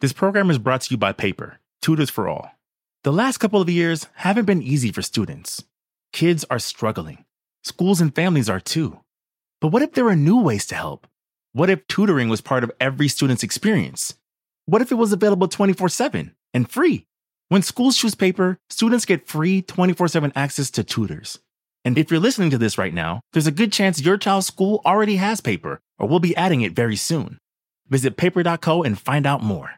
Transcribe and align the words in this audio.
This 0.00 0.12
program 0.12 0.48
is 0.48 0.58
brought 0.58 0.82
to 0.82 0.92
you 0.92 0.96
by 0.96 1.10
Paper, 1.10 1.58
Tutors 1.82 2.08
for 2.08 2.28
All. 2.28 2.52
The 3.02 3.12
last 3.12 3.38
couple 3.38 3.60
of 3.60 3.68
years 3.68 4.06
haven't 4.14 4.44
been 4.44 4.62
easy 4.62 4.92
for 4.92 5.02
students. 5.02 5.64
Kids 6.12 6.44
are 6.48 6.60
struggling. 6.60 7.24
Schools 7.64 8.00
and 8.00 8.14
families 8.14 8.48
are 8.48 8.60
too. 8.60 9.00
But 9.60 9.72
what 9.72 9.82
if 9.82 9.94
there 9.94 10.06
are 10.06 10.14
new 10.14 10.40
ways 10.40 10.66
to 10.66 10.76
help? 10.76 11.08
What 11.52 11.68
if 11.68 11.84
tutoring 11.88 12.28
was 12.28 12.40
part 12.40 12.62
of 12.62 12.70
every 12.78 13.08
student's 13.08 13.42
experience? 13.42 14.14
What 14.66 14.82
if 14.82 14.92
it 14.92 14.94
was 14.94 15.12
available 15.12 15.48
24 15.48 15.88
7 15.88 16.32
and 16.54 16.70
free? 16.70 17.08
When 17.48 17.62
schools 17.62 17.96
choose 17.96 18.14
paper, 18.14 18.56
students 18.70 19.04
get 19.04 19.26
free 19.26 19.62
24 19.62 20.06
7 20.06 20.32
access 20.36 20.70
to 20.70 20.84
tutors. 20.84 21.40
And 21.84 21.98
if 21.98 22.08
you're 22.08 22.20
listening 22.20 22.50
to 22.50 22.58
this 22.58 22.78
right 22.78 22.94
now, 22.94 23.22
there's 23.32 23.48
a 23.48 23.50
good 23.50 23.72
chance 23.72 24.00
your 24.00 24.16
child's 24.16 24.46
school 24.46 24.80
already 24.86 25.16
has 25.16 25.40
paper 25.40 25.80
or 25.98 26.06
will 26.06 26.20
be 26.20 26.36
adding 26.36 26.60
it 26.60 26.76
very 26.76 26.94
soon. 26.94 27.38
Visit 27.88 28.16
paper.co 28.16 28.84
and 28.84 28.96
find 28.96 29.26
out 29.26 29.42
more. 29.42 29.77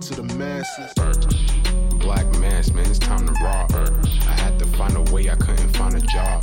to 0.00 0.14
the 0.14 0.22
masses. 0.34 0.94
Black 1.98 2.26
mass, 2.38 2.72
man, 2.72 2.86
it's 2.86 2.98
time 2.98 3.26
to 3.26 3.32
rock. 3.44 3.70
I 3.74 4.32
had 4.32 4.58
to 4.58 4.66
find 4.66 4.96
a 4.96 5.02
way, 5.12 5.28
I 5.28 5.34
couldn't 5.34 5.76
find 5.76 5.94
a 5.94 6.00
job. 6.00 6.42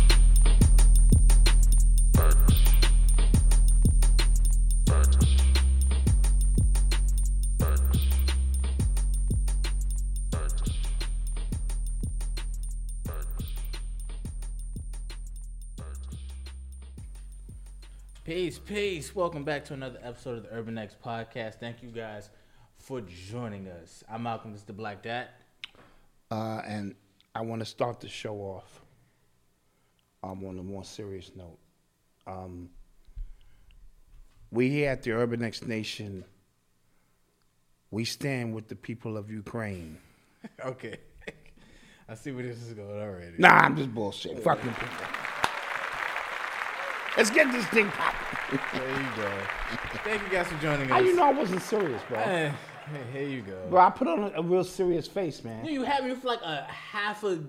Peace, 18.33 18.59
peace. 18.59 19.13
Welcome 19.13 19.43
back 19.43 19.65
to 19.65 19.73
another 19.73 19.99
episode 20.01 20.37
of 20.37 20.43
the 20.43 20.53
Urban 20.53 20.77
X 20.77 20.95
Podcast. 21.05 21.55
Thank 21.55 21.83
you 21.83 21.89
guys 21.89 22.29
for 22.77 23.01
joining 23.01 23.67
us. 23.67 24.05
I'm 24.09 24.23
Malcolm, 24.23 24.53
this 24.53 24.61
is 24.61 24.65
the 24.67 24.71
Black 24.71 25.03
Dot. 25.03 25.27
Uh, 26.31 26.61
and 26.65 26.95
I 27.35 27.41
want 27.41 27.59
to 27.59 27.65
start 27.65 27.99
the 27.99 28.07
show 28.07 28.35
off 28.35 28.83
um, 30.23 30.45
on 30.45 30.57
a 30.59 30.63
more 30.63 30.85
serious 30.85 31.33
note. 31.35 31.57
Um, 32.25 32.69
we 34.49 34.69
here 34.69 34.91
at 34.91 35.03
the 35.03 35.11
Urban 35.11 35.43
X 35.43 35.63
Nation, 35.63 36.23
we 37.91 38.05
stand 38.05 38.55
with 38.55 38.69
the 38.69 38.77
people 38.77 39.17
of 39.17 39.29
Ukraine. 39.29 39.97
Okay. 40.65 40.99
I 42.09 42.15
see 42.15 42.31
where 42.31 42.43
this 42.43 42.61
is 42.63 42.73
going 42.73 42.97
already. 42.97 43.35
Nah, 43.37 43.57
I'm 43.57 43.75
just 43.75 43.93
bullshit. 43.93 44.41
Fucking 44.41 44.73
people. 44.73 45.07
Let's 47.17 47.29
get 47.29 47.51
this 47.51 47.65
thing 47.67 47.89
popping. 47.89 48.59
There 48.73 48.89
you 48.89 49.07
go. 49.17 49.31
Thank 50.03 50.23
you 50.23 50.29
guys 50.29 50.47
for 50.47 50.57
joining 50.61 50.83
us. 50.83 50.91
How 50.91 50.99
you 50.99 51.15
know 51.15 51.23
I 51.23 51.33
wasn't 51.33 51.61
serious, 51.61 52.01
bro? 52.07 52.19
Eh, 52.19 52.51
hey, 52.51 52.53
here 53.11 53.27
you 53.27 53.41
go. 53.41 53.67
Bro, 53.69 53.81
I 53.81 53.89
put 53.89 54.07
on 54.07 54.31
a, 54.33 54.41
real 54.41 54.63
serious 54.63 55.07
face, 55.07 55.43
man. 55.43 55.65
You 55.65 55.83
had 55.83 56.05
me 56.05 56.15
for 56.15 56.27
like 56.27 56.41
a 56.41 56.63
half 56.63 57.23
a 57.25 57.39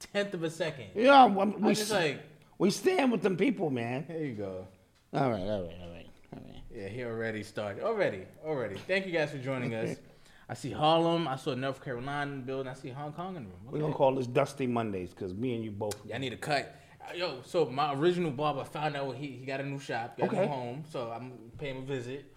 tenth 0.00 0.34
of 0.34 0.42
a 0.42 0.50
second. 0.50 0.86
Yeah, 0.96 1.26
we, 1.26 1.42
I 1.42 1.44
we, 1.44 1.74
just 1.74 1.92
like, 1.92 2.22
we 2.58 2.70
stand 2.70 3.12
with 3.12 3.22
them 3.22 3.36
people, 3.36 3.70
man. 3.70 4.04
There 4.08 4.18
you 4.18 4.34
go. 4.34 4.66
All 5.14 5.30
right, 5.30 5.40
all 5.40 5.62
right, 5.62 5.76
all 5.80 5.90
right, 5.90 6.06
all 6.34 6.42
right. 6.44 6.62
Yeah, 6.74 6.88
he 6.88 7.04
already 7.04 7.44
started. 7.44 7.84
Already, 7.84 8.24
already. 8.44 8.78
Thank 8.78 9.06
you 9.06 9.12
guys 9.12 9.30
for 9.30 9.38
joining 9.38 9.74
us. 9.74 9.96
I 10.48 10.54
see 10.54 10.72
Harlem. 10.72 11.28
I 11.28 11.36
saw 11.36 11.54
North 11.54 11.82
Carolina 11.82 12.32
in 12.32 12.40
the 12.40 12.46
building. 12.46 12.68
I 12.68 12.74
see 12.74 12.90
Hong 12.90 13.12
Kong 13.12 13.36
in 13.36 13.44
the 13.44 13.48
room. 13.48 13.60
We're 13.70 13.80
gonna 13.80 13.94
call 13.94 14.16
this 14.16 14.26
Dusty 14.26 14.66
Mondays 14.66 15.10
because 15.10 15.32
me 15.34 15.54
and 15.54 15.64
you 15.64 15.70
both. 15.70 15.96
Yeah, 16.04 16.16
I 16.16 16.18
need 16.18 16.32
a 16.32 16.36
cut. 16.36 16.81
Yo, 17.14 17.40
so 17.44 17.66
my 17.66 17.92
original 17.94 18.30
barber 18.30 18.64
found 18.64 18.96
out 18.96 19.14
he, 19.16 19.26
he 19.28 19.44
got 19.44 19.60
a 19.60 19.64
new 19.64 19.78
shop, 19.78 20.18
got 20.18 20.32
a 20.32 20.40
new 20.40 20.46
home, 20.46 20.84
so 20.90 21.12
I'm 21.14 21.32
paying 21.58 21.76
him 21.76 21.82
a 21.82 21.86
visit. 21.86 22.32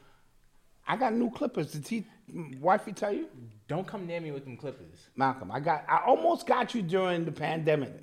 I 0.87 0.97
got 0.97 1.13
new 1.13 1.31
clippers. 1.31 1.71
Did 1.71 1.87
he, 1.87 2.05
wifey, 2.59 2.93
tell 2.93 3.11
you? 3.11 3.27
Don't 3.67 3.87
come 3.87 4.05
near 4.05 4.19
me 4.21 4.31
with 4.31 4.43
them 4.43 4.57
clippers. 4.57 5.09
Malcolm, 5.15 5.51
I 5.51 5.59
got. 5.59 5.85
I 5.89 6.03
almost 6.05 6.45
got 6.45 6.75
you 6.75 6.81
during 6.81 7.25
the 7.25 7.31
pandemic. 7.31 7.93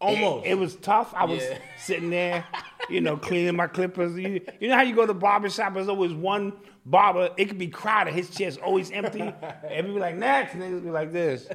Almost. 0.00 0.46
It, 0.46 0.50
it 0.52 0.54
was 0.54 0.76
tough. 0.76 1.12
I 1.14 1.24
was 1.24 1.42
Yeah. 1.42 1.58
sitting 1.78 2.10
there, 2.10 2.44
you 2.88 3.00
know, 3.00 3.16
cleaning 3.28 3.56
my 3.56 3.66
clippers. 3.66 4.16
You, 4.18 4.40
you 4.60 4.68
know 4.68 4.76
how 4.76 4.82
you 4.82 4.94
go 4.94 5.02
to 5.02 5.08
the 5.12 5.18
barber 5.18 5.50
shop? 5.50 5.74
There's 5.74 5.88
always 5.88 6.12
one 6.14 6.54
barber. 6.86 7.30
It 7.36 7.46
could 7.46 7.58
be 7.58 7.68
crowded. 7.68 8.14
His 8.14 8.30
chair's 8.30 8.56
always 8.56 8.90
empty. 8.90 9.20
and 9.68 9.86
we 9.88 9.94
be 9.94 10.00
like, 10.00 10.16
next. 10.16 10.54
Niggas 10.54 10.82
be 10.82 10.90
like 10.90 11.12
this. 11.12 11.48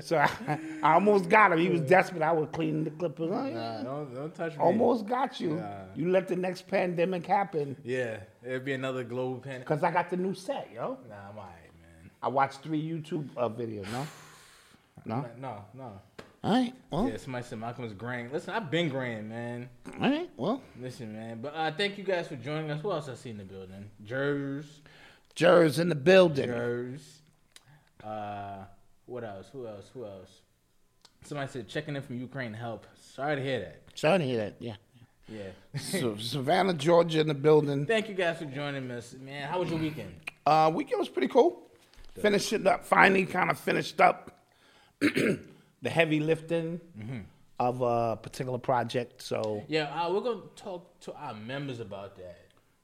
So 0.00 0.18
I, 0.18 0.58
I 0.82 0.94
almost 0.94 1.28
got 1.28 1.52
him. 1.52 1.58
He 1.60 1.68
was 1.68 1.80
desperate. 1.82 2.22
I 2.22 2.32
was 2.32 2.48
cleaning 2.52 2.82
the 2.82 2.90
clippers. 2.90 3.30
Oh. 3.32 3.48
Nah, 3.48 3.82
don't 3.82 4.12
don't 4.14 4.34
touch 4.34 4.54
me. 4.56 4.58
Almost 4.58 5.06
got 5.06 5.38
you. 5.40 5.62
You 5.94 6.10
let 6.10 6.26
the 6.26 6.36
next 6.36 6.66
pandemic 6.66 7.26
happen 7.26 7.76
Yeah, 7.84 8.18
it'd 8.44 8.64
be 8.64 8.72
another 8.72 9.04
global 9.04 9.38
pandemic. 9.38 9.68
because 9.68 9.84
I 9.84 9.92
got 9.92 10.10
the 10.10 10.16
new 10.16 10.34
set, 10.34 10.68
yo. 10.74 10.98
Nah, 11.08 11.14
I'm 11.30 11.36
alright, 11.38 11.52
man. 11.80 12.10
I 12.22 12.28
watched 12.28 12.62
three 12.62 12.82
YouTube 12.82 13.28
uh, 13.36 13.48
videos. 13.48 13.86
No, 13.92 14.06
no. 15.04 15.24
No, 15.40 15.64
no. 15.74 16.00
All 16.44 16.52
right. 16.52 16.72
Well, 16.90 17.08
Yeah, 17.08 17.16
somebody 17.16 17.44
said 17.44 17.58
Malcolm 17.58 17.84
is 17.84 17.92
graying. 17.92 18.30
Listen, 18.32 18.54
I've 18.54 18.70
been 18.70 18.88
graying, 18.88 19.28
man. 19.28 19.68
all 20.00 20.08
right. 20.10 20.30
Well, 20.36 20.62
Listen, 20.80 21.12
man. 21.12 21.40
But 21.42 21.54
uh, 21.54 21.72
thank 21.76 21.98
you 21.98 22.04
guys 22.04 22.28
for 22.28 22.36
joining 22.36 22.70
us. 22.70 22.80
Who 22.80 22.92
else 22.92 23.08
I 23.08 23.14
see 23.14 23.30
in 23.30 23.38
the 23.38 23.44
building? 23.44 23.90
Jers, 24.04 24.80
Jers 25.34 25.78
in 25.78 25.88
the 25.88 25.94
building. 25.96 26.46
Jers. 26.46 27.20
Uh, 28.04 28.64
what 29.06 29.24
else? 29.24 29.48
Who 29.52 29.66
else? 29.66 29.90
Who 29.94 30.04
else? 30.04 30.30
Somebody 31.24 31.50
said 31.50 31.68
checking 31.68 31.96
in 31.96 32.02
from 32.02 32.18
Ukraine 32.20 32.54
help. 32.54 32.86
Sorry 33.14 33.34
to 33.36 33.42
hear 33.42 33.58
that. 33.60 33.82
Sorry 33.94 34.18
to 34.18 34.24
hear 34.24 34.36
that. 34.38 34.54
Yeah. 34.60 34.76
Yeah. 35.28 35.48
So, 35.78 36.16
Savannah, 36.16 36.72
Georgia, 36.72 37.20
in 37.20 37.28
the 37.28 37.34
building. 37.34 37.84
Thank 37.84 38.08
you 38.08 38.14
guys 38.14 38.38
for 38.38 38.46
joining 38.46 38.90
us, 38.92 39.14
man. 39.20 39.48
How 39.48 39.58
was 39.60 39.68
your 39.68 39.78
weekend? 39.78 40.14
Uh, 40.46 40.70
weekend 40.72 41.00
was 41.00 41.08
pretty 41.08 41.28
cool. 41.28 41.68
Finished 42.22 42.52
it 42.52 42.66
up. 42.66 42.84
Finally, 42.86 43.26
kind 43.26 43.50
of 43.50 43.58
finished 43.58 44.00
up 44.00 44.40
the 45.82 45.90
heavy 45.90 46.20
lifting 46.20 46.80
of 47.60 47.80
a 47.82 48.16
particular 48.16 48.58
project. 48.58 49.22
So 49.22 49.64
Yeah, 49.68 49.84
uh, 50.00 50.12
we're 50.12 50.20
gonna 50.20 50.42
talk 50.56 50.98
to 51.00 51.12
our 51.14 51.34
members 51.34 51.80
about 51.80 52.16
that. 52.16 52.38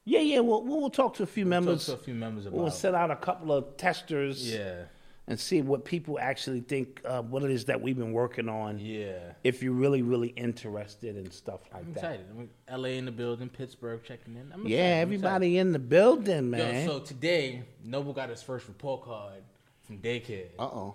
yeah, 0.04 0.20
yeah. 0.20 0.40
We'll 0.40 0.62
we'll 0.62 0.90
talk 0.90 1.14
to 1.14 1.22
a 1.22 1.26
few 1.26 1.46
members. 1.46 1.86
Talk 1.86 1.96
to 1.96 2.00
a 2.02 2.04
few 2.04 2.14
members 2.14 2.46
about. 2.46 2.58
We'll 2.58 2.70
set 2.70 2.94
out 2.94 3.10
a 3.10 3.16
couple 3.16 3.52
of 3.52 3.76
testers. 3.76 4.52
yeah. 4.52 4.84
and 5.26 5.40
see 5.40 5.62
what 5.62 5.86
people 5.86 6.18
actually 6.20 6.60
think, 6.60 7.00
uh, 7.06 7.22
what 7.22 7.42
it 7.42 7.50
is 7.50 7.64
that 7.64 7.80
we've 7.80 7.96
been 7.96 8.12
working 8.12 8.46
on. 8.46 8.78
Yeah. 8.78 9.32
If 9.42 9.62
you're 9.62 9.72
really, 9.72 10.02
really 10.02 10.28
interested 10.36 11.16
in 11.16 11.30
stuff 11.30 11.60
like 11.72 11.82
I'm 11.82 11.94
that. 11.94 11.98
excited. 12.00 12.26
I'm 12.70 12.82
LA 12.82 12.88
in 12.90 13.06
the 13.06 13.10
building, 13.10 13.48
Pittsburgh 13.48 14.02
checking 14.04 14.36
in. 14.36 14.52
I'm 14.52 14.66
Yeah, 14.66 14.76
excited. 15.00 15.00
Everybody 15.00 15.56
in 15.56 15.72
the 15.72 15.78
building, 15.78 16.50
man. 16.50 16.84
Yo, 16.86 16.92
so 16.92 16.98
today, 17.00 17.62
Noble 17.82 18.12
got 18.12 18.28
his 18.28 18.42
first 18.42 18.68
report 18.68 19.02
card 19.04 19.42
from 19.84 19.96
daycare. 20.00 20.48
uh 20.58 20.64
oh. 20.64 20.94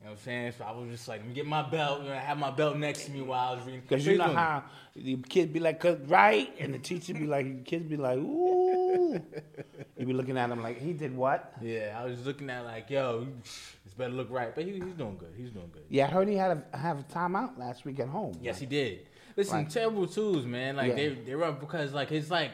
You 0.00 0.06
know 0.06 0.12
what 0.12 0.18
I'm 0.20 0.24
saying? 0.24 0.52
So 0.56 0.64
I 0.64 0.70
was 0.70 0.88
just 0.90 1.08
like, 1.08 1.20
let 1.20 1.28
me 1.28 1.34
get 1.34 1.46
my 1.46 1.60
belt. 1.68 2.02
You 2.02 2.08
know, 2.08 2.14
I 2.14 2.20
have 2.20 2.38
my 2.38 2.50
belt 2.50 2.78
next 2.78 3.04
to 3.04 3.10
me 3.10 3.20
while 3.20 3.50
I 3.52 3.54
was 3.56 3.66
reading. 3.66 3.82
Because 3.86 4.06
you 4.06 4.16
know 4.16 4.32
how 4.32 4.64
the 4.96 5.16
kid 5.28 5.52
be 5.52 5.60
like, 5.60 5.84
right," 6.06 6.50
and 6.58 6.72
the 6.72 6.78
teacher 6.78 7.12
be 7.12 7.26
like, 7.26 7.44
the 7.58 7.62
kids 7.70 7.84
be 7.84 7.98
like, 7.98 8.16
"Ooh." 8.16 9.20
you 9.98 10.06
be 10.06 10.14
looking 10.14 10.38
at 10.38 10.48
him 10.48 10.62
like, 10.62 10.80
"He 10.80 10.94
did 10.94 11.14
what?" 11.14 11.52
Yeah, 11.60 12.00
I 12.00 12.06
was 12.06 12.24
looking 12.24 12.48
at 12.48 12.64
like, 12.64 12.88
yo, 12.88 13.26
this 13.42 13.92
better 13.94 14.14
look 14.14 14.30
right. 14.30 14.54
But 14.54 14.64
he, 14.64 14.72
he's 14.72 14.94
doing 14.94 15.18
good. 15.18 15.34
He's 15.36 15.50
doing 15.50 15.68
good. 15.70 15.84
Yeah, 15.90 16.06
I 16.06 16.10
heard 16.10 16.28
he 16.28 16.34
had 16.34 16.64
a 16.72 16.76
have 16.78 17.00
a 17.00 17.02
timeout 17.02 17.58
last 17.58 17.84
week 17.84 18.00
at 18.00 18.08
home. 18.08 18.38
Yes, 18.40 18.58
he 18.58 18.64
did. 18.64 19.00
Listen, 19.36 19.58
Right. 19.58 19.70
terrible 19.70 20.06
twos, 20.06 20.46
man. 20.46 20.76
Like 20.76 20.88
Yeah. 20.88 20.94
they 20.94 21.08
they 21.08 21.34
were 21.34 21.44
up 21.44 21.60
because 21.60 21.92
like 21.92 22.10
it's 22.10 22.30
like 22.30 22.52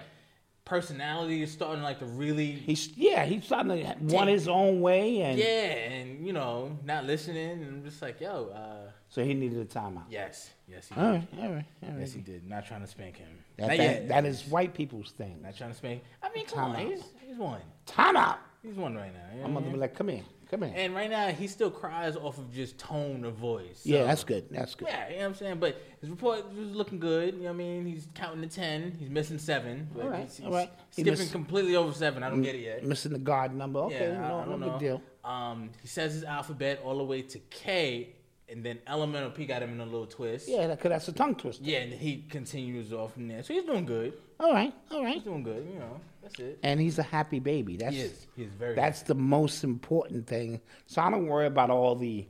personality 0.67 1.43
is 1.43 1.51
starting 1.51 1.83
like 1.83 2.01
to 2.01 2.05
really 2.05 2.51
He's 2.53 2.89
yeah, 2.97 3.25
he's 3.25 3.45
starting 3.45 3.71
to 3.71 3.97
want 4.15 4.29
his 4.29 4.47
own 4.49 4.83
way, 4.83 5.23
and 5.23 5.39
yeah, 5.39 5.45
and 5.47 6.27
you 6.27 6.35
know 6.35 6.77
not 6.85 7.05
listening. 7.07 7.53
And 7.53 7.65
I'm 7.67 7.85
just 7.85 8.03
like, 8.03 8.21
yo, 8.21 8.51
uh, 8.55 8.91
so 9.09 9.25
he 9.25 9.33
needed 9.33 9.59
a 9.59 9.65
timeout. 9.65 10.03
yes, 10.11 10.51
yes, 10.69 10.89
he 10.89 10.95
did. 10.95 11.05
All 11.05 11.11
right, 11.13 11.29
all 11.39 11.43
right, 11.55 11.65
all 11.85 11.91
right. 11.91 12.01
Yes, 12.01 12.13
he 12.13 12.21
did. 12.21 12.47
Not 12.47 12.67
trying 12.67 12.83
to 12.83 12.87
spank 12.87 13.17
him. 13.17 13.29
That, 13.57 13.69
Not 13.69 13.77
that- 13.79 13.79
yet. 13.79 14.09
that 14.09 14.25
is 14.27 14.47
white 14.47 14.75
people's 14.75 15.13
thing. 15.13 15.41
Not 15.43 15.57
trying 15.57 15.71
to 15.71 15.77
spank. 15.77 16.03
I 16.23 16.29
mean, 16.35 16.45
come 16.45 16.59
on, 16.59 16.77
Timeout. 16.77 16.91
he's, 16.91 17.03
he's 17.27 17.37
one. 17.39 17.61
Timeout. 17.87 18.37
He's 18.63 18.75
one 18.75 18.95
right 18.97 19.13
now. 19.15 19.21
you 19.33 19.39
know 19.41 19.47
I'm 19.47 19.55
gonna 19.55 19.71
be 19.71 19.79
like, 19.79 19.95
come 19.95 20.09
here, 20.09 20.23
come 20.51 20.63
here. 20.63 20.73
and 20.75 20.95
right 20.95 21.11
now, 21.11 21.29
he 21.29 21.47
still 21.47 21.71
cries 21.71 22.17
off 22.17 22.39
of 22.39 22.53
just 22.53 22.79
tone 22.79 23.25
of 23.25 23.35
voice. 23.35 23.81
yeah, 23.85 24.05
that's 24.05 24.25
good. 24.25 24.47
That's 24.51 24.75
good. 24.75 24.89
Yeah, 24.89 25.09
you 25.09 25.15
know 25.17 25.21
what 25.23 25.27
I'm 25.29 25.35
saying? 25.35 25.59
But 25.59 25.81
his 26.01 26.11
report 26.11 26.49
was 26.55 26.75
looking 26.75 26.99
good. 26.99 27.35
You 27.35 27.41
know 27.41 27.47
what 27.47 27.55
I 27.55 27.57
mean? 27.59 27.87
He's 27.87 28.07
counting 28.15 28.49
to 28.49 28.55
10. 28.55 28.97
He's 28.99 29.11
missing 29.11 29.39
seven. 29.39 29.89
All 30.01 30.09
right, 30.09 30.25
he's, 30.25 30.37
he's 30.39 30.47
all 30.47 30.53
right. 30.53 30.71
He 30.95 31.03
skipping 31.03 31.19
missed- 31.19 31.33
completely 31.33 31.77
over 31.77 31.93
seven. 31.93 32.23
I 32.23 32.31
don't 32.31 32.43
get 32.43 32.55
it 32.55 32.61
yet. 32.63 32.85
Missing 32.85 33.13
the 33.13 33.19
guard 33.19 33.55
number. 33.55 33.81
Okay, 33.81 34.11
yeah, 34.13 34.25
I- 34.25 34.29
no, 34.29 34.39
I, 34.39 34.45
don't 34.45 34.61
no 34.61 34.67
know. 34.67 34.73
big 34.73 34.81
deal. 34.81 35.03
Um, 35.25 35.71
he 35.83 35.89
says 35.89 36.15
his 36.15 36.23
alphabet 36.25 36.81
all 36.85 36.99
the 36.99 37.05
way 37.05 37.23
to 37.23 37.39
K, 37.51 38.15
and 38.49 38.65
then 38.65 38.79
elemental 38.87 39.31
P 39.31 39.45
got 39.47 39.63
him 39.63 39.71
in 39.73 39.81
a 39.81 39.85
little 39.85 40.07
twist. 40.07 40.49
Yeah, 40.49 40.69
because 40.69 40.91
that's 40.91 41.09
a 41.09 41.13
tongue 41.13 41.35
twister. 41.35 41.65
Yeah, 41.65 41.79
and 41.79 41.93
he 41.93 42.25
continues 42.31 42.93
off 42.93 43.15
from 43.15 43.29
there. 43.29 43.43
So 43.43 43.55
he's 43.55 43.65
doing 43.65 43.85
good. 43.87 44.15
All 44.39 44.53
right, 44.53 44.73
all 44.91 45.03
right. 45.03 45.15
He's 45.15 45.23
doing 45.25 45.43
good. 45.43 45.67
You 45.73 45.79
know, 45.79 46.01
that's 46.23 46.39
it. 46.39 46.59
And 46.63 46.79
he's 46.81 46.99
a 46.99 47.03
happy 47.03 47.39
baby. 47.41 47.77
That's 47.77 47.95
He 47.95 48.03
is. 48.03 48.27
He 48.37 48.43
is 48.45 48.53
very. 48.53 48.75
That's 48.75 49.03
the 49.03 49.15
most 49.15 49.65
important 49.65 50.27
thing. 50.27 50.61
So 50.87 51.01
I 51.03 51.11
don't 51.11 51.27
worry 51.27 51.47
about 51.47 51.71
all 51.71 51.95
the 51.97 52.27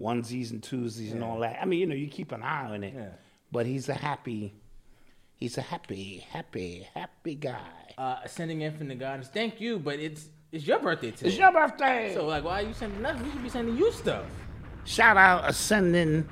onesies 0.00 0.50
and 0.50 0.62
twosies 0.62 1.12
and 1.12 1.22
all 1.22 1.38
that. 1.40 1.58
I 1.60 1.66
mean, 1.66 1.80
you 1.80 1.86
know, 1.86 1.94
you 1.94 2.08
keep 2.08 2.32
an 2.32 2.42
eye 2.42 2.64
on 2.70 2.82
it. 2.82 2.94
Yeah. 2.96 3.08
But 3.52 3.66
he's 3.66 3.88
a 3.88 3.94
happy, 3.94 4.54
he's 5.36 5.58
a 5.58 5.62
happy, 5.62 6.24
happy, 6.30 6.86
happy 6.94 7.34
guy. 7.34 7.58
uh, 7.98 8.16
Ascending 8.24 8.62
Infinity 8.62 8.98
Goddess. 8.98 9.28
Thank 9.28 9.60
you, 9.60 9.78
but 9.78 9.98
it's 9.98 10.28
it's 10.52 10.66
your 10.66 10.78
birthday 10.80 11.10
today. 11.10 11.28
It's 11.28 11.38
your 11.38 11.52
birthday. 11.52 12.12
so 12.14 12.26
like, 12.26 12.42
why 12.44 12.62
are 12.62 12.66
you 12.66 12.72
sending 12.74 13.02
nothing? 13.02 13.24
We 13.26 13.30
should 13.32 13.42
be 13.42 13.48
sending 13.50 13.76
you 13.76 13.92
stuff. 13.92 14.24
Shout 14.84 15.16
out 15.16 15.48
Ascending 15.48 16.28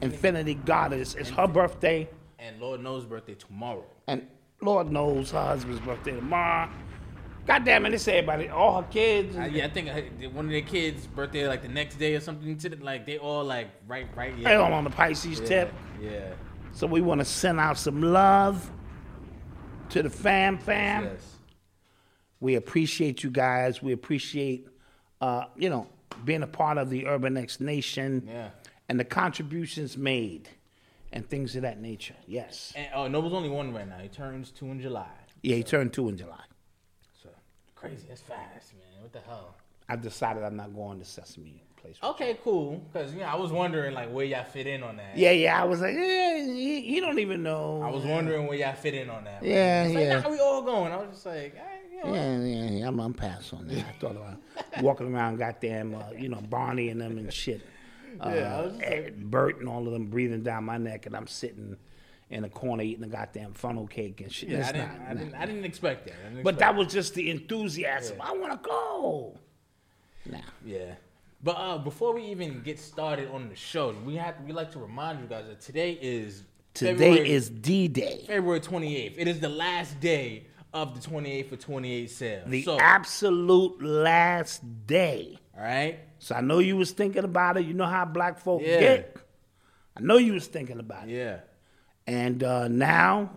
Infinity 0.00 0.54
Goddess. 0.54 1.14
It's 1.14 1.30
her 1.30 1.46
birthday, 1.46 2.08
And 2.38 2.60
Lord 2.60 2.82
knows 2.82 3.04
birthday 3.04 3.34
tomorrow. 3.34 3.84
and 4.06 4.26
Lord 4.62 4.90
knows 4.90 5.30
her 5.32 5.42
husband's 5.42 5.80
birthday 5.80 6.12
tomorrow. 6.12 6.70
God 7.46 7.64
damn 7.64 7.86
it, 7.86 7.94
it's 7.94 8.08
everybody, 8.08 8.48
all 8.48 8.82
her 8.82 8.88
kids. 8.88 9.36
Uh, 9.36 9.42
yeah, 9.42 9.66
I 9.66 9.70
think 9.70 9.88
uh, 9.88 10.28
one 10.30 10.46
of 10.46 10.50
their 10.50 10.62
kids' 10.62 11.06
birthday 11.06 11.46
like 11.46 11.62
the 11.62 11.68
next 11.68 11.96
day 11.96 12.14
or 12.16 12.20
something. 12.20 12.56
To 12.58 12.68
the, 12.70 12.76
like 12.84 13.06
they 13.06 13.18
all 13.18 13.44
like 13.44 13.68
right, 13.86 14.08
right. 14.16 14.34
They 14.36 14.42
Yeah, 14.42 14.56
all 14.56 14.72
on 14.72 14.82
the 14.84 14.90
Pisces 14.90 15.38
yeah, 15.40 15.46
tip. 15.46 15.72
yeah. 16.00 16.32
So 16.72 16.86
we 16.88 17.00
want 17.00 17.20
to 17.20 17.24
send 17.24 17.60
out 17.60 17.78
some 17.78 18.02
love 18.02 18.68
to 19.90 20.02
the 20.02 20.10
fam 20.10 20.58
fam. 20.58 21.04
Yes. 21.04 21.36
We 22.40 22.56
appreciate 22.56 23.22
you 23.22 23.30
guys. 23.30 23.80
We 23.80 23.92
appreciate, 23.92 24.66
uh, 25.20 25.44
you 25.56 25.70
know, 25.70 25.86
being 26.24 26.42
a 26.42 26.46
part 26.46 26.78
of 26.78 26.90
the 26.90 27.06
Urban 27.06 27.36
X 27.36 27.60
Nation 27.60 28.28
Yeah. 28.28 28.48
and 28.88 28.98
the 28.98 29.04
contributions 29.04 29.96
made 29.96 30.48
and 31.12 31.28
things 31.28 31.56
of 31.56 31.62
that 31.62 31.80
nature. 31.80 32.16
Yes. 32.26 32.72
And 32.76 32.88
oh, 32.94 33.08
Noble's 33.08 33.32
only 33.34 33.48
one 33.48 33.72
right 33.72 33.88
now. 33.88 33.98
He 33.98 34.08
turns 34.08 34.50
two 34.50 34.66
in 34.66 34.80
July. 34.80 35.06
Yeah, 35.42 35.56
he 35.56 35.62
turned 35.62 35.92
two 35.92 36.08
in 36.08 36.16
July. 36.16 36.42
So 37.22 37.28
crazy. 37.74 38.06
That's 38.08 38.20
fast, 38.22 38.74
man. 38.74 39.02
What 39.02 39.12
the 39.12 39.20
hell? 39.20 39.54
I've 39.88 40.02
decided 40.02 40.42
I'm 40.42 40.56
not 40.56 40.74
going 40.74 40.98
to 40.98 41.04
Sesame 41.04 41.62
Place. 41.76 41.96
Okay, 42.02 42.36
cool. 42.42 42.84
Cause 42.92 43.12
you 43.12 43.20
know, 43.20 43.26
I 43.26 43.36
was 43.36 43.52
wondering 43.52 43.94
like 43.94 44.10
where 44.10 44.24
y'all 44.24 44.42
fit 44.44 44.66
in 44.66 44.82
on 44.82 44.96
that. 44.96 45.16
Yeah, 45.16 45.30
yeah. 45.30 45.60
I 45.60 45.64
was 45.64 45.80
like, 45.80 45.94
yeah, 45.94 46.38
he, 46.42 46.80
he 46.80 47.00
don't 47.00 47.20
even 47.20 47.42
know. 47.44 47.80
I 47.84 47.90
was 47.90 48.04
wondering 48.04 48.46
where 48.48 48.56
y'all 48.58 48.74
fit 48.74 48.94
in 48.94 49.08
on 49.08 49.24
that. 49.24 49.44
Yeah, 49.44 49.84
like, 49.86 49.96
yeah. 49.96 50.20
Nah, 50.20 50.28
we 50.30 50.40
all 50.40 50.62
going. 50.62 50.90
I 50.90 50.96
was 50.96 51.10
just 51.10 51.26
like, 51.26 51.54
all 51.56 51.64
right, 51.64 51.74
you 51.74 51.75
know. 51.75 51.75
Yeah, 52.04 52.38
yeah, 52.38 52.70
yeah. 52.70 52.88
I'm, 52.88 52.98
I'm 53.00 53.14
pass 53.14 53.52
on 53.52 53.66
that. 53.68 53.78
I 53.78 53.92
thought 54.00 54.16
about 54.16 54.36
walking 54.82 55.14
around, 55.14 55.36
goddamn, 55.38 55.94
uh, 55.94 56.02
you 56.16 56.28
know, 56.28 56.40
Barney 56.40 56.88
and 56.90 57.00
them 57.00 57.18
and 57.18 57.32
shit. 57.32 57.62
Uh, 58.20 58.32
Yeah, 58.34 58.56
I 58.58 58.60
was 58.62 58.72
just 58.72 58.84
Ed, 58.84 59.30
Bert 59.30 59.58
and 59.60 59.68
all 59.68 59.86
of 59.86 59.92
them 59.92 60.06
breathing 60.06 60.42
down 60.42 60.64
my 60.64 60.78
neck, 60.78 61.06
and 61.06 61.16
I'm 61.16 61.26
sitting 61.26 61.76
in 62.30 62.44
a 62.44 62.48
corner 62.48 62.82
eating 62.82 63.04
a 63.04 63.08
goddamn 63.08 63.52
funnel 63.52 63.86
cake 63.86 64.20
and 64.20 64.32
shit. 64.32 64.48
Yeah, 64.50 64.58
It's 64.58 64.68
I 64.68 64.72
didn't, 64.72 64.88
not- 64.98 65.08
I 65.10 65.14
didn't, 65.14 65.34
I 65.34 65.46
didn't 65.46 65.64
expect 65.64 66.06
that. 66.06 66.14
I 66.24 66.28
didn't 66.30 66.42
But 66.44 66.54
expect 66.54 66.58
that 66.74 66.78
was 66.78 66.92
just 66.92 67.14
the 67.14 67.30
enthusiasm. 67.30 68.18
I 68.20 68.32
want 68.36 68.52
to 68.52 68.68
go. 68.68 69.38
Nah. 70.30 70.38
Yeah. 70.64 70.94
But 71.42 71.52
uh, 71.52 71.78
before 71.78 72.14
we 72.14 72.22
even 72.24 72.62
get 72.62 72.80
started 72.80 73.30
on 73.30 73.48
the 73.48 73.54
show, 73.54 73.94
we 74.04 74.16
have 74.16 74.34
we 74.44 74.52
like 74.52 74.72
to 74.72 74.78
remind 74.80 75.20
you 75.20 75.26
guys 75.26 75.46
that 75.46 75.60
today 75.60 75.92
is 76.00 76.42
Today 76.74 76.92
February, 76.92 77.30
is 77.30 77.48
D 77.48 77.88
Day, 77.88 78.24
February 78.26 78.60
28th. 78.60 79.14
It 79.16 79.28
is 79.28 79.38
the 79.40 79.48
last 79.48 80.00
day 80.00 80.46
of 80.82 80.94
the 80.94 81.00
28 81.08 81.48
for 81.48 81.56
28 81.56 82.10
sale. 82.10 82.42
the 82.46 82.62
so, 82.62 82.78
absolute 82.78 83.82
last 83.82 84.62
day. 84.86 85.38
all 85.56 85.62
right. 85.62 85.98
So 86.18 86.34
I 86.34 86.40
know 86.40 86.58
you 86.58 86.76
was 86.76 86.90
thinking 86.92 87.24
about 87.24 87.56
it. 87.56 87.64
You 87.66 87.74
know 87.74 87.86
how 87.86 88.04
black 88.04 88.38
folk 88.38 88.62
Yeah. 88.64 88.80
get. 88.80 89.16
I 89.96 90.00
know 90.00 90.16
you 90.18 90.32
was 90.34 90.46
thinking 90.46 90.78
about 90.78 91.08
it. 91.08 91.14
Yeah. 91.14 91.38
And 92.06 92.42
uh, 92.44 92.68
now 92.68 93.30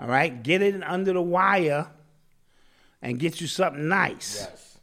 All 0.00 0.06
right, 0.06 0.42
get 0.44 0.62
it 0.62 0.80
under 0.84 1.12
the 1.12 1.20
wire 1.22 1.88
and 3.02 3.18
get 3.18 3.40
you 3.40 3.48
something 3.48 3.88
nice. 3.88 4.46
Yes. 4.48 4.78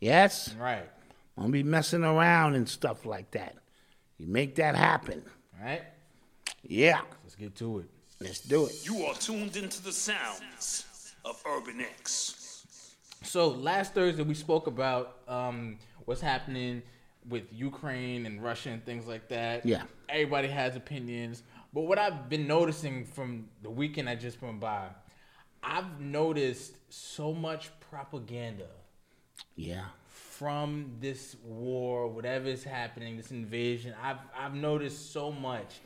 Yes? 0.00 0.54
Right. 0.60 0.88
Don't 1.36 1.50
be 1.50 1.64
messing 1.64 2.04
around 2.04 2.54
and 2.54 2.68
stuff 2.68 3.04
like 3.04 3.32
that. 3.32 3.56
You 4.16 4.28
make 4.28 4.54
that 4.56 4.76
happen. 4.76 5.24
All 5.58 5.66
right. 5.66 5.82
Yeah, 6.62 7.00
Let's 7.24 7.34
get 7.34 7.56
to 7.56 7.80
it. 7.80 7.86
let's 8.20 8.40
do 8.40 8.66
it. 8.66 8.86
You 8.86 9.04
are 9.06 9.14
tuned 9.14 9.56
into 9.56 9.82
the 9.82 9.92
sounds 9.92 10.86
of 11.24 11.42
Urban 11.46 11.80
X. 11.80 12.64
So 13.22 13.48
last 13.48 13.92
Thursday 13.92 14.22
we 14.22 14.34
spoke 14.34 14.68
about 14.68 15.16
um, 15.26 15.78
what's 16.04 16.20
happening 16.20 16.80
with 17.28 17.44
Ukraine 17.52 18.26
and 18.26 18.42
Russia 18.42 18.70
and 18.70 18.84
things 18.84 19.06
like 19.06 19.28
that. 19.28 19.64
Yeah. 19.64 19.82
Everybody 20.08 20.48
has 20.48 20.76
opinions, 20.76 21.42
but 21.72 21.82
what 21.82 21.98
I've 21.98 22.28
been 22.28 22.46
noticing 22.46 23.04
from 23.04 23.48
the 23.62 23.70
weekend 23.70 24.08
I 24.08 24.14
just 24.14 24.40
went 24.42 24.60
by, 24.60 24.88
I've 25.62 26.00
noticed 26.00 26.76
so 26.90 27.32
much 27.32 27.70
propaganda 27.80 28.66
Yeah. 29.56 29.86
from 30.08 30.96
this 31.00 31.36
war, 31.42 32.08
whatever 32.08 32.46
is 32.48 32.64
happening, 32.64 33.16
this 33.16 33.30
invasion. 33.30 33.94
I've 34.02 34.18
I've 34.36 34.54
noticed 34.54 35.12
so 35.12 35.32
much, 35.32 35.76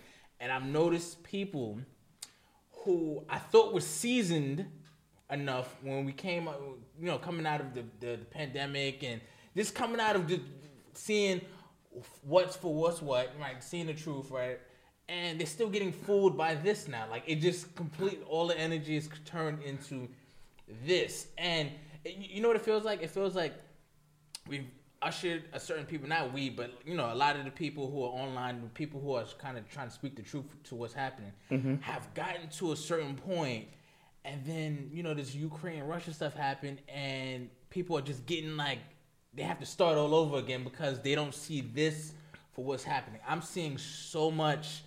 and 0.40 0.50
I've 0.50 0.66
noticed 0.66 1.22
people 1.22 1.78
who 2.84 3.24
I 3.28 3.38
thought 3.38 3.72
were 3.72 3.80
seasoned 3.80 4.66
enough 5.30 5.76
when 5.82 6.04
we 6.06 6.12
came, 6.12 6.48
you 6.98 7.06
know, 7.06 7.18
coming 7.18 7.46
out 7.46 7.60
of 7.60 7.74
the, 7.74 7.84
the, 8.00 8.16
the 8.16 8.24
pandemic 8.24 9.04
and 9.04 9.20
just 9.56 9.74
coming 9.74 10.00
out 10.00 10.16
of 10.16 10.26
the 10.26 10.40
seeing 10.98 11.40
what's 12.22 12.56
for 12.56 12.74
what's 12.74 13.00
what, 13.00 13.32
right? 13.40 13.62
Seeing 13.62 13.86
the 13.86 13.94
truth, 13.94 14.30
right? 14.30 14.58
And 15.08 15.38
they're 15.38 15.46
still 15.46 15.70
getting 15.70 15.92
fooled 15.92 16.36
by 16.36 16.54
this 16.54 16.88
now. 16.88 17.06
Like 17.10 17.24
it 17.26 17.36
just 17.36 17.74
complete 17.74 18.20
all 18.28 18.46
the 18.48 18.58
energy 18.58 18.96
is 18.96 19.08
turned 19.24 19.62
into 19.62 20.08
this, 20.84 21.28
and 21.38 21.70
it- 22.04 22.16
you 22.16 22.42
know 22.42 22.48
what 22.48 22.56
it 22.56 22.64
feels 22.64 22.84
like? 22.84 23.02
It 23.02 23.10
feels 23.10 23.34
like 23.34 23.54
we've 24.46 24.66
ushered 25.00 25.44
a 25.52 25.60
certain 25.60 25.86
people, 25.86 26.08
not 26.08 26.32
we, 26.32 26.50
but 26.50 26.72
you 26.84 26.96
know, 26.96 27.12
a 27.12 27.14
lot 27.14 27.36
of 27.36 27.44
the 27.44 27.50
people 27.50 27.90
who 27.90 28.02
are 28.02 28.10
online, 28.10 28.60
the 28.60 28.68
people 28.68 29.00
who 29.00 29.12
are 29.12 29.24
kind 29.38 29.56
of 29.56 29.68
trying 29.70 29.88
to 29.88 29.94
speak 29.94 30.16
the 30.16 30.22
truth 30.22 30.44
to 30.64 30.74
what's 30.74 30.92
happening, 30.92 31.32
mm-hmm. 31.50 31.76
have 31.76 32.12
gotten 32.14 32.48
to 32.48 32.72
a 32.72 32.76
certain 32.76 33.14
point, 33.14 33.66
and 34.24 34.44
then 34.44 34.90
you 34.92 35.02
know 35.02 35.14
this 35.14 35.34
Ukraine 35.34 35.84
Russia 35.84 36.12
stuff 36.12 36.34
happened, 36.34 36.80
and 36.88 37.48
people 37.70 37.96
are 37.96 38.02
just 38.02 38.26
getting 38.26 38.56
like 38.56 38.80
they 39.34 39.42
have 39.42 39.58
to 39.60 39.66
start 39.66 39.96
all 39.96 40.14
over 40.14 40.38
again 40.38 40.64
because 40.64 41.00
they 41.00 41.14
don't 41.14 41.34
see 41.34 41.60
this 41.60 42.14
for 42.52 42.64
what's 42.64 42.84
happening. 42.84 43.20
I'm 43.28 43.42
seeing 43.42 43.78
so 43.78 44.30
much 44.30 44.82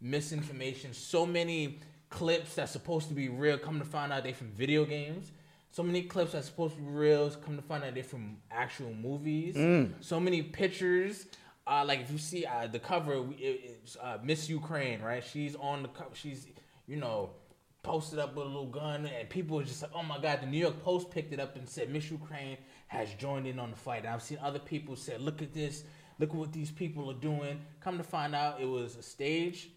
misinformation, 0.00 0.92
so 0.92 1.26
many 1.26 1.80
clips 2.10 2.54
that's 2.54 2.72
supposed 2.72 3.08
to 3.08 3.14
be 3.14 3.28
real, 3.28 3.58
come 3.58 3.78
to 3.78 3.84
find 3.84 4.12
out 4.12 4.22
they're 4.24 4.34
from 4.34 4.48
video 4.52 4.84
games. 4.84 5.32
So 5.70 5.82
many 5.82 6.02
clips 6.02 6.32
that's 6.32 6.46
supposed 6.46 6.76
to 6.76 6.80
be 6.80 6.88
real, 6.88 7.30
come 7.30 7.56
to 7.56 7.62
find 7.62 7.84
out 7.84 7.94
they're 7.94 8.02
from 8.02 8.38
actual 8.50 8.92
movies. 8.94 9.54
So 10.00 10.18
many 10.18 10.42
pictures. 10.42 11.26
Uh, 11.66 11.84
like 11.86 12.00
if 12.00 12.10
you 12.10 12.16
see 12.18 12.46
uh, 12.46 12.66
the 12.66 12.78
cover, 12.78 13.16
it, 13.38 13.60
it's 13.82 13.96
uh, 13.96 14.18
Miss 14.22 14.48
Ukraine, 14.48 15.02
right? 15.02 15.22
She's 15.22 15.54
on 15.56 15.82
the 15.82 15.88
cover. 15.88 16.14
She's 16.14 16.46
you 16.86 16.96
know 16.96 17.30
posted 17.82 18.18
up 18.18 18.34
with 18.34 18.46
a 18.46 18.48
little 18.48 18.66
gun, 18.66 19.04
and 19.06 19.28
people 19.28 19.58
were 19.58 19.64
just 19.64 19.82
like, 19.82 19.90
"Oh 19.94 20.02
my 20.02 20.18
God!" 20.18 20.40
The 20.40 20.46
New 20.46 20.58
York 20.58 20.82
Post 20.82 21.10
picked 21.10 21.32
it 21.34 21.40
up 21.40 21.56
and 21.56 21.68
said 21.68 21.90
Miss 21.90 22.10
Ukraine 22.10 22.56
has 22.88 23.12
joined 23.14 23.46
in 23.46 23.58
on 23.58 23.70
the 23.70 23.76
fight. 23.76 23.98
And 24.04 24.08
I've 24.08 24.22
seen 24.22 24.38
other 24.42 24.58
people 24.58 24.96
say, 24.96 25.16
"Look 25.18 25.40
at 25.42 25.52
this! 25.54 25.84
Look 26.18 26.30
at 26.30 26.34
what 26.36 26.52
these 26.52 26.70
people 26.70 27.10
are 27.10 27.14
doing." 27.20 27.60
Come 27.80 27.96
to 27.98 28.04
find 28.04 28.34
out, 28.34 28.60
it 28.60 28.66
was 28.66 28.96
a 28.96 29.02
stage 29.02 29.70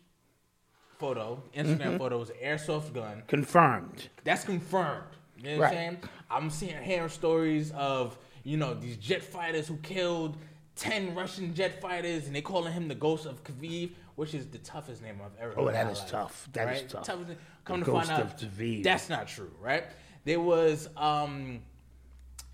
photo, 0.98 1.42
Instagram 1.56 1.98
photo, 1.98 2.16
it 2.18 2.20
was 2.20 2.30
an 2.30 2.36
airsoft 2.44 2.94
gun. 2.94 3.24
Confirmed. 3.28 4.10
That's 4.24 4.44
confirmed. 4.44 5.04
You 5.38 5.44
know 5.44 5.52
what 5.58 5.62
Right. 5.64 5.68
I'm 5.70 5.74
saying? 5.76 5.98
I'm 6.30 6.50
seeing 6.50 6.84
hearing 6.84 7.10
stories 7.10 7.72
of 7.72 8.18
you 8.44 8.58
know 8.58 8.74
these 8.74 8.98
jet 8.98 9.24
fighters 9.24 9.68
who 9.68 9.78
killed 9.78 10.38
ten 10.76 11.14
Russian 11.16 11.54
jet 11.54 11.82
fighters, 11.82 12.28
and 12.28 12.36
they 12.36 12.42
calling 12.42 12.74
him 12.74 12.88
the 12.88 12.96
ghost 12.96 13.26
of 13.26 13.44
Kyiv, 13.44 13.92
which 14.16 14.34
is 14.34 14.48
the 14.48 14.58
toughest 14.60 15.02
name 15.02 15.20
I've 15.24 15.36
ever. 15.40 15.54
Oh, 15.58 15.66
heard 15.66 15.70
in 15.70 15.74
that 15.88 15.92
is 15.92 16.04
tough. 16.08 16.48
That 16.54 16.76
is 16.76 16.92
tough. 16.92 17.06
Toughest- 17.06 17.40
Come 17.64 17.80
The 17.82 17.86
to 17.88 17.92
find 17.92 18.10
out, 18.10 18.42
of 18.44 18.84
that's 18.84 19.08
not 19.10 19.28
true, 19.28 19.52
right? 19.60 19.84
There 20.26 20.40
was 20.40 20.90
um 20.98 21.62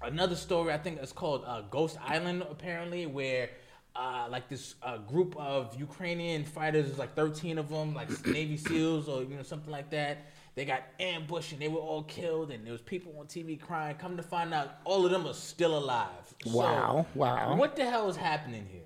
another 0.01 0.35
story 0.35 0.73
I 0.73 0.77
think 0.77 0.99
it's 1.01 1.11
called 1.11 1.43
uh, 1.45 1.61
Ghost 1.69 1.97
Island 2.05 2.43
apparently 2.49 3.05
where 3.05 3.49
uh, 3.97 4.27
like 4.29 4.47
this 4.47 4.75
uh, 4.83 4.97
group 4.97 5.35
of 5.37 5.75
Ukrainian 5.79 6.43
fighters, 6.43 6.85
there's 6.85 6.99
like 6.99 7.15
13 7.15 7.57
of 7.57 7.69
them, 7.69 7.93
like 7.93 8.09
Navy 8.27 8.57
SEALs 8.57 9.09
or 9.09 9.23
you 9.23 9.35
know 9.35 9.43
something 9.43 9.71
like 9.71 9.89
that. 9.89 10.27
They 10.55 10.65
got 10.65 10.83
ambushed 10.99 11.51
and 11.51 11.61
they 11.61 11.67
were 11.67 11.79
all 11.79 12.03
killed, 12.03 12.51
and 12.51 12.65
there 12.65 12.71
was 12.71 12.81
people 12.81 13.13
on 13.19 13.27
TV 13.27 13.59
crying. 13.59 13.95
Come 13.97 14.17
to 14.17 14.23
find 14.23 14.53
out, 14.53 14.77
all 14.85 15.05
of 15.05 15.11
them 15.11 15.27
are 15.27 15.33
still 15.33 15.77
alive. 15.77 16.09
So, 16.43 16.57
Wow, 16.57 17.05
wow. 17.13 17.55
What 17.55 17.75
the 17.75 17.85
hell 17.85 18.09
is 18.09 18.15
happening 18.15 18.67
here? 18.71 18.81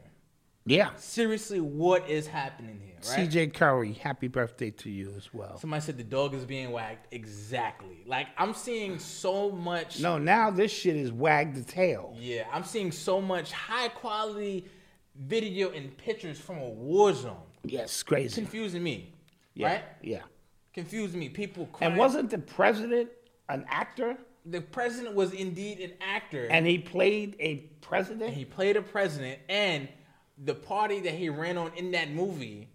Yeah. 0.65 0.91
Seriously, 0.95 1.59
what 1.59 2.09
is 2.09 2.27
happening 2.27 2.79
here? 2.83 2.95
Right? 3.09 3.29
CJ 3.29 3.53
Curry, 3.55 3.93
happy 3.93 4.27
birthday 4.27 4.69
to 4.71 4.89
you 4.89 5.11
as 5.17 5.33
well. 5.33 5.57
Somebody 5.57 5.81
said 5.81 5.97
the 5.97 6.03
dog 6.03 6.35
is 6.35 6.45
being 6.45 6.71
wagged. 6.71 7.07
Exactly. 7.11 8.03
Like 8.05 8.27
I'm 8.37 8.53
seeing 8.53 8.99
so 8.99 9.51
much. 9.51 9.99
No, 9.99 10.17
now 10.19 10.51
this 10.51 10.71
shit 10.71 10.95
is 10.95 11.11
wag 11.11 11.55
the 11.55 11.63
tail. 11.63 12.15
Yeah, 12.17 12.45
I'm 12.53 12.63
seeing 12.63 12.91
so 12.91 13.19
much 13.19 13.51
high 13.51 13.87
quality 13.87 14.67
video 15.15 15.71
and 15.71 15.97
pictures 15.97 16.39
from 16.39 16.59
a 16.59 16.69
war 16.69 17.13
zone. 17.13 17.37
Yes, 17.63 18.03
crazy. 18.03 18.35
Confusing 18.35 18.83
me. 18.83 19.13
Yeah, 19.55 19.67
Right? 19.67 19.83
Yeah. 20.01 20.21
Confusing 20.73 21.19
me. 21.19 21.29
People 21.29 21.67
crying. 21.73 21.91
And 21.93 21.99
wasn't 21.99 22.29
the 22.29 22.37
president 22.37 23.09
an 23.49 23.65
actor? 23.67 24.17
the 24.43 24.59
president 24.59 25.13
was 25.13 25.33
indeed 25.33 25.79
an 25.79 25.91
actor 26.01 26.47
And 26.49 26.65
he 26.65 26.79
played 26.79 27.35
a 27.39 27.57
president? 27.81 28.23
and 28.23 28.33
he 28.33 28.43
played 28.43 28.75
a 28.75 28.81
president 28.81 29.37
and 29.47 29.87
the 30.43 30.55
party 30.55 30.99
that 31.01 31.13
he 31.13 31.29
ran 31.29 31.57
on 31.57 31.71
in 31.75 31.91
that 31.91 32.11
movie, 32.11 32.67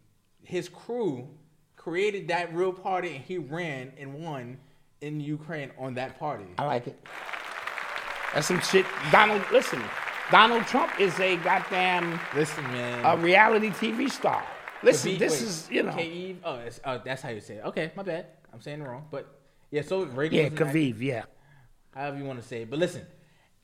his 0.42 0.68
crew 0.68 1.28
created 1.76 2.28
that 2.28 2.54
real 2.54 2.72
party 2.72 3.16
and 3.16 3.24
he 3.24 3.38
ran 3.38 3.92
and 3.98 4.14
won 4.14 4.58
in 5.00 5.20
Ukraine 5.20 5.70
on 5.78 5.94
that 5.94 6.18
party. 6.18 6.46
I 6.58 6.64
like 6.64 6.86
it. 6.86 6.98
That's 8.34 8.46
some 8.46 8.60
shit. 8.60 8.86
Donald, 9.10 9.42
listen, 9.52 9.82
Donald 10.30 10.64
Trump 10.66 10.98
is 11.00 11.18
a 11.20 11.36
goddamn 11.38 12.18
Listen, 12.34 12.64
man. 12.64 13.04
a 13.04 13.16
reality 13.16 13.70
TV 13.70 14.10
star. 14.10 14.44
Listen, 14.82 15.16
this 15.18 15.32
wait, 15.40 15.42
is, 15.42 15.68
you 15.70 15.82
know. 15.82 15.92
Khabib- 15.92 16.36
oh, 16.44 16.54
it's, 16.56 16.80
oh, 16.84 17.00
that's 17.04 17.22
how 17.22 17.30
you 17.30 17.40
say 17.40 17.54
it. 17.56 17.64
Okay, 17.66 17.92
my 17.96 18.02
bad. 18.02 18.26
I'm 18.52 18.60
saying 18.60 18.80
it 18.80 18.84
wrong. 18.86 19.06
But 19.10 19.26
yeah, 19.70 19.82
so 19.82 20.04
Reagan 20.04 20.38
Yeah, 20.38 20.48
Kaviv, 20.50 21.00
yeah. 21.00 21.24
however 21.94 22.18
you 22.18 22.24
want 22.24 22.40
to 22.40 22.46
say 22.46 22.62
it. 22.62 22.70
But 22.70 22.78
listen, 22.78 23.02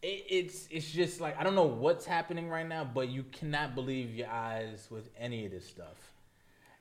it, 0.03 0.25
it's 0.29 0.69
it's 0.71 0.91
just 0.91 1.21
like 1.21 1.39
I 1.39 1.45
don't 1.45 1.55
know 1.55 1.65
what's 1.65 2.05
happening 2.05 2.49
right 2.49 2.69
now, 2.69 2.85
but 2.85 3.09
you 3.09 3.25
cannot 3.33 3.75
believe 3.75 4.15
your 4.15 4.29
eyes 4.29 4.89
with 4.91 5.09
any 5.19 5.47
of 5.47 5.53
this 5.53 5.67
stuff, 5.67 6.13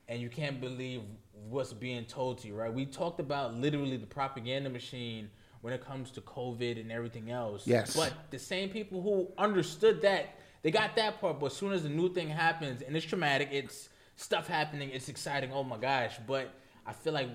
and 0.08 0.20
you 0.20 0.28
can't 0.28 0.60
believe 0.60 1.02
what's 1.48 1.72
being 1.72 2.04
told 2.04 2.38
to 2.38 2.48
you. 2.48 2.54
Right? 2.54 2.72
We 2.72 2.84
talked 2.84 3.20
about 3.20 3.54
literally 3.54 3.96
the 3.96 4.06
propaganda 4.06 4.68
machine 4.68 5.30
when 5.60 5.72
it 5.72 5.84
comes 5.84 6.10
to 6.10 6.20
COVID 6.20 6.80
and 6.80 6.90
everything 6.90 7.30
else. 7.30 7.66
Yes. 7.66 7.96
But 7.96 8.12
the 8.30 8.38
same 8.38 8.68
people 8.68 9.00
who 9.00 9.28
understood 9.38 10.02
that 10.02 10.36
they 10.62 10.72
got 10.72 10.96
that 10.96 11.20
part, 11.20 11.38
but 11.38 11.46
as 11.46 11.52
soon 11.54 11.72
as 11.72 11.84
the 11.84 11.88
new 11.88 12.12
thing 12.12 12.28
happens 12.28 12.82
and 12.82 12.96
it's 12.96 13.06
traumatic, 13.06 13.48
it's 13.52 13.88
stuff 14.16 14.48
happening, 14.48 14.90
it's 14.90 15.08
exciting. 15.08 15.52
Oh 15.52 15.62
my 15.62 15.78
gosh! 15.78 16.16
But 16.26 16.52
I 16.84 16.92
feel 16.92 17.12
like 17.12 17.28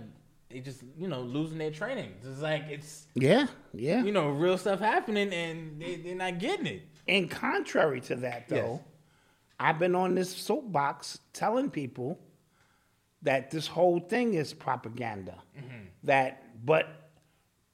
they 0.50 0.60
just 0.60 0.84
you 0.98 1.08
know 1.08 1.22
losing 1.22 1.58
their 1.58 1.72
training. 1.72 2.14
It's 2.24 2.42
like 2.42 2.66
it's 2.70 3.08
Yeah, 3.16 3.48
yeah. 3.74 4.04
you 4.04 4.12
know, 4.12 4.30
real 4.30 4.58
stuff 4.58 4.80
happening 4.80 5.34
and 5.34 5.82
they, 5.82 5.96
they're 5.96 6.16
not 6.16 6.40
getting 6.40 6.66
it. 6.68 6.88
And 7.08 7.30
contrary 7.30 8.02
to 8.02 8.16
that, 8.18 8.48
though, 8.50 8.56
Yes. 8.56 8.80
I've 9.60 9.80
been 9.80 9.96
on 9.96 10.16
this 10.16 10.36
soapbox 10.36 11.20
telling 11.34 11.70
people 11.72 12.20
that 13.24 13.50
this 13.50 13.66
whole 13.68 14.00
thing 14.00 14.36
is 14.36 14.54
propaganda. 14.54 15.36
Mm-hmm. 15.58 15.86
That, 16.04 16.66
but 16.66 16.88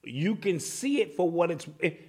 you 0.02 0.36
can 0.36 0.58
see 0.60 1.00
it 1.00 1.14
for 1.16 1.28
what 1.30 1.50
it's. 1.50 1.66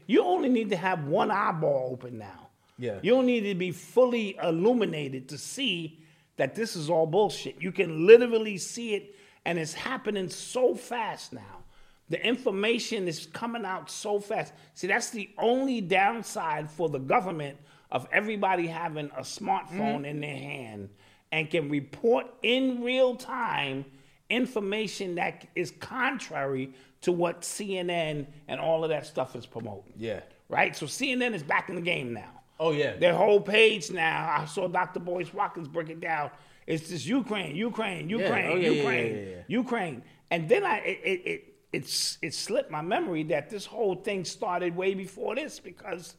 You 0.07 0.23
only 0.23 0.49
need 0.49 0.69
to 0.69 0.77
have 0.77 1.05
one 1.05 1.31
eyeball 1.31 1.89
open 1.91 2.17
now. 2.17 2.49
Yeah. 2.77 2.99
You 3.01 3.15
don't 3.15 3.25
need 3.25 3.41
to 3.41 3.55
be 3.55 3.71
fully 3.71 4.37
illuminated 4.41 5.29
to 5.29 5.37
see 5.37 5.99
that 6.37 6.55
this 6.55 6.75
is 6.75 6.89
all 6.89 7.05
bullshit. 7.07 7.61
You 7.61 7.71
can 7.71 8.05
literally 8.05 8.57
see 8.57 8.95
it, 8.95 9.14
and 9.45 9.59
it's 9.59 9.73
happening 9.73 10.29
so 10.29 10.75
fast 10.75 11.33
now. 11.33 11.63
The 12.09 12.23
information 12.23 13.07
is 13.07 13.25
coming 13.27 13.65
out 13.65 13.89
so 13.89 14.19
fast. 14.19 14.53
See, 14.75 14.87
that's 14.87 15.09
the 15.09 15.29
only 15.37 15.81
downside 15.81 16.69
for 16.69 16.89
the 16.89 16.99
government 16.99 17.57
of 17.91 18.07
everybody 18.11 18.67
having 18.67 19.07
a 19.17 19.21
smartphone 19.21 19.69
mm-hmm. 19.69 20.05
in 20.05 20.19
their 20.19 20.35
hand 20.35 20.89
and 21.31 21.49
can 21.49 21.69
report 21.69 22.27
in 22.43 22.83
real 22.83 23.15
time 23.15 23.85
information 24.29 25.15
that 25.15 25.47
is 25.55 25.71
contrary 25.79 26.73
to 27.01 27.11
what 27.11 27.41
CNN 27.41 28.25
and 28.47 28.59
all 28.59 28.83
of 28.83 28.89
that 28.89 29.05
stuff 29.05 29.35
is 29.35 29.45
promoting. 29.45 29.93
Yeah. 29.97 30.21
Right? 30.49 30.75
So 30.75 30.85
CNN 30.85 31.33
is 31.33 31.43
back 31.43 31.69
in 31.69 31.75
the 31.75 31.81
game 31.81 32.13
now. 32.13 32.41
Oh 32.59 32.71
yeah. 32.71 32.95
Their 32.95 33.13
whole 33.13 33.41
page 33.41 33.91
now, 33.91 34.35
I 34.39 34.45
saw 34.45 34.67
Dr. 34.67 34.99
Boyce 34.99 35.33
Watkins 35.33 35.67
break 35.67 35.89
it 35.89 35.99
down. 35.99 36.31
It's 36.67 36.89
just 36.89 37.05
Ukraine, 37.05 37.55
Ukraine, 37.55 38.09
Ukraine, 38.09 38.47
Oh, 38.51 38.55
yeah, 38.55 38.69
yeah, 38.69 38.75
Ukraine, 38.81 39.15
yeah, 39.15 39.21
yeah, 39.21 39.29
yeah. 39.35 39.43
Ukraine. 39.47 40.01
And 40.31 40.49
then 40.49 40.63
I 40.65 40.77
it, 40.79 40.99
it, 41.11 41.19
it 41.31 41.39
it's 41.73 42.17
it 42.21 42.33
slipped 42.33 42.71
my 42.71 42.81
memory 42.81 43.23
that 43.33 43.49
this 43.49 43.65
whole 43.65 43.95
thing 43.95 44.25
started 44.25 44.75
way 44.75 44.93
before 44.95 45.35
this 45.35 45.59
because 45.59 46.15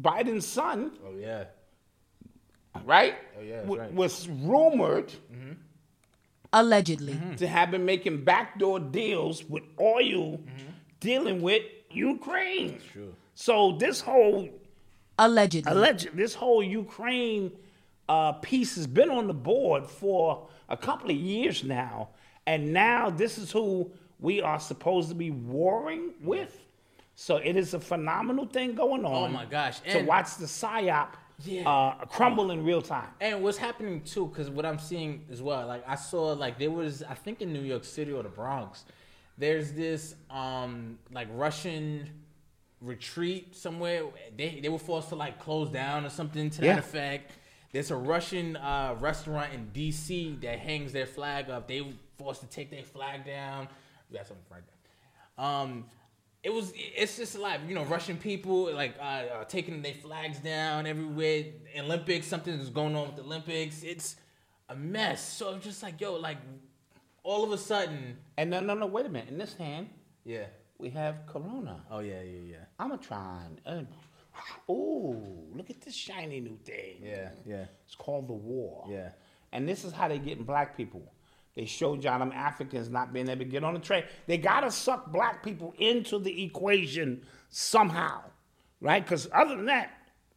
Biden's 0.00 0.46
son, 0.46 0.78
oh 1.06 1.14
yeah. 1.18 1.44
right, 2.84 3.14
Oh, 3.38 3.42
yeah, 3.42 3.56
that's 3.56 3.68
wa- 3.68 3.76
right. 3.78 3.92
was 3.92 4.28
rumored 4.28 5.12
Allegedly. 6.52 7.18
to 7.38 7.46
have 7.46 7.70
been 7.70 7.84
making 7.84 8.24
backdoor 8.24 8.80
deals 8.80 9.44
with 9.44 9.62
oil 9.80 10.38
Mm-hmm. 10.38 10.70
dealing 11.00 11.42
with 11.42 11.62
Ukraine. 11.90 12.78
true. 12.92 13.14
So 13.34 13.76
this 13.78 14.00
whole 14.00 14.48
Allegedly. 15.18 15.70
alleged 15.72 16.08
this 16.16 16.34
whole 16.34 16.62
Ukraine 16.62 17.52
uh, 18.08 18.32
piece 18.34 18.76
has 18.76 18.86
been 18.86 19.10
on 19.10 19.26
the 19.26 19.34
board 19.34 19.86
for 19.86 20.48
a 20.68 20.76
couple 20.76 21.10
of 21.10 21.16
years 21.16 21.64
now, 21.64 22.08
and 22.46 22.72
now 22.72 23.10
this 23.10 23.38
is 23.38 23.50
who 23.50 23.90
we 24.20 24.40
are 24.40 24.60
supposed 24.60 25.08
to 25.08 25.14
be 25.14 25.30
warring 25.30 26.12
with. 26.22 26.58
So 27.14 27.36
it 27.36 27.56
is 27.56 27.74
a 27.74 27.80
phenomenal 27.80 28.46
thing 28.46 28.74
going 28.74 29.04
on. 29.04 29.30
Oh 29.30 29.32
my 29.32 29.44
gosh, 29.46 29.80
to 29.80 29.98
and- 29.98 30.06
watch 30.06 30.36
the 30.36 30.46
psyop 30.46 31.08
Yeah. 31.44 31.68
uh, 31.68 32.04
crumble 32.06 32.50
in 32.50 32.64
real 32.64 32.82
time. 32.82 33.08
And 33.20 33.42
what's 33.42 33.58
happening 33.58 34.02
too, 34.02 34.26
because 34.26 34.50
what 34.50 34.64
I'm 34.66 34.78
seeing 34.78 35.24
as 35.30 35.40
well, 35.42 35.66
like 35.66 35.82
I 35.88 35.94
saw, 35.96 36.32
like 36.32 36.58
there 36.58 36.70
was, 36.70 37.02
I 37.02 37.14
think 37.14 37.40
in 37.42 37.52
New 37.52 37.62
York 37.62 37.84
City 37.84 38.12
or 38.12 38.22
the 38.22 38.28
Bronx, 38.28 38.84
there's 39.38 39.72
this 39.72 40.14
um 40.30 40.98
like 41.12 41.28
Russian 41.32 42.08
retreat 42.80 43.54
somewhere. 43.56 44.04
They 44.36 44.60
they 44.60 44.68
were 44.68 44.78
forced 44.78 45.08
to 45.10 45.14
like 45.16 45.40
close 45.40 45.68
down 45.70 46.04
or 46.04 46.10
something 46.10 46.50
to 46.50 46.60
that 46.60 46.66
Yeah. 46.66 46.78
effect. 46.78 47.32
There's 47.76 47.90
a 47.90 47.96
Russian 47.96 48.56
uh, 48.56 48.96
restaurant 49.00 49.52
in 49.52 49.68
D.C. 49.68 50.38
that 50.40 50.60
hangs 50.60 50.94
their 50.94 51.04
flag 51.04 51.50
up. 51.50 51.68
They 51.68 51.82
were 51.82 51.92
forced 52.16 52.40
to 52.40 52.46
take 52.46 52.70
their 52.70 52.82
flag 52.82 53.26
down. 53.26 53.68
We 54.10 54.16
got 54.16 54.26
something 54.26 54.46
right 54.50 54.62
there. 54.66 55.44
Um, 55.44 55.84
it 56.42 56.54
was. 56.54 56.72
It's 56.74 57.18
just 57.18 57.38
like 57.38 57.60
you 57.68 57.74
know, 57.74 57.84
Russian 57.84 58.16
people 58.16 58.72
like 58.72 58.94
uh, 58.98 59.02
uh, 59.02 59.44
taking 59.44 59.82
their 59.82 59.92
flags 59.92 60.38
down 60.38 60.86
everywhere. 60.86 61.44
Olympics, 61.78 62.26
something 62.26 62.54
is 62.54 62.70
going 62.70 62.96
on 62.96 63.08
with 63.08 63.16
the 63.16 63.22
Olympics. 63.22 63.82
It's 63.82 64.16
a 64.70 64.74
mess. 64.74 65.22
So 65.34 65.52
I'm 65.52 65.60
just 65.60 65.82
like, 65.82 66.00
yo, 66.00 66.14
like 66.14 66.38
all 67.24 67.44
of 67.44 67.52
a 67.52 67.58
sudden, 67.58 68.16
And 68.38 68.48
no, 68.48 68.60
no, 68.60 68.72
no. 68.72 68.86
Wait 68.86 69.04
a 69.04 69.10
minute. 69.10 69.28
In 69.28 69.36
this 69.36 69.52
hand, 69.52 69.90
yeah. 70.24 70.46
we 70.78 70.88
have 70.88 71.26
Corona. 71.26 71.84
Oh 71.90 71.98
yeah, 71.98 72.22
yeah, 72.22 72.52
yeah, 72.52 72.56
I'm 72.78 72.92
a 72.92 72.96
trying. 72.96 73.60
Uh, 73.66 73.82
ooh, 74.70 75.22
look 75.54 75.70
at 75.70 75.80
this 75.80 75.94
shiny 75.94 76.40
new 76.40 76.58
thing. 76.64 76.96
yeah, 77.02 77.30
yeah, 77.46 77.64
It's 77.84 77.94
called 77.94 78.28
the 78.28 78.32
war. 78.34 78.84
yeah. 78.88 79.10
And 79.52 79.68
this 79.68 79.84
is 79.84 79.92
how 79.92 80.08
they 80.08 80.18
getting 80.18 80.44
black 80.44 80.76
people. 80.76 81.02
They 81.54 81.64
showed 81.64 82.04
y'all 82.04 82.18
them 82.18 82.32
Africans 82.32 82.90
not 82.90 83.12
being 83.14 83.28
able 83.28 83.38
to 83.38 83.44
get 83.50 83.64
on 83.64 83.72
the 83.74 83.80
train. 83.80 84.04
They 84.26 84.36
gotta 84.36 84.70
suck 84.70 85.10
black 85.10 85.42
people 85.42 85.72
into 85.78 86.18
the 86.18 86.44
equation 86.44 87.22
somehow, 87.48 88.22
right? 88.80 89.02
Because 89.02 89.28
other 89.32 89.56
than 89.56 89.66
that, 89.66 89.90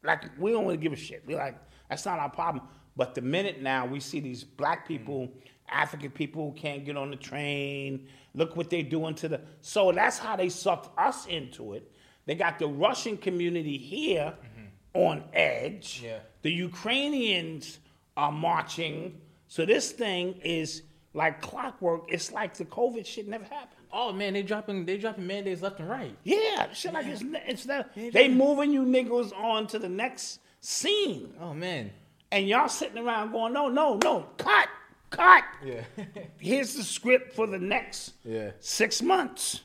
like 0.03 0.23
we 0.39 0.51
don't 0.51 0.63
want 0.63 0.79
to 0.79 0.81
give 0.81 0.93
a 0.93 0.95
shit. 0.95 1.23
We 1.25 1.35
like 1.35 1.57
that's 1.89 2.05
not 2.05 2.19
our 2.19 2.29
problem. 2.29 2.65
But 2.95 3.15
the 3.15 3.21
minute 3.21 3.61
now 3.61 3.85
we 3.85 3.99
see 3.99 4.21
these 4.21 4.43
black 4.45 4.87
people, 4.87 5.29
African 5.69 6.11
people 6.11 6.51
who 6.51 6.55
can't 6.55 6.85
get 6.85 6.95
on 6.95 7.09
the 7.09 7.17
train, 7.17 8.07
look 8.33 8.55
what 8.55 8.69
they're 8.69 8.83
doing 8.83 9.15
to 9.15 9.27
the. 9.27 9.41
So 9.59 9.91
that's 9.91 10.17
how 10.19 10.37
they 10.37 10.47
sucked 10.49 10.97
us 10.97 11.25
into 11.25 11.73
it. 11.73 11.91
They 12.25 12.35
got 12.35 12.59
the 12.59 12.67
Russian 12.67 13.17
community 13.17 13.77
here 13.77 14.33
mm-hmm. 14.35 14.97
on 14.97 15.23
edge. 15.33 16.01
Yeah. 16.03 16.19
The 16.41 16.51
Ukrainians 16.51 17.79
are 18.15 18.31
marching. 18.31 19.19
So 19.47 19.65
this 19.65 19.91
thing 19.91 20.39
is 20.43 20.83
like 21.13 21.41
clockwork. 21.41 22.03
It's 22.07 22.31
like 22.31 22.55
the 22.55 22.65
COVID 22.65 23.05
shit 23.05 23.27
never 23.27 23.45
happened. 23.45 23.79
Oh 23.91 24.13
man, 24.13 24.33
they 24.33 24.43
dropping 24.43 24.85
they 24.85 24.97
dropping 24.97 25.25
mandates 25.25 25.61
left 25.61 25.79
and 25.79 25.89
right. 25.89 26.15
Yeah, 26.23 26.71
shit 26.73 26.93
like 26.93 27.07
it's, 27.07 27.23
it's 27.25 27.65
never, 27.65 27.89
they 27.95 28.27
moving 28.27 28.71
you 28.71 28.83
niggas 28.85 29.35
on 29.35 29.67
to 29.67 29.79
the 29.79 29.89
next 29.89 30.39
scene. 30.59 31.33
Oh 31.41 31.53
man. 31.53 31.91
And 32.31 32.47
y'all 32.47 32.69
sitting 32.69 33.03
around 33.03 33.31
going, 33.31 33.53
no, 33.53 33.69
no, 33.69 33.99
no, 34.03 34.27
cut, 34.37 34.69
cut. 35.09 35.43
Yeah. 35.65 35.81
Here's 36.37 36.75
the 36.75 36.83
script 36.83 37.33
for 37.33 37.47
the 37.47 37.57
next 37.57 38.13
Yeah. 38.23 38.51
six 38.59 39.01
months, 39.01 39.61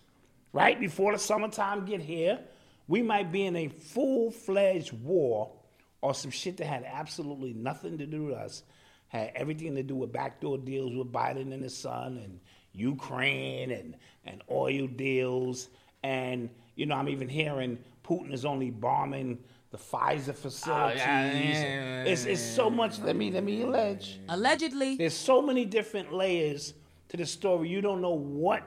right 0.55 0.79
before 0.79 1.13
the 1.13 1.19
summertime 1.19 1.85
get 1.85 2.01
here. 2.01 2.39
We 2.87 3.03
might 3.03 3.33
be 3.33 3.45
in 3.45 3.57
a 3.57 3.69
full-fledged 3.69 4.93
war 4.93 5.53
or 6.01 6.15
some 6.15 6.31
shit 6.31 6.57
that 6.59 6.67
had 6.67 6.85
absolutely 6.85 7.53
nothing 7.53 7.99
to 7.99 8.07
do 8.07 8.27
with 8.27 8.37
us, 8.37 8.63
had 9.09 9.33
everything 9.35 9.75
to 9.75 9.83
do 9.83 9.97
with 9.97 10.13
backdoor 10.13 10.59
deals 10.59 10.95
with 10.95 11.11
Biden 11.11 11.53
and 11.53 11.63
his 11.63 11.77
son 11.77 12.21
and 12.23 12.41
Ukraine 12.73 13.73
and, 13.73 13.97
and 14.25 14.43
oil 14.51 14.87
deals. 14.87 15.71
And, 16.03 16.49
you 16.77 16.87
know, 16.87 16.95
I'm 16.95 17.09
even 17.09 17.29
hearing 17.29 17.79
Putin 18.05 18.33
is 18.33 18.45
only 18.45 18.71
bombing 18.71 19.39
the 19.71 19.79
Pfizer 19.79 20.35
facilities. 20.35 21.01
yeah. 21.01 22.05
It's, 22.05 22.27
it's 22.27 22.41
so 22.41 22.71
much, 22.71 23.01
let 23.01 23.17
me, 23.17 23.33
let 23.33 23.43
me 23.43 23.63
allege. 23.63 24.21
Allegedly. 24.29 24.97
There's 24.97 25.17
so 25.17 25.43
many 25.43 25.65
different 25.65 26.13
layers 26.13 26.75
to 27.09 27.17
the 27.17 27.27
story. 27.27 27.71
You 27.71 27.81
don't 27.81 28.01
know 28.01 28.15
what 28.15 28.63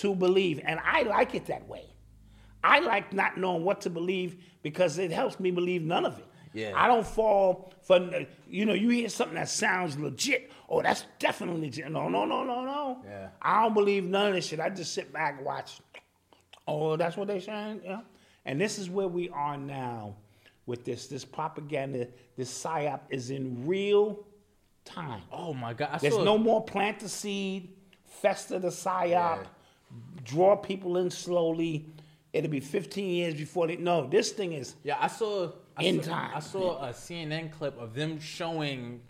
to 0.00 0.14
believe. 0.14 0.60
And 0.64 0.80
I 0.84 1.02
like 1.02 1.34
it 1.34 1.46
that 1.46 1.68
way. 1.68 1.84
I 2.62 2.80
like 2.80 3.12
not 3.12 3.38
knowing 3.38 3.64
what 3.64 3.80
to 3.82 3.90
believe 3.90 4.36
because 4.62 4.98
it 4.98 5.10
helps 5.10 5.40
me 5.40 5.50
believe 5.50 5.82
none 5.82 6.04
of 6.04 6.18
it. 6.18 6.26
Yeah. 6.52 6.72
I 6.74 6.88
don't 6.88 7.06
fall 7.06 7.72
for, 7.82 8.10
you 8.48 8.66
know, 8.66 8.74
you 8.74 8.88
hear 8.88 9.08
something 9.08 9.36
that 9.36 9.48
sounds 9.48 9.98
legit. 9.98 10.50
Oh, 10.68 10.82
that's 10.82 11.04
definitely 11.18 11.62
legit. 11.62 11.90
No, 11.90 12.08
no, 12.08 12.24
no, 12.24 12.44
no, 12.44 12.64
no. 12.64 12.98
Yeah. 13.04 13.28
I 13.40 13.62
don't 13.62 13.74
believe 13.74 14.04
none 14.04 14.28
of 14.28 14.34
this 14.34 14.46
shit. 14.46 14.58
I 14.58 14.68
just 14.68 14.92
sit 14.92 15.12
back 15.12 15.36
and 15.36 15.46
watch. 15.46 15.80
Oh, 16.66 16.96
that's 16.96 17.16
what 17.16 17.28
they're 17.28 17.40
saying? 17.40 17.82
Yeah. 17.84 18.00
And 18.44 18.60
this 18.60 18.78
is 18.78 18.90
where 18.90 19.08
we 19.08 19.28
are 19.30 19.56
now 19.56 20.16
with 20.66 20.84
this. 20.84 21.06
This 21.06 21.24
propaganda, 21.24 22.08
this 22.36 22.52
psyop 22.52 23.00
is 23.10 23.30
in 23.30 23.66
real 23.66 24.24
time. 24.84 25.22
Oh 25.30 25.54
my 25.54 25.72
god. 25.72 25.90
I 25.92 25.98
There's 25.98 26.18
no 26.18 26.36
more 26.36 26.64
plant 26.64 27.00
the 27.00 27.08
seed, 27.08 27.74
fester 28.06 28.58
the 28.58 28.68
psyop, 28.68 29.08
Yeah. 29.08 29.42
Draw 30.24 30.56
people 30.56 30.96
in 30.98 31.10
slowly. 31.10 31.86
It'll 32.32 32.50
be 32.50 32.60
15 32.60 33.08
years 33.10 33.34
before 33.34 33.66
they. 33.66 33.76
No, 33.76 34.06
this 34.06 34.30
thing 34.30 34.52
is. 34.52 34.74
Yeah, 34.84 34.96
I 35.00 35.08
saw. 35.08 35.50
I 35.76 35.84
In 35.84 36.02
saw, 36.02 36.10
time. 36.10 36.30
I 36.34 36.40
saw 36.40 36.84
a 36.84 36.90
CNN 36.90 37.50
clip 37.52 37.80
of 37.80 37.94
them 37.94 38.20
showing, 38.20 39.00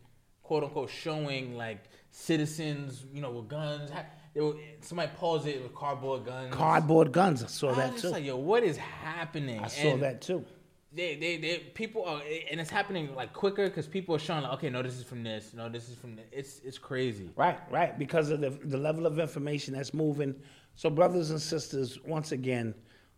quote 0.42 0.62
unquote, 0.64 0.90
showing 0.90 1.56
like 1.56 1.84
citizens, 2.10 3.04
you 3.12 3.20
know, 3.20 3.30
with 3.30 3.48
guns. 3.48 3.90
They 4.34 4.40
were, 4.40 4.54
somebody 4.80 5.10
paused 5.16 5.46
it 5.48 5.62
with 5.62 5.74
cardboard 5.74 6.24
guns. 6.24 6.54
Cardboard 6.54 7.12
guns. 7.12 7.42
I 7.42 7.48
saw 7.48 7.70
I 7.70 7.74
that 7.74 7.92
was 7.94 8.02
too. 8.02 8.08
like, 8.10 8.24
yo, 8.24 8.36
what 8.36 8.62
is 8.62 8.76
happening? 8.76 9.58
I 9.60 9.66
saw 9.66 9.88
And 9.88 10.02
that 10.02 10.22
too. 10.22 10.44
They, 10.92 11.14
they, 11.16 11.36
they, 11.36 11.58
people 11.74 12.04
are, 12.04 12.20
and 12.50 12.60
it's 12.60 12.70
happening 12.70 13.14
like 13.14 13.32
quicker 13.32 13.68
because 13.68 13.86
people 13.86 14.14
are 14.14 14.18
showing 14.18 14.42
like, 14.42 14.54
okay, 14.54 14.70
no, 14.70 14.82
this 14.82 14.94
is 14.98 15.04
from 15.04 15.22
this, 15.22 15.52
no, 15.54 15.68
this 15.68 15.88
is 15.88 15.94
from 15.96 16.16
this. 16.16 16.26
It's, 16.32 16.60
it's 16.64 16.78
crazy. 16.78 17.30
Right, 17.36 17.58
right. 17.70 17.96
Because 17.96 18.30
of 18.30 18.40
the, 18.40 18.50
the 18.50 18.76
level 18.78 19.06
of 19.06 19.18
information 19.18 19.74
that's 19.74 19.94
moving. 19.94 20.34
So, 20.80 20.88
brothers 20.88 21.28
and 21.28 21.38
sisters, 21.38 21.98
once 22.06 22.32
again, 22.32 22.74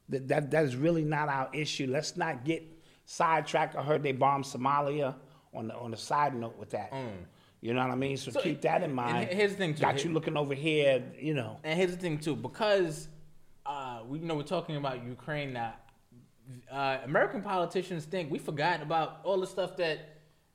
that, 0.09 0.27
that 0.27 0.51
that 0.51 0.64
is 0.64 0.75
really 0.75 1.05
not 1.05 1.29
our 1.29 1.48
issue. 1.53 1.87
Let's 1.88 2.16
not 2.16 2.44
get 2.44 2.64
sidetracked. 3.05 3.77
I 3.77 3.83
heard 3.85 4.03
they 4.03 4.11
bombed 4.11 4.46
Somalia 4.46 5.14
on 5.55 5.68
the 5.68 5.77
on 5.77 5.92
the 5.92 5.96
side 5.96 6.35
note 6.35 6.59
with 6.59 6.70
that. 6.70 6.92
You 7.61 7.72
know 7.72 7.83
what 7.83 7.92
I 7.92 7.94
mean? 7.94 8.16
So, 8.16 8.33
So, 8.33 8.40
keep 8.40 8.62
that 8.62 8.79
in 8.79 8.87
and 8.87 8.94
mind. 8.96 9.29
here's 9.29 9.53
the 9.53 9.59
thing, 9.59 9.75
too. 9.75 9.81
Got 9.83 10.03
you 10.05 10.11
looking 10.12 10.37
over 10.37 10.55
here, 10.55 11.05
you 11.16 11.35
know. 11.35 11.61
And 11.62 11.79
here's 11.79 11.92
the 11.92 11.96
thing 11.98 12.18
too, 12.18 12.35
because 12.35 13.07
uh, 13.64 14.01
we 14.09 14.18
you 14.18 14.25
know 14.27 14.35
we're 14.35 14.42
talking 14.42 14.75
about 14.75 15.05
Ukraine 15.05 15.53
now. 15.53 15.75
Uh, 16.68 16.98
American 17.05 17.42
politicians 17.42 18.07
think 18.07 18.29
we 18.29 18.40
forgot 18.40 18.83
about 18.83 19.20
all 19.22 19.38
the 19.38 19.46
stuff 19.46 19.77
that 19.77 19.98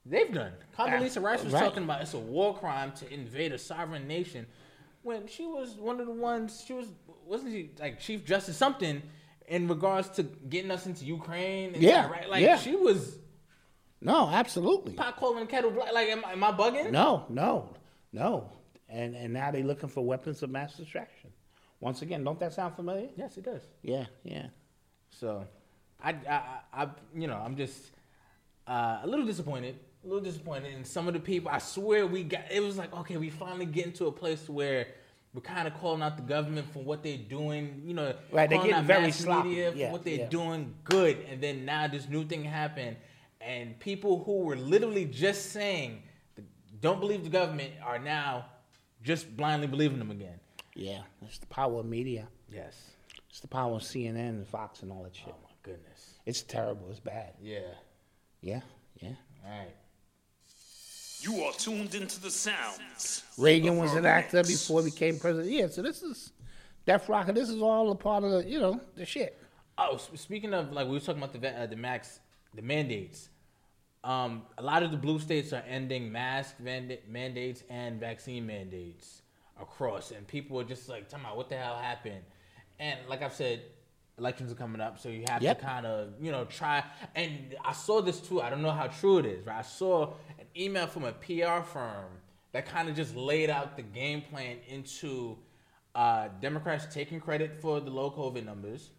they've 0.05 0.33
done. 0.33 0.51
Condoleezza 0.77 1.23
Rice 1.23 1.41
was 1.41 1.53
Right. 1.53 1.63
talking 1.63 1.83
about 1.85 2.01
it's 2.01 2.15
a 2.15 2.19
war 2.19 2.53
crime 2.53 2.91
to 2.97 3.13
invade 3.13 3.53
a 3.53 3.57
sovereign 3.57 4.09
nation 4.09 4.45
when 5.07 5.25
she 5.27 5.45
was 5.45 5.75
one 5.89 5.99
of 6.01 6.05
the 6.05 6.13
ones. 6.29 6.63
She 6.67 6.73
was 6.73 6.87
wasn't 7.25 7.51
she 7.53 7.71
like 7.79 7.99
chief 7.99 8.25
justice 8.25 8.57
something 8.57 9.01
in 9.47 9.67
regards 9.67 10.09
to 10.17 10.23
getting 10.23 10.71
us 10.71 10.85
into 10.85 11.05
Ukraine? 11.05 11.73
And 11.73 11.81
Yeah, 11.81 12.09
right. 12.09 12.29
Like 12.29 12.43
yeah. 12.43 12.57
she 12.57 12.75
was 12.75 13.17
No, 14.01 14.27
absolutely. 14.29 14.93
pot 14.93 15.15
calling 15.17 15.47
kettle 15.47 15.71
black. 15.71 15.93
Like 15.93 16.09
am, 16.09 16.23
I- 16.25 16.33
am 16.33 16.43
I 16.43 16.51
bugging? 16.51 16.91
No, 16.91 17.25
no, 17.29 17.73
no. 18.11 18.49
And 18.89 19.15
and 19.15 19.33
now 19.33 19.51
they're 19.51 19.63
looking 19.71 19.89
for 19.89 20.01
weapons 20.05 20.43
of 20.43 20.49
mass 20.49 20.75
destruction. 20.75 21.31
Once 21.79 22.01
again, 22.01 22.23
don't 22.23 22.39
that 22.39 22.53
sound 22.53 22.75
familiar? 22.75 23.09
Yes, 23.15 23.37
it 23.37 23.45
does. 23.45 23.61
Yeah, 23.83 24.05
yeah. 24.23 24.47
So, 25.09 25.45
I, 26.03 26.09
I, 26.09 26.35
I, 26.73 26.83
I- 26.83 26.89
you 27.21 27.27
know, 27.27 27.37
I'm 27.45 27.55
just 27.55 27.79
uh, 28.67 28.99
a 29.03 29.07
little 29.07 29.25
disappointed. 29.25 29.75
A 30.07 30.09
little 30.09 30.23
disappointed 30.23 30.73
in 30.73 30.85
some 30.85 31.09
of 31.09 31.13
the 31.13 31.19
people. 31.19 31.51
I 31.51 31.57
swear 31.57 32.07
we 32.07 32.23
got. 32.23 32.49
It 32.49 32.61
was 32.63 32.77
like, 32.77 32.93
okay, 32.95 33.17
we 33.17 33.29
finally 33.29 33.65
getting 33.65 33.91
to 33.93 34.05
a 34.05 34.11
place 34.11 34.47
where 34.47 34.87
we're 35.33 35.41
kind 35.41 35.67
of 35.67 35.73
calling 35.81 36.01
out 36.01 36.15
the 36.15 36.23
government 36.23 36.65
for 36.71 36.79
what 36.81 37.03
they're 37.03 37.17
doing. 37.17 37.81
You 37.85 37.93
know, 37.93 38.15
Right, 38.31 38.49
they're 38.49 38.59
getting 38.59 38.71
out 38.73 38.85
very 38.85 39.11
sloppy. 39.11 39.49
media 39.49 39.71
for 39.73 39.77
Yeah, 39.77 39.91
what 39.91 40.05
they're 40.05 40.19
yeah. 40.19 40.29
doing 40.29 40.73
good, 40.85 41.17
and 41.29 41.43
then 41.43 41.65
now 41.65 41.89
this 41.89 42.07
new 42.07 42.23
thing 42.23 42.45
happened, 42.45 42.95
and 43.41 43.77
people 43.81 44.23
who 44.23 44.43
were 44.43 44.55
literally 44.55 45.03
just 45.03 45.47
saying, 45.51 46.01
"Don't 46.79 47.01
believe 47.01 47.25
the 47.25 47.29
government," 47.29 47.73
are 47.83 47.99
now 47.99 48.45
just 49.03 49.35
blindly 49.35 49.67
believing 49.67 49.99
them 49.99 50.11
again. 50.11 50.39
Yeah, 50.73 51.01
it's 51.23 51.39
the 51.39 51.47
power 51.47 51.81
of 51.81 51.85
media. 51.85 52.29
Yes. 52.49 52.91
It's 53.29 53.41
the 53.41 53.47
power 53.49 53.75
of 53.75 53.81
CNN 53.81 54.29
and 54.29 54.47
Fox 54.47 54.83
and 54.83 54.91
all 54.93 55.03
that 55.03 55.13
shit. 55.17 55.27
Oh 55.27 55.35
my 55.43 55.49
goodness. 55.63 56.13
It's 56.25 56.43
terrible. 56.43 56.89
It's 56.91 57.01
bad. 57.01 57.33
Yeah. 57.41 57.59
Yeah, 58.39 58.61
yeah. 59.01 59.15
All 59.43 59.51
right. 59.51 59.75
You 61.19 61.43
are 61.43 61.53
tuned 61.53 61.95
into 61.95 62.19
the 62.21 62.29
sounds. 62.29 63.23
Reagan 63.37 63.77
was 63.77 63.93
an 63.95 64.05
actor 64.05 64.37
X. 64.39 64.49
before 64.49 64.83
he 64.83 64.91
became 64.91 65.17
president. 65.19 65.51
Yeah, 65.51 65.67
so 65.67 65.81
this 65.81 66.03
is 66.03 66.31
Death 66.85 67.09
Rock, 67.09 67.27
and 67.27 67.35
this 67.35 67.49
is 67.49 67.61
all 67.61 67.91
a 67.91 67.95
part 67.95 68.23
of 68.23 68.31
the, 68.31 68.45
you 68.45 68.59
know, 68.59 68.79
the 68.95 69.05
shit. 69.05 69.37
Oh, 69.77 69.97
speaking 70.15 70.53
of 70.53 70.71
like 70.73 70.87
we 70.87 70.93
were 70.93 70.99
talking 70.99 71.21
about 71.21 71.39
the 71.39 71.49
uh, 71.61 71.65
the 71.65 71.75
max 71.75 72.19
the 72.53 72.61
mandates. 72.61 73.29
Um, 74.03 74.43
a 74.57 74.63
lot 74.63 74.83
of 74.83 74.91
the 74.91 74.97
blue 74.97 75.19
states 75.19 75.51
are 75.53 75.63
ending 75.67 76.11
mask 76.11 76.55
manda- 76.59 76.99
mandates 77.09 77.63
and 77.69 77.99
vaccine 77.99 78.45
mandates 78.45 79.21
across, 79.59 80.11
and 80.11 80.25
people 80.27 80.59
are 80.59 80.63
just 80.63 80.87
like, 80.87 81.09
"Talking 81.09 81.25
about 81.25 81.37
what 81.37 81.49
the 81.49 81.57
hell 81.57 81.77
happened?" 81.77 82.21
And 82.79 82.99
like 83.09 83.21
I've 83.21 83.33
said, 83.33 83.61
elections 84.17 84.51
are 84.51 84.55
coming 84.55 84.81
up, 84.81 84.97
so 84.99 85.09
you 85.09 85.25
have 85.29 85.41
Yep. 85.41 85.59
to 85.59 85.65
kind 85.65 85.85
of 85.85 86.09
you 86.21 86.31
know 86.31 86.45
try. 86.45 86.83
And 87.15 87.55
I 87.65 87.73
saw 87.73 88.01
this 88.01 88.19
too. 88.21 88.41
I 88.41 88.49
don't 88.49 88.61
know 88.61 88.71
how 88.71 88.87
true 88.87 89.17
it 89.17 89.25
is, 89.25 89.45
right? 89.45 89.57
I 89.59 89.61
saw 89.63 90.13
an 90.36 90.36
email 90.59 90.87
from 90.87 91.03
a 91.03 91.11
PR 91.13 91.61
firm 91.63 92.05
that 92.51 92.65
kind 92.65 92.89
of 92.89 92.95
just 92.95 93.15
laid 93.15 93.49
out 93.49 93.75
the 93.75 93.81
game 93.83 94.21
plan 94.21 94.57
into 94.67 95.37
uh, 95.95 96.27
Democrats 96.41 96.85
taking 96.93 97.19
credit 97.19 97.59
for 97.61 97.79
the 97.79 97.89
low 97.89 98.11
COVID 98.11 98.45
numbers, 98.45 98.91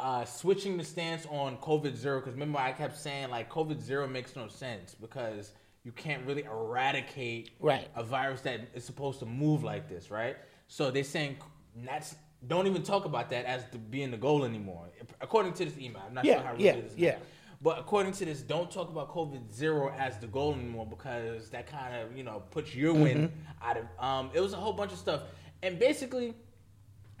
uh, 0.00 0.24
switching 0.24 0.76
the 0.76 0.84
stance 0.84 1.26
on 1.30 1.56
COVID 1.58 1.96
zero. 1.96 2.20
Because 2.20 2.34
remember, 2.34 2.58
I 2.58 2.72
kept 2.72 2.96
saying 2.98 3.30
like 3.30 3.50
COVID 3.50 3.80
zero 3.80 4.06
makes 4.06 4.36
no 4.36 4.48
sense 4.48 4.94
because 4.94 5.52
you 5.84 5.92
can't 5.92 6.24
really 6.26 6.44
eradicate 6.44 7.50
Right. 7.60 7.88
a 7.94 8.02
virus 8.02 8.40
that 8.42 8.60
is 8.74 8.84
supposed 8.84 9.18
to 9.20 9.26
move 9.26 9.62
like 9.64 9.88
this, 9.88 10.10
right? 10.10 10.36
So 10.68 10.90
they're 10.90 11.04
saying 11.04 11.36
that's 11.84 12.16
don't 12.46 12.66
even 12.66 12.82
talk 12.82 13.06
about 13.06 13.30
that 13.30 13.46
as 13.46 13.64
the, 13.72 13.78
being 13.78 14.10
the 14.10 14.18
goal 14.18 14.44
anymore, 14.44 14.90
according 15.22 15.54
to 15.54 15.64
this 15.64 15.78
email. 15.78 16.02
I'm 16.06 16.12
not 16.14 16.26
Yeah, 16.26 16.34
sure 16.34 16.42
how 16.42 16.52
real 16.52 16.60
yeah, 16.62 16.72
it 16.72 16.84
is. 16.84 16.96
yeah. 16.96 17.16
But 17.64 17.78
according 17.78 18.12
to 18.12 18.26
this, 18.26 18.42
don't 18.42 18.70
talk 18.70 18.90
about 18.90 19.08
COVID 19.10 19.50
zero 19.50 19.90
as 19.98 20.18
the 20.18 20.26
goal 20.26 20.52
anymore 20.52 20.86
because 20.86 21.48
that 21.48 21.66
kind 21.66 21.96
of 21.96 22.14
you 22.14 22.22
know 22.22 22.42
puts 22.50 22.74
your 22.74 22.92
win 22.92 23.32
out 23.62 23.78
of. 23.78 23.86
Um, 23.98 24.30
it 24.34 24.40
was 24.40 24.52
a 24.52 24.56
whole 24.56 24.74
bunch 24.74 24.92
of 24.92 24.98
stuff, 24.98 25.22
and 25.62 25.78
basically, 25.78 26.34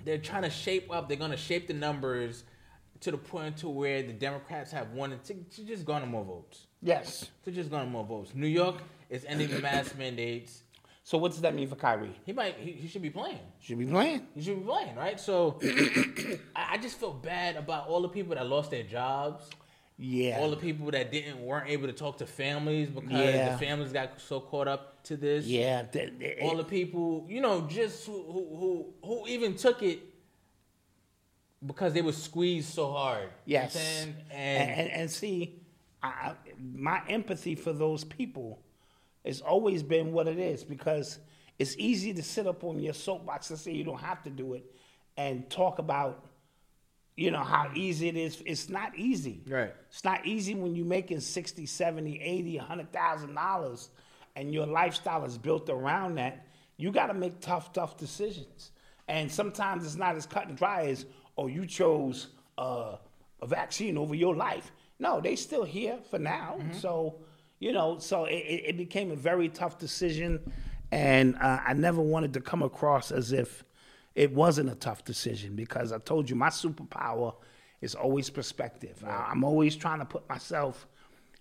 they're 0.04 0.18
trying 0.18 0.42
to 0.42 0.50
shape 0.50 0.92
up. 0.92 1.08
They're 1.08 1.16
gonna 1.16 1.38
shape 1.38 1.66
the 1.66 1.72
numbers 1.72 2.44
to 3.00 3.10
the 3.10 3.16
point 3.16 3.56
to 3.58 3.70
where 3.70 4.02
the 4.02 4.12
Democrats 4.12 4.70
have 4.70 4.90
wanted 4.90 5.24
to, 5.24 5.34
to 5.34 5.64
just 5.64 5.86
garner 5.86 6.04
more 6.04 6.24
votes. 6.24 6.66
Yes. 6.82 7.30
To 7.44 7.50
just 7.50 7.70
garner 7.70 7.88
more 7.88 8.04
votes. 8.04 8.32
New 8.34 8.46
York 8.46 8.76
is 9.08 9.24
ending 9.24 9.48
the 9.48 9.60
mask 9.60 9.96
mandates. 9.98 10.62
So 11.04 11.16
what 11.16 11.32
does 11.32 11.40
that 11.40 11.54
mean 11.54 11.68
for 11.68 11.76
Kyrie? 11.76 12.18
He 12.26 12.34
might. 12.34 12.56
He, 12.58 12.72
he 12.72 12.88
should 12.88 13.02
be 13.02 13.10
playing. 13.10 13.40
Should 13.60 13.78
be 13.78 13.86
playing. 13.86 14.26
He 14.34 14.42
should 14.42 14.58
be 14.58 14.64
playing, 14.66 14.94
right? 14.94 15.18
So 15.18 15.58
I, 16.54 16.72
I 16.72 16.76
just 16.76 17.00
feel 17.00 17.14
bad 17.14 17.56
about 17.56 17.88
all 17.88 18.02
the 18.02 18.08
people 18.10 18.34
that 18.34 18.46
lost 18.46 18.70
their 18.70 18.82
jobs. 18.82 19.48
Yeah. 19.96 20.38
All 20.40 20.50
the 20.50 20.56
people 20.56 20.90
that 20.90 21.12
didn't 21.12 21.40
weren't 21.40 21.68
able 21.70 21.86
to 21.86 21.92
talk 21.92 22.18
to 22.18 22.26
families 22.26 22.90
because 22.90 23.10
Yeah. 23.12 23.52
the 23.52 23.58
families 23.58 23.92
got 23.92 24.20
so 24.20 24.40
caught 24.40 24.66
up 24.66 25.04
to 25.04 25.16
this. 25.16 25.46
yeah. 25.46 25.84
All 26.42 26.56
the 26.56 26.64
people, 26.64 27.26
you 27.28 27.40
know, 27.40 27.60
just 27.62 28.04
who 28.06 28.22
who 28.24 28.56
who, 28.56 28.94
who 29.04 29.26
even 29.28 29.54
took 29.54 29.82
it 29.82 30.00
because 31.64 31.92
they 31.92 32.02
were 32.02 32.12
squeezed 32.12 32.72
so 32.74 32.92
hard. 32.92 33.30
You 33.46 33.56
know 33.58 33.62
what 33.64 33.70
I'm 33.76 33.76
Yes. 33.76 33.76
And, 34.04 34.14
And, 34.32 34.70
and, 34.80 34.90
and 34.90 35.10
see, 35.10 35.60
I- 36.02 36.34
my 36.60 37.02
empathy 37.08 37.54
for 37.54 37.72
those 37.72 38.04
people 38.04 38.60
has 39.24 39.40
always 39.40 39.82
been 39.82 40.12
what 40.12 40.28
it 40.28 40.38
is 40.38 40.62
because 40.64 41.18
it's 41.58 41.74
easy 41.78 42.12
to 42.14 42.22
sit 42.22 42.46
up 42.46 42.64
on 42.64 42.80
your 42.80 42.92
soapbox 42.92 43.48
and 43.50 43.58
say 43.58 43.72
you 43.72 43.84
don't 43.84 44.00
have 44.00 44.22
to 44.24 44.30
do 44.30 44.54
it 44.54 44.64
and 45.16 45.48
talk 45.48 45.78
about, 45.78 46.26
you 47.16 47.30
know, 47.30 47.44
how 47.44 47.70
easy 47.74 48.08
it 48.08 48.16
is. 48.16 48.42
It's 48.44 48.68
not 48.68 48.96
easy. 48.96 49.42
Right. 49.48 49.72
It's 49.88 50.04
not 50.04 50.26
easy 50.26 50.54
when 50.54 50.74
you're 50.74 50.86
making 50.86 51.20
60, 51.20 51.66
70, 51.66 52.20
80, 52.20 52.58
$100,000 52.58 53.88
and 54.36 54.52
your 54.52 54.66
lifestyle 54.66 55.24
is 55.24 55.38
built 55.38 55.70
around 55.70 56.16
that. 56.16 56.46
You 56.76 56.90
got 56.90 57.06
to 57.06 57.14
make 57.14 57.40
tough, 57.40 57.72
tough 57.72 57.96
decisions. 57.96 58.72
And 59.06 59.30
sometimes 59.30 59.84
it's 59.84 59.94
not 59.96 60.16
as 60.16 60.26
cut 60.26 60.48
and 60.48 60.56
dry 60.56 60.86
as, 60.86 61.06
oh, 61.38 61.46
you 61.46 61.66
chose 61.66 62.28
uh, 62.58 62.96
a 63.40 63.46
vaccine 63.46 63.96
over 63.96 64.14
your 64.14 64.34
life. 64.34 64.72
No, 64.98 65.20
they 65.20 65.36
still 65.36 65.64
here 65.64 65.98
for 66.10 66.18
now. 66.18 66.58
So, 66.80 67.16
you 67.60 67.72
know, 67.72 67.98
so 67.98 68.24
it, 68.24 68.34
it 68.34 68.62
it 68.68 68.76
became 68.76 69.10
a 69.10 69.16
very 69.16 69.48
tough 69.48 69.78
decision. 69.78 70.52
And 70.90 71.36
uh, 71.36 71.60
I 71.66 71.74
never 71.74 72.00
wanted 72.00 72.32
to 72.34 72.40
come 72.40 72.62
across 72.62 73.12
as 73.12 73.32
if 73.32 73.64
it 74.14 74.32
wasn't 74.32 74.70
a 74.70 74.74
tough 74.74 75.04
decision 75.04 75.56
because 75.56 75.92
I 75.92 75.98
told 75.98 76.30
you 76.30 76.36
my 76.36 76.48
superpower 76.48 77.34
is 77.80 77.94
always 77.94 78.30
perspective. 78.30 79.02
I, 79.04 79.28
I'm 79.30 79.44
always 79.44 79.76
trying 79.76 79.98
to 79.98 80.04
put 80.04 80.28
myself 80.28 80.86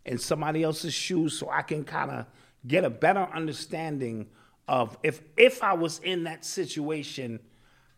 in 0.06 0.18
somebody 0.18 0.64
else's 0.64 0.94
shoes 0.94 1.38
so 1.38 1.50
I 1.50 1.62
can 1.62 1.84
kind 1.84 2.12
of 2.12 2.26
get 2.68 2.84
a 2.84 2.90
better 2.90 3.28
understanding 3.34 4.28
of 4.68 4.98
if 5.04 5.22
if 5.38 5.62
I 5.62 5.74
was 5.74 6.00
in 6.00 6.24
that 6.24 6.46
situation, 6.46 7.40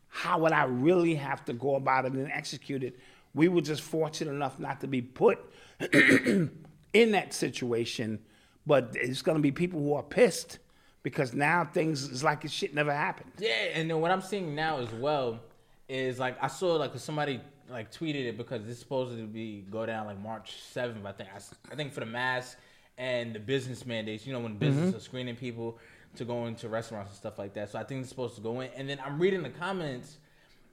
how 0.08 0.40
would 0.40 0.52
I 0.52 0.64
really 0.66 1.16
have 1.16 1.46
to 1.46 1.54
go 1.54 1.76
about 1.76 2.06
it 2.06 2.14
and 2.14 2.32
execute 2.32 2.84
it? 2.84 3.00
We 3.34 3.48
were 3.48 3.62
just 3.62 3.82
fortunate 3.82 4.32
enough 4.32 4.60
not 4.60 4.82
to 4.82 4.88
be 4.88 5.02
put 5.02 5.40
in 5.94 6.52
that 6.94 7.34
situation, 7.34 8.20
but 8.66 8.92
it's 8.94 9.22
going 9.22 9.38
to 9.38 9.42
be 9.42 9.52
people 9.52 9.80
who 9.80 9.94
are 9.94 10.04
pissed 10.04 10.60
because 11.06 11.36
now 11.36 11.64
things 11.64 12.02
is 12.02 12.24
like 12.24 12.50
shit 12.50 12.74
never 12.74 12.92
happened. 12.92 13.32
yeah, 13.38 13.76
and 13.76 13.88
then 13.88 14.02
what 14.02 14.10
I'm 14.10 14.24
seeing 14.24 14.56
now 14.56 14.80
as 14.80 14.92
well 14.94 15.40
is 15.88 16.18
like 16.18 16.36
I 16.44 16.48
saw 16.48 16.78
like 16.78 16.98
somebody 16.98 17.40
like 17.70 17.92
tweeted 17.92 18.26
it 18.26 18.38
because 18.38 18.66
this 18.66 18.80
supposed 18.80 19.16
to 19.16 19.28
be 19.28 19.64
go 19.70 19.86
down 19.86 20.08
like 20.08 20.20
March 20.20 20.56
7th. 20.74 21.06
I 21.06 21.12
think 21.12 21.30
I 21.72 21.76
think 21.76 21.94
for 21.94 22.00
the 22.00 22.08
mask 22.08 22.58
and 22.98 23.36
the 23.36 23.40
business 23.40 23.86
mandates. 23.86 24.26
You 24.26 24.34
know 24.34 24.40
when 24.40 24.58
businesses 24.58 24.90
mm-hmm. 24.90 24.98
are 24.98 25.02
screening 25.02 25.36
people 25.36 25.78
to 26.16 26.26
go 26.26 26.48
into 26.48 26.70
restaurants 26.70 27.12
and 27.12 27.18
stuff 27.18 27.38
like 27.38 27.54
that. 27.54 27.70
So 27.70 27.78
I 27.78 27.84
think 27.84 28.02
it's 28.02 28.10
supposed 28.10 28.34
to 28.38 28.42
go 28.42 28.62
in. 28.62 28.72
And 28.76 28.90
then 28.90 29.00
I'm 29.06 29.20
reading 29.20 29.44
the 29.44 29.52
comments, 29.52 30.18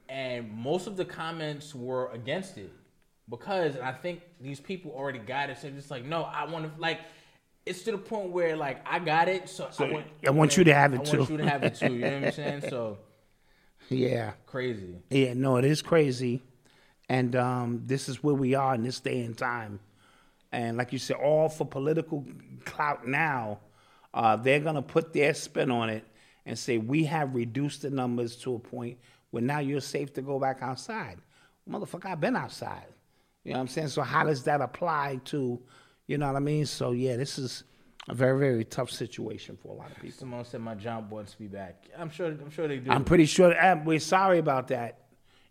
and 0.08 0.50
most 0.50 0.86
of 0.86 0.96
the 0.96 1.04
comments 1.04 1.74
were 1.74 2.10
against 2.12 2.56
it 2.56 2.72
because 3.28 3.76
I 3.76 3.92
think 3.92 4.22
these 4.40 4.60
people 4.60 4.92
already 4.92 5.18
got 5.18 5.50
it. 5.50 5.58
So 5.58 5.64
they're 5.64 5.76
just 5.76 5.90
like, 5.90 6.06
no, 6.06 6.22
I 6.22 6.46
want 6.46 6.74
to 6.74 6.80
like. 6.80 7.00
It's 7.64 7.82
to 7.82 7.92
the 7.92 7.98
point 7.98 8.30
where 8.30 8.56
like 8.56 8.84
I 8.88 8.98
got 8.98 9.28
it, 9.28 9.48
so, 9.48 9.68
I 9.78 9.84
want. 9.84 10.06
I 10.26 10.30
want 10.30 10.56
you 10.56 10.64
to 10.64 10.74
have 10.74 10.94
it 10.94 11.00
I 11.00 11.04
too. 11.04 11.18
want 11.18 11.30
you 11.30 11.36
to 11.38 11.48
have 11.48 11.62
it 11.62 11.74
too. 11.76 11.92
You 11.94 12.00
know 12.00 12.14
what 12.20 12.24
I'm 12.26 12.32
saying? 12.32 12.62
So 12.68 12.98
Yeah. 13.88 14.32
crazy. 14.46 14.96
Yeah, 15.10 15.34
no, 15.34 15.56
it 15.56 15.64
is 15.64 15.82
crazy. 15.82 16.42
And 17.08 17.36
um, 17.36 17.82
this 17.86 18.08
is 18.08 18.22
where 18.22 18.34
we 18.34 18.54
are 18.54 18.74
in 18.74 18.82
this 18.82 19.00
day 19.00 19.20
and 19.20 19.36
time. 19.36 19.80
And 20.50 20.76
like 20.76 20.92
you 20.92 20.98
said, 20.98 21.16
all 21.16 21.48
for 21.48 21.66
political 21.66 22.26
clout 22.64 23.06
now, 23.06 23.60
uh, 24.14 24.36
they're 24.36 24.60
going 24.60 24.74
to 24.74 24.82
put 24.82 25.12
their 25.12 25.32
spin 25.34 25.70
on 25.70 25.88
it 25.88 26.04
and 26.46 26.58
say, 26.58 26.78
we 26.78 27.04
have 27.04 27.34
reduced 27.34 27.82
the 27.82 27.90
numbers 27.90 28.36
to 28.36 28.54
a 28.54 28.58
point 28.58 28.98
where 29.30 29.42
now 29.42 29.58
you're 29.60 29.80
safe 29.80 30.12
to 30.14 30.22
go 30.22 30.38
back 30.38 30.58
outside. 30.62 31.18
Motherfucker, 31.68 32.06
I've 32.06 32.20
been 32.20 32.36
outside. 32.36 32.86
You 33.44 33.52
know 33.52 33.58
what 33.58 33.62
I'm 33.62 33.68
saying? 33.68 33.88
So 33.88 34.02
how 34.02 34.24
does 34.24 34.44
that 34.44 34.60
apply 34.60 35.20
to, 35.26 35.58
you 36.12 36.18
know 36.18 36.26
what 36.26 36.36
I 36.36 36.40
mean? 36.40 36.66
So 36.66 36.92
yeah, 36.92 37.16
this 37.16 37.38
is 37.38 37.64
a 38.06 38.14
very, 38.14 38.38
very 38.38 38.64
tough 38.66 38.90
situation 38.90 39.56
for 39.56 39.68
a 39.68 39.78
lot 39.78 39.90
of 39.90 39.96
people. 39.96 40.18
Simone 40.18 40.44
said 40.44 40.60
my 40.60 40.74
job 40.74 41.10
wants 41.10 41.32
to 41.32 41.38
be 41.38 41.46
back. 41.46 41.86
I'm 41.96 42.10
sure. 42.10 42.26
I'm 42.26 42.50
sure 42.50 42.68
they 42.68 42.76
do. 42.76 42.90
I'm 42.90 43.04
pretty 43.04 43.24
sure. 43.24 43.54
We're 43.82 43.98
sorry 43.98 44.38
about 44.38 44.68
that. 44.68 44.98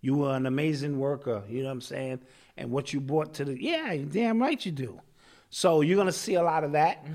You 0.02 0.16
were 0.16 0.36
an 0.36 0.46
amazing 0.46 1.00
worker. 1.00 1.42
You 1.50 1.64
know 1.64 1.70
what 1.70 1.74
I'm 1.74 1.82
saying? 1.82 2.20
And 2.58 2.70
what 2.70 2.94
you 2.94 3.02
brought 3.02 3.34
to 3.36 3.46
the 3.46 3.60
yeah, 3.60 3.92
you're 3.94 4.06
damn 4.06 4.40
right 4.40 4.64
you 4.64 4.72
do. 4.72 5.02
So 5.50 5.82
you're 5.82 5.98
gonna 5.98 6.12
see 6.12 6.36
a 6.36 6.44
lot 6.44 6.64
of 6.64 6.74
that, 6.74 7.08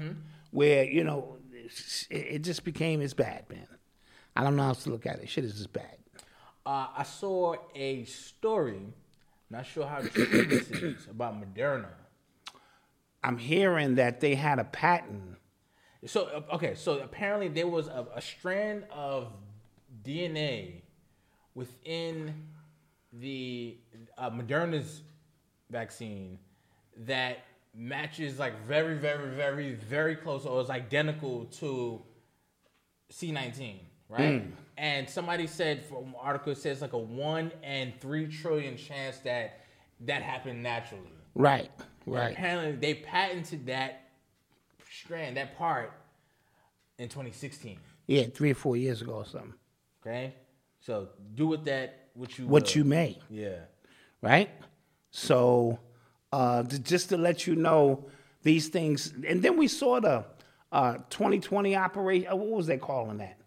where 0.50 0.82
you 0.82 1.04
know 1.04 1.36
it, 2.10 2.26
it 2.34 2.38
just 2.40 2.64
became 2.64 3.00
it's 3.00 3.14
bad, 3.14 3.48
man. 3.48 3.68
I 4.34 4.42
don't 4.42 4.56
know 4.56 4.64
how 4.64 4.70
else 4.70 4.82
to 4.84 4.90
look 4.90 5.06
at 5.06 5.20
it. 5.20 5.28
Shit 5.28 5.44
is 5.44 5.54
just 5.54 5.72
bad. 5.72 5.96
Uh, 6.66 6.88
I 6.96 7.04
saw 7.04 7.54
a 7.76 8.04
story. 8.06 8.82
Not 9.48 9.66
sure 9.66 9.86
how 9.86 10.00
true 10.00 10.44
this 10.46 10.68
is 10.68 11.06
about 11.08 11.40
Moderna. 11.40 11.86
I'm 13.26 13.38
hearing 13.38 13.96
that 13.96 14.20
they 14.20 14.36
had 14.36 14.60
a 14.60 14.64
patent. 14.64 15.36
So 16.06 16.26
uh, 16.26 16.54
okay, 16.54 16.76
so 16.76 17.00
apparently 17.00 17.48
there 17.48 17.66
was 17.66 17.88
a, 17.88 18.06
a 18.14 18.20
strand 18.22 18.84
of 18.92 19.32
DNA 20.04 20.82
within 21.52 22.46
the 23.12 23.78
uh, 24.16 24.30
Moderna's 24.30 25.02
vaccine 25.70 26.38
that 26.98 27.38
matches 27.74 28.38
like 28.38 28.64
very, 28.64 28.94
very, 28.96 29.34
very, 29.34 29.74
very 29.74 30.14
close 30.14 30.46
or 30.46 30.60
is 30.60 30.70
identical 30.70 31.46
to 31.46 32.00
C19, 33.12 33.80
right? 34.08 34.44
And 34.78 35.10
somebody 35.10 35.48
said 35.48 35.84
from 35.84 36.04
an 36.04 36.14
article 36.20 36.54
says 36.54 36.80
like 36.80 36.92
a 36.92 36.98
one 36.98 37.50
and 37.64 37.92
three 38.00 38.28
trillion 38.28 38.76
chance 38.76 39.18
that 39.18 39.62
that 40.02 40.22
happened 40.22 40.62
naturally. 40.62 41.10
Right, 41.34 41.70
right. 42.14 42.32
Apparently, 42.32 42.72
they 42.76 42.94
patented 42.94 43.66
that 43.66 44.08
strand, 44.90 45.36
that 45.36 45.56
part, 45.58 45.92
in 46.98 47.08
2016. 47.08 47.78
Yeah, 48.06 48.24
three 48.24 48.52
or 48.52 48.54
four 48.54 48.76
years 48.76 49.02
ago 49.02 49.14
or 49.14 49.24
something. 49.26 49.54
Okay, 50.06 50.34
so 50.80 51.08
do 51.34 51.46
with 51.48 51.64
that 51.64 52.08
what 52.14 52.38
you 52.38 52.46
What 52.46 52.64
will. 52.64 52.72
you 52.78 52.84
may. 52.84 53.18
Yeah. 53.28 53.58
right? 54.22 54.48
So, 55.10 55.78
uh, 56.32 56.62
to, 56.62 56.78
just 56.78 57.08
to 57.10 57.16
let 57.16 57.46
you 57.46 57.56
know 57.56 58.06
these 58.42 58.68
things, 58.68 59.12
and 59.26 59.42
then 59.42 59.56
we 59.56 59.66
saw 59.68 60.00
the 60.00 60.24
uh, 60.72 60.98
2020 61.10 61.74
operation. 61.76 62.30
uh, 62.32 62.36
What 62.36 62.48
was 62.50 62.66
they 62.66 62.76
calling 62.78 63.18
that? 63.18 63.38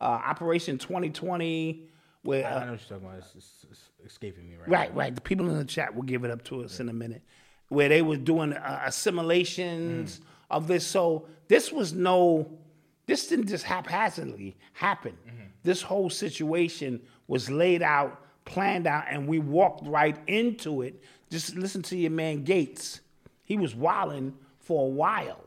Uh, 0.00 0.04
operation 0.04 0.76
2020, 0.76 1.88
where 2.22 2.44
I 2.46 2.50
uh, 2.50 2.64
know 2.66 2.70
what 2.72 2.80
you're 2.80 2.98
talking 2.98 3.06
about. 3.06 3.18
It's, 3.18 3.34
it's, 3.36 3.66
it's 3.70 3.90
escaping 4.12 4.48
me 4.48 4.56
right. 4.56 4.68
right, 4.68 4.94
right. 4.94 5.14
The 5.14 5.20
people 5.20 5.48
in 5.48 5.56
the 5.56 5.64
chat 5.64 5.94
will 5.94 6.02
give 6.02 6.24
it 6.24 6.30
up 6.30 6.42
to 6.44 6.62
us 6.64 6.80
in 6.80 6.88
a 6.88 6.92
minute, 6.92 7.22
where 7.68 7.88
they 7.88 8.02
were 8.02 8.16
doing 8.16 8.52
uh, 8.52 8.82
assimilations 8.84 10.20
of 10.50 10.66
this. 10.68 10.86
So 10.86 11.26
this 11.48 11.72
was 11.72 11.92
no, 11.92 12.50
this 13.06 13.26
didn't 13.26 13.48
just 13.48 13.64
haphazardly 13.64 14.56
happen. 14.72 15.16
This 15.62 15.80
whole 15.82 16.10
situation 16.10 17.00
was 17.26 17.50
laid 17.50 17.82
out, 17.82 18.20
planned 18.44 18.86
out, 18.86 19.04
and 19.08 19.26
we 19.26 19.38
walked 19.38 19.86
right 19.86 20.16
into 20.26 20.82
it. 20.82 21.02
Just 21.30 21.56
listen 21.56 21.82
to 21.84 21.96
your 21.96 22.10
man 22.10 22.44
Gates. 22.44 23.00
He 23.44 23.56
was 23.56 23.74
wilding 23.74 24.34
for 24.58 24.86
a 24.86 24.88
while. 24.88 25.40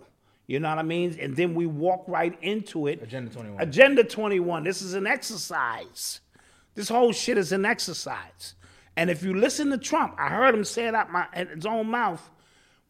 You 0.47 0.60
know 0.60 0.69
what 0.69 0.80
I 0.80 0.84
mean? 0.84 1.17
And 1.19 1.36
then 1.36 1.53
we 1.53 1.65
walked 1.65 2.10
right 2.10 2.38
into 2.41 2.88
it. 2.88 3.03
Agenda 3.03 3.32
21. 3.32 3.62
Agenda 3.62 4.03
21. 4.03 4.63
This 4.63 4.82
is 4.82 4.93
an 4.93 5.06
exercise. 5.06 6.21
This 6.73 6.89
whole 6.89 7.12
shit 7.12 7.38
is 7.38 7.51
an 7.51 7.65
exercise. 7.65 8.56
And 8.97 9.12
if 9.12 9.21
you 9.21 9.36
listen 9.36 9.69
to 9.69 9.77
Trump, 9.77 10.15
I 10.17 10.29
heard 10.29 10.55
him 10.55 10.65
say 10.65 10.88
it 10.88 10.95
out 10.95 11.12
my 11.12 11.27
at 11.31 11.49
his 11.49 11.67
own 11.67 11.88
mouth. 11.88 12.29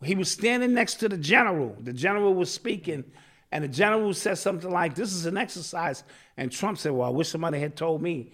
He 0.01 0.15
was 0.15 0.31
standing 0.31 0.73
next 0.73 0.95
to 0.95 1.09
the 1.09 1.17
general. 1.17 1.75
The 1.81 1.91
general 1.91 2.33
was 2.33 2.49
speaking, 2.49 3.03
and 3.51 3.65
the 3.65 3.67
general 3.67 4.13
said 4.13 4.37
something 4.37 4.71
like, 4.71 4.95
"This 4.95 5.13
is 5.13 5.25
an 5.25 5.35
exercise." 5.37 6.03
And 6.37 6.49
Trump 6.49 6.77
said, 6.77 6.93
"Well, 6.93 7.09
I 7.09 7.11
wish 7.11 7.27
somebody 7.27 7.59
had 7.59 7.75
told 7.75 8.01
me 8.01 8.31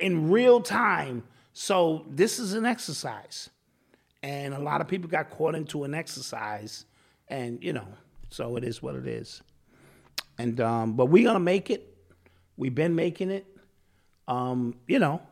in 0.00 0.30
real 0.30 0.60
time." 0.60 1.22
So 1.54 2.04
this 2.10 2.38
is 2.38 2.52
an 2.52 2.66
exercise, 2.66 3.48
and 4.22 4.52
a 4.52 4.58
lot 4.60 4.82
of 4.82 4.86
people 4.86 5.08
got 5.08 5.30
caught 5.30 5.54
into 5.54 5.84
an 5.84 5.94
exercise, 5.94 6.84
and 7.28 7.62
you 7.64 7.72
know, 7.72 7.88
so 8.28 8.56
it 8.56 8.64
is 8.64 8.82
what 8.82 8.96
it 8.96 9.06
is. 9.06 9.40
And 10.36 10.60
um, 10.60 10.92
but 10.92 11.06
we're 11.06 11.24
gonna 11.24 11.40
make 11.40 11.70
it. 11.70 11.96
We've 12.58 12.74
been 12.74 12.94
making 12.94 13.30
it. 13.30 13.46
Um, 14.28 14.74
you 14.86 14.98
know, 14.98 15.22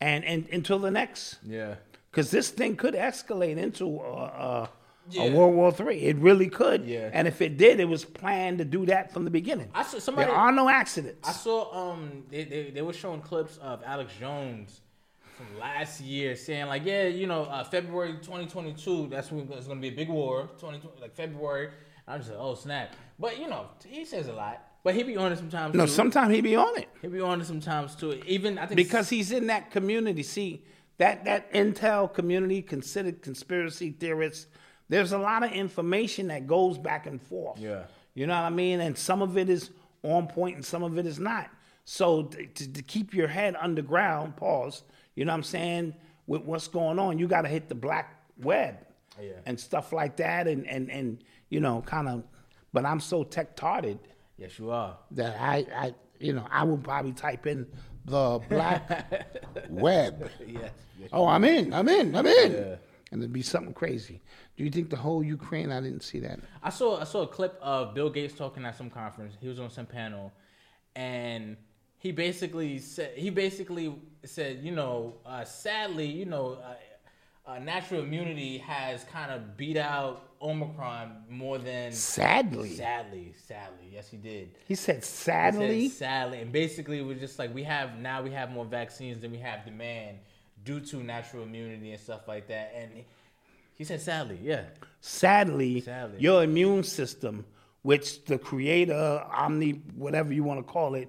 and 0.00 0.24
and 0.24 0.48
until 0.52 0.78
the 0.78 0.90
next 0.90 1.38
Yeah. 1.46 1.74
because 2.10 2.30
this 2.30 2.48
thing 2.50 2.76
could 2.76 2.94
escalate 2.94 3.56
into 3.58 3.86
a, 4.00 4.22
a, 4.24 4.70
Yeah. 5.10 5.22
a 5.24 5.32
World 5.32 5.54
War 5.54 5.72
Three. 5.72 6.00
It 6.00 6.16
really 6.18 6.48
could. 6.48 6.84
Yeah. 6.86 7.10
And 7.12 7.26
if 7.28 7.40
it 7.42 7.56
did, 7.56 7.80
it 7.80 7.84
was 7.88 8.04
planned 8.04 8.58
to 8.58 8.64
do 8.64 8.86
that 8.86 9.12
from 9.12 9.24
the 9.24 9.30
beginning. 9.30 9.70
I 9.74 9.82
saw 9.82 9.98
somebody- 9.98 10.28
there 10.28 10.36
are 10.36 10.52
no 10.52 10.68
accidents. 10.68 11.28
I 11.28 11.32
saw 11.32 11.58
um 11.90 12.24
they, 12.30 12.44
they 12.44 12.70
they 12.70 12.82
were 12.82 12.92
showing 12.92 13.20
clips 13.20 13.58
of 13.58 13.82
Alex 13.84 14.12
Jones 14.18 14.80
from 15.36 15.58
last 15.58 16.00
year 16.00 16.36
saying 16.36 16.66
like 16.66 16.84
yeah 16.84 17.04
you 17.06 17.26
know 17.26 17.44
uh, 17.44 17.64
February 17.64 18.12
2022 18.20 19.08
that's 19.08 19.32
when 19.32 19.50
it's 19.52 19.66
gonna 19.66 19.80
be 19.80 19.88
a 19.88 19.92
big 20.02 20.08
war 20.10 20.42
2020 20.58 21.00
like 21.00 21.14
February 21.14 21.70
I'm 22.06 22.20
just 22.20 22.30
like 22.30 22.38
oh 22.40 22.54
snap 22.54 22.94
but 23.18 23.38
you 23.38 23.48
know 23.48 23.68
he 23.86 24.04
says 24.04 24.28
a 24.28 24.32
lot 24.34 24.62
but 24.82 24.94
he 24.94 25.02
be 25.02 25.16
on 25.16 25.32
it 25.32 25.36
sometimes 25.38 25.74
no, 25.74 25.86
too. 25.86 25.92
sometimes 25.92 26.34
he 26.34 26.40
be 26.40 26.56
on 26.56 26.76
it 26.78 26.88
he 27.02 27.08
be 27.08 27.20
on 27.20 27.40
it 27.40 27.44
sometimes 27.46 27.94
too 27.94 28.20
even 28.26 28.58
I 28.58 28.66
think 28.66 28.76
because 28.76 29.08
he's 29.08 29.30
in 29.32 29.46
that 29.48 29.70
community. 29.70 30.22
See 30.22 30.64
that 30.98 31.24
that 31.24 31.52
intel 31.52 32.12
community 32.12 32.60
considered 32.62 33.22
conspiracy 33.22 33.90
theorists. 33.90 34.46
There's 34.88 35.12
a 35.12 35.18
lot 35.18 35.42
of 35.42 35.52
information 35.52 36.28
that 36.28 36.46
goes 36.46 36.76
back 36.76 37.06
and 37.06 37.22
forth. 37.22 37.58
Yeah. 37.58 37.84
You 38.14 38.26
know 38.26 38.34
what 38.34 38.42
I 38.42 38.50
mean? 38.50 38.80
And 38.80 38.98
some 38.98 39.22
of 39.22 39.38
it 39.38 39.48
is 39.48 39.70
on 40.02 40.26
point 40.26 40.56
and 40.56 40.64
some 40.64 40.82
of 40.82 40.98
it 40.98 41.06
is 41.06 41.18
not. 41.18 41.48
So 41.84 42.24
to, 42.24 42.46
to, 42.46 42.72
to 42.72 42.82
keep 42.82 43.14
your 43.14 43.28
head 43.28 43.56
underground, 43.60 44.36
pause, 44.36 44.82
you 45.14 45.24
know 45.24 45.32
what 45.32 45.36
I'm 45.38 45.42
saying, 45.44 45.94
with 46.26 46.42
what's 46.42 46.68
going 46.68 46.98
on, 46.98 47.18
you 47.18 47.28
got 47.28 47.42
to 47.42 47.48
hit 47.48 47.68
the 47.68 47.74
black 47.74 48.20
web 48.42 48.76
Yeah. 49.20 49.32
and 49.46 49.58
stuff 49.58 49.92
like 49.92 50.16
that. 50.16 50.48
And, 50.48 50.66
and, 50.68 50.90
and 50.90 51.22
you 51.50 51.60
know, 51.60 51.82
kind 51.86 52.08
of, 52.08 52.24
but 52.72 52.84
I'm 52.84 53.00
so 53.00 53.22
tech-tarded 53.24 53.98
yes 54.40 54.58
you 54.58 54.70
are 54.70 54.98
that 55.12 55.40
I, 55.40 55.66
I, 55.74 55.94
you 56.18 56.32
know, 56.32 56.46
I 56.50 56.64
would 56.64 56.82
probably 56.82 57.12
type 57.12 57.46
in 57.46 57.66
the 58.04 58.40
black 58.48 59.30
web. 59.68 60.30
yes 60.46 60.72
Oh, 61.12 61.26
I'm 61.26 61.44
in, 61.44 61.72
I'm 61.72 61.88
in, 61.88 62.14
I'm 62.14 62.26
in. 62.26 62.52
Yeah. 62.52 62.76
And 63.12 63.20
it'd 63.22 63.32
be 63.32 63.42
something 63.42 63.74
crazy. 63.74 64.20
Do 64.56 64.64
you 64.64 64.70
think 64.70 64.90
the 64.90 64.96
whole 64.96 65.22
Ukraine, 65.22 65.72
I 65.72 65.80
didn't 65.80 66.02
see 66.02 66.20
that. 66.20 66.38
I 66.62 66.70
saw 66.70 67.00
I 67.00 67.04
saw 67.04 67.22
a 67.22 67.26
clip 67.26 67.58
of 67.60 67.94
Bill 67.94 68.10
Gates 68.10 68.34
talking 68.34 68.64
at 68.64 68.76
some 68.76 68.90
conference. 68.90 69.34
He 69.40 69.48
was 69.48 69.58
on 69.58 69.70
some 69.70 69.86
panel, 69.86 70.32
and 70.94 71.56
he 71.98 72.12
basically 72.12 72.78
said 72.78 73.12
he 73.16 73.30
basically 73.30 73.94
said, 74.24 74.60
you 74.62 74.70
know, 74.70 75.16
uh, 75.26 75.44
sadly, 75.44 76.06
you 76.06 76.26
know, 76.26 76.58
uh, 76.62 77.50
uh, 77.50 77.58
natural 77.58 78.02
immunity 78.02 78.58
has 78.58 79.02
kind 79.04 79.32
of 79.32 79.56
beat 79.56 79.76
out 79.76 80.29
Omicron 80.42 81.24
more 81.28 81.58
than 81.58 81.92
Sadly. 81.92 82.70
sadly, 82.70 83.34
sadly. 83.46 83.88
Yes, 83.92 84.08
he 84.08 84.16
did. 84.16 84.50
He 84.66 84.74
said 84.74 84.96
He 84.96 85.00
said 85.02 85.04
sadly. 85.04 85.88
sadly, 85.88 86.40
and 86.40 86.50
basically 86.50 86.98
it 86.98 87.04
was 87.04 87.18
just 87.18 87.38
like 87.38 87.54
we 87.54 87.62
have 87.64 87.98
now 87.98 88.22
we 88.22 88.30
have 88.30 88.50
more 88.50 88.64
vaccines 88.64 89.20
than 89.20 89.30
we 89.32 89.38
have 89.38 89.64
demand 89.64 90.18
due 90.64 90.80
to 90.80 90.96
natural 91.02 91.42
immunity 91.42 91.90
and 91.92 92.00
stuff 92.00 92.26
like 92.26 92.48
that. 92.48 92.72
And 92.74 92.90
he 93.74 93.84
said 93.84 94.00
sadly, 94.00 94.38
yeah. 94.42 94.64
Sadly, 95.00 95.80
Sadly. 95.80 96.18
your 96.20 96.42
immune 96.44 96.84
system, 96.84 97.44
which 97.82 98.24
the 98.24 98.38
creator, 98.38 99.24
omni, 99.32 99.82
whatever 99.94 100.32
you 100.32 100.44
want 100.44 100.58
to 100.60 100.72
call 100.72 100.94
it, 100.94 101.08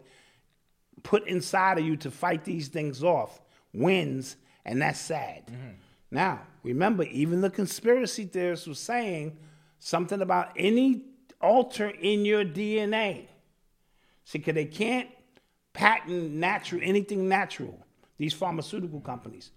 put 1.03 1.27
inside 1.27 1.77
of 1.77 1.85
you 1.85 1.95
to 1.97 2.11
fight 2.11 2.43
these 2.45 2.67
things 2.69 3.03
off, 3.03 3.41
wins, 3.73 4.35
and 4.65 4.81
that's 4.81 4.99
sad. 4.99 5.47
Mm-hmm. 5.47 5.69
Now, 6.11 6.41
remember, 6.63 7.03
even 7.03 7.41
the 7.41 7.49
conspiracy 7.49 8.25
theorists 8.25 8.67
were 8.67 8.73
saying 8.73 9.37
something 9.79 10.21
about 10.21 10.51
any 10.57 11.05
alter 11.39 11.87
in 11.87 12.25
your 12.25 12.43
DNA. 12.43 13.27
See, 14.25 14.37
because 14.37 14.53
they 14.53 14.65
can't 14.65 15.09
patent 15.73 16.33
natural 16.33 16.81
anything 16.83 17.27
natural. 17.27 17.79
These 18.17 18.33
pharmaceutical 18.33 18.99
companies, 18.99 19.49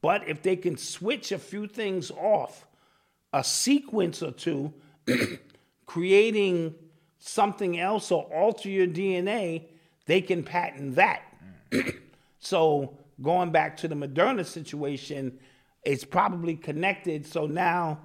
but 0.00 0.28
if 0.28 0.40
they 0.40 0.54
can 0.54 0.76
switch 0.76 1.32
a 1.32 1.38
few 1.38 1.66
things 1.66 2.12
off, 2.12 2.64
a 3.32 3.42
sequence 3.42 4.22
or 4.22 4.30
two, 4.30 4.72
creating 5.86 6.76
something 7.18 7.80
else 7.80 8.12
or 8.12 8.22
alter 8.24 8.68
your 8.68 8.86
DNA, 8.86 9.64
they 10.06 10.20
can 10.20 10.44
patent 10.44 10.94
that. 10.94 11.22
so 12.38 12.96
going 13.20 13.50
back 13.50 13.76
to 13.78 13.88
the 13.88 13.96
Moderna 13.96 14.46
situation, 14.46 15.38
it's 15.84 16.04
probably 16.04 16.56
connected. 16.56 17.26
So 17.26 17.46
now, 17.46 18.00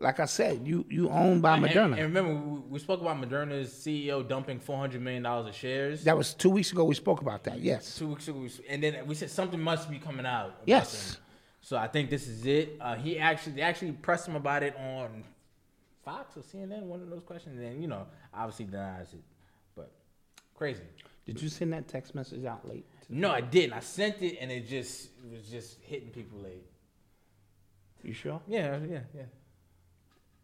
like 0.00 0.18
I 0.20 0.24
said, 0.24 0.66
you 0.66 0.84
you 0.88 1.08
own 1.10 1.40
by 1.40 1.56
And- 1.56 1.66
Moderna. 1.66 1.92
And, 1.92 2.02
remember, 2.14 2.34
we, 2.34 2.60
we 2.60 2.78
spoke 2.78 3.00
about 3.00 3.20
Moderna's 3.20 3.70
CEO 3.72 4.26
dumping 4.26 4.58
four 4.60 4.78
hundred 4.78 5.02
million 5.02 5.22
dollars 5.22 5.48
of 5.48 5.54
shares 5.54 6.04
that 6.04 6.16
was 6.16 6.34
two 6.34 6.50
weeks 6.50 6.72
ago. 6.72 6.84
We 6.84 6.94
spoke 6.94 7.20
about 7.20 7.44
that. 7.44 7.60
Yes. 7.60 7.96
two 7.98 8.08
weeks 8.08 8.28
ago, 8.28 8.38
we- 8.38 8.50
and 8.68 8.82
then 8.82 9.06
we 9.06 9.14
said 9.14 9.30
something 9.30 9.60
must 9.60 9.90
be 9.90 9.98
coming 9.98 10.26
out. 10.26 10.60
Yes. 10.64 11.12
them. 11.14 11.22
So 11.62 11.76
I 11.76 11.88
think 11.88 12.08
this 12.08 12.26
is 12.26 12.46
it. 12.46 12.76
Uh, 12.80 12.94
he 12.96 13.18
actually 13.18 13.52
they 13.52 13.62
actually 13.62 13.92
pressed 13.92 14.26
him 14.26 14.36
about 14.36 14.62
it 14.62 14.74
on 14.76 15.24
Fox 16.04 16.36
or 16.36 16.40
CNN, 16.40 16.82
one 16.84 17.02
of 17.02 17.10
those 17.10 17.22
questions, 17.22 17.60
and 17.60 17.82
you 17.82 17.88
know 17.88 18.06
obviously 18.32 18.64
denies 18.64 19.12
it. 19.12 19.22
But 19.76 19.92
crazy. 20.54 20.82
Did 21.26 21.40
you 21.42 21.48
send 21.50 21.72
that 21.74 21.86
text 21.86 22.14
message 22.14 22.44
out 22.46 22.66
late? 22.66 22.86
No, 23.10 23.30
I 23.30 23.40
didn't. 23.42 23.74
I 23.74 23.80
sent 23.80 24.22
it, 24.22 24.38
and 24.40 24.50
it 24.50 24.66
just 24.66 25.10
it 25.24 25.30
was 25.30 25.42
just 25.48 25.78
hitting 25.82 26.08
people 26.08 26.38
late. 26.40 26.64
You 28.02 28.12
sure? 28.12 28.40
Yeah, 28.46 28.78
yeah, 28.88 29.00
yeah. 29.14 29.22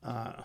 Uh, 0.09 0.43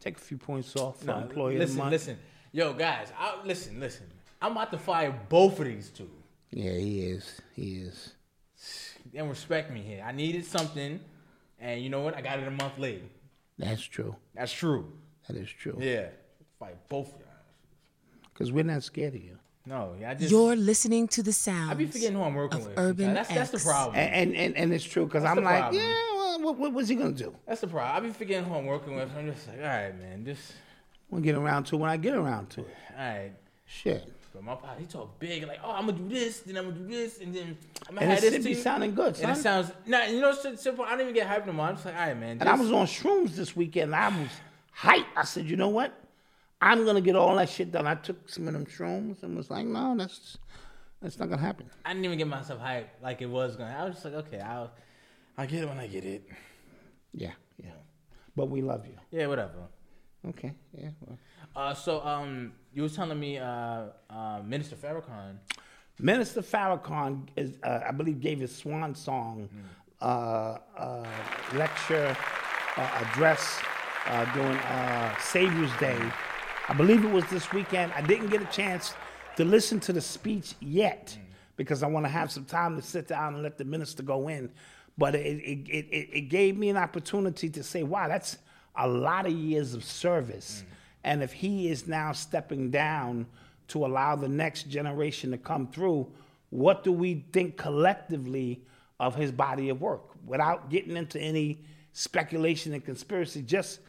take 0.00 0.16
a 0.16 0.20
few 0.20 0.36
points 0.36 0.74
off 0.76 1.00
for 1.00 1.06
No, 1.06 1.18
employee 1.18 1.54
of 1.54 1.60
the 1.60 1.64
listen, 1.66 1.78
month. 1.78 1.90
listen, 1.92 2.18
yo, 2.52 2.72
guys. 2.72 3.12
I, 3.18 3.36
listen, 3.44 3.80
listen. 3.80 4.06
I'm 4.42 4.52
about 4.52 4.70
to 4.72 4.78
fire 4.78 5.18
both 5.28 5.58
of 5.60 5.66
these 5.66 5.90
two. 5.90 6.10
Yeah, 6.50 6.72
he 6.72 7.02
is. 7.02 7.40
He 7.54 7.74
is. 7.76 8.14
and 9.14 9.28
respect 9.28 9.70
me 9.70 9.80
here. 9.80 10.02
I 10.06 10.12
needed 10.12 10.44
something, 10.44 11.00
and 11.58 11.80
you 11.80 11.88
know 11.88 12.00
what? 12.00 12.16
I 12.16 12.20
got 12.20 12.38
it 12.40 12.48
a 12.48 12.50
month 12.50 12.78
late. 12.78 13.02
That's 13.58 13.82
true. 13.82 14.16
That's 14.34 14.52
true. 14.52 14.92
That 15.28 15.36
is 15.36 15.48
true. 15.48 15.76
Yeah, 15.78 16.06
fight 16.58 16.76
both 16.88 17.14
of 17.14 17.20
y'all. 17.20 17.28
Because 18.32 18.50
we're 18.50 18.64
not 18.64 18.82
scared 18.82 19.14
of 19.14 19.22
you. 19.22 19.38
No, 19.66 19.94
yeah, 20.00 20.10
I 20.10 20.14
just 20.14 20.30
You're 20.30 20.56
listening 20.56 21.06
to 21.08 21.22
the 21.22 21.32
sound. 21.32 21.70
I 21.70 21.74
be 21.74 21.86
forgetting 21.86 22.16
who 22.16 22.22
I'm 22.22 22.34
working 22.34 22.64
with. 22.64 22.78
Urban 22.78 23.14
that's 23.14 23.28
that's 23.28 23.50
the 23.50 23.58
problem. 23.58 23.96
And 23.96 24.12
and, 24.14 24.34
and, 24.36 24.56
and 24.56 24.72
it's 24.72 24.84
true 24.84 25.04
because 25.04 25.24
I'm 25.24 25.44
like, 25.44 25.60
problem. 25.60 25.82
yeah, 25.82 25.94
what, 26.38 26.56
what 26.58 26.72
was 26.72 26.88
he 26.88 26.94
gonna 26.94 27.12
do? 27.12 27.34
that's 27.46 27.60
the 27.60 27.66
problem. 27.66 28.04
I 28.04 28.08
be 28.08 28.12
forgetting 28.12 28.44
who 28.48 28.54
I'm 28.54 28.66
working 28.66 28.96
with. 28.96 29.10
I'm 29.16 29.32
just 29.32 29.46
like, 29.48 29.58
all 29.58 29.64
right, 29.64 29.98
man, 29.98 30.24
just 30.24 30.52
We'll 31.10 31.20
get 31.20 31.34
around 31.34 31.64
to 31.64 31.74
it 31.76 31.78
when 31.78 31.90
I 31.90 31.96
get 31.96 32.14
around 32.14 32.50
to 32.50 32.60
it. 32.60 32.76
all 32.96 33.04
right. 33.04 33.32
Shit. 33.66 34.12
But 34.32 34.44
my 34.44 34.54
pop, 34.54 34.78
he 34.78 34.86
talk 34.86 35.18
big, 35.18 35.44
like, 35.48 35.58
oh, 35.64 35.72
I'm 35.72 35.86
gonna 35.86 35.98
do 35.98 36.08
this, 36.08 36.40
then 36.40 36.56
I'm 36.56 36.66
gonna 36.70 36.76
do 36.78 36.86
this, 36.86 37.20
and 37.20 37.34
then 37.34 37.56
I'm 37.88 37.94
gonna 37.96 38.06
And 38.06 38.10
have 38.14 38.18
it 38.18 38.20
this. 38.22 38.34
should 38.34 38.44
be 38.44 38.54
sounding 38.54 38.94
good, 38.94 39.16
son. 39.16 39.30
And 39.30 39.36
it 39.38 39.42
sounds, 39.42 39.72
nah, 39.86 40.04
you 40.04 40.20
know, 40.20 40.32
simple. 40.32 40.84
I 40.84 40.90
don't 40.90 41.00
even 41.00 41.14
get 41.14 41.26
hyped 41.28 41.46
no 41.46 41.52
more. 41.52 41.66
I'm 41.66 41.74
just 41.74 41.84
like, 41.84 41.96
all 41.96 42.00
right, 42.06 42.16
man. 42.16 42.36
And 42.38 42.48
I 42.48 42.54
was 42.54 42.70
on 42.70 42.86
shrooms 42.86 43.34
this 43.34 43.56
weekend. 43.56 43.92
And 43.92 43.96
I 43.96 44.08
was 44.08 44.28
hyped. 44.78 45.06
I 45.16 45.24
said, 45.24 45.46
you 45.50 45.56
know 45.56 45.68
what? 45.68 45.92
I'm 46.62 46.84
gonna 46.84 47.00
get 47.00 47.16
all 47.16 47.34
that 47.36 47.48
shit 47.48 47.72
done. 47.72 47.88
I 47.88 47.96
took 47.96 48.28
some 48.28 48.46
of 48.46 48.52
them 48.52 48.66
shrooms 48.66 49.22
and 49.24 49.36
was 49.36 49.50
like, 49.50 49.66
no, 49.66 49.96
that's 49.96 50.38
that's 51.02 51.18
not 51.18 51.28
gonna 51.28 51.40
happen. 51.42 51.68
I 51.84 51.92
didn't 51.92 52.04
even 52.04 52.18
get 52.18 52.28
myself 52.28 52.60
hyped 52.60 52.84
like 53.02 53.22
it 53.22 53.28
was 53.30 53.56
to 53.56 53.64
I 53.64 53.84
was 53.84 53.94
just 53.94 54.04
like, 54.04 54.14
okay, 54.14 54.38
I'll, 54.40 54.70
I'll 55.40 55.46
get 55.46 55.62
it 55.62 55.68
when 55.70 55.78
I 55.78 55.86
get 55.86 56.04
it. 56.04 56.22
Yeah, 57.14 57.30
yeah. 57.64 57.70
But 58.36 58.50
we 58.50 58.60
love 58.60 58.84
you. 58.84 58.92
Yeah, 59.10 59.26
whatever. 59.26 59.68
Okay. 60.28 60.52
Yeah. 60.76 60.90
Well. 61.00 61.18
Uh, 61.56 61.72
so 61.72 62.02
um, 62.02 62.52
you 62.74 62.82
was 62.82 62.94
telling 62.94 63.18
me 63.18 63.38
uh, 63.38 63.84
uh, 64.10 64.42
Minister 64.44 64.76
Farrakhan. 64.76 65.38
Minister 65.98 66.42
Farrakhan 66.42 67.26
is, 67.36 67.56
uh, 67.62 67.80
I 67.88 67.90
believe, 67.92 68.20
gave 68.20 68.40
his 68.40 68.54
swan 68.54 68.94
song 68.94 69.48
uh, 70.02 70.58
uh, 70.76 71.06
lecture 71.54 72.14
uh, 72.76 73.02
address 73.02 73.62
uh, 74.08 74.30
during 74.34 74.58
uh, 74.58 75.16
Savior's 75.20 75.74
Day. 75.78 75.98
I 76.68 76.74
believe 76.74 77.02
it 77.02 77.10
was 77.10 77.24
this 77.30 77.50
weekend. 77.50 77.92
I 77.96 78.02
didn't 78.02 78.28
get 78.28 78.42
a 78.42 78.52
chance 78.52 78.92
to 79.38 79.46
listen 79.46 79.80
to 79.80 79.94
the 79.94 80.02
speech 80.02 80.54
yet 80.60 81.16
because 81.56 81.82
I 81.82 81.86
want 81.86 82.04
to 82.04 82.10
have 82.10 82.30
some 82.30 82.44
time 82.44 82.76
to 82.76 82.82
sit 82.82 83.08
down 83.08 83.34
and 83.34 83.42
let 83.42 83.56
the 83.56 83.64
minister 83.64 84.02
go 84.02 84.28
in. 84.28 84.50
But 84.98 85.14
it, 85.14 85.38
it, 85.38 85.68
it, 85.68 86.08
it 86.12 86.28
gave 86.28 86.56
me 86.56 86.68
an 86.68 86.76
opportunity 86.76 87.48
to 87.50 87.62
say, 87.62 87.82
wow, 87.82 88.08
that's 88.08 88.38
a 88.76 88.86
lot 88.86 89.26
of 89.26 89.32
years 89.32 89.74
of 89.74 89.84
service. 89.84 90.64
And 91.04 91.22
if 91.22 91.32
he 91.32 91.68
is 91.68 91.86
now 91.86 92.12
stepping 92.12 92.70
down 92.70 93.26
to 93.68 93.86
allow 93.86 94.16
the 94.16 94.28
next 94.28 94.64
generation 94.64 95.30
to 95.30 95.38
come 95.38 95.68
through, 95.68 96.10
what 96.50 96.84
do 96.84 96.92
we 96.92 97.24
think 97.32 97.56
collectively 97.56 98.62
of 98.98 99.14
his 99.14 99.32
body 99.32 99.68
of 99.70 99.80
work? 99.80 100.10
Without 100.26 100.68
getting 100.68 100.96
into 100.96 101.18
any 101.18 101.64
speculation 101.92 102.74
and 102.74 102.84
conspiracy, 102.84 103.42
just 103.42 103.80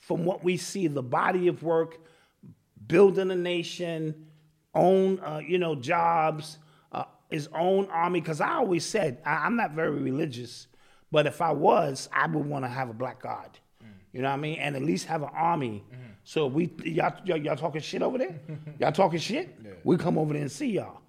from 0.00 0.24
what 0.24 0.44
we 0.44 0.56
see, 0.56 0.86
the 0.86 1.02
body 1.02 1.48
of 1.48 1.62
work, 1.62 1.98
building 2.86 3.30
a 3.30 3.36
nation, 3.36 4.26
own 4.74 5.18
uh, 5.20 5.40
you 5.44 5.58
know 5.58 5.74
jobs, 5.74 6.58
his 7.32 7.48
own 7.54 7.86
army. 7.86 8.20
Because 8.20 8.40
I 8.40 8.54
always 8.54 8.84
said 8.84 9.18
I, 9.24 9.44
I'm 9.46 9.56
not 9.56 9.72
very 9.72 9.90
religious, 9.90 10.68
But 11.10 11.26
if 11.26 11.40
I 11.42 11.52
was, 11.52 12.08
I 12.12 12.26
would 12.26 12.46
want 12.46 12.64
to 12.64 12.68
have 12.68 12.88
a 12.90 12.94
black 12.94 13.20
guard. 13.22 13.58
You 14.12 14.20
know 14.20 14.28
what 14.28 14.34
I 14.34 14.38
mean? 14.40 14.58
And 14.58 14.76
at 14.76 14.82
least 14.82 15.06
have 15.06 15.22
an 15.22 15.30
army. 15.32 15.84
So 16.24 16.46
we 16.46 16.70
y'all, 16.84 17.14
y'all 17.24 17.38
y'all 17.38 17.56
talking 17.56 17.80
shit 17.80 18.02
over 18.02 18.18
there? 18.18 18.38
y'all 18.78 18.92
talking 18.92 19.18
shit? 19.18 19.58
We 19.84 19.96
come 19.96 20.18
over 20.18 20.32
there 20.34 20.42
and 20.42 20.52
see 20.52 20.70
y'all. 20.72 21.00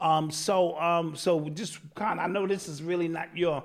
Um, 0.00 0.30
so 0.30 0.78
um, 0.80 1.16
so 1.16 1.48
just 1.50 1.78
kind 1.94 2.18
of 2.20 2.24
I 2.24 2.28
know 2.28 2.46
this 2.46 2.68
is 2.68 2.82
really 2.82 3.08
not 3.08 3.28
your 3.36 3.62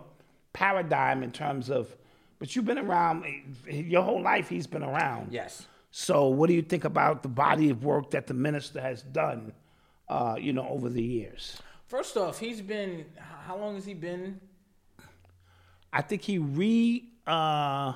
paradigm 0.53 1.23
in 1.23 1.31
terms 1.31 1.69
of, 1.69 1.95
but 2.39 2.55
you've 2.55 2.65
been 2.65 2.77
around 2.77 3.25
your 3.67 4.03
whole 4.03 4.21
life. 4.21 4.47
He's 4.49 4.67
been 4.67 4.83
around. 4.83 5.31
Yes. 5.31 5.67
So 5.91 6.27
what 6.27 6.47
do 6.47 6.53
you 6.53 6.61
think 6.61 6.85
about 6.85 7.23
the 7.23 7.29
body 7.29 7.69
of 7.71 7.83
work 7.83 8.11
that 8.11 8.27
the 8.27 8.33
minister 8.33 8.79
has 8.79 9.01
done? 9.01 9.53
Uh, 10.09 10.35
you 10.39 10.53
know, 10.53 10.67
over 10.67 10.89
the 10.89 11.01
years. 11.01 11.57
First 11.93 12.17
off, 12.17 12.39
he's 12.39 12.59
been. 12.59 13.05
How 13.45 13.55
long 13.55 13.75
has 13.75 13.85
he 13.85 13.93
been? 13.93 14.41
I 15.93 16.01
think 16.01 16.23
he 16.23 16.39
re 16.39 17.03
uh 17.27 17.93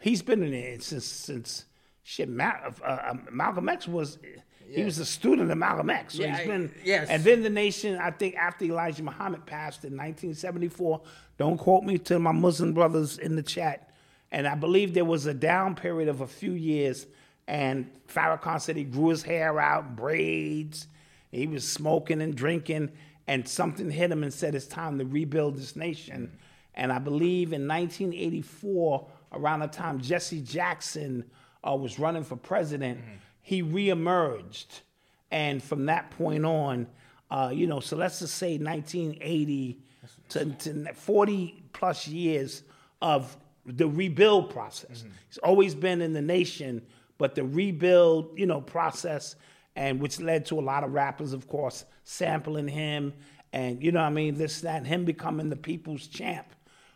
he's 0.00 0.22
been 0.22 0.42
in 0.42 0.54
it 0.54 0.82
since 0.82 1.04
since 1.04 1.66
shit 2.02 2.26
uh, 2.40 2.70
uh, 2.82 3.14
Malcolm 3.30 3.68
X 3.68 3.86
was 3.86 4.16
he 4.66 4.82
was 4.82 4.98
a 4.98 5.04
student 5.04 5.50
of 5.50 5.58
Malcolm 5.58 5.90
X. 5.90 6.14
So 6.14 6.22
Yeah, 6.22 6.38
he's 6.38 6.46
been 6.46 6.74
yes. 6.84 7.10
and 7.10 7.22
then 7.22 7.42
the 7.42 7.50
nation 7.50 7.98
I 7.98 8.12
think 8.12 8.34
after 8.36 8.64
Elijah 8.64 9.02
Muhammad 9.02 9.44
passed 9.44 9.84
in 9.84 9.92
1974, 9.92 11.02
don't 11.36 11.58
quote 11.58 11.84
me 11.84 11.98
to 11.98 12.18
my 12.18 12.32
Muslim 12.32 12.72
brothers 12.72 13.18
in 13.18 13.36
the 13.36 13.42
chat. 13.42 13.90
And 14.32 14.48
I 14.48 14.54
believe 14.54 14.94
there 14.94 15.04
was 15.04 15.26
a 15.26 15.34
down 15.34 15.74
period 15.74 16.08
of 16.08 16.22
a 16.22 16.26
few 16.26 16.52
years 16.52 17.06
and 17.46 17.90
Farrakhan 18.08 18.58
said 18.58 18.74
he 18.78 18.84
grew 18.84 19.10
his 19.10 19.22
hair 19.22 19.60
out, 19.60 19.96
braids, 19.96 20.86
he 21.30 21.46
was 21.46 21.66
smoking 21.66 22.22
and 22.22 22.34
drinking, 22.34 22.90
and 23.26 23.46
something 23.46 23.90
hit 23.90 24.10
him 24.10 24.22
and 24.22 24.32
said 24.32 24.54
it's 24.54 24.66
time 24.66 24.98
to 24.98 25.04
rebuild 25.04 25.56
this 25.56 25.76
nation. 25.76 26.38
And 26.74 26.92
I 26.92 26.98
believe 26.98 27.52
in 27.52 27.66
1984, 27.66 29.08
around 29.32 29.60
the 29.60 29.66
time 29.66 30.00
Jesse 30.00 30.40
Jackson 30.40 31.24
uh, 31.66 31.74
was 31.74 31.98
running 31.98 32.22
for 32.22 32.36
president, 32.36 33.00
he 33.40 33.62
reemerged. 33.62 34.80
And 35.30 35.62
from 35.62 35.86
that 35.86 36.10
point 36.10 36.44
on, 36.44 36.86
uh, 37.30 37.50
you 37.52 37.66
know, 37.66 37.80
so 37.80 37.96
let's 37.96 38.20
just 38.20 38.34
say 38.34 38.58
1980 38.58 39.78
to, 40.28 40.44
to 40.44 40.94
40 40.94 41.62
plus 41.72 42.06
years 42.06 42.62
of 43.02 43.36
the 43.64 43.88
rebuild 43.88 44.50
process. 44.50 45.04
He's 45.28 45.38
always 45.38 45.74
been 45.74 46.00
in 46.00 46.12
the 46.12 46.22
nation, 46.22 46.82
but 47.18 47.34
the 47.34 47.44
rebuild, 47.44 48.38
you 48.38 48.46
know, 48.46 48.60
process, 48.60 49.34
and 49.76 50.00
which 50.00 50.18
led 50.20 50.46
to 50.46 50.58
a 50.58 50.62
lot 50.62 50.82
of 50.82 50.92
rappers, 50.92 51.32
of 51.32 51.46
course, 51.46 51.84
sampling 52.02 52.66
him, 52.68 53.12
and 53.52 53.82
you 53.82 53.92
know, 53.92 54.00
what 54.00 54.06
I 54.06 54.10
mean, 54.10 54.34
this, 54.34 54.62
that, 54.62 54.84
him 54.86 55.04
becoming 55.04 55.48
the 55.50 55.56
people's 55.56 56.06
champ. 56.08 56.46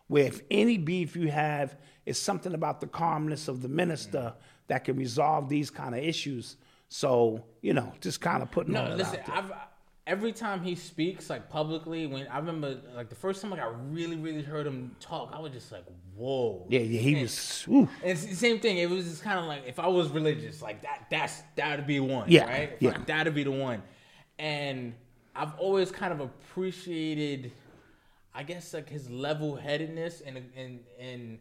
Where 0.08 0.24
if 0.26 0.40
any 0.50 0.76
beef 0.76 1.14
you 1.14 1.28
have 1.30 1.76
is 2.04 2.20
something 2.20 2.54
about 2.54 2.80
the 2.80 2.88
calmness 2.88 3.46
of 3.46 3.62
the 3.62 3.68
minister 3.68 4.34
that 4.66 4.84
can 4.84 4.96
resolve 4.96 5.48
these 5.48 5.70
kind 5.70 5.94
of 5.94 6.02
issues. 6.02 6.56
So 6.88 7.44
you 7.62 7.72
know, 7.74 7.92
just 8.00 8.20
kind 8.20 8.42
of 8.42 8.50
putting 8.50 8.74
all 8.74 8.84
No, 8.84 8.88
that 8.90 8.98
listen. 8.98 9.20
out 9.20 9.26
there. 9.26 9.36
I've 9.36 9.52
every 10.06 10.32
time 10.32 10.62
he 10.62 10.74
speaks 10.74 11.30
like 11.30 11.48
publicly, 11.50 12.06
when 12.06 12.26
I 12.28 12.38
remember 12.38 12.78
like 12.94 13.08
the 13.08 13.14
first 13.14 13.40
time 13.42 13.50
like 13.50 13.60
I 13.60 13.70
really 13.90 14.16
really 14.16 14.42
heard 14.42 14.66
him 14.66 14.96
talk, 15.00 15.30
I 15.34 15.38
was 15.40 15.52
just 15.52 15.70
like, 15.72 15.84
whoa. 16.16 16.66
yeah, 16.68 16.80
yeah, 16.80 17.00
he 17.00 17.12
And- 17.14 17.22
was. 17.22 17.64
ooh. 17.68 17.88
And 18.02 18.10
it's 18.12 18.24
the 18.26 18.34
same 18.34 18.58
thing. 18.60 18.78
It 18.78 18.88
was 18.90 19.04
just 19.06 19.22
kind 19.22 19.38
of 19.38 19.44
like 19.46 19.64
if 19.66 19.78
I 19.78 19.86
was 19.86 20.08
religious, 20.10 20.62
like 20.62 20.82
that. 20.82 21.06
That's 21.10 21.42
that'd 21.56 21.86
be 21.86 22.00
one. 22.00 22.30
Yeah, 22.30 22.44
Right. 22.46 22.76
Yeah. 22.80 22.90
I- 22.96 23.04
that'd 23.04 23.34
be 23.34 23.44
the 23.44 23.50
one. 23.52 23.82
And 24.38 24.94
I've 25.36 25.54
always 25.58 25.90
kind 25.92 26.12
of 26.12 26.20
appreciated, 26.20 27.52
I 28.34 28.42
guess, 28.42 28.74
like 28.74 28.88
his 28.88 29.08
level 29.10 29.56
headedness 29.56 30.22
and 30.22 30.38
and 30.56 30.80
and 30.98 31.38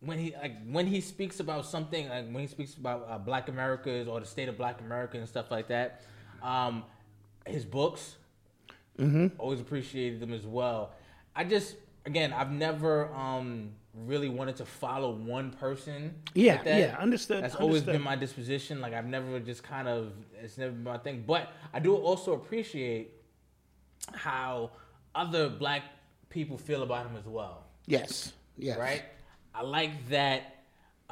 when 0.00 0.18
he 0.18 0.34
like 0.40 0.54
when 0.66 0.86
he 0.86 1.00
speaks 1.00 1.40
about 1.40 1.66
something 1.66 2.08
like 2.08 2.24
when 2.30 2.40
he 2.40 2.46
speaks 2.46 2.74
about 2.74 3.06
uh, 3.08 3.18
Black 3.18 3.48
Americas 3.48 4.08
or 4.08 4.20
the 4.20 4.26
state 4.26 4.48
of 4.48 4.56
Black 4.56 4.80
America 4.80 5.18
and 5.18 5.28
stuff 5.28 5.50
like 5.50 5.68
that, 5.68 6.02
um, 6.42 6.84
his 7.46 7.64
books, 7.64 8.16
always 9.38 9.60
appreciated 9.60 10.20
them 10.20 10.32
as 10.32 10.46
well. 10.46 10.92
I 11.34 11.44
just 11.44 11.76
again 12.04 12.32
I've 12.32 12.50
never 12.50 13.12
um 13.14 13.70
really 13.94 14.28
wanted 14.28 14.56
to 14.56 14.64
follow 14.64 15.10
one 15.12 15.50
person. 15.52 16.14
Yeah, 16.34 16.56
like 16.56 16.66
yeah, 16.66 16.96
understood, 17.00 17.42
That's 17.42 17.56
always 17.56 17.82
been 17.82 18.02
my 18.02 18.16
disposition. 18.16 18.80
Like 18.80 18.94
I've 18.94 19.06
never 19.06 19.40
just 19.40 19.62
kind 19.62 19.88
of 19.88 20.12
it's 20.42 20.58
never 20.58 20.72
been 20.72 20.84
my 20.84 20.98
thing. 20.98 21.24
But 21.26 21.52
I 21.72 21.78
do 21.80 21.94
also 21.94 22.34
appreciate 22.34 23.12
how 24.12 24.70
other 25.14 25.48
black 25.48 25.82
people 26.28 26.56
feel 26.56 26.82
about 26.82 27.04
him 27.06 27.16
as 27.16 27.26
well 27.26 27.66
Yes, 27.90 28.32
yes, 28.56 28.78
right? 28.78 29.02
I 29.52 29.62
like 29.62 30.08
that 30.10 30.64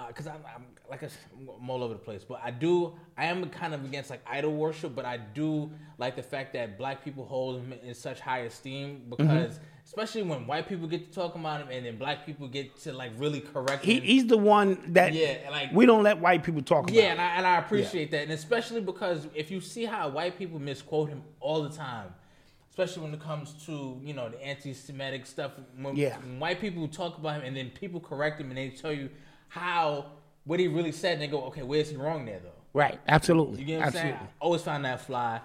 because 0.06 0.28
I'm, 0.28 0.40
I'm 0.54 0.64
like 0.90 1.02
I 1.02 1.08
said, 1.08 1.18
I'm 1.60 1.68
all 1.70 1.82
over 1.82 1.94
the 1.94 2.00
place, 2.00 2.24
but 2.24 2.40
I 2.42 2.50
do 2.50 2.94
I 3.16 3.26
am 3.26 3.48
kind 3.50 3.74
of 3.74 3.84
against 3.84 4.10
like 4.10 4.20
idol 4.26 4.54
worship, 4.54 4.94
but 4.94 5.04
I 5.04 5.18
do 5.18 5.70
like 5.98 6.16
the 6.16 6.22
fact 6.22 6.52
that 6.54 6.78
black 6.78 7.04
people 7.04 7.24
hold 7.24 7.60
him 7.60 7.74
in 7.82 7.94
such 7.94 8.20
high 8.20 8.40
esteem 8.40 9.02
mm-hmm. 9.08 9.10
because 9.10 9.60
especially 9.84 10.22
when 10.22 10.46
white 10.46 10.68
people 10.68 10.86
get 10.86 11.08
to 11.08 11.14
talk 11.14 11.34
about 11.34 11.62
him 11.62 11.68
and 11.70 11.84
then 11.86 11.96
black 11.96 12.26
people 12.26 12.46
get 12.46 12.76
to 12.80 12.92
like 12.92 13.12
really 13.18 13.40
correct 13.40 13.84
He, 13.84 13.96
him. 13.96 14.02
he's 14.02 14.26
the 14.26 14.38
one 14.38 14.92
that 14.92 15.12
Yeah, 15.14 15.36
like- 15.50 15.72
we 15.72 15.86
don't 15.86 16.02
let 16.02 16.20
white 16.20 16.42
people 16.44 16.62
talk 16.62 16.84
about. 16.84 16.94
Yeah, 16.94 17.12
and 17.12 17.20
I, 17.20 17.36
and 17.36 17.46
I 17.46 17.58
appreciate 17.58 18.10
that, 18.12 18.22
and 18.22 18.32
especially 18.32 18.80
because 18.80 19.26
if 19.34 19.50
you 19.50 19.60
see 19.60 19.84
how 19.84 20.08
white 20.08 20.38
people 20.38 20.58
misquote 20.58 21.08
him 21.08 21.22
all 21.40 21.62
the 21.62 21.70
time, 21.70 22.14
especially 22.70 23.02
when 23.02 23.12
it 23.14 23.20
comes 23.20 23.54
to 23.66 24.00
you 24.04 24.14
know 24.14 24.28
the 24.28 24.40
anti-Semitic 24.40 25.26
stuff. 25.26 25.52
When, 25.76 25.96
Yeah. 25.96 26.16
when 26.18 26.38
white 26.38 26.60
people 26.60 26.86
talk 26.86 27.18
about 27.18 27.40
him, 27.40 27.46
and 27.46 27.56
then 27.56 27.70
people 27.70 27.98
correct 27.98 28.40
him, 28.40 28.50
and 28.50 28.56
they 28.56 28.68
tell 28.70 28.92
you 28.92 29.10
how 29.48 30.06
what 30.48 30.58
he 30.58 30.66
really 30.66 30.92
said, 30.92 31.14
and 31.14 31.22
they 31.22 31.26
go, 31.28 31.42
"Okay, 31.44 31.62
where's 31.62 31.90
he 31.90 31.96
wrong 31.96 32.24
there 32.24 32.40
though?" 32.42 32.50
right, 32.72 32.98
absolutely, 33.06 33.60
You 33.60 33.64
get 33.66 33.74
what 33.76 33.82
I'm 33.82 33.86
absolutely. 33.88 34.10
saying? 34.12 34.28
I 34.40 34.44
always 34.44 34.62
find 34.62 34.84
that 34.84 35.00
fly, 35.02 35.40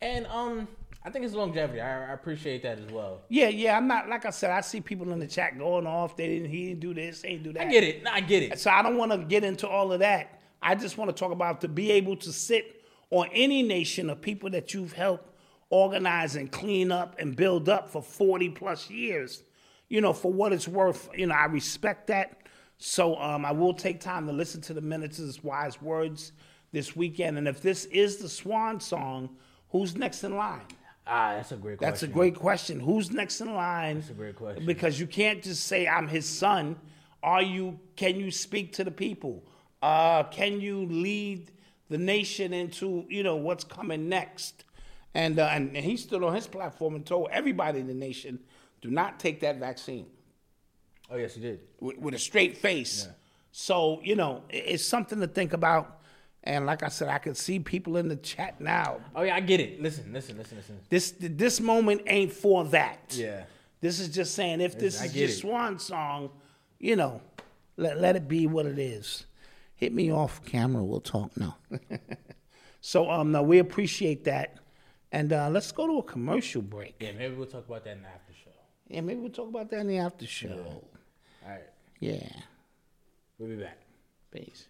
and 0.00 0.26
um, 0.28 0.68
I 1.04 1.10
think 1.10 1.24
it's 1.24 1.34
longevity. 1.34 1.80
I, 1.80 2.10
I 2.10 2.12
appreciate 2.12 2.62
that 2.62 2.78
as 2.78 2.90
well. 2.90 3.20
Yeah, 3.28 3.48
yeah. 3.48 3.76
I'm 3.76 3.86
not 3.86 4.08
like 4.08 4.24
I 4.24 4.30
said. 4.30 4.50
I 4.50 4.60
see 4.60 4.80
people 4.80 5.12
in 5.12 5.18
the 5.18 5.26
chat 5.26 5.58
going 5.58 5.86
off. 5.86 6.16
They 6.16 6.28
didn't. 6.28 6.48
He 6.48 6.68
didn't 6.68 6.80
do 6.80 6.94
this. 6.94 7.22
He 7.22 7.32
didn't 7.32 7.42
do 7.44 7.52
that. 7.54 7.66
I 7.66 7.70
get 7.70 7.84
it. 7.84 8.02
No, 8.04 8.10
I 8.12 8.20
get 8.20 8.42
it. 8.44 8.58
So 8.60 8.70
I 8.70 8.82
don't 8.82 8.96
want 8.96 9.12
to 9.12 9.18
get 9.18 9.44
into 9.44 9.68
all 9.68 9.92
of 9.92 9.98
that. 10.00 10.40
I 10.62 10.74
just 10.74 10.96
want 10.96 11.14
to 11.14 11.18
talk 11.18 11.32
about 11.32 11.60
to 11.62 11.68
be 11.68 11.90
able 11.92 12.16
to 12.16 12.32
sit 12.32 12.84
on 13.10 13.28
any 13.32 13.62
nation 13.62 14.10
of 14.10 14.20
people 14.20 14.50
that 14.50 14.74
you've 14.74 14.92
helped 14.92 15.32
organize 15.70 16.36
and 16.36 16.50
clean 16.50 16.90
up 16.92 17.16
and 17.18 17.34
build 17.36 17.68
up 17.68 17.88
for 17.90 18.02
40 18.02 18.50
plus 18.50 18.90
years. 18.90 19.42
You 19.88 20.00
know, 20.00 20.12
for 20.12 20.32
what 20.32 20.52
it's 20.52 20.66
worth, 20.66 21.08
you 21.16 21.26
know, 21.26 21.34
I 21.34 21.44
respect 21.46 22.08
that. 22.08 22.35
So 22.78 23.16
um, 23.16 23.44
I 23.44 23.52
will 23.52 23.74
take 23.74 24.00
time 24.00 24.26
to 24.26 24.32
listen 24.32 24.60
to 24.62 24.74
the 24.74 24.80
minister's 24.80 25.42
wise 25.42 25.80
words 25.80 26.32
this 26.72 26.94
weekend. 26.94 27.38
And 27.38 27.48
if 27.48 27.62
this 27.62 27.86
is 27.86 28.18
the 28.18 28.28
swan 28.28 28.80
song, 28.80 29.30
who's 29.70 29.96
next 29.96 30.24
in 30.24 30.36
line? 30.36 30.66
Ah, 31.06 31.34
that's 31.36 31.52
a 31.52 31.56
great. 31.56 31.78
That's 31.78 32.02
a 32.02 32.06
question. 32.06 32.12
great 32.12 32.34
question. 32.34 32.80
Who's 32.80 33.10
next 33.12 33.40
in 33.40 33.54
line? 33.54 33.96
That's 33.96 34.10
a 34.10 34.14
great 34.14 34.36
question. 34.36 34.66
Because 34.66 34.98
you 34.98 35.06
can't 35.06 35.42
just 35.42 35.64
say 35.66 35.86
I'm 35.86 36.08
his 36.08 36.28
son. 36.28 36.76
Are 37.22 37.42
you? 37.42 37.78
Can 37.94 38.16
you 38.16 38.30
speak 38.30 38.72
to 38.74 38.84
the 38.84 38.90
people? 38.90 39.44
Uh, 39.80 40.24
can 40.24 40.60
you 40.60 40.84
lead 40.86 41.52
the 41.88 41.98
nation 41.98 42.52
into 42.52 43.06
you 43.08 43.22
know 43.22 43.36
what's 43.36 43.64
coming 43.64 44.08
next? 44.08 44.64
And, 45.14 45.38
uh, 45.38 45.48
and 45.50 45.74
and 45.74 45.84
he 45.84 45.96
stood 45.96 46.22
on 46.22 46.34
his 46.34 46.46
platform 46.46 46.94
and 46.94 47.06
told 47.06 47.28
everybody 47.30 47.80
in 47.80 47.86
the 47.86 47.94
nation, 47.94 48.40
do 48.82 48.90
not 48.90 49.18
take 49.18 49.40
that 49.40 49.56
vaccine 49.58 50.06
Oh 51.10 51.16
yes, 51.16 51.34
he 51.34 51.40
did. 51.40 51.60
with, 51.80 51.98
with 51.98 52.14
a 52.14 52.18
straight 52.18 52.56
face. 52.56 53.08
So 53.52 54.00
you 54.02 54.16
know 54.16 54.42
it's 54.50 54.84
something 54.84 55.20
to 55.20 55.26
think 55.26 55.52
about. 55.52 56.00
And 56.44 56.64
like 56.64 56.84
I 56.84 56.88
said, 56.88 57.08
I 57.08 57.18
can 57.18 57.34
see 57.34 57.58
people 57.58 57.96
in 57.96 58.06
the 58.06 58.16
chat 58.16 58.60
now. 58.60 59.00
Oh 59.16 59.22
yeah, 59.22 59.34
I 59.34 59.40
get 59.40 59.58
it. 59.58 59.82
Listen, 59.82 60.12
listen, 60.12 60.38
listen, 60.38 60.58
listen. 60.58 60.78
This 60.88 61.14
this 61.18 61.60
moment 61.60 62.02
ain't 62.06 62.32
for 62.32 62.64
that. 62.66 63.14
Yeah. 63.16 63.44
This 63.80 64.00
is 64.00 64.08
just 64.08 64.34
saying 64.34 64.60
if 64.60 64.78
this 64.78 65.00
I 65.00 65.06
is 65.06 65.16
your 65.16 65.28
swan 65.28 65.78
song, 65.78 66.30
you 66.78 66.96
know, 66.96 67.20
let, 67.76 68.00
let 68.00 68.16
it 68.16 68.28
be 68.28 68.46
what 68.46 68.66
it 68.66 68.78
is. 68.78 69.26
Hit 69.74 69.92
me 69.92 70.12
off 70.12 70.44
camera, 70.44 70.82
we'll 70.82 71.00
talk 71.00 71.36
now. 71.36 71.56
so 72.80 73.10
um 73.10 73.32
no, 73.32 73.42
we 73.42 73.58
appreciate 73.58 74.24
that. 74.24 74.56
And 75.12 75.32
uh, 75.32 75.48
let's 75.50 75.72
go 75.72 75.86
to 75.86 75.98
a 75.98 76.02
commercial 76.02 76.62
break. 76.62 76.94
Yeah, 77.00 77.12
maybe 77.12 77.34
we'll 77.34 77.46
talk 77.46 77.66
about 77.68 77.84
that 77.84 77.92
in 77.92 78.02
the 78.02 78.08
after 78.08 78.32
show. 78.32 78.50
Yeah, 78.88 79.00
maybe 79.00 79.20
we'll 79.20 79.30
talk 79.30 79.48
about 79.48 79.70
that 79.70 79.80
in 79.80 79.88
the 79.88 79.98
after 79.98 80.26
show. 80.26 80.84
All 81.46 81.52
right, 81.52 81.62
Yeah. 82.00 82.28
we'll 83.38 83.48
be 83.48 83.56
back. 83.62 83.78
Peace. 84.32 84.68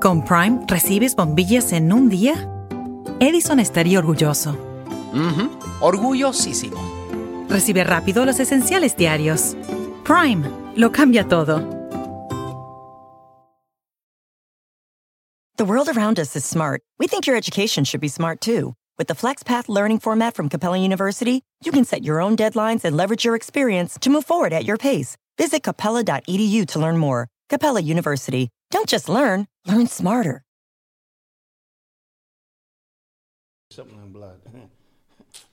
Con 0.00 0.22
Prime 0.24 0.64
recibes 0.68 1.14
bombillas 1.14 1.72
en 1.72 1.92
un 1.92 2.08
día. 2.08 2.34
Edison 3.20 3.58
estaría 3.60 3.98
orgulloso. 3.98 4.56
Orgullosísimo. 5.80 7.46
Recibe 7.48 7.84
rápido 7.84 8.24
los 8.24 8.40
esenciales 8.40 8.96
diarios. 8.96 9.56
Prime 10.04 10.48
lo 10.76 10.92
cambia 10.92 11.24
todo. 11.28 11.60
The 15.56 15.64
world 15.64 15.88
around 15.88 16.18
us 16.20 16.36
is 16.36 16.44
smart. 16.44 16.82
We 17.00 17.08
think 17.08 17.26
your 17.26 17.36
education 17.36 17.84
should 17.84 18.00
be 18.00 18.08
smart 18.08 18.40
too. 18.40 18.74
With 18.98 19.06
the 19.06 19.14
FlexPath 19.14 19.68
learning 19.68 20.00
format 20.00 20.34
from 20.34 20.48
Capella 20.48 20.76
University, 20.76 21.42
you 21.64 21.70
can 21.70 21.84
set 21.84 22.02
your 22.02 22.20
own 22.20 22.36
deadlines 22.36 22.84
and 22.84 22.96
leverage 22.96 23.24
your 23.24 23.36
experience 23.36 23.96
to 24.00 24.10
move 24.10 24.24
forward 24.24 24.52
at 24.52 24.64
your 24.64 24.76
pace. 24.76 25.16
Visit 25.36 25.62
capella.edu 25.62 26.66
to 26.66 26.78
learn 26.80 26.98
more. 26.98 27.28
Capella 27.48 27.80
University. 27.80 28.48
Don't 28.72 28.88
just 28.88 29.08
learn, 29.08 29.46
learn 29.68 29.86
smarter. 29.86 30.42
Something 33.70 34.02
in 34.02 34.10
blood. 34.10 34.40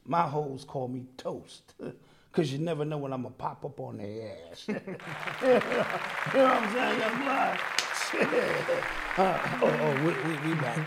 My 0.06 0.24
hoes 0.24 0.66
call 0.68 0.88
me 0.88 1.06
toast. 1.16 1.76
Cause 2.32 2.52
you 2.52 2.58
never 2.58 2.84
know 2.84 2.98
when 2.98 3.14
I'm 3.14 3.22
gonna 3.22 3.36
pop 3.36 3.64
up 3.64 3.80
on 3.80 3.98
their 3.98 4.38
ass. 4.52 4.66
you 4.68 4.74
know 4.74 4.82
what 4.82 6.36
I'm 6.36 6.74
saying? 6.74 7.00
Young 7.00 7.22
blood. 7.22 7.60
Uh, 9.18 9.40
oh, 9.62 9.68
oh, 9.80 9.94
we, 10.04 10.12
we, 10.30 10.50
we 10.50 10.56
back. 10.60 10.78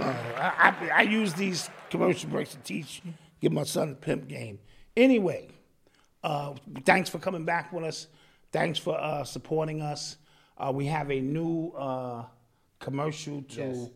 Uh, 0.00 0.14
I, 0.38 0.74
I, 0.90 1.00
I 1.00 1.02
use 1.02 1.34
these 1.34 1.68
commercial 1.90 2.30
breaks 2.30 2.52
to 2.52 2.56
teach, 2.60 3.02
give 3.42 3.52
my 3.52 3.64
son 3.64 3.90
a 3.90 3.94
pimp 3.94 4.26
game. 4.26 4.58
Anyway, 4.96 5.48
uh, 6.24 6.54
thanks 6.86 7.10
for 7.10 7.18
coming 7.18 7.44
back 7.44 7.70
with 7.70 7.84
us. 7.84 8.06
Thanks 8.52 8.78
for 8.78 8.98
uh, 8.98 9.22
supporting 9.24 9.82
us. 9.82 10.16
Uh, 10.56 10.72
we 10.74 10.86
have 10.86 11.10
a 11.10 11.20
new 11.20 11.72
uh, 11.76 12.24
commercial 12.78 13.42
to 13.50 13.60
Yes. 13.60 13.88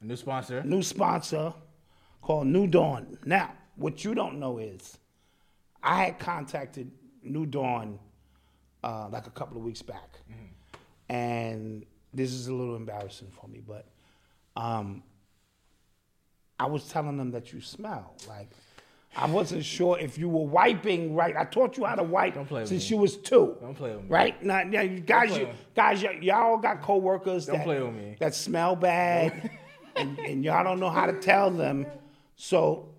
A 0.00 0.04
new 0.06 0.14
sponsor. 0.16 0.62
new 0.62 0.82
sponsor 0.84 1.52
called 2.22 2.46
New 2.46 2.68
Dawn. 2.68 3.18
Now, 3.24 3.54
what 3.74 4.04
you 4.04 4.14
don't 4.14 4.38
know 4.38 4.58
is, 4.58 4.98
I 5.82 6.04
had 6.04 6.20
contacted 6.20 6.92
New 7.24 7.44
Dawn 7.44 7.98
uh, 8.84 9.08
like 9.10 9.26
a 9.26 9.30
couple 9.30 9.56
of 9.56 9.64
weeks 9.64 9.82
back, 9.82 10.20
and 11.10 11.84
this 12.14 12.32
is 12.32 12.46
a 12.46 12.54
little 12.54 12.76
embarrassing 12.76 13.28
for 13.30 13.48
me, 13.48 13.60
but 13.66 13.86
um, 14.56 15.02
I 16.58 16.66
was 16.66 16.86
telling 16.88 17.16
them 17.16 17.32
that 17.32 17.52
you 17.52 17.60
smell 17.60 18.14
like. 18.28 18.50
I 19.16 19.26
wasn't 19.26 19.64
sure 19.64 19.98
if 19.98 20.18
you 20.18 20.28
were 20.28 20.46
wiping 20.46 21.16
right. 21.16 21.36
I 21.36 21.44
taught 21.44 21.76
you 21.76 21.84
how 21.84 21.96
to 21.96 22.02
wipe 22.04 22.34
Don't 22.34 22.46
play 22.46 22.60
with 22.60 22.68
since 22.68 22.88
you 22.88 22.96
was 22.96 23.16
two. 23.16 23.56
Don't 23.60 23.74
play 23.74 23.90
with 23.90 24.04
me. 24.04 24.08
Right 24.08 24.40
now, 24.40 24.62
now 24.62 24.82
you 24.82 25.00
guys, 25.00 25.36
you, 25.36 25.48
guys, 25.74 26.04
y- 26.04 26.20
y'all 26.22 26.58
got 26.58 26.80
coworkers 26.80 27.46
Don't 27.46 27.56
that 27.56 27.64
play 27.64 27.82
with 27.82 27.92
me. 27.92 28.16
that 28.20 28.36
smell 28.36 28.76
bad, 28.76 29.50
and, 29.96 30.16
and 30.20 30.44
y'all 30.44 30.62
don't 30.62 30.78
know 30.78 30.90
how 30.90 31.06
to 31.06 31.14
tell 31.14 31.50
them. 31.50 31.86
So 32.36 32.90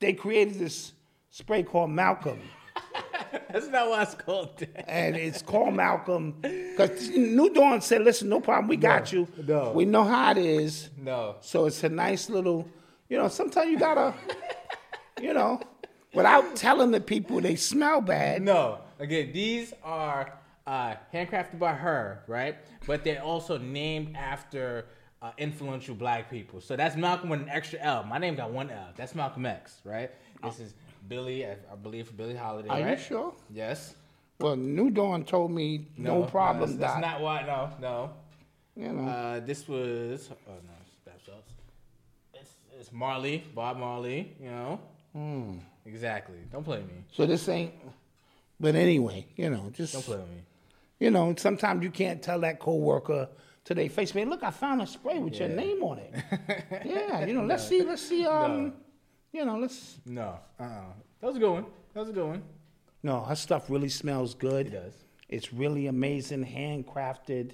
they 0.00 0.14
created 0.14 0.54
this 0.58 0.92
spray 1.30 1.62
called 1.62 1.90
Malcolm, 1.90 2.40
That's 3.52 3.68
not 3.68 3.88
why 3.90 4.02
it's 4.02 4.14
called 4.14 4.58
that. 4.58 4.88
and 4.88 5.16
it's 5.16 5.42
called 5.42 5.74
Malcolm 5.74 6.34
because 6.40 7.08
New 7.10 7.50
Dawn 7.52 7.80
said, 7.80 8.02
"Listen, 8.02 8.28
no 8.28 8.40
problem, 8.40 8.68
we 8.68 8.76
got 8.76 9.12
you. 9.12 9.26
no. 9.46 9.72
We 9.72 9.84
know 9.84 10.04
how 10.04 10.32
it 10.32 10.38
is. 10.38 10.90
No. 10.96 11.36
So 11.40 11.66
it's 11.66 11.82
a 11.84 11.88
nice 11.88 12.28
little, 12.30 12.68
you 13.08 13.16
know. 13.18 13.28
Sometimes 13.28 13.70
you 13.70 13.78
gotta, 13.78 14.14
you 15.20 15.32
know, 15.34 15.60
without 16.14 16.56
telling 16.56 16.90
the 16.90 17.00
people 17.00 17.40
they 17.40 17.56
smell 17.56 18.00
bad. 18.00 18.42
No. 18.42 18.80
Again, 18.98 19.30
these 19.32 19.74
are 19.82 20.38
uh, 20.66 20.94
handcrafted 21.12 21.58
by 21.58 21.74
her, 21.74 22.22
right? 22.26 22.56
But 22.86 23.04
they're 23.04 23.22
also 23.22 23.58
named 23.58 24.16
after 24.16 24.86
uh, 25.22 25.30
influential 25.38 25.94
black 25.94 26.30
people. 26.30 26.60
So 26.60 26.76
that's 26.76 26.96
Malcolm 26.96 27.28
with 27.30 27.40
an 27.40 27.48
extra 27.48 27.78
L. 27.80 28.04
My 28.04 28.18
name 28.18 28.34
got 28.34 28.50
one 28.50 28.70
L. 28.70 28.88
That's 28.96 29.14
Malcolm 29.14 29.46
X, 29.46 29.80
right? 29.84 30.10
This 30.44 30.60
is 30.60 30.74
Billy, 31.08 31.46
I, 31.46 31.52
I 31.72 31.76
believe, 31.82 32.14
Billie 32.16 32.36
Holiday, 32.36 32.68
Are 32.68 32.90
you 32.90 32.96
sure? 32.96 33.34
Yes. 33.50 33.94
Well, 34.38 34.56
New 34.56 34.90
Dawn 34.90 35.24
told 35.24 35.50
me 35.50 35.88
no, 35.96 36.24
problem. 36.24 36.76
That's, 36.78 36.94
that's 36.94 37.00
not 37.00 37.20
why. 37.20 37.42
No, 37.46 37.70
no. 37.80 38.10
you 38.76 38.92
know. 38.92 39.10
Uh, 39.10 39.40
this 39.40 39.66
was 39.66 40.28
oh 40.30 40.52
no, 40.52 40.72
it's 40.82 40.96
Bath 41.04 41.34
It's, 42.34 42.50
it's 42.78 42.92
Marley, 42.92 43.44
Bob 43.54 43.78
Marley. 43.78 44.36
You 44.38 44.50
know. 44.50 44.80
Hmm. 45.14 45.58
Exactly. 45.86 46.36
Don't 46.52 46.64
play 46.64 46.80
me. 46.80 47.04
So 47.12 47.24
this 47.24 47.48
ain't. 47.48 47.72
But 48.60 48.74
anyway, 48.74 49.26
you 49.36 49.48
know, 49.48 49.70
just 49.72 49.94
Don't 49.94 50.04
play 50.04 50.16
with 50.16 50.28
me. 50.28 50.42
you 50.98 51.10
know, 51.10 51.34
sometimes 51.38 51.82
you 51.82 51.90
can't 51.90 52.22
tell 52.22 52.40
that 52.40 52.58
coworker 52.58 53.28
to 53.66 53.74
their 53.74 53.88
face, 53.88 54.14
man. 54.14 54.30
Look, 54.30 54.42
I 54.42 54.50
found 54.50 54.80
a 54.80 54.86
spray 54.86 55.18
with 55.18 55.38
your 55.38 55.48
name 55.48 55.82
on 55.82 55.98
it. 55.98 56.14
yeah, 56.84 57.26
you 57.26 57.34
know, 57.34 57.44
let's 57.44 57.68
see, 57.68 57.82
let's 57.82 58.02
see. 58.02 58.24
Um, 58.24 58.72
you 59.32 59.44
know, 59.44 59.58
let's. 59.58 59.98
No. 60.06 60.38
Uh. 60.58 60.62
uh 60.62 60.80
That 61.20 61.26
was 61.26 61.36
a 61.36 61.40
good 61.40 61.50
one. 61.50 61.66
That 61.92 62.00
was 62.00 62.08
a 62.08 62.12
good 62.12 62.26
one. 62.26 62.42
No, 63.02 63.20
her 63.20 63.34
stuff 63.34 63.68
really 63.68 63.88
smells 63.88 64.34
good. 64.34 64.68
It 64.68 64.70
does. 64.70 64.94
It's 65.28 65.52
really 65.52 65.88
amazing, 65.88 66.44
handcrafted. 66.44 67.52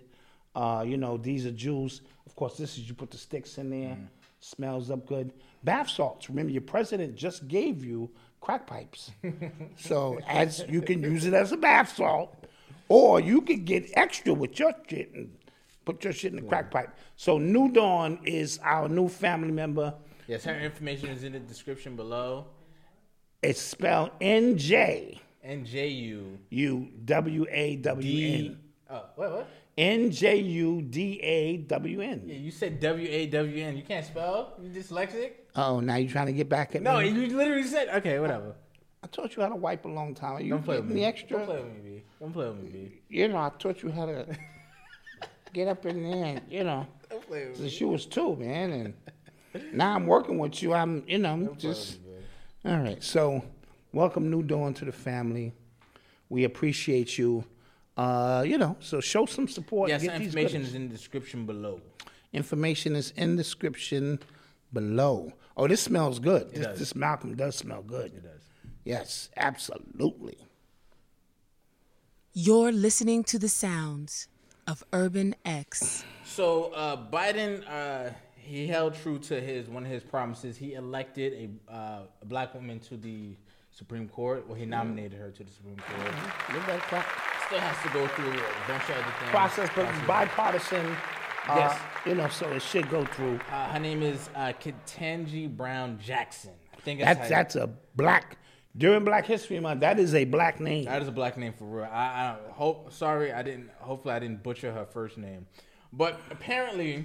Uh, 0.54 0.84
you 0.86 0.98
know, 0.98 1.16
these 1.16 1.46
are 1.46 1.50
jewels. 1.50 2.02
Of 2.26 2.36
course, 2.36 2.58
this 2.58 2.76
is 2.76 2.86
you 2.86 2.94
put 2.94 3.10
the 3.10 3.16
sticks 3.16 3.56
in 3.56 3.70
there. 3.70 3.96
Mm. 3.96 4.06
Smells 4.40 4.90
up 4.90 5.06
good. 5.06 5.32
Bath 5.64 5.88
salts. 5.88 6.28
Remember, 6.28 6.52
your 6.52 6.62
president 6.62 7.16
just 7.16 7.48
gave 7.48 7.84
you 7.84 8.10
crack 8.40 8.66
pipes. 8.66 9.12
so 9.76 10.18
as 10.28 10.64
you 10.68 10.82
can 10.82 11.02
use 11.02 11.24
it 11.24 11.32
as 11.32 11.52
a 11.52 11.56
bath 11.56 11.96
salt, 11.96 12.36
or 12.88 13.20
you 13.20 13.40
could 13.40 13.64
get 13.64 13.88
extra 13.94 14.34
with 14.34 14.58
your 14.58 14.74
shit 14.88 15.12
and 15.14 15.30
put 15.84 16.04
your 16.04 16.12
shit 16.12 16.32
in 16.32 16.36
the 16.36 16.42
crack 16.48 16.70
pipe. 16.70 16.90
So 17.16 17.38
New 17.38 17.70
Dawn 17.72 18.18
is 18.24 18.58
our 18.62 18.88
new 18.88 19.08
family 19.08 19.50
member. 19.52 19.94
Yes, 20.28 20.44
her 20.44 20.58
information 20.58 21.08
is 21.10 21.24
in 21.24 21.32
the 21.32 21.40
description 21.40 21.96
below. 21.96 22.46
It's 23.42 23.60
spelled 23.60 24.10
N 24.20 24.56
J 24.56 25.20
N 25.42 25.64
J 25.64 25.88
U 25.88 26.38
U 26.50 26.88
W 27.04 27.46
A 27.50 27.76
W 27.76 28.02
D. 28.12 28.46
N. 28.48 28.58
Oh, 28.90 29.04
what? 29.16 29.32
What? 29.32 29.48
N 29.76 30.10
J 30.10 30.36
U 30.36 30.82
D 30.82 31.18
A 31.20 31.56
W 31.56 32.00
Yeah, 32.02 32.08
N. 32.10 32.22
you 32.28 32.50
said 32.50 32.78
W 32.80 33.08
A 33.10 33.26
W 33.26 33.64
N. 33.64 33.76
You 33.76 33.82
can't 33.82 34.06
spell. 34.06 34.54
You 34.62 34.68
dyslexic? 34.70 35.32
Oh, 35.56 35.80
now 35.80 35.96
you're 35.96 36.10
trying 36.10 36.26
to 36.26 36.32
get 36.32 36.48
back 36.48 36.74
at 36.74 36.82
me. 36.82 36.84
No, 36.84 37.00
me? 37.00 37.08
you 37.08 37.36
literally 37.36 37.64
said. 37.64 37.88
Okay, 37.88 38.18
whatever. 38.20 38.54
I 39.02 39.08
taught 39.08 39.34
you 39.34 39.42
how 39.42 39.48
to 39.48 39.56
wipe 39.56 39.84
a 39.84 39.88
long 39.88 40.14
time. 40.14 40.42
You 40.44 40.50
Don't 40.50 40.62
play 40.62 40.76
give 40.76 40.84
with 40.84 40.94
me 40.94 41.00
me. 41.00 41.06
extra. 41.06 41.38
Don't 41.38 41.46
play 41.46 41.56
with 41.56 41.72
me, 41.72 41.80
B. 41.96 42.02
Don't 42.20 42.32
play 42.32 42.46
with 42.48 42.60
me, 42.62 42.68
B. 42.68 42.92
You 43.08 43.26
know, 43.28 43.38
I 43.38 43.50
taught 43.58 43.82
you 43.82 43.90
how 43.90 44.06
to 44.06 44.26
get 45.52 45.68
up 45.68 45.86
in 45.86 46.02
there. 46.02 46.24
And, 46.24 46.40
you 46.50 46.64
know, 46.64 46.86
Don't 47.10 47.26
play 47.26 47.46
with 47.46 47.58
me. 47.60 47.68
since 47.68 47.80
you 47.80 47.88
was 47.88 48.06
two, 48.06 48.36
man, 48.36 48.94
and 49.54 49.74
now 49.74 49.94
I'm 49.94 50.06
working 50.06 50.38
with 50.38 50.62
you. 50.62 50.72
I'm, 50.72 51.04
you 51.06 51.18
know, 51.18 51.54
just 51.58 51.98
all 52.64 52.78
right. 52.78 53.02
So, 53.02 53.44
welcome 53.92 54.30
New 54.30 54.42
Dawn 54.42 54.74
to 54.74 54.84
the 54.84 54.92
family. 54.92 55.52
We 56.28 56.44
appreciate 56.44 57.18
you. 57.18 57.44
Uh, 57.96 58.42
you 58.46 58.56
know, 58.56 58.76
so 58.80 59.00
show 59.00 59.26
some 59.26 59.46
support. 59.46 59.90
Yes, 59.90 60.02
Get 60.02 60.12
her 60.12 60.18
these 60.18 60.28
information 60.28 60.62
is 60.62 60.74
in 60.74 60.88
the 60.88 60.94
description 60.94 61.44
below. 61.44 61.80
Information 62.32 62.96
is 62.96 63.12
in 63.16 63.36
the 63.36 63.42
description 63.42 64.18
below. 64.72 65.32
Oh, 65.56 65.68
this 65.68 65.82
smells 65.82 66.18
good. 66.18 66.50
This, 66.50 66.66
does. 66.66 66.78
this 66.78 66.94
Malcolm 66.94 67.36
does 67.36 67.56
smell 67.56 67.82
good. 67.82 68.06
It 68.06 68.22
does. 68.22 68.40
Yes, 68.84 69.28
absolutely. 69.36 70.38
You're 72.32 72.72
listening 72.72 73.24
to 73.24 73.38
the 73.38 73.50
sounds 73.50 74.28
of 74.66 74.84
Urban 74.92 75.34
X. 75.44 76.04
So 76.24 76.72
uh, 76.72 76.96
Biden, 77.10 77.62
uh, 77.68 78.10
he 78.36 78.66
held 78.66 78.94
true 78.94 79.18
to 79.20 79.40
his 79.40 79.68
one 79.68 79.84
of 79.84 79.90
his 79.90 80.02
promises. 80.02 80.56
He 80.56 80.74
elected 80.74 81.32
a, 81.68 81.72
uh, 81.72 82.00
a 82.20 82.24
black 82.24 82.54
woman 82.54 82.80
to 82.80 82.96
the 82.96 83.36
Supreme 83.70 84.08
Court. 84.08 84.46
Well, 84.46 84.56
he 84.56 84.66
nominated 84.66 85.18
her 85.18 85.30
to 85.30 85.44
the 85.44 85.50
Supreme 85.50 85.76
Court. 85.76 86.14
Look 86.52 86.68
at 86.68 86.90
that 86.90 87.06
Still 87.46 87.60
has 87.60 87.82
to 87.82 87.88
go 87.92 88.06
through 88.08 88.30
a 88.30 88.68
bunch 88.68 88.84
of 88.84 88.96
other 88.96 89.14
things. 89.18 89.30
process, 89.30 89.68
but 89.74 89.88
it's 89.88 90.06
bipartisan. 90.06 90.86
Uh, 91.48 91.56
Yes. 91.56 91.78
You 92.06 92.14
know, 92.14 92.28
so 92.28 92.48
it 92.52 92.62
should 92.62 92.88
go 92.88 93.04
through. 93.04 93.40
Uh, 93.50 93.72
her 93.72 93.80
name 93.80 94.00
is 94.02 94.30
uh, 94.36 94.52
Ketanji 94.60 95.54
Brown 95.54 95.98
Jackson. 96.00 96.52
I 96.72 96.80
think 96.80 97.00
that's, 97.00 97.18
That's 97.18 97.30
that's 97.30 97.56
a 97.56 97.68
black 97.96 98.38
during 98.76 99.04
Black 99.04 99.26
History 99.26 99.60
Month. 99.60 99.80
That 99.80 99.98
is 99.98 100.14
a 100.14 100.24
black 100.24 100.60
name. 100.60 100.84
That 100.84 101.02
is 101.02 101.08
a 101.08 101.12
black 101.12 101.36
name 101.36 101.52
for 101.52 101.64
real. 101.64 101.84
I, 101.84 101.86
I 101.88 102.36
hope. 102.50 102.92
Sorry, 102.92 103.32
I 103.32 103.42
didn't. 103.42 103.70
Hopefully, 103.78 104.14
I 104.14 104.18
didn't 104.18 104.42
butcher 104.42 104.72
her 104.72 104.84
first 104.86 105.18
name. 105.18 105.46
But 105.92 106.18
apparently, 106.30 107.04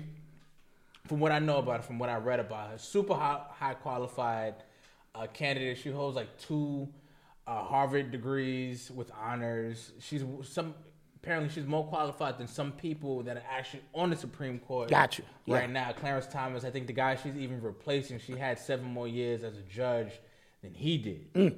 from 1.08 1.20
what 1.20 1.32
I 1.32 1.40
know 1.40 1.58
about 1.58 1.78
her, 1.78 1.84
from 1.84 2.00
what 2.00 2.10
I 2.10 2.18
read 2.18 2.40
about 2.40 2.72
her, 2.72 2.78
super 2.78 3.14
high, 3.14 3.42
high 3.50 3.74
qualified 3.74 4.56
uh, 5.16 5.28
candidate. 5.28 5.78
She 5.78 5.92
holds 5.92 6.16
like 6.16 6.38
two 6.38 6.88
uh, 7.46 7.64
Harvard 7.64 8.12
degrees 8.12 8.92
with 8.94 9.12
honors. 9.20 9.92
She's 10.00 10.24
some. 10.44 10.74
Apparently, 11.18 11.50
she's 11.50 11.66
more 11.66 11.86
qualified 11.86 12.38
than 12.38 12.48
some 12.48 12.72
people 12.72 13.24
that 13.24 13.36
are 13.36 13.44
actually 13.52 13.82
on 13.94 14.10
the 14.10 14.16
Supreme 14.16 14.60
Court. 14.60 14.90
Got 14.90 15.18
you. 15.18 15.26
Right 15.48 15.64
Yeah. 15.64 15.74
now, 15.74 15.92
Clarence 15.92 16.28
Thomas. 16.28 16.64
I 16.64 16.70
think 16.70 16.88
the 16.88 16.94
guy 16.94 17.16
she's 17.16 17.36
even 17.36 17.62
replacing. 17.62 18.20
She 18.20 18.34
had 18.38 18.58
seven 18.58 18.86
more 18.86 19.10
years 19.10 19.44
as 19.44 19.58
a 19.58 19.62
judge 19.64 20.12
than 20.68 20.74
he 20.76 20.98
did. 20.98 21.34
Mm. 21.34 21.56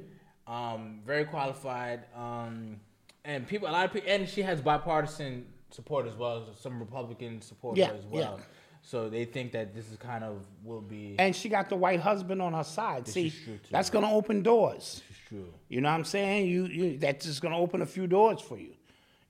Um, 0.47 0.99
very 1.05 1.25
qualified. 1.25 2.01
Um, 2.15 2.77
and 3.25 3.47
people, 3.47 3.67
a 3.67 3.71
lot 3.71 3.85
of 3.85 3.93
people, 3.93 4.09
and 4.09 4.27
she 4.27 4.41
has 4.41 4.61
bipartisan 4.61 5.45
support 5.71 6.07
as 6.07 6.15
well. 6.15 6.47
Some 6.59 6.79
Republican 6.79 7.41
support 7.41 7.77
Yeah, 7.77 7.91
as 7.91 8.05
well. 8.05 8.37
yeah. 8.39 8.43
So 8.81 9.09
they 9.09 9.25
think 9.25 9.51
that 9.51 9.75
this 9.75 9.91
is 9.91 9.97
kind 9.97 10.23
of 10.23 10.37
will 10.63 10.81
be. 10.81 11.15
and 11.19 11.35
she 11.35 11.49
got 11.49 11.69
the 11.69 11.75
white 11.75 11.99
husband 11.99 12.41
on 12.41 12.53
her 12.53 12.63
side. 12.63 13.07
See, 13.07 13.27
is 13.27 13.33
true, 13.43 13.53
too. 13.57 13.69
that's 13.69 13.89
gonna 13.89 14.11
open 14.11 14.41
doors. 14.41 15.03
It's 15.09 15.19
true. 15.27 15.53
You 15.67 15.81
know 15.81 15.89
what 15.89 15.95
I'm 15.95 16.05
saying? 16.05 16.47
You, 16.47 16.65
you 16.65 16.97
that's 16.97 17.25
just 17.25 17.41
gonna 17.41 17.57
open 17.57 17.81
a 17.81 17.85
few 17.85 18.07
doors 18.07 18.39
for 18.41 18.57
you. 18.57 18.73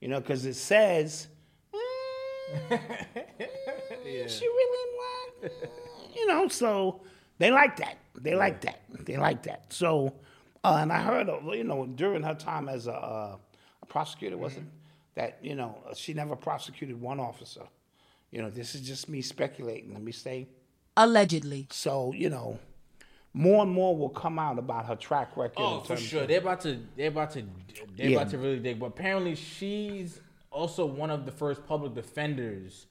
You 0.00 0.08
know, 0.08 0.20
because 0.20 0.46
it 0.46 0.54
says, 0.54 1.26
eh, 1.74 2.78
she 4.28 4.46
really 4.46 4.90
black. 5.40 5.52
You 6.16 6.26
know, 6.28 6.48
so 6.48 7.02
They 7.38 7.50
like 7.50 7.76
that. 7.78 7.96
They 8.18 8.34
like 8.34 8.60
that. 8.62 8.80
They 9.06 9.16
like 9.16 9.42
that. 9.44 9.72
So, 9.72 10.14
uh, 10.64 10.78
and 10.80 10.92
I 10.92 11.00
heard, 11.02 11.28
you 11.54 11.64
know, 11.64 11.86
during 11.86 12.22
her 12.22 12.34
time 12.34 12.68
as 12.68 12.86
a, 12.86 12.92
uh, 12.92 13.36
a 13.82 13.86
prosecutor, 13.86 14.36
wasn't 14.36 14.68
that 15.14 15.38
you 15.42 15.54
know 15.54 15.78
she 15.94 16.14
never 16.14 16.36
prosecuted 16.36 17.00
one 17.00 17.20
officer. 17.20 17.62
You 18.30 18.42
know, 18.42 18.50
this 18.50 18.74
is 18.74 18.82
just 18.82 19.08
me 19.08 19.22
speculating. 19.22 19.92
Let 19.92 20.02
me 20.02 20.12
say. 20.12 20.48
Allegedly. 20.96 21.66
So 21.70 22.12
you 22.12 22.28
know, 22.30 22.58
more 23.32 23.62
and 23.62 23.70
more 23.72 23.96
will 23.96 24.08
come 24.10 24.38
out 24.38 24.58
about 24.58 24.86
her 24.86 24.96
track 24.96 25.36
record. 25.36 25.54
Oh, 25.62 25.80
for 25.80 25.96
sure. 25.96 26.22
of- 26.22 26.28
They're 26.28 26.40
about 26.40 26.60
to. 26.62 26.78
They're 26.96 27.08
about 27.08 27.30
to. 27.32 27.42
They're 27.96 28.10
Yeah. 28.10 28.16
about 28.18 28.30
to 28.30 28.38
really 28.38 28.58
dig. 28.58 28.78
But 28.80 28.86
apparently, 28.86 29.34
she's 29.34 30.20
also 30.50 30.84
one 30.84 31.10
of 31.10 31.24
the 31.26 31.32
first 31.32 31.64
public 31.66 31.94
defenders 31.94 32.86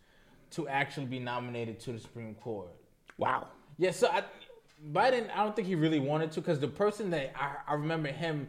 to 0.52 0.68
actually 0.68 1.06
be 1.06 1.20
nominated 1.20 1.80
to 1.82 1.92
the 1.92 2.00
Supreme 2.00 2.34
Court. 2.36 2.70
Wow. 3.18 3.48
Yeah. 3.78 3.92
So 3.92 4.08
I, 4.08 4.24
Biden, 4.92 5.30
I 5.34 5.44
don't 5.44 5.56
think 5.56 5.68
he 5.68 5.76
really 5.76 6.00
wanted 6.00 6.32
to, 6.34 6.42
because 6.42 6.60
the 6.60 6.68
person 6.68 7.10
that 7.12 7.34
I, 7.36 7.56
I 7.68 7.74
remember 7.74 8.10
him 8.10 8.48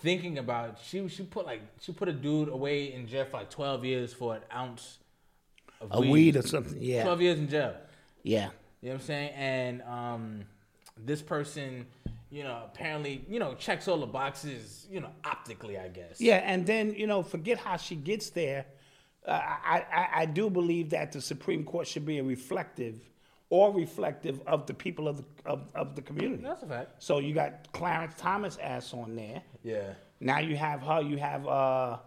thinking 0.00 0.38
about, 0.38 0.78
she 0.82 1.06
she 1.08 1.22
put 1.22 1.46
like 1.46 1.60
she 1.80 1.92
put 1.92 2.08
a 2.08 2.12
dude 2.12 2.48
away 2.48 2.92
in 2.92 3.06
jail 3.06 3.24
for 3.24 3.38
like 3.38 3.50
twelve 3.50 3.84
years 3.84 4.12
for 4.12 4.36
an 4.36 4.42
ounce 4.54 4.98
of 5.80 5.90
A 5.92 6.00
weed 6.00 6.36
or 6.36 6.42
something. 6.42 6.78
Yeah. 6.80 7.02
Twelve 7.02 7.20
years 7.20 7.38
in 7.38 7.48
jail. 7.48 7.74
Yeah. 8.22 8.50
You 8.80 8.88
know 8.88 8.94
what 8.94 9.00
I'm 9.00 9.06
saying? 9.06 9.30
And 9.34 9.82
um, 9.82 10.44
this 11.04 11.22
person, 11.22 11.86
you 12.30 12.42
know, 12.42 12.62
apparently, 12.64 13.24
you 13.28 13.38
know, 13.38 13.54
checks 13.54 13.88
all 13.88 13.98
the 13.98 14.06
boxes, 14.06 14.86
you 14.90 15.00
know, 15.00 15.10
optically, 15.24 15.78
I 15.78 15.88
guess. 15.88 16.20
Yeah, 16.20 16.36
and 16.36 16.66
then 16.66 16.94
you 16.94 17.06
know, 17.06 17.22
forget 17.22 17.58
how 17.58 17.76
she 17.76 17.96
gets 17.96 18.30
there. 18.30 18.66
Uh, 19.26 19.32
I, 19.32 19.84
I 19.92 20.08
I 20.22 20.26
do 20.26 20.48
believe 20.48 20.90
that 20.90 21.12
the 21.12 21.20
Supreme 21.20 21.64
Court 21.64 21.86
should 21.86 22.06
be 22.06 22.18
a 22.18 22.22
reflective 22.22 23.00
or 23.50 23.72
reflective 23.72 24.40
of 24.46 24.66
the 24.66 24.74
people 24.74 25.06
of 25.08 25.18
the 25.18 25.24
of, 25.44 25.60
of 25.74 25.94
the 25.94 26.02
community. 26.02 26.42
That's 26.42 26.62
a 26.62 26.66
fact. 26.66 27.02
So 27.02 27.18
you 27.18 27.32
got 27.34 27.70
Clarence 27.72 28.14
Thomas 28.18 28.56
ass 28.58 28.92
on 28.92 29.14
there. 29.16 29.42
Yeah. 29.62 29.92
Now 30.20 30.38
you 30.40 30.56
have 30.56 30.80
her. 30.82 31.00
You 31.02 31.16
have 31.18 31.46
uh, 31.46 31.98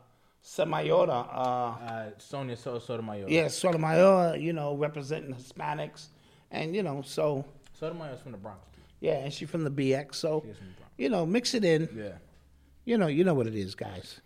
Sotomayor. 0.42 1.10
Uh, 1.10 1.14
Uh, 1.14 2.10
Sonia 2.18 2.56
So- 2.58 2.80
Sotomayor. 2.80 3.28
yeah, 3.30 3.48
Sotomayor. 3.48 4.36
You 4.38 4.54
know, 4.54 4.76
representing 4.76 5.34
Hispanics, 5.34 6.08
and 6.52 6.76
you 6.76 6.84
know, 6.84 7.02
so 7.02 7.46
Sotomayor's 7.74 8.22
from 8.22 8.32
the 8.34 8.38
Bronx. 8.38 8.60
yeah, 9.00 9.14
and 9.24 9.32
she's 9.34 9.50
from 9.50 9.64
the 9.64 9.72
BX. 9.72 10.16
So 10.16 10.44
She's 10.46 10.58
from 10.58 10.68
the 10.68 10.74
Bronx. 10.74 10.94
you 10.98 11.10
know, 11.10 11.26
mix 11.26 11.54
it 11.54 11.64
in. 11.64 11.88
Yeah. 11.96 12.18
You 12.86 12.98
know, 12.98 13.08
you 13.08 13.24
know 13.24 13.34
what 13.34 13.48
it 13.48 13.56
is, 13.56 13.76
guys. 13.76 14.20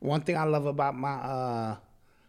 One 0.00 0.22
thing 0.22 0.36
I 0.36 0.44
love 0.44 0.66
about 0.66 0.96
my 0.96 1.12
uh 1.14 1.76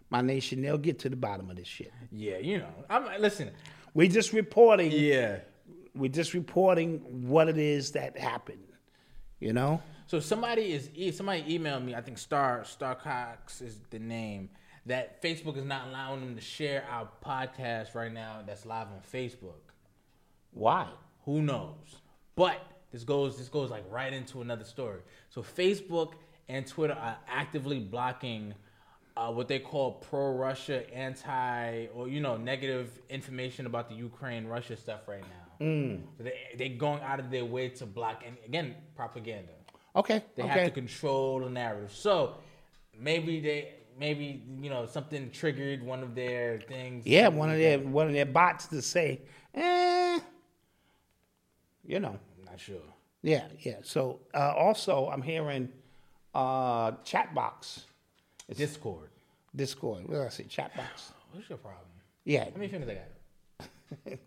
my 0.09 0.21
nation, 0.21 0.61
they'll 0.61 0.77
get 0.77 0.99
to 0.99 1.09
the 1.09 1.15
bottom 1.15 1.49
of 1.49 1.55
this 1.55 1.67
shit. 1.67 1.91
Yeah, 2.11 2.37
you 2.37 2.57
know. 2.59 2.73
I'm 2.89 3.07
listen. 3.21 3.49
We 3.93 4.07
just 4.07 4.33
reporting. 4.33 4.91
Yeah. 4.91 5.39
We're 5.93 6.09
just 6.09 6.33
reporting 6.33 7.27
what 7.27 7.49
it 7.49 7.57
is 7.57 7.91
that 7.91 8.17
happened. 8.17 8.59
You 9.39 9.53
know. 9.53 9.81
So 10.07 10.19
somebody 10.19 10.73
is 10.73 11.15
somebody 11.15 11.43
emailed 11.57 11.83
me. 11.83 11.95
I 11.95 12.01
think 12.01 12.17
Star 12.17 12.63
Star 12.65 12.95
Cox 12.95 13.61
is 13.61 13.79
the 13.89 13.99
name. 13.99 14.49
That 14.87 15.21
Facebook 15.21 15.57
is 15.57 15.65
not 15.65 15.87
allowing 15.87 16.21
them 16.21 16.35
to 16.35 16.41
share 16.41 16.83
our 16.89 17.07
podcast 17.23 17.93
right 17.93 18.11
now. 18.11 18.41
That's 18.45 18.65
live 18.65 18.87
on 18.87 18.99
Facebook. 19.13 19.71
Why? 20.51 20.87
Who 21.25 21.41
knows? 21.41 22.01
But 22.35 22.59
this 22.91 23.03
goes 23.03 23.37
this 23.37 23.49
goes 23.49 23.69
like 23.69 23.85
right 23.89 24.11
into 24.11 24.41
another 24.41 24.63
story. 24.63 25.01
So 25.29 25.41
Facebook 25.41 26.13
and 26.49 26.67
Twitter 26.67 26.93
are 26.93 27.17
actively 27.27 27.79
blocking 27.79 28.53
uh, 29.17 29.31
what 29.31 29.47
they 29.47 29.59
call 29.59 29.93
pro-Russia, 29.93 30.89
anti 30.93 31.87
or 31.93 32.07
you 32.07 32.21
know 32.21 32.37
negative 32.37 32.99
information 33.09 33.65
about 33.65 33.89
the 33.89 33.95
Ukraine-Russia 33.95 34.77
stuff 34.77 35.07
right 35.07 35.21
now. 35.21 35.65
Mm. 35.65 36.01
So 36.17 36.23
they 36.23 36.33
they're 36.57 36.77
going 36.77 37.01
out 37.03 37.19
of 37.19 37.29
their 37.29 37.45
way 37.45 37.69
to 37.69 37.85
block 37.85 38.23
and 38.25 38.37
again 38.45 38.75
propaganda. 38.95 39.51
Okay. 39.95 40.23
They 40.35 40.43
okay. 40.43 40.51
have 40.51 40.65
to 40.65 40.71
control 40.71 41.41
the 41.41 41.49
narrative. 41.49 41.91
So 41.93 42.35
maybe 42.97 43.39
they 43.41 43.73
maybe 43.99 44.43
you 44.61 44.69
know 44.69 44.85
something 44.85 45.29
triggered 45.31 45.83
one 45.83 46.01
of 46.03 46.15
their 46.15 46.59
things. 46.59 47.05
yeah, 47.05 47.27
one 47.27 47.49
of 47.49 47.57
their 47.57 47.79
one 47.79 48.07
of 48.07 48.13
their 48.13 48.25
bots 48.25 48.67
to 48.67 48.81
say, 48.81 49.21
eh, 49.53 50.19
you 51.85 51.99
know. 51.99 52.17
I'm 52.39 52.45
not 52.45 52.59
sure. 52.59 52.81
Yeah, 53.21 53.45
yeah. 53.59 53.77
So 53.83 54.19
uh, 54.33 54.53
also, 54.55 55.09
I'm 55.09 55.21
hearing 55.21 55.69
uh, 56.33 56.91
chat 57.03 57.33
box, 57.35 57.85
Discord. 58.55 59.09
Discord. 59.55 60.07
What 60.07 60.15
did 60.15 60.25
I 60.25 60.29
say? 60.29 60.43
Chat 60.43 60.75
box. 60.75 61.13
What's 61.31 61.49
your 61.49 61.57
problem? 61.57 61.81
Yeah. 62.23 62.45
How 62.45 62.51
many 62.55 62.67
fingers 62.67 62.89
I 62.89 62.93
got? 62.95 64.19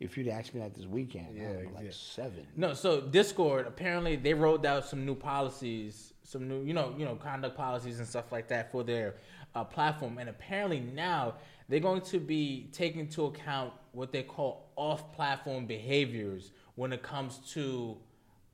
If 0.00 0.16
you'd 0.16 0.28
asked 0.28 0.54
me 0.54 0.60
that 0.60 0.74
this 0.74 0.86
weekend, 0.86 1.36
yeah, 1.36 1.68
like 1.74 1.86
yeah. 1.86 1.90
seven. 1.90 2.46
No, 2.56 2.72
so 2.72 3.00
Discord 3.00 3.66
apparently 3.66 4.14
they 4.14 4.32
rolled 4.32 4.64
out 4.64 4.84
some 4.84 5.04
new 5.04 5.16
policies, 5.16 6.14
some 6.22 6.46
new 6.46 6.62
you 6.62 6.72
know 6.72 6.94
you 6.96 7.04
know 7.04 7.16
conduct 7.16 7.56
policies 7.56 7.98
and 7.98 8.06
stuff 8.06 8.30
like 8.30 8.46
that 8.48 8.70
for 8.70 8.84
their 8.84 9.16
uh, 9.56 9.64
platform, 9.64 10.18
and 10.18 10.28
apparently 10.28 10.78
now 10.78 11.34
they're 11.68 11.80
going 11.80 12.02
to 12.02 12.20
be 12.20 12.68
taking 12.72 13.00
into 13.00 13.24
account 13.24 13.72
what 13.90 14.12
they 14.12 14.22
call 14.22 14.70
off-platform 14.76 15.66
behaviors 15.66 16.52
when 16.76 16.92
it 16.92 17.02
comes 17.02 17.38
to 17.52 17.96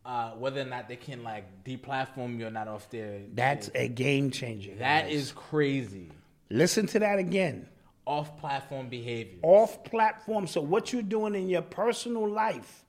uh, 0.05 0.31
whether 0.33 0.61
or 0.61 0.67
not 0.67 0.89
they 0.89 0.97
can 0.97 1.23
like 1.23 1.65
deplatform 1.65 2.39
you 2.39 2.47
or 2.47 2.51
not 2.51 2.69
off 2.69 2.89
their. 2.91 3.21
That's 3.33 3.71
a 3.75 3.89
game 3.89 4.31
changer. 4.31 4.75
that 4.77 5.05
guys. 5.05 5.15
is 5.15 5.33
crazy. 5.33 6.11
Listen 6.51 6.87
to 6.89 6.99
that 6.99 7.19
again. 7.19 7.69
Off-platform 8.07 8.91
behavior. 8.91 9.39
Off 9.43 9.83
platform. 9.83 10.47
So 10.47 10.61
what 10.61 10.93
you're 10.93 11.03
doing 11.03 11.35
in 11.35 11.49
your 11.49 11.63
personal 11.63 12.29
life, 12.29 12.85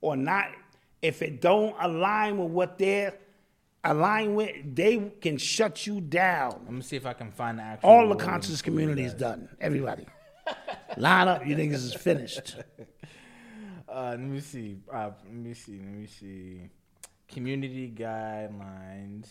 or 0.00 0.16
not, 0.16 0.46
if 1.02 1.20
it 1.20 1.40
don't 1.40 1.74
align 1.80 2.38
with 2.38 2.52
what 2.52 2.78
they're 2.78 3.14
aligned 3.82 4.36
with, 4.36 4.76
they 4.76 5.10
can 5.20 5.36
shut 5.36 5.84
you 5.84 6.00
down. 6.00 6.60
Let 6.64 6.72
me 6.72 6.82
see 6.82 6.96
if 6.96 7.06
I 7.06 7.12
can 7.12 7.32
find 7.32 7.58
the 7.58 7.64
actual. 7.64 7.90
All 7.90 8.08
the 8.08 8.14
conscious 8.14 8.62
community 8.62 9.02
is 9.02 9.14
done. 9.14 9.48
Everybody. 9.60 10.06
Line 10.96 11.26
up. 11.26 11.44
You 11.44 11.56
niggas 11.56 11.72
is 11.72 11.94
finished. 11.94 12.56
Uh, 13.92 14.10
let 14.12 14.20
me 14.20 14.40
see. 14.40 14.76
Uh, 14.92 15.10
let 15.24 15.32
me 15.34 15.54
see. 15.54 15.72
Let 15.78 15.94
me 15.94 16.06
see. 16.06 16.62
Community 17.28 17.92
guidelines. 17.94 19.26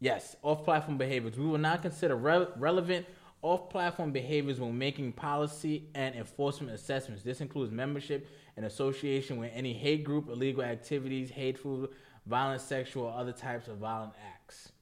Yes, 0.00 0.36
off-platform 0.42 0.98
behaviors. 0.98 1.38
We 1.38 1.46
will 1.46 1.58
not 1.58 1.82
consider 1.82 2.16
re- 2.16 2.46
relevant 2.56 3.06
off-platform 3.40 4.12
behaviors 4.12 4.60
when 4.60 4.76
making 4.76 5.12
policy 5.12 5.88
and 5.94 6.14
enforcement 6.14 6.72
assessments. 6.72 7.22
This 7.22 7.40
includes 7.40 7.72
membership 7.72 8.28
and 8.56 8.66
association 8.66 9.38
with 9.38 9.50
any 9.54 9.72
hate 9.72 10.04
group, 10.04 10.28
illegal 10.28 10.62
activities, 10.62 11.30
hateful, 11.30 11.88
violent, 12.26 12.60
sexual, 12.60 13.04
or 13.04 13.12
other 13.12 13.32
types 13.32 13.68
of 13.68 13.78
violent 13.78 14.12
acts. 14.34 14.72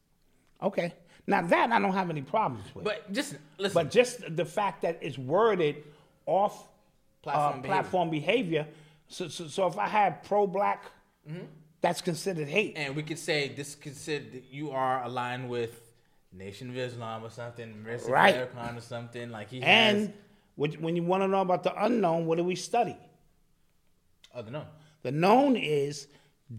Okay. 0.63 0.95
Now 1.27 1.43
that 1.43 1.71
I 1.71 1.79
don't 1.79 1.93
have 1.93 2.11
any 2.11 2.23
problems 2.23 2.65
with. 2.75 2.85
But 2.85 3.13
just 3.13 3.37
listen. 3.59 3.75
But 3.75 3.91
just 3.91 4.37
the 4.37 4.45
fact 4.45 4.83
that 4.83 4.99
it's 5.01 5.19
worded 5.19 5.85
off 6.27 6.67
Platform 7.23 7.45
uh, 7.45 7.53
behavior. 7.57 7.69
platform 7.69 8.11
behavior. 8.11 8.67
So, 9.11 9.29
so, 9.29 9.49
so 9.49 9.67
if 9.67 9.77
I 9.77 9.89
had 9.89 10.23
pro-black, 10.23 10.85
mm-hmm. 11.29 11.45
that's 11.81 12.01
considered 12.01 12.49
hate. 12.49 12.75
and 12.77 12.95
we 12.95 13.03
could 13.03 13.19
say 13.19 13.49
this 13.49 13.75
considered 13.75 14.45
you 14.51 14.71
are 14.71 15.03
aligned 15.03 15.51
with 15.51 15.93
Nation 16.33 16.71
of 16.71 16.77
Islam 16.77 17.25
or 17.25 17.31
something, 17.31 17.83
Mercy 17.83 18.11
Right. 18.11 18.35
Farrakhan 18.37 18.79
or 18.79 18.81
something. 18.81 19.31
Like 19.31 19.51
he 19.51 19.61
has. 19.61 19.67
And 19.67 20.13
when 20.55 20.73
when 20.75 20.95
you 20.95 21.03
want 21.03 21.25
to 21.25 21.29
know 21.29 21.41
about 21.41 21.65
the 21.65 21.85
unknown, 21.85 22.27
what 22.27 22.39
do 22.39 22.45
we 22.45 22.55
study? 22.55 22.97
Oh, 24.33 24.43
no. 24.43 24.65
The 25.03 25.11
known 25.11 25.57
is 25.57 26.07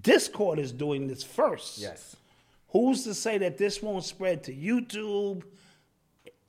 Discord 0.01 0.59
is 0.59 0.73
doing 0.73 1.07
this 1.07 1.23
first. 1.23 1.77
Yes. 1.77 2.17
Who's 2.69 3.05
to 3.05 3.13
say 3.13 3.37
that 3.37 3.57
this 3.57 3.81
won't 3.81 4.03
spread 4.03 4.43
to 4.45 4.53
YouTube, 4.53 5.43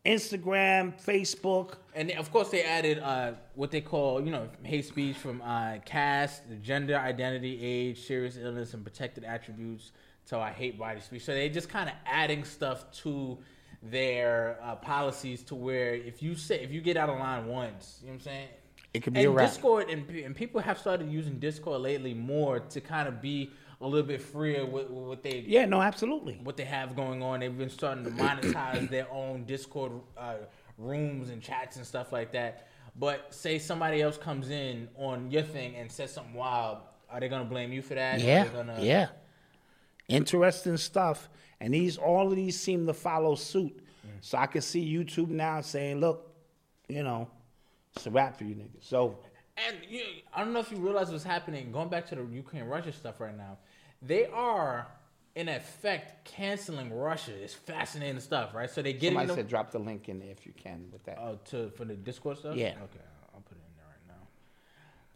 Instagram, 0.05 1.01
Facebook? 1.01 1.77
And 1.95 2.11
of 2.13 2.31
course, 2.33 2.49
they 2.49 2.63
added 2.63 2.99
uh, 3.01 3.33
what 3.55 3.71
they 3.71 3.81
call, 3.81 4.21
you 4.23 4.31
know, 4.31 4.49
hate 4.63 4.87
speech 4.87 5.17
from 5.17 5.43
uh, 5.43 5.79
caste, 5.85 6.43
gender, 6.63 6.97
identity, 6.97 7.59
age, 7.63 8.07
serious 8.07 8.37
illness, 8.37 8.73
and 8.75 8.83
protected 8.83 9.25
attributes. 9.25 9.93
So 10.25 10.41
I 10.41 10.51
hate 10.51 10.79
body 10.79 11.01
speech. 11.01 11.25
So 11.25 11.35
they 11.35 11.49
just 11.49 11.69
kind 11.69 11.89
of 11.89 11.95
adding 12.07 12.45
stuff 12.45 12.91
to 13.03 13.39
their 13.83 14.59
uh, 14.63 14.77
policies 14.77 15.43
to 15.43 15.55
where 15.55 15.95
if 15.95 16.23
you 16.23 16.35
say 16.37 16.61
if 16.61 16.71
you 16.71 16.81
get 16.81 16.97
out 16.97 17.09
of 17.11 17.19
line 17.19 17.47
once, 17.47 17.99
you 18.01 18.07
know 18.07 18.13
what 18.13 18.21
I'm 18.21 18.25
saying. 18.25 18.49
It 18.95 19.03
could 19.03 19.15
be 19.15 19.21
and 19.21 19.29
a 19.29 19.33
wrap. 19.33 19.49
Discord 19.51 19.91
and, 19.91 20.09
and 20.11 20.37
people 20.37 20.61
have 20.61 20.79
started 20.79 21.11
using 21.11 21.39
Discord 21.39 21.81
lately 21.81 22.13
more 22.15 22.61
to 22.61 22.81
kind 22.81 23.09
of 23.09 23.21
be 23.23 23.51
a 23.81 23.87
little 23.87 24.07
bit 24.07 24.23
freer 24.23 24.65
with, 24.65 24.89
with 24.91 25.05
what 25.07 25.23
they 25.23 25.45
Yeah, 25.47 25.65
no, 25.65 25.81
absolutely. 25.83 26.39
what 26.45 26.57
they 26.57 26.65
have 26.65 26.95
going 26.95 27.23
on. 27.23 27.41
They've 27.41 27.57
been 27.57 27.71
starting 27.71 28.05
to 28.05 28.11
monetize 28.11 28.89
their 28.91 29.11
own 29.11 29.45
Discord 29.45 29.93
uh, 30.17 30.35
rooms 30.83 31.31
and 31.31 31.41
chats 31.43 31.77
and 31.77 31.87
stuff 31.87 32.13
like 32.13 32.33
that. 32.33 32.69
But 32.99 33.35
say 33.35 33.59
somebody 33.59 34.03
else 34.03 34.19
comes 34.19 34.51
in 34.51 34.89
on 34.97 35.31
your 35.31 35.43
thing 35.43 35.77
and 35.77 35.91
says 35.91 36.13
something 36.13 36.35
wild, 36.35 36.79
are 37.09 37.21
they 37.21 37.29
gonna 37.29 37.45
blame 37.45 37.73
you 37.73 37.83
for 37.83 37.95
that? 37.95 38.21
Are 38.21 38.25
Yeah, 38.25 38.45
they 38.45 38.51
gonna, 38.51 38.79
yeah. 38.81 39.09
Interesting 40.09 40.77
stuff. 40.77 41.29
And 41.61 41.73
these 41.73 41.97
all 41.97 42.29
of 42.29 42.37
these 42.37 42.59
seem 42.59 42.87
to 42.87 42.95
follow 42.95 43.35
suit. 43.35 43.79
So 44.21 44.39
I 44.39 44.47
can 44.47 44.63
see 44.63 44.85
YouTube 44.85 45.29
now 45.29 45.61
saying, 45.61 46.01
look, 46.01 46.33
you 46.89 47.03
know, 47.03 47.29
it's 47.95 48.07
a 48.07 48.11
wrap 48.11 48.37
for 48.37 48.45
you 48.45 48.55
niggas. 48.55 48.83
So 48.83 49.19
And 49.57 49.77
you 49.89 50.03
I 50.35 50.45
don't 50.45 50.53
know 50.53 50.61
if 50.61 50.71
you 50.71 50.79
realize 50.79 51.11
what's 51.11 51.25
happening. 51.25 51.73
Going 51.73 51.89
back 51.89 52.07
to 52.09 52.15
the 52.17 52.25
Ukraine 52.25 52.65
Russia 52.65 52.93
stuff 52.93 53.21
right 53.21 53.37
now, 53.37 53.59
they 54.01 54.27
are 54.27 54.87
in 55.35 55.49
effect 55.49 56.25
canceling 56.27 56.93
Russia. 56.93 57.33
It's 57.35 57.55
fascinating 57.55 58.21
stuff, 58.21 58.55
right? 58.55 58.69
So 58.71 58.83
they 58.83 58.93
get 58.93 59.09
Somebody 59.15 59.35
said 59.35 59.49
drop 59.49 59.71
the 59.71 59.79
link 59.79 60.09
in 60.09 60.19
there 60.19 60.31
if 60.31 60.45
you 60.47 60.53
can 60.53 60.87
with 60.93 61.05
that. 61.05 61.19
oh 61.19 61.39
to 61.47 61.71
for 61.71 61.85
the 61.85 61.95
Discord 61.95 62.39
stuff. 62.39 62.57
Yeah. 62.57 62.69
Okay, 62.85 63.01
I'll 63.35 63.41
put 63.41 63.57
it 63.57 63.63
in 63.67 63.77
there 63.77 63.87
right 63.89 64.07
now. 64.09 64.27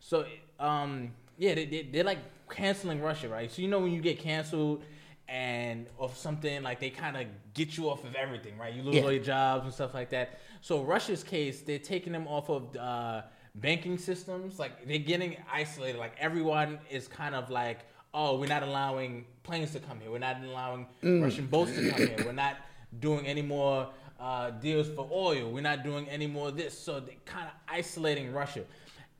So 0.00 0.24
um 0.58 1.12
yeah, 1.38 1.54
they, 1.54 1.66
they 1.66 1.82
they're 1.82 2.04
like 2.04 2.18
canceling 2.48 3.02
Russia, 3.02 3.28
right? 3.28 3.50
So 3.50 3.60
you 3.62 3.68
know 3.68 3.78
when 3.80 3.92
you 3.92 4.00
get 4.00 4.18
canceled 4.18 4.82
and 5.28 5.86
of 5.98 6.16
something 6.16 6.62
like 6.62 6.78
they 6.80 6.88
kind 6.88 7.16
of 7.16 7.26
get 7.52 7.76
you 7.76 7.90
off 7.90 8.04
of 8.04 8.14
everything, 8.14 8.56
right? 8.56 8.72
You 8.72 8.82
lose 8.82 8.94
Yeah. 8.94 9.02
all 9.02 9.12
your 9.12 9.22
jobs 9.22 9.64
and 9.64 9.74
stuff 9.74 9.92
like 9.92 10.10
that. 10.10 10.38
So 10.60 10.82
Russia's 10.82 11.24
case, 11.24 11.62
they're 11.62 11.80
taking 11.80 12.12
them 12.12 12.28
off 12.28 12.48
of 12.48 12.74
uh, 12.76 13.22
banking 13.56 13.98
systems. 13.98 14.58
Like 14.60 14.86
they're 14.86 14.98
getting 14.98 15.36
isolated. 15.52 15.98
Like 15.98 16.12
everyone 16.18 16.78
is 16.90 17.08
kind 17.08 17.34
of 17.34 17.50
like, 17.50 17.80
oh, 18.16 18.38
we're 18.38 18.48
not 18.48 18.62
allowing 18.62 19.26
planes 19.42 19.72
to 19.72 19.78
come 19.78 20.00
here. 20.00 20.10
We're 20.10 20.18
not 20.18 20.42
allowing 20.42 20.86
Russian 21.02 21.46
boats 21.46 21.72
to 21.76 21.90
come 21.90 21.98
here. 21.98 22.16
We're 22.24 22.32
not 22.32 22.56
doing 22.98 23.26
any 23.26 23.42
more 23.42 23.90
uh, 24.18 24.50
deals 24.50 24.88
for 24.88 25.06
oil. 25.12 25.50
We're 25.52 25.60
not 25.60 25.84
doing 25.84 26.08
any 26.08 26.26
more 26.26 26.48
of 26.48 26.56
this. 26.56 26.76
So 26.76 26.98
they're 26.98 27.14
kind 27.26 27.46
of 27.46 27.52
isolating 27.68 28.32
Russia, 28.32 28.64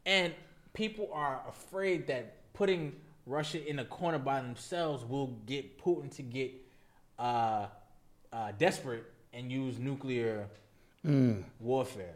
and 0.06 0.34
people 0.72 1.10
are 1.12 1.42
afraid 1.48 2.06
that 2.08 2.52
putting 2.54 2.94
Russia 3.26 3.64
in 3.68 3.80
a 3.80 3.84
corner 3.84 4.18
by 4.18 4.40
themselves 4.40 5.04
will 5.04 5.28
get 5.46 5.78
Putin 5.78 6.10
to 6.16 6.22
get 6.22 6.52
uh, 7.18 7.66
uh, 8.32 8.52
desperate 8.58 9.04
and 9.32 9.52
use 9.52 9.78
nuclear 9.78 10.48
warfare. 11.60 12.14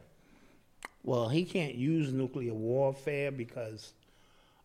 Well, 1.02 1.28
he 1.28 1.44
can't 1.44 1.74
use 1.74 2.12
nuclear 2.12 2.54
warfare 2.54 3.30
because 3.30 3.92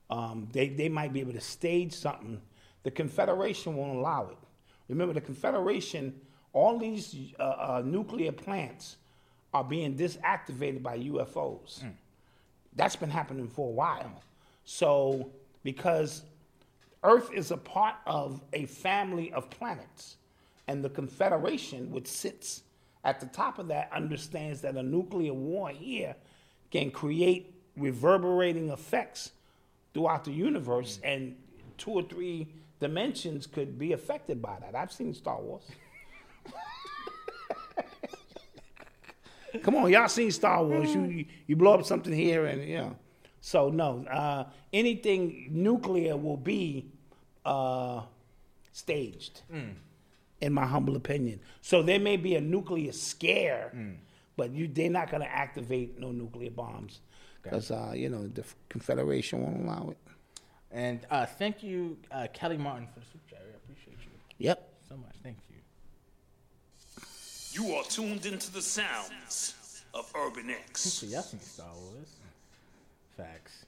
um, 0.10 0.48
they, 0.52 0.70
they 0.70 0.90
might 0.90 1.14
be 1.14 1.20
able 1.22 1.34
to 1.34 1.42
stage 1.42 1.94
something. 1.94 2.42
The 2.84 2.92
Confederation 2.92 3.76
won't 3.76 3.98
allow 3.98 4.30
it. 4.30 4.38
Remember, 4.90 5.14
the 5.14 5.22
Confederation, 5.22 6.14
all 6.54 6.78
these 6.78 7.16
uh, 7.40 7.44
uh, 7.44 7.84
nuclear 7.84 8.32
plants 8.32 8.98
are 9.54 9.64
being 9.64 9.96
disactivated 9.96 10.84
by 10.84 11.00
UFOs. 11.00 11.84
That's 12.76 12.96
been 12.96 13.10
happening 13.10 13.48
for 13.48 13.70
a 13.70 13.72
while. 13.72 14.22
So, 14.66 15.32
because 15.64 16.24
Earth 17.04 17.30
is 17.34 17.52
a 17.52 17.58
part 17.58 17.96
of 18.06 18.42
a 18.54 18.66
family 18.66 19.32
of 19.34 19.50
planets, 19.50 20.18
and 20.68 20.84
the 20.84 20.90
Confederation, 20.90 21.92
which 21.92 22.08
sits 22.08 22.64
at 23.04 23.20
the 23.20 23.28
top 23.28 23.60
of 23.60 23.68
that, 23.68 23.90
understands 23.94 24.62
that 24.62 24.76
a 24.76 24.84
nuclear 24.84 25.34
war 25.34 25.70
here 25.70 26.16
can 26.72 26.90
create 26.92 27.54
reverberating 27.78 28.70
effects 28.70 29.32
throughout 29.96 30.26
the 30.26 30.32
universe, 30.32 31.00
and 31.06 31.38
two 31.78 31.92
or 31.92 32.04
three 32.04 32.50
dimensions 32.82 33.48
could 33.48 33.80
be 33.80 33.94
affected 33.94 34.42
by 34.42 34.58
that. 34.60 34.76
I've 34.76 34.92
seen 34.92 35.14
Star 35.14 35.42
Wars. 35.42 35.64
Come 39.64 39.76
on, 39.76 39.90
y'all 39.90 40.10
seen 40.10 40.32
Star 40.32 40.66
Wars? 40.66 40.94
You 40.94 41.24
you 41.48 41.56
blow 41.56 41.76
up 41.76 41.86
something 41.86 42.12
here, 42.12 42.46
and 42.46 42.68
you 42.68 42.78
know. 42.78 42.98
So 43.40 43.70
no, 43.70 44.06
uh, 44.12 44.44
anything 44.74 45.48
nuclear 45.52 46.18
will 46.18 46.36
be 46.36 46.92
uh, 47.46 48.02
staged, 48.74 49.44
in 50.42 50.52
my 50.52 50.66
humble 50.66 50.98
opinion. 50.98 51.40
So 51.62 51.82
there 51.82 52.00
may 52.02 52.18
be 52.18 52.36
a 52.36 52.42
nuclear 52.42 52.92
scare, 52.92 53.72
but 54.36 54.52
you 54.52 54.68
they're 54.68 54.90
not 54.90 55.10
going 55.10 55.24
to 55.24 55.32
activate 55.32 55.98
no 55.98 56.12
nuclear 56.12 56.52
bombs 56.52 57.00
because 57.46 57.72
uh, 57.72 57.94
you 57.96 58.10
know 58.10 58.28
the 58.28 58.44
Confederation 58.70 59.42
won't 59.44 59.64
allow 59.64 59.90
it. 59.92 59.98
And 60.72 61.00
uh, 61.10 61.26
thank 61.26 61.64
you, 61.64 61.98
uh, 62.12 62.28
Kelly 62.34 62.58
Martin, 62.58 62.88
for 62.94 63.00
the 63.00 63.06
super 63.06 63.24
chat. 63.30 63.42
I 63.42 63.56
appreciate 63.56 63.98
you 64.04 64.12
Yep. 64.40 64.74
so 64.90 64.98
much. 64.98 65.16
Thank 65.24 65.38
you. 65.50 65.56
You 67.52 67.76
are 67.76 67.84
tuned 67.86 68.26
into 68.26 68.52
the 68.52 68.62
sounds 68.62 69.84
of 69.94 70.12
Urban 70.16 70.50
X. 70.50 70.82
So 70.82 71.06
y'all 71.06 71.22
seen 71.22 71.40
Star 71.40 71.68
Wars? 71.74 72.10
Facts. 73.16 73.66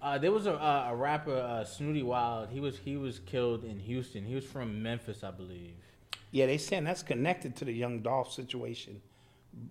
Uh, 0.00 0.18
there 0.18 0.30
was 0.32 0.46
a, 0.46 0.54
uh, 0.54 0.88
a 0.90 0.94
rapper, 0.96 1.36
uh, 1.36 1.64
Snootie 1.64 2.04
Wild. 2.04 2.48
He 2.50 2.60
was 2.60 2.78
he 2.78 2.96
was 2.96 3.18
killed 3.20 3.64
in 3.64 3.78
Houston. 3.80 4.24
He 4.24 4.34
was 4.36 4.44
from 4.44 4.82
Memphis, 4.82 5.24
I 5.24 5.30
believe. 5.32 5.74
Yeah, 6.30 6.46
they 6.46 6.58
saying 6.58 6.84
that's 6.84 7.02
connected 7.02 7.56
to 7.56 7.64
the 7.64 7.72
Young 7.72 8.00
Dolph 8.00 8.32
situation, 8.32 9.00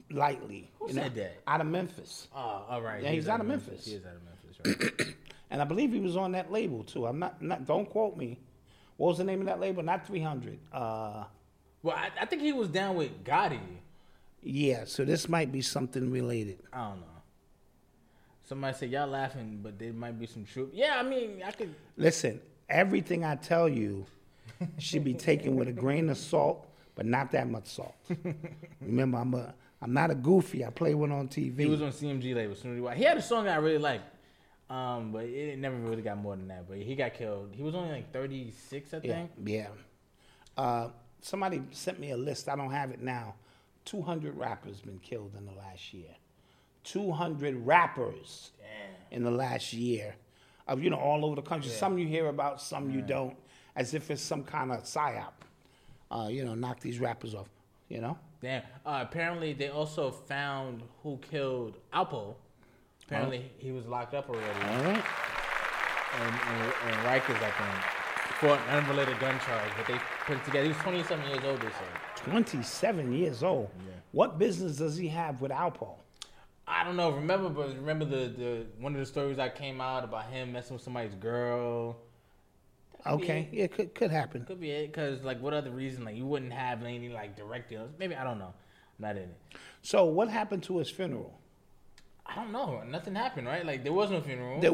lightly. 0.10 0.70
Who 0.80 0.90
you 0.90 0.94
know, 0.94 1.04
said 1.04 1.16
that? 1.16 1.42
Out 1.48 1.62
of 1.62 1.68
Memphis. 1.68 2.28
Oh, 2.36 2.66
all 2.70 2.82
right. 2.82 3.04
Yeah, 3.04 3.12
he's 3.12 3.28
out 3.28 3.40
of 3.40 3.48
Memphis. 3.48 3.86
He 3.86 3.94
is 3.94 4.04
out 4.06 4.14
of 4.14 4.24
Memphis, 4.24 4.98
right? 5.00 5.16
And 5.52 5.62
I 5.62 5.66
believe 5.66 5.92
he 5.92 6.00
was 6.00 6.16
on 6.16 6.32
that 6.32 6.50
label 6.50 6.82
too. 6.86 7.06
I'm 7.06 7.20
not, 7.20 7.42
not 7.42 7.68
don't 7.68 7.88
quote 7.90 8.16
me. 8.16 8.40
What 8.96 9.10
was 9.10 9.18
the 9.18 9.26
name 9.26 9.42
of 9.42 9.48
that 9.48 9.60
label? 9.60 9.84
Not 9.84 10.08
300. 10.08 10.58
Uh, 10.72 11.26
well, 11.84 11.96
I, 11.98 12.10
I 12.22 12.26
think 12.26 12.42
he 12.42 12.54
was 12.54 12.70
down 12.70 12.96
with 12.96 13.24
Gotti. 13.26 13.60
yeah, 14.42 14.86
so 14.86 15.04
this 15.04 15.28
might 15.28 15.52
be 15.52 15.62
something 15.62 16.10
related. 16.10 16.60
I 16.72 16.88
don't 16.88 17.02
know. 17.02 17.06
Somebody 18.44 18.78
said 18.78 18.92
y'all 18.92 19.08
laughing, 19.08 19.60
but 19.62 19.78
there 19.78 19.92
might 19.92 20.18
be 20.18 20.26
some 20.26 20.46
truth. 20.46 20.70
Yeah, 20.74 20.96
I 20.98 21.04
mean, 21.04 21.42
I 21.46 21.52
could. 21.52 21.74
Listen, 21.98 22.40
everything 22.70 23.26
I 23.26 23.36
tell 23.36 23.68
you 23.68 24.06
should 24.78 25.04
be 25.04 25.14
taken 25.14 25.56
with 25.56 25.68
a 25.68 25.74
grain 25.74 26.10
of 26.10 26.18
salt, 26.18 26.68
but 26.96 27.06
not 27.06 27.32
that 27.32 27.50
much 27.50 27.68
salt. 27.68 27.96
Remember, 28.82 29.18
I'm 29.18 29.34
a 29.34 29.54
I'm 29.82 29.94
not 29.94 30.12
a 30.12 30.16
goofy. 30.16 30.64
I 30.64 30.70
play 30.70 30.94
one 30.94 31.12
on 31.12 31.28
TV. 31.28 31.60
He 31.60 31.66
was 31.66 31.82
on 31.82 31.92
CMG 31.92 32.36
label, 32.36 32.56
Snootie 32.56 32.82
Wild. 32.82 32.98
He 32.98 33.04
had 33.04 33.18
a 33.18 33.22
song 33.22 33.46
that 33.46 33.54
I 33.56 33.58
really 33.58 33.80
liked, 33.80 34.04
um, 34.70 35.12
but 35.12 35.26
it 35.26 35.58
never 35.58 35.76
really 35.76 36.04
got 36.04 36.18
more 36.18 36.36
than 36.36 36.48
that. 36.50 36.68
But 36.68 36.78
he 36.78 36.96
got 36.96 37.14
killed. 37.16 37.54
He 37.56 37.64
was 37.64 37.74
only 37.74 37.92
like 37.92 38.12
36, 38.14 38.94
I 38.94 39.00
think. 39.00 39.32
yeah. 39.44 39.68
Uh, 40.58 40.90
somebody 41.22 41.62
sent 41.72 42.00
me 42.00 42.12
a 42.12 42.18
list. 42.18 42.48
I 42.50 42.56
don't 42.56 42.72
have 42.72 42.92
it 42.92 43.02
now. 43.02 43.36
200 43.86 44.38
rappers 44.38 44.82
been 44.82 45.00
killed 45.00 45.32
in 45.38 45.46
the 45.46 45.54
last 45.54 45.94
year. 45.94 46.16
200 46.84 47.66
rappers 47.66 48.52
in 49.12 49.24
the 49.24 49.32
last 49.32 49.74
year 49.74 50.16
of 50.68 50.84
you 50.84 50.90
know 50.90 50.98
all 50.98 51.26
over 51.26 51.36
the 51.36 51.42
country. 51.42 51.70
Some 51.72 51.98
you 51.98 52.08
hear 52.08 52.28
about, 52.28 52.62
some 52.62 52.92
you 52.92 53.02
don't, 53.02 53.36
as 53.76 53.94
if 53.94 54.12
it's 54.12 54.22
some 54.22 54.44
kind 54.44 54.72
of 54.72 54.84
psyop. 54.84 55.34
Uh, 56.12 56.28
you 56.30 56.44
know, 56.44 56.54
knock 56.56 56.80
these 56.82 57.00
rappers 57.00 57.34
off. 57.34 57.48
You 57.90 58.02
know. 58.02 58.18
Damn. 58.42 58.64
Uh, 58.86 59.06
apparently, 59.08 59.54
they 59.54 59.70
also 59.70 60.12
found 60.12 60.82
who 61.04 61.18
killed 61.18 61.78
Alpo. 61.94 62.36
Apparently, 63.06 63.52
he 63.58 63.72
was 63.72 63.86
locked 63.86 64.14
up 64.14 64.30
already. 64.30 64.46
All 64.46 64.84
right. 64.84 65.04
And, 66.20 66.36
and, 66.36 66.74
and 66.86 66.96
Rikers, 67.06 67.42
I 67.42 67.52
think, 67.52 68.36
for 68.40 68.48
an 68.50 68.70
unrelated 68.70 69.20
gun 69.20 69.40
charge. 69.40 69.70
But 69.78 69.88
they 69.88 70.00
put 70.26 70.38
it 70.38 70.46
together. 70.46 70.64
He 70.64 70.70
was 70.70 70.78
27 70.78 71.30
years 71.30 71.44
old, 71.44 71.62
they 71.62 71.68
said. 71.68 72.26
27 72.26 73.14
years 73.14 73.44
old. 73.44 73.70
Yeah. 73.80 73.94
What 74.12 74.40
business 74.40 74.78
does 74.78 74.98
he 74.98 75.08
have 75.10 75.42
with 75.42 75.52
Alpo? 75.52 75.96
I 76.68 76.84
don't 76.84 76.96
know. 76.96 77.12
Remember, 77.12 77.50
but 77.50 77.76
remember 77.76 78.06
the, 78.06 78.28
the 78.30 78.66
one 78.80 78.94
of 78.94 79.00
the 79.00 79.06
stories 79.06 79.38
that 79.38 79.56
came 79.56 79.82
out 79.82 80.04
about 80.04 80.26
him 80.28 80.54
messing 80.54 80.76
with 80.76 80.84
somebody's 80.84 81.16
girl. 81.16 81.98
That 83.04 83.10
could 83.12 83.20
be 83.20 83.24
Okay, 83.26 83.50
it. 83.52 83.58
yeah, 83.58 83.68
could 83.68 83.96
could 83.96 84.12
happen. 84.12 84.46
Could 84.46 84.60
be 84.60 84.72
it, 84.72 84.92
because 84.92 85.24
like, 85.24 85.42
what 85.42 85.54
other 85.54 85.72
reason? 85.72 86.06
Like, 86.06 86.16
you 86.16 86.26
wouldn't 86.26 86.54
have 86.54 86.84
any 86.84 87.10
like 87.10 87.36
direct 87.36 87.70
deals. 87.70 87.90
Maybe 88.00 88.16
I 88.16 88.24
don't 88.24 88.40
know. 88.40 88.54
I'm 89.00 89.02
not 89.08 89.16
in 89.18 89.24
it. 89.24 89.38
So 89.82 90.06
what 90.06 90.30
happened 90.30 90.64
to 90.64 90.78
his 90.78 90.90
funeral? 90.90 91.34
I 92.26 92.36
don't 92.36 92.52
know. 92.52 92.82
Nothing 92.88 93.16
happened, 93.16 93.48
right? 93.48 93.66
Like, 93.66 93.84
there 93.84 93.92
was 93.94 94.10
no 94.12 94.22
funeral. 94.22 94.62
There 94.62 94.72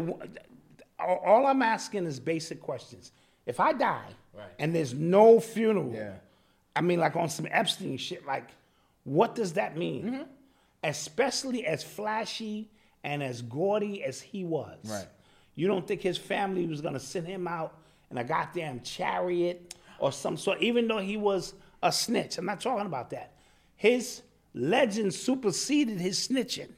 all 0.99 1.45
I'm 1.45 1.61
asking 1.61 2.05
is 2.05 2.19
basic 2.19 2.61
questions. 2.61 3.11
If 3.45 3.59
I 3.59 3.71
die 3.73 4.09
Right. 4.33 4.49
and 4.59 4.75
there's 4.75 4.93
no 4.93 5.39
funeral, 5.39 5.93
Yeah. 5.93 6.13
I 6.75 6.81
mean, 6.81 6.99
like 6.99 7.15
on 7.15 7.29
some 7.29 7.47
Epstein 7.49 7.97
shit, 7.97 8.25
like, 8.25 8.49
what 9.03 9.35
does 9.35 9.53
that 9.53 9.77
mean? 9.77 10.03
Mm-hmm. 10.05 10.21
Especially 10.83 11.65
as 11.65 11.83
flashy 11.83 12.69
and 13.03 13.23
as 13.23 13.41
gaudy 13.41 14.03
as 14.03 14.21
he 14.21 14.43
was. 14.43 14.77
Right. 14.85 15.07
You 15.55 15.67
don't 15.67 15.87
think 15.87 16.01
his 16.01 16.17
family 16.17 16.67
was 16.67 16.81
gonna 16.81 16.99
send 16.99 17.25
him 17.27 17.47
out 17.47 17.75
in 18.11 18.17
a 18.17 18.23
goddamn 18.23 18.81
chariot 18.81 19.75
or 19.99 20.11
some 20.11 20.37
sort, 20.37 20.61
even 20.61 20.87
though 20.87 20.99
he 20.99 21.17
was 21.17 21.53
a 21.83 21.91
snitch. 21.91 22.37
I'm 22.37 22.45
not 22.45 22.61
talking 22.61 22.85
about 22.85 23.09
that. 23.11 23.33
His 23.75 24.21
legend 24.53 25.13
superseded 25.13 25.99
his 25.99 26.27
snitching. 26.27 26.69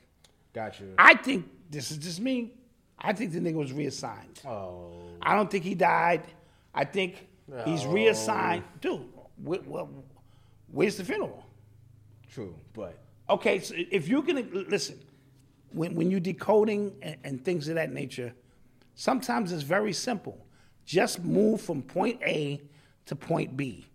Gotcha. 0.54 0.84
I 0.98 1.16
think 1.16 1.48
this 1.70 1.92
is 1.92 1.98
just 1.98 2.20
me. 2.20 2.54
I 2.98 3.14
think 3.14 3.32
the 3.32 3.40
nigga 3.40 3.54
was 3.56 3.72
reassigned. 3.72 4.42
Oh. 4.46 4.92
I 5.22 5.36
don't 5.36 5.50
think 5.50 5.64
he 5.64 5.76
died. 5.76 6.24
I 6.74 6.84
think 6.86 7.28
he's 7.66 7.86
Oh. 7.86 7.92
reassigned. 7.92 8.64
Dude, 8.82 9.02
wh- 9.48 9.64
wh- 9.72 9.88
where's 10.72 10.98
the 10.98 11.06
funeral? 11.06 11.46
True, 12.32 12.56
but 12.74 12.98
Okay, 13.30 13.60
so 13.60 13.76
if 13.78 14.08
you're 14.08 14.24
gonna 14.24 14.42
listen, 14.52 15.00
when 15.72 15.94
when 15.94 16.10
you're 16.10 16.20
decoding 16.20 16.96
and, 17.04 17.16
and 17.24 17.46
things 17.46 17.68
of 17.68 17.76
that 17.76 17.92
nature, 17.94 18.34
sometimes 18.96 19.52
it's 19.52 19.62
very 19.64 19.94
simple. 19.94 20.44
Just 20.90 21.24
move 21.24 21.62
from 21.62 21.84
point 21.84 22.20
A 22.24 22.60
to 23.06 23.16
point 23.16 23.56
B, 23.56 23.86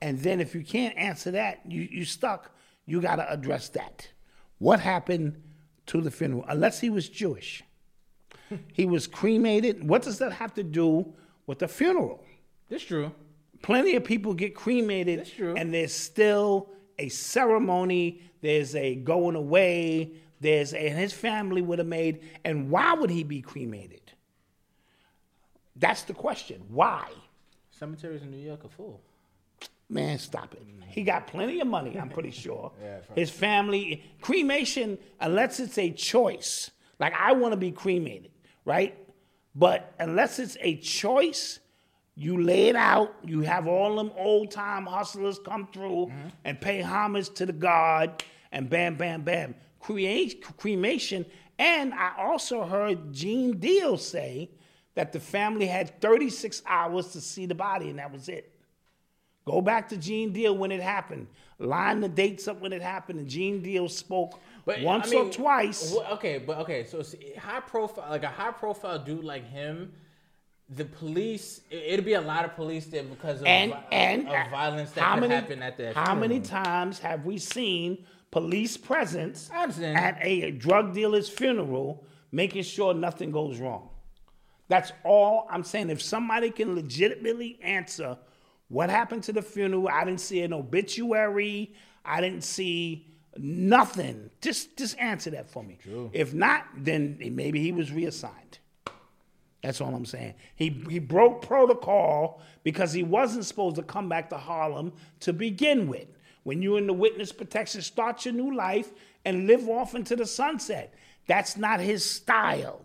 and 0.00 0.18
then 0.18 0.40
if 0.40 0.54
you 0.54 0.62
can't 0.64 0.96
answer 0.96 1.30
that, 1.32 1.60
you 1.68 1.82
you 1.82 2.06
stuck. 2.06 2.56
You 2.86 3.02
got 3.02 3.16
to 3.16 3.30
address 3.30 3.68
that. 3.70 4.08
What 4.56 4.80
happened 4.80 5.42
to 5.88 6.00
the 6.00 6.10
funeral? 6.10 6.46
Unless 6.48 6.80
he 6.80 6.88
was 6.88 7.10
Jewish. 7.10 7.62
he 8.72 8.86
was 8.86 9.06
cremated. 9.06 9.86
What 9.86 10.00
does 10.00 10.20
that 10.20 10.32
have 10.32 10.54
to 10.54 10.62
do 10.62 11.12
with 11.46 11.58
the 11.58 11.68
funeral? 11.68 12.24
That's 12.70 12.82
true. 12.82 13.12
Plenty 13.60 13.94
of 13.96 14.02
people 14.02 14.32
get 14.32 14.54
cremated, 14.54 15.18
That's 15.18 15.30
true. 15.32 15.54
and 15.54 15.72
there's 15.72 15.92
still 15.92 16.70
a 16.98 17.10
ceremony. 17.10 18.22
There's 18.40 18.74
a 18.74 18.94
going 18.94 19.36
away. 19.36 20.12
There's 20.40 20.72
a, 20.72 20.78
and 20.78 20.98
his 20.98 21.12
family 21.12 21.60
would 21.60 21.78
have 21.78 21.88
made. 21.88 22.22
And 22.42 22.70
why 22.70 22.94
would 22.94 23.10
he 23.10 23.22
be 23.22 23.42
cremated? 23.42 24.01
That's 25.82 26.02
the 26.02 26.14
question. 26.14 26.62
Why? 26.68 27.08
Cemeteries 27.72 28.22
in 28.22 28.30
New 28.30 28.38
York 28.38 28.64
are 28.64 28.68
full. 28.68 29.00
Man, 29.90 30.16
stop 30.18 30.54
it. 30.54 30.62
He 30.86 31.02
got 31.02 31.26
plenty 31.26 31.60
of 31.60 31.66
money, 31.66 31.98
I'm 31.98 32.08
pretty 32.08 32.30
sure. 32.30 32.70
His 33.16 33.30
family, 33.30 34.04
cremation, 34.20 34.96
unless 35.20 35.58
it's 35.58 35.76
a 35.78 35.90
choice, 35.90 36.70
like 37.00 37.12
I 37.18 37.32
want 37.32 37.52
to 37.52 37.56
be 37.56 37.72
cremated, 37.72 38.30
right? 38.64 38.96
But 39.56 39.92
unless 39.98 40.38
it's 40.38 40.56
a 40.60 40.76
choice, 40.76 41.58
you 42.14 42.40
lay 42.40 42.68
it 42.68 42.76
out, 42.76 43.16
you 43.24 43.40
have 43.40 43.66
all 43.66 43.96
them 43.96 44.12
old 44.16 44.52
time 44.52 44.86
hustlers 44.86 45.40
come 45.44 45.66
through 45.72 46.06
mm-hmm. 46.06 46.28
and 46.44 46.60
pay 46.60 46.80
homage 46.80 47.30
to 47.34 47.46
the 47.46 47.52
God, 47.52 48.22
and 48.52 48.70
bam, 48.70 48.94
bam, 48.94 49.22
bam. 49.22 49.56
Create, 49.80 50.44
cremation. 50.58 51.26
And 51.58 51.92
I 51.92 52.12
also 52.18 52.64
heard 52.64 53.12
Gene 53.12 53.58
Deal 53.58 53.96
say 53.98 54.50
that 54.94 55.12
the 55.12 55.20
family 55.20 55.66
had 55.66 56.00
36 56.00 56.62
hours 56.66 57.08
to 57.08 57.20
see 57.20 57.46
the 57.46 57.54
body, 57.54 57.90
and 57.90 57.98
that 57.98 58.12
was 58.12 58.28
it. 58.28 58.52
Go 59.44 59.60
back 59.60 59.88
to 59.88 59.96
Gene 59.96 60.32
Deal 60.32 60.56
when 60.56 60.70
it 60.70 60.80
happened. 60.82 61.26
Line 61.58 62.00
the 62.00 62.08
dates 62.08 62.46
up 62.46 62.60
when 62.60 62.72
it 62.72 62.82
happened, 62.82 63.18
and 63.18 63.28
Gene 63.28 63.62
Deal 63.62 63.88
spoke 63.88 64.38
once 64.66 65.08
I 65.08 65.10
mean, 65.10 65.26
or 65.26 65.32
twice. 65.32 65.96
Okay, 66.12 66.38
but 66.38 66.58
okay, 66.58 66.84
so 66.84 67.02
high 67.38 67.60
profile, 67.60 68.06
like 68.10 68.22
a 68.22 68.28
high 68.28 68.52
profile 68.52 68.98
dude 68.98 69.24
like 69.24 69.48
him, 69.48 69.92
the 70.68 70.84
police, 70.84 71.60
it, 71.70 71.82
it'd 71.86 72.04
be 72.04 72.14
a 72.14 72.20
lot 72.20 72.44
of 72.44 72.54
police 72.54 72.86
there 72.86 73.02
because 73.02 73.40
of, 73.40 73.46
and 73.46 73.72
vi- 73.72 73.84
and 73.92 74.28
of 74.28 74.50
violence 74.50 74.92
that 74.92 75.02
how 75.02 75.14
could 75.14 75.20
many, 75.22 75.34
happen 75.34 75.62
at 75.62 75.76
that. 75.78 75.94
How 75.94 76.14
many 76.14 76.40
times 76.40 76.98
have 77.00 77.24
we 77.24 77.38
seen 77.38 78.04
police 78.30 78.76
presence 78.76 79.50
at 79.52 80.18
a 80.20 80.52
drug 80.52 80.94
dealer's 80.94 81.28
funeral, 81.28 82.04
making 82.30 82.62
sure 82.62 82.94
nothing 82.94 83.30
goes 83.30 83.58
wrong? 83.58 83.88
That's 84.68 84.92
all 85.04 85.46
I'm 85.50 85.64
saying. 85.64 85.90
If 85.90 86.00
somebody 86.00 86.50
can 86.50 86.74
legitimately 86.74 87.58
answer 87.62 88.16
what 88.68 88.88
happened 88.90 89.22
to 89.24 89.32
the 89.32 89.42
funeral, 89.42 89.88
I 89.88 90.04
didn't 90.04 90.20
see 90.20 90.42
an 90.42 90.52
obituary. 90.52 91.74
I 92.04 92.20
didn't 92.20 92.44
see 92.44 93.06
nothing. 93.36 94.30
Just 94.40 94.76
just 94.76 94.98
answer 94.98 95.30
that 95.30 95.50
for 95.50 95.62
me. 95.62 95.78
If 96.12 96.34
not, 96.34 96.64
then 96.76 97.18
maybe 97.32 97.60
he 97.60 97.72
was 97.72 97.92
reassigned. 97.92 98.58
That's 99.62 99.80
all 99.80 99.94
I'm 99.94 100.04
saying. 100.04 100.34
He 100.56 100.84
he 100.88 100.98
broke 100.98 101.42
protocol 101.42 102.40
because 102.64 102.92
he 102.92 103.02
wasn't 103.02 103.44
supposed 103.44 103.76
to 103.76 103.82
come 103.82 104.08
back 104.08 104.30
to 104.30 104.36
Harlem 104.36 104.92
to 105.20 105.32
begin 105.32 105.86
with. 105.88 106.08
When 106.42 106.60
you're 106.60 106.78
in 106.78 106.88
the 106.88 106.92
witness 106.92 107.30
protection, 107.30 107.82
start 107.82 108.24
your 108.24 108.34
new 108.34 108.54
life 108.54 108.90
and 109.24 109.46
live 109.46 109.68
off 109.68 109.94
into 109.94 110.16
the 110.16 110.26
sunset. 110.26 110.92
That's 111.28 111.56
not 111.56 111.78
his 111.78 112.04
style. 112.04 112.84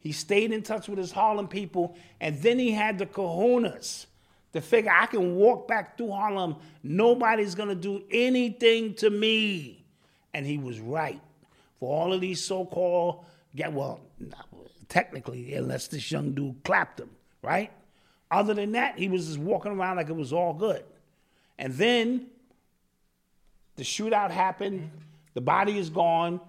He 0.00 0.12
stayed 0.12 0.50
in 0.52 0.62
touch 0.62 0.88
with 0.88 0.98
his 0.98 1.12
Harlem 1.12 1.46
people, 1.46 1.96
and 2.20 2.40
then 2.42 2.58
he 2.58 2.72
had 2.72 2.98
the 2.98 3.06
kahunas 3.06 4.06
to 4.52 4.60
figure 4.60 4.90
I 4.90 5.06
can 5.06 5.36
walk 5.36 5.68
back 5.68 5.96
through 5.96 6.10
Harlem. 6.10 6.56
Nobody's 6.82 7.54
gonna 7.54 7.74
do 7.74 8.02
anything 8.10 8.94
to 8.94 9.10
me. 9.10 9.84
And 10.34 10.46
he 10.46 10.58
was 10.58 10.80
right. 10.80 11.20
For 11.78 11.94
all 11.94 12.12
of 12.12 12.20
these 12.20 12.44
so-called, 12.44 13.24
yeah, 13.52 13.68
well, 13.68 14.00
technically, 14.88 15.54
unless 15.54 15.88
this 15.88 16.10
young 16.10 16.32
dude 16.32 16.62
clapped 16.64 16.98
him, 16.98 17.10
right? 17.42 17.70
Other 18.30 18.54
than 18.54 18.72
that, 18.72 18.98
he 18.98 19.08
was 19.08 19.26
just 19.26 19.38
walking 19.38 19.72
around 19.72 19.96
like 19.96 20.08
it 20.08 20.16
was 20.16 20.32
all 20.32 20.54
good. 20.54 20.84
And 21.58 21.74
then 21.74 22.26
the 23.76 23.82
shootout 23.82 24.30
happened. 24.30 24.90
The 25.34 25.40
body 25.40 25.78
is 25.78 25.90
gone. 25.90 26.40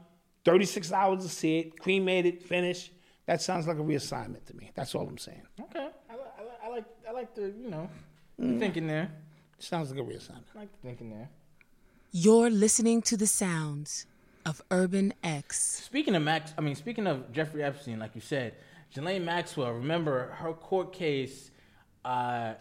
36 0.46 0.92
hours 0.92 1.24
to 1.24 1.30
see 1.30 1.60
it, 1.60 1.80
cremated, 1.80 2.42
finished. 2.42 2.92
That 3.28 3.42
sounds 3.42 3.68
like 3.68 3.78
a 3.78 3.82
reassignment 3.82 4.46
to 4.46 4.56
me. 4.56 4.72
That's 4.76 4.96
all 4.96 5.08
I'm 5.08 5.18
saying. 5.18 5.44
Okay, 5.60 5.90
I, 6.10 6.14
li- 6.16 6.20
I, 6.40 6.44
li- 6.44 6.50
I 6.64 6.70
like 6.70 6.86
I 7.08 7.12
like 7.12 7.36
the 7.36 7.54
you 7.62 7.70
know 7.70 7.90
Mm. 8.40 8.58
thinking 8.60 8.88
there. 8.88 9.12
Sounds 9.60 9.92
like 9.92 10.00
a 10.00 10.04
reassignment. 10.04 10.46
I 10.56 10.60
like 10.60 10.72
the 10.72 10.78
thinking 10.88 11.12
there. 11.12 11.30
You're 12.12 12.50
listening 12.50 13.04
to 13.04 13.16
the 13.18 13.28
sounds 13.28 14.08
of 14.46 14.62
Urban 14.72 15.14
X. 15.24 15.84
Speaking 15.86 16.16
of 16.16 16.24
Max, 16.24 16.52
I 16.58 16.62
mean, 16.62 16.74
speaking 16.74 17.06
of 17.06 17.32
Jeffrey 17.32 17.64
Epstein, 17.64 18.00
like 18.00 18.16
you 18.16 18.22
said, 18.22 18.56
Ghislaine 18.96 19.24
Maxwell. 19.24 19.72
Remember, 19.74 20.32
her 20.40 20.54
court 20.54 20.92
case 20.94 21.52
uh, 22.04 22.54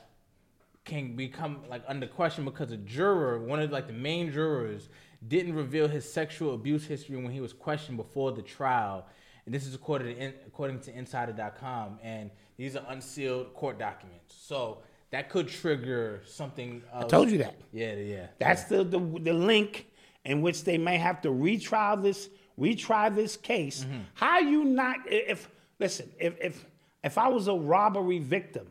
can 0.85 1.17
become 1.17 1.61
like 1.71 1.83
under 1.89 2.07
question 2.07 2.45
because 2.45 2.71
a 2.73 2.77
juror, 2.77 3.39
one 3.41 3.61
of 3.61 3.71
like 3.71 3.87
the 3.87 3.93
main 3.95 4.31
jurors, 4.31 4.91
didn't 5.27 5.55
reveal 5.55 5.89
his 5.89 6.11
sexual 6.11 6.55
abuse 6.55 6.85
history 6.85 7.17
when 7.17 7.31
he 7.33 7.41
was 7.41 7.55
questioned 7.55 7.97
before 7.97 8.33
the 8.33 8.43
trial. 8.43 9.07
And 9.47 9.55
this 9.55 9.66
is 9.66 9.74
according 9.74 10.16
to, 10.16 10.32
according 10.47 10.80
to 10.80 10.97
Insider.com, 10.97 11.99
and 12.03 12.30
these 12.57 12.76
are 12.76 12.84
unsealed 12.88 13.55
court 13.55 13.78
documents. 13.78 14.34
So 14.38 14.78
that 15.11 15.28
could 15.28 15.49
trigger 15.49 16.22
something. 16.26 16.82
I 16.93 17.05
told 17.05 17.30
you 17.30 17.38
that. 17.38 17.57
Yeah, 17.72 17.95
yeah. 17.95 18.26
That's 18.38 18.64
the, 18.64 18.84
the 18.84 18.99
the 18.99 19.32
link 19.32 19.86
in 20.24 20.43
which 20.43 20.64
they 20.64 20.78
may 20.78 20.99
have 20.99 21.20
to 21.22 21.28
retry 21.28 22.01
this 22.01 22.28
retry 22.59 23.14
this 23.14 23.36
case. 23.36 23.84
Mm-hmm. 23.84 24.01
How 24.14 24.38
you 24.38 24.64
not 24.64 24.99
if 25.07 25.51
listen 25.78 26.11
if 26.18 26.34
if 26.41 26.64
if 27.03 27.18
I 27.18 27.28
was 27.28 27.49
a 27.49 27.55
robbery 27.55 28.18
victim 28.18 28.66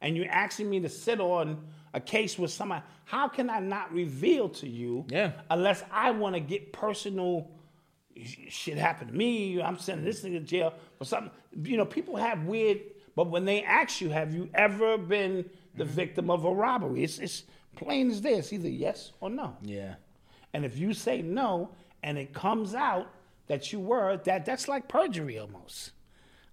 and 0.00 0.16
you're 0.16 0.30
asking 0.30 0.70
me 0.70 0.80
to 0.80 0.88
sit 0.88 1.20
on 1.20 1.64
a 1.92 2.00
case 2.00 2.38
with 2.38 2.50
somebody, 2.52 2.82
how 3.04 3.26
can 3.26 3.50
I 3.50 3.58
not 3.58 3.92
reveal 3.92 4.48
to 4.50 4.68
you? 4.68 5.06
Yeah. 5.08 5.32
Unless 5.50 5.82
I 5.90 6.10
want 6.12 6.34
to 6.34 6.40
get 6.40 6.72
personal. 6.72 7.50
Sh- 8.16 8.36
Shit 8.48 8.78
happened 8.78 9.10
to 9.10 9.16
me. 9.16 9.60
I'm 9.60 9.78
sending 9.78 10.04
this 10.04 10.22
nigga 10.22 10.34
to 10.34 10.40
jail 10.40 10.74
for 10.98 11.04
something. 11.04 11.30
You 11.62 11.76
know, 11.76 11.84
people 11.84 12.16
have 12.16 12.44
weird. 12.44 12.80
But 13.16 13.28
when 13.30 13.44
they 13.44 13.62
ask 13.64 14.00
you, 14.00 14.10
have 14.10 14.32
you 14.32 14.48
ever 14.54 14.96
been 14.96 15.44
the 15.74 15.84
Mm-hmm. 15.84 15.92
victim 15.94 16.30
of 16.30 16.44
a 16.44 16.52
robbery? 16.52 17.04
It's, 17.04 17.18
it's 17.18 17.44
plain 17.76 18.10
as 18.10 18.20
this 18.22 18.52
either 18.52 18.68
yes 18.68 19.12
or 19.20 19.30
no. 19.30 19.56
Yeah. 19.62 19.94
And 20.52 20.64
if 20.64 20.78
you 20.78 20.92
say 20.94 21.22
no 21.22 21.70
and 22.02 22.18
it 22.18 22.32
comes 22.32 22.74
out 22.74 23.08
that 23.46 23.72
you 23.72 23.80
were, 23.80 24.16
that 24.24 24.44
that's 24.44 24.66
like 24.68 24.88
perjury 24.88 25.38
almost. 25.38 25.92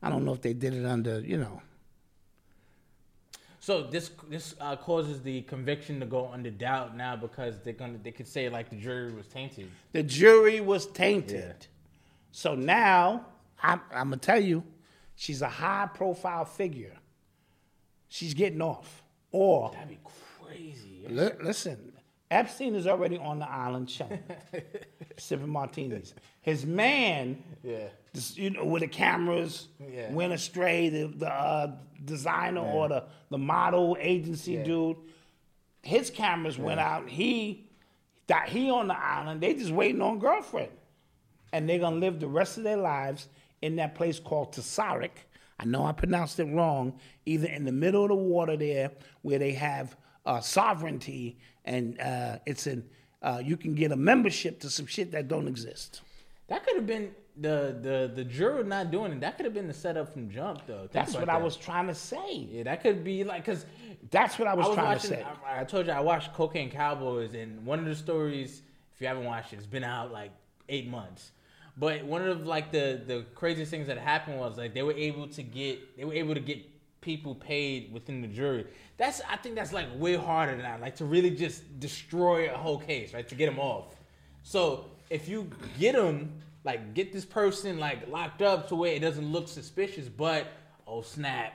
I 0.04 0.10
don't 0.10 0.24
know 0.26 0.34
if 0.34 0.42
they 0.42 0.54
did 0.54 0.74
it 0.76 0.86
under, 0.86 1.20
you 1.22 1.38
know. 1.38 1.62
So 3.60 3.84
this 3.84 4.12
this 4.30 4.56
uh, 4.62 4.76
causes 4.76 5.22
the 5.22 5.42
conviction 5.44 6.00
to 6.00 6.06
go 6.06 6.30
under 6.32 6.50
doubt 6.52 6.96
now 6.96 7.16
because 7.16 7.60
they're 7.64 7.74
gonna 7.74 7.98
they 8.04 8.12
could 8.12 8.28
say 8.28 8.50
like 8.50 8.70
the 8.70 8.76
jury 8.76 9.12
was 9.12 9.26
tainted. 9.28 9.70
The 9.94 10.04
jury 10.04 10.62
was 10.62 10.86
tainted. 10.88 11.56
Yeah. 11.60 11.68
So 12.32 12.56
now 12.56 13.26
I'm, 13.62 13.82
I'm 13.92 14.10
gonna 14.10 14.18
tell 14.18 14.40
you, 14.42 14.64
she's 15.16 15.42
a 15.42 15.50
high 15.50 15.90
profile 15.94 16.46
figure. 16.46 16.94
She's 18.10 18.34
getting 18.34 18.62
off. 18.62 19.04
Or 19.32 19.72
That'd 19.72 19.90
be 19.90 20.00
crazy. 20.42 21.06
li- 21.10 21.32
listen, 21.44 21.92
Epstein 22.30 22.76
is 22.76 22.88
already 22.88 23.18
on 23.18 23.40
the 23.40 23.50
island 23.50 23.88
chilling, 23.88 24.20
sipping 25.18 25.48
martinis. 25.50 26.14
His 26.42 26.66
man, 26.66 27.42
Yeah. 27.64 27.88
this, 28.14 28.38
you 28.38 28.50
know, 28.50 28.66
with 28.66 28.82
the 28.82 28.88
cameras, 28.88 29.68
Yeah. 29.80 30.12
went 30.12 30.34
astray. 30.34 30.90
The, 30.90 31.08
the 31.08 31.32
uh, 31.32 31.72
designer 32.04 32.62
or 32.62 32.90
the, 32.90 33.04
the 33.30 33.38
model 33.38 33.96
agency 34.00 34.58
dude, 34.62 34.98
his 35.84 36.10
cameras 36.10 36.58
went 36.58 36.80
out. 36.80 37.08
He 37.10 37.64
that 38.28 38.50
he 38.50 38.70
on 38.70 38.90
the 38.90 38.98
island. 38.98 39.40
They 39.40 39.54
just 39.54 39.72
waiting 39.72 40.02
on 40.02 40.20
girlfriend, 40.20 40.72
and 41.54 41.68
they're 41.70 41.80
gonna 41.80 41.96
live 41.96 42.20
the 42.20 42.28
rest 42.28 42.58
of 42.58 42.64
their 42.66 42.76
lives 42.76 43.30
in 43.62 43.78
that 43.78 43.96
place 43.96 44.20
called 44.20 44.52
Tesarik. 44.54 45.12
I 45.60 45.64
know 45.66 45.86
I 45.86 45.94
pronounced 45.94 46.38
it 46.42 46.44
wrong. 46.54 47.00
Either 47.26 47.48
in 47.48 47.64
the 47.64 47.72
middle 47.72 48.04
of 48.04 48.10
the 48.10 48.16
water 48.16 48.58
there, 48.58 48.92
where 49.22 49.40
they 49.40 49.54
have 49.54 49.96
uh, 50.28 50.42
sovereignty, 50.42 51.38
and 51.66 52.00
uh, 52.00 52.38
it's 52.46 52.68
in. 52.68 52.84
Uh, 53.24 53.42
you 53.44 53.58
can 53.58 53.74
get 53.74 53.92
a 53.92 53.96
membership 53.96 54.60
to 54.60 54.70
some 54.70 54.86
shit 54.86 55.12
that 55.12 55.28
don't 55.28 55.48
exist. 55.48 56.02
That 56.50 56.64
could 56.66 56.76
have 56.76 56.86
been 56.86 57.12
the 57.40 57.76
the 57.82 58.12
the 58.14 58.24
juror 58.24 58.64
not 58.64 58.92
doing 58.92 59.12
it. 59.14 59.22
That 59.22 59.38
could 59.38 59.46
have 59.46 59.54
been 59.54 59.68
the 59.68 59.74
setup 59.74 60.14
from 60.14 60.30
jump 60.30 60.62
though. 60.68 60.82
Think 60.82 60.92
That's 60.92 61.14
what 61.16 61.30
I 61.30 61.38
was 61.38 61.56
trying 61.56 61.88
to 61.88 61.96
say. 61.96 62.48
Yeah, 62.52 62.64
that 62.64 62.84
could 62.84 63.04
be 63.04 63.24
like 63.24 63.46
because 63.46 63.66
That's 64.12 64.38
what 64.38 64.48
I 64.48 64.54
was, 64.54 64.66
I 64.66 64.70
was 64.70 64.76
trying 64.76 64.88
watching. 64.88 65.10
to 65.12 65.16
say. 65.18 65.26
I, 65.48 65.62
I 65.62 65.64
told 65.64 65.88
you 65.88 65.94
I 65.94 66.00
watched 66.00 66.34
Cocaine 66.34 66.70
Cowboys, 66.70 67.34
and 67.34 67.66
one 67.66 67.80
of 67.80 67.86
the 67.86 67.96
stories, 67.96 68.62
if 68.94 69.02
you 69.02 69.08
haven't 69.08 69.26
watched 69.26 69.54
it, 69.54 69.58
it's 69.58 69.66
been 69.66 69.84
out 69.84 70.12
like 70.12 70.32
eight 70.70 70.88
months. 70.88 71.32
But 71.78 72.04
one 72.06 72.28
of 72.28 72.46
like 72.46 72.72
the 72.72 73.02
the 73.06 73.26
craziest 73.36 73.72
things 73.72 73.88
that 73.88 73.98
happened 73.98 74.40
was 74.40 74.58
like 74.58 74.74
they 74.74 74.84
were 74.84 74.94
able 74.94 75.28
to 75.30 75.44
get 75.44 75.98
they 75.98 76.06
were 76.06 76.14
able 76.14 76.34
to 76.34 76.40
get 76.42 76.60
people 77.08 77.34
paid 77.34 77.90
within 77.94 78.22
the 78.22 78.28
jury. 78.28 78.68
That's 78.98 79.22
I 79.30 79.38
think 79.38 79.56
that's 79.56 79.72
like 79.72 79.88
way 79.96 80.18
harder 80.18 80.52
than 80.52 80.64
that. 80.64 80.82
Like 80.82 80.98
to 80.98 81.06
really 81.06 81.30
just 81.30 81.80
destroy 81.80 82.54
a 82.54 82.58
whole 82.58 82.78
case, 82.78 83.14
right? 83.14 83.26
To 83.30 83.34
get 83.34 83.46
them 83.46 83.60
off. 83.60 83.96
So 84.44 84.88
if 85.10 85.30
you 85.30 85.50
get 85.80 85.96
them, 85.96 86.34
like 86.66 86.94
get 86.94 87.14
this 87.14 87.24
person 87.24 87.80
like 87.80 88.10
locked 88.10 88.42
up 88.42 88.68
to 88.68 88.76
where 88.76 88.92
it 88.92 89.00
doesn't 89.00 89.32
look 89.32 89.48
suspicious. 89.48 90.10
But 90.10 90.48
oh 90.86 91.02
snap, 91.02 91.54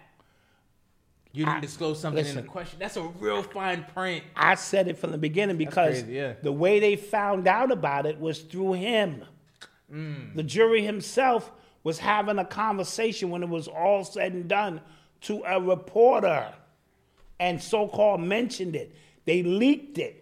you 1.34 1.44
didn't 1.44 1.58
I- 1.58 1.60
disclose 1.60 2.00
something 2.00 2.24
in 2.24 2.34
the 2.34 2.42
question. 2.42 2.78
That's 2.78 2.96
a 2.96 3.02
real 3.02 3.42
fine 3.42 3.84
print. 3.92 4.24
I 4.34 4.54
said 4.54 4.88
it 4.88 4.96
from 4.96 5.12
the 5.12 5.18
beginning 5.18 5.58
because 5.58 6.00
crazy, 6.00 6.14
yeah. 6.14 6.32
the 6.42 6.52
way 6.52 6.80
they 6.80 6.96
found 6.96 7.46
out 7.46 7.70
about 7.70 8.06
it 8.06 8.18
was 8.18 8.40
through 8.40 8.72
him. 8.72 9.26
Mm. 9.92 10.34
The 10.34 10.44
jury 10.44 10.82
himself 10.82 11.52
was 11.84 11.98
having 11.98 12.38
a 12.38 12.44
conversation 12.46 13.28
when 13.28 13.42
it 13.42 13.50
was 13.50 13.68
all 13.68 14.02
said 14.02 14.32
and 14.32 14.48
done 14.48 14.80
to 15.22 15.42
a 15.46 15.60
reporter 15.60 16.52
and 17.40 17.60
so 17.62 17.88
called 17.88 18.20
mentioned 18.20 18.76
it. 18.76 18.94
They 19.24 19.42
leaked 19.42 19.98
it. 19.98 20.18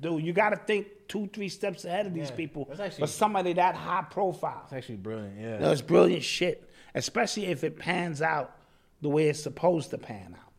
Dude, 0.00 0.22
you 0.22 0.32
got 0.32 0.50
to 0.50 0.56
think 0.56 0.86
two, 1.08 1.28
three 1.32 1.48
steps 1.48 1.84
ahead 1.84 2.06
of 2.06 2.14
these 2.14 2.30
Yeah, 2.30 2.36
people. 2.36 2.68
actually- 2.70 2.90
for 3.00 3.06
somebody 3.06 3.52
that 3.54 3.74
high 3.74 4.02
profile. 4.10 4.62
It's 4.64 4.72
actually 4.72 4.96
brilliant. 4.96 5.38
Yeah. 5.40 5.58
No, 5.58 5.72
it's 5.72 5.80
brilliant 5.82 6.22
shit, 6.22 6.68
especially 6.94 7.46
if 7.46 7.64
it 7.64 7.78
pans 7.78 8.22
out 8.22 8.54
the 9.00 9.08
way 9.08 9.28
it's 9.28 9.42
supposed 9.42 9.90
to 9.90 9.98
pan 9.98 10.36
out. 10.38 10.52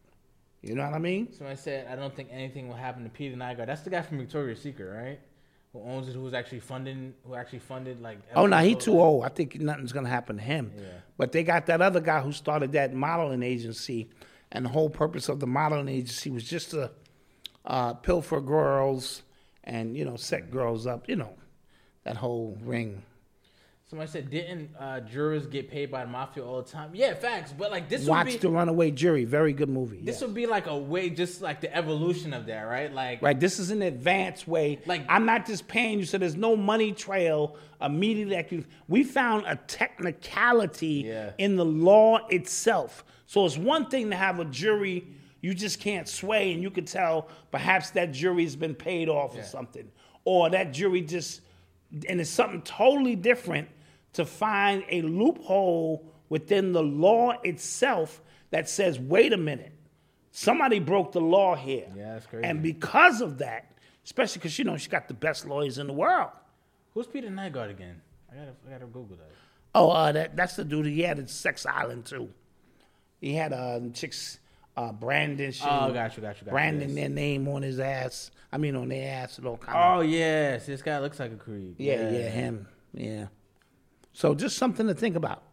You 0.62 0.76
know 0.76 0.84
what 0.84 0.93
I 0.93 0.99
mean? 0.99 1.32
So 1.32 1.45
I 1.47 1.55
said, 1.55 1.88
I 1.88 1.95
don't 1.95 2.14
think 2.14 2.30
anything 2.32 2.68
will 2.68 2.76
happen 2.76 3.03
to 3.03 3.10
Peter 3.10 3.36
Nygard. 3.38 3.68
That's 3.68 3.82
the 3.82 3.89
guy 3.89 4.01
from 4.01 4.18
Victoria's 4.18 4.62
Secret, 4.62 4.88
right? 4.93 5.20
Who 5.74 5.84
owns 5.84 6.10
it? 6.10 6.14
Who's 6.14 6.34
actually 6.34 6.62
funding? 6.62 7.14
Who 7.26 7.36
actually 7.36 7.60
funded 7.60 8.02
like? 8.02 8.20
Oh 8.36 8.48
no, 8.48 8.58
he 8.58 8.74
too 8.76 9.00
old. 9.00 9.24
I 9.24 9.30
think 9.30 9.60
nothing's 9.60 9.92
gonna 9.92 10.10
happen 10.10 10.38
to 10.38 10.42
him. 10.42 10.72
Yeah. 10.76 10.86
But 11.18 11.32
they 11.32 11.44
got 11.44 11.68
that 11.68 11.82
other 11.82 12.00
guy 12.00 12.22
who 12.22 12.32
started 12.32 12.72
that 12.72 12.94
modeling 12.94 13.44
agency, 13.44 14.10
and 14.52 14.66
the 14.66 14.70
whole 14.70 14.90
purpose 14.90 15.30
of 15.30 15.40
the 15.40 15.48
modeling 15.48 15.88
agency 15.88 16.32
was 16.32 16.44
just 16.44 16.72
to 16.72 16.92
uh, 17.66 17.94
pilfer 17.94 18.42
girls 18.42 19.22
and 19.64 19.96
you 19.96 20.06
know 20.06 20.16
set 20.16 20.50
girls 20.50 20.88
up. 20.88 21.08
You 21.08 21.18
know, 21.18 21.34
that 22.04 22.18
whole 22.18 22.58
ring. 22.64 23.04
Somebody 23.90 24.12
said, 24.12 24.30
didn't 24.30 24.70
uh, 24.80 25.00
jurors 25.00 25.48
get 25.48 25.68
paid 25.68 25.90
by 25.90 26.06
the 26.06 26.12
mafia 26.12 26.46
all 26.46 26.62
the 26.62 26.70
time? 26.70 26.92
Yeah, 26.94 27.16
facts. 27.16 27.56
But 27.58 27.72
like 27.72 27.90
this 27.90 28.06
Watch 28.06 28.28
would 28.28 28.34
be 28.34 28.38
the 28.38 28.50
Runaway 28.50 28.92
Jury. 28.92 29.26
Very 29.26 29.52
good 29.52 29.68
movie. 29.68 30.00
this 30.00 30.22
yeah. 30.22 30.28
would 30.28 30.36
be 30.36 30.46
like 30.46 30.68
a 30.68 30.78
way, 30.78 31.10
just 31.10 31.42
like 31.42 31.60
the 31.60 31.76
evolution 31.76 32.32
of 32.32 32.46
that, 32.46 32.62
right? 32.62 32.94
Like 32.94 33.24
Right, 33.24 33.40
this 33.40 33.58
is 33.58 33.72
an 33.72 33.82
advanced 33.82 34.48
way. 34.48 34.78
Like- 34.86 35.06
I'm 35.10 35.26
not 35.26 35.48
just 35.48 35.68
paying 35.68 35.98
you, 35.98 36.06
so 36.06 36.20
there's 36.20 36.36
no 36.36 36.56
money 36.56 36.92
trail 36.92 37.56
immediately. 37.82 38.36
That 38.36 38.52
you, 38.52 38.64
we 38.88 39.04
found 39.04 39.48
a 39.48 39.56
technicality 39.56 41.06
Yeah. 41.08 41.32
in 41.40 41.56
the 41.56 41.66
law 41.66 42.28
itself. 42.28 43.04
So 43.26 43.44
it's 43.44 43.58
one 43.58 43.88
thing 43.90 44.12
to 44.12 44.16
have 44.16 44.40
a 44.40 44.46
jury 44.46 45.08
you 45.42 45.56
just 45.56 45.80
can't 45.80 46.08
sway, 46.08 46.54
and 46.54 46.62
you 46.62 46.70
could 46.70 46.86
tell 46.86 47.30
perhaps 47.50 47.90
that 47.92 48.12
jury's 48.12 48.56
been 48.56 48.76
paid 48.76 49.10
off 49.10 49.36
or 49.36 49.42
something, 49.42 49.90
or 50.26 50.52
that 50.52 50.74
jury 50.74 51.02
just, 51.02 51.42
and 52.08 52.22
it's 52.22 52.30
something 52.30 52.62
totally 52.62 53.16
different 53.16 53.68
to 54.14 54.26
find 54.26 54.84
a 54.89 55.01
loophole 55.01 56.05
within 56.30 56.72
the 56.74 56.84
law 56.84 57.34
itself 57.43 58.22
that 58.51 58.68
says, 58.70 58.99
wait 58.99 59.34
a 59.34 59.38
minute, 59.38 59.72
somebody 60.32 60.80
broke 60.80 61.12
the 61.12 61.22
law 61.22 61.55
here. 61.55 61.88
Yeah, 61.95 62.14
that's 62.14 62.26
crazy. 62.26 62.45
And 62.45 62.62
because 62.64 63.22
of 63.22 63.38
that, 63.39 63.72
especially 64.05 64.39
because 64.39 64.57
you 64.57 64.66
know 64.66 64.78
she 64.78 64.89
got 64.89 65.07
the 65.07 65.14
best 65.14 65.45
lawyers 65.45 65.78
in 65.78 65.88
the 65.88 65.93
world. 65.93 66.30
who's 66.93 67.07
Peter 67.07 67.30
Nygard 67.30 67.70
again? 67.70 68.01
I 68.32 68.36
gotta, 68.36 68.51
I 68.68 68.72
gotta 68.72 68.86
Google 68.86 69.18
that. 69.18 69.32
Oh, 69.76 69.89
uh, 69.91 70.12
that 70.12 70.36
that's 70.36 70.55
the 70.55 70.64
dude. 70.66 70.88
He 70.88 71.01
had 71.01 71.20
at 71.20 71.30
Sex 71.30 71.66
Island 71.66 72.05
too. 72.05 72.30
He 73.22 73.34
had 73.34 73.53
uh, 73.53 73.80
chicks, 73.93 74.39
uh, 74.78 74.91
Brandon. 74.91 75.51
She, 75.51 75.64
Oh, 75.64 75.68
got 75.68 75.89
you, 75.89 75.93
got 75.93 76.18
you, 76.18 76.22
got 76.24 76.41
you, 76.41 76.47
Brandon, 76.47 76.89
yes. 76.89 76.95
their 76.95 77.10
name 77.10 77.47
on 77.47 77.62
his 77.62 77.80
ass. 77.80 78.32
I 78.51 78.57
mean, 78.57 78.76
on 78.76 78.88
their 78.89 79.12
ass 79.24 79.38
and 79.38 79.45
all 79.45 79.57
kind 79.57 79.78
Oh 79.78 80.01
of. 80.01 80.10
yes, 80.10 80.66
this 80.66 80.82
guy 80.82 80.97
looks 80.99 81.20
like 81.20 81.32
a 81.32 81.36
creep. 81.36 81.76
Yeah, 81.78 82.10
yeah, 82.10 82.30
him. 82.30 82.68
Yeah. 82.93 83.28
So 84.14 84.36
just 84.36 84.57
something 84.57 84.88
to 84.88 84.93
think 84.93 85.16
about. 85.16 85.43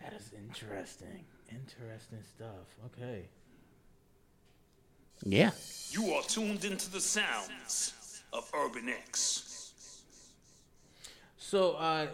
That 0.00 0.12
is 0.14 0.32
interesting. 0.36 1.24
Interesting 1.50 2.22
stuff. 2.22 2.66
Okay. 2.86 3.28
Yeah. 5.24 5.50
You 5.90 6.12
are 6.14 6.22
tuned 6.22 6.64
into 6.64 6.90
the 6.90 7.00
sounds 7.00 8.22
of 8.32 8.50
Urban 8.54 8.88
X. 8.88 9.48
So, 11.36 11.72
uh, 11.72 12.06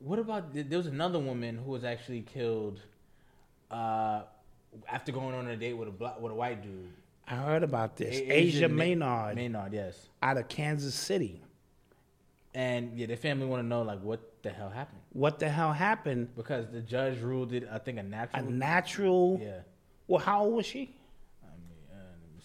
what 0.00 0.18
about 0.18 0.52
there 0.52 0.76
was 0.78 0.88
another 0.88 1.18
woman 1.18 1.56
who 1.56 1.70
was 1.70 1.84
actually 1.84 2.22
killed 2.22 2.80
uh, 3.70 4.22
after 4.90 5.12
going 5.12 5.34
on 5.34 5.46
a 5.46 5.56
date 5.56 5.74
with 5.74 5.88
a 5.88 5.92
black, 5.92 6.20
with 6.20 6.32
a 6.32 6.34
white 6.34 6.62
dude. 6.62 6.90
I 7.26 7.36
heard 7.36 7.62
about 7.62 7.96
this. 7.96 8.14
A- 8.16 8.32
Asia 8.32 8.68
Ma- 8.68 8.74
Maynard 8.76 9.36
Maynard, 9.36 9.72
yes. 9.72 10.08
out 10.22 10.36
of 10.36 10.48
Kansas 10.48 10.94
City. 10.94 11.40
And 12.54 12.96
yeah, 12.96 13.06
the 13.06 13.16
family 13.16 13.46
want 13.46 13.62
to 13.62 13.66
know 13.66 13.82
like 13.82 14.00
what 14.00 14.20
the 14.42 14.50
hell 14.50 14.70
happened 14.70 15.00
What 15.12 15.38
the 15.40 15.48
hell 15.48 15.72
happened? 15.72 16.34
because 16.36 16.68
the 16.70 16.80
judge 16.80 17.18
ruled 17.20 17.52
it. 17.52 17.68
I 17.70 17.78
think 17.78 17.98
a 17.98 18.02
natural. 18.02 18.46
A 18.46 18.50
natural. 18.50 19.40
yeah. 19.42 19.60
Well, 20.06 20.20
how 20.20 20.44
old 20.44 20.54
was 20.54 20.66
she? 20.66 20.94
Uh, 21.42 21.46
let 21.96 22.32
me 22.34 22.40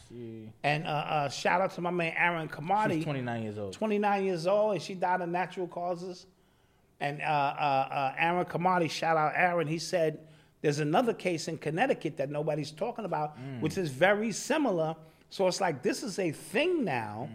see. 0.45 0.51
And 0.64 0.86
uh, 0.86 0.89
uh, 0.89 1.30
shout 1.30 1.62
out 1.62 1.72
to 1.76 1.82
my 1.82 1.91
man 1.91 2.14
Aaron 2.18 2.47
Kamadi. 2.47 2.93
She's 2.95 3.03
29 3.03 3.43
years 3.43 3.57
old. 3.60 3.74
29 3.74 4.24
years 4.26 4.47
old, 4.47 4.74
and 4.74 4.82
she 4.82 4.93
died 4.95 5.22
of 5.22 5.30
natural 5.30 5.68
causes. 5.68 6.26
And 6.99 7.22
uh, 7.22 7.26
uh, 7.26 7.88
uh, 7.91 8.16
Aaron 8.18 8.45
Kamadi, 8.45 8.89
shout 8.89 9.16
out 9.16 9.34
Aaron, 9.36 9.68
he 9.68 9.78
said 9.78 10.20
there's 10.62 10.80
another 10.80 11.14
case 11.14 11.47
in 11.47 11.57
Connecticut 11.57 12.18
that 12.18 12.30
nobody's 12.30 12.72
talking 12.72 13.05
about, 13.05 13.38
which 13.62 13.78
is 13.78 13.89
very 13.89 14.32
similar. 14.32 14.95
So 15.30 15.47
it's 15.47 15.62
like 15.62 15.84
this 15.84 16.01
is 16.03 16.18
a 16.20 16.32
thing 16.32 16.84
now 16.84 17.30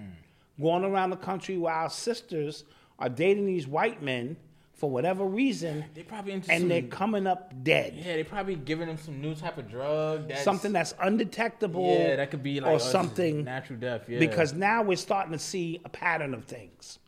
going 0.61 0.84
around 0.84 1.11
the 1.11 1.16
country 1.16 1.57
where 1.59 1.72
our 1.74 1.90
sisters 1.90 2.64
are 2.98 3.09
dating 3.09 3.46
these 3.46 3.66
white 3.66 4.02
men 4.02 4.36
for 4.74 4.90
whatever 4.90 5.24
reason, 5.24 5.84
They 5.94 6.02
probably 6.02 6.32
into 6.32 6.50
and 6.50 6.62
some, 6.62 6.68
they're 6.68 6.82
coming 6.82 7.26
up 7.26 7.55
dead. 7.62 7.94
yeah, 7.96 8.14
they're 8.14 8.24
probably 8.24 8.57
giving 8.57 8.88
them 8.88 8.98
some 8.98 9.20
new 9.20 9.34
type 9.34 9.57
of 9.57 9.70
drug. 9.70 10.28
That's, 10.28 10.42
something 10.42 10.72
that's 10.72 10.94
undetectable. 11.00 11.96
yeah, 11.96 12.16
that 12.16 12.30
could 12.30 12.42
be 12.42 12.61
like 12.61 12.72
or 12.72 12.80
something 12.80 13.44
natural 13.44 13.78
death. 13.78 14.02
Yeah, 14.09 14.18
because 14.18 14.52
now 14.52 14.82
we're 14.82 14.96
starting 14.96 15.32
to 15.32 15.38
see 15.38 15.80
a 15.84 15.88
pattern 15.88 16.34
of 16.34 16.44
things. 16.44 16.98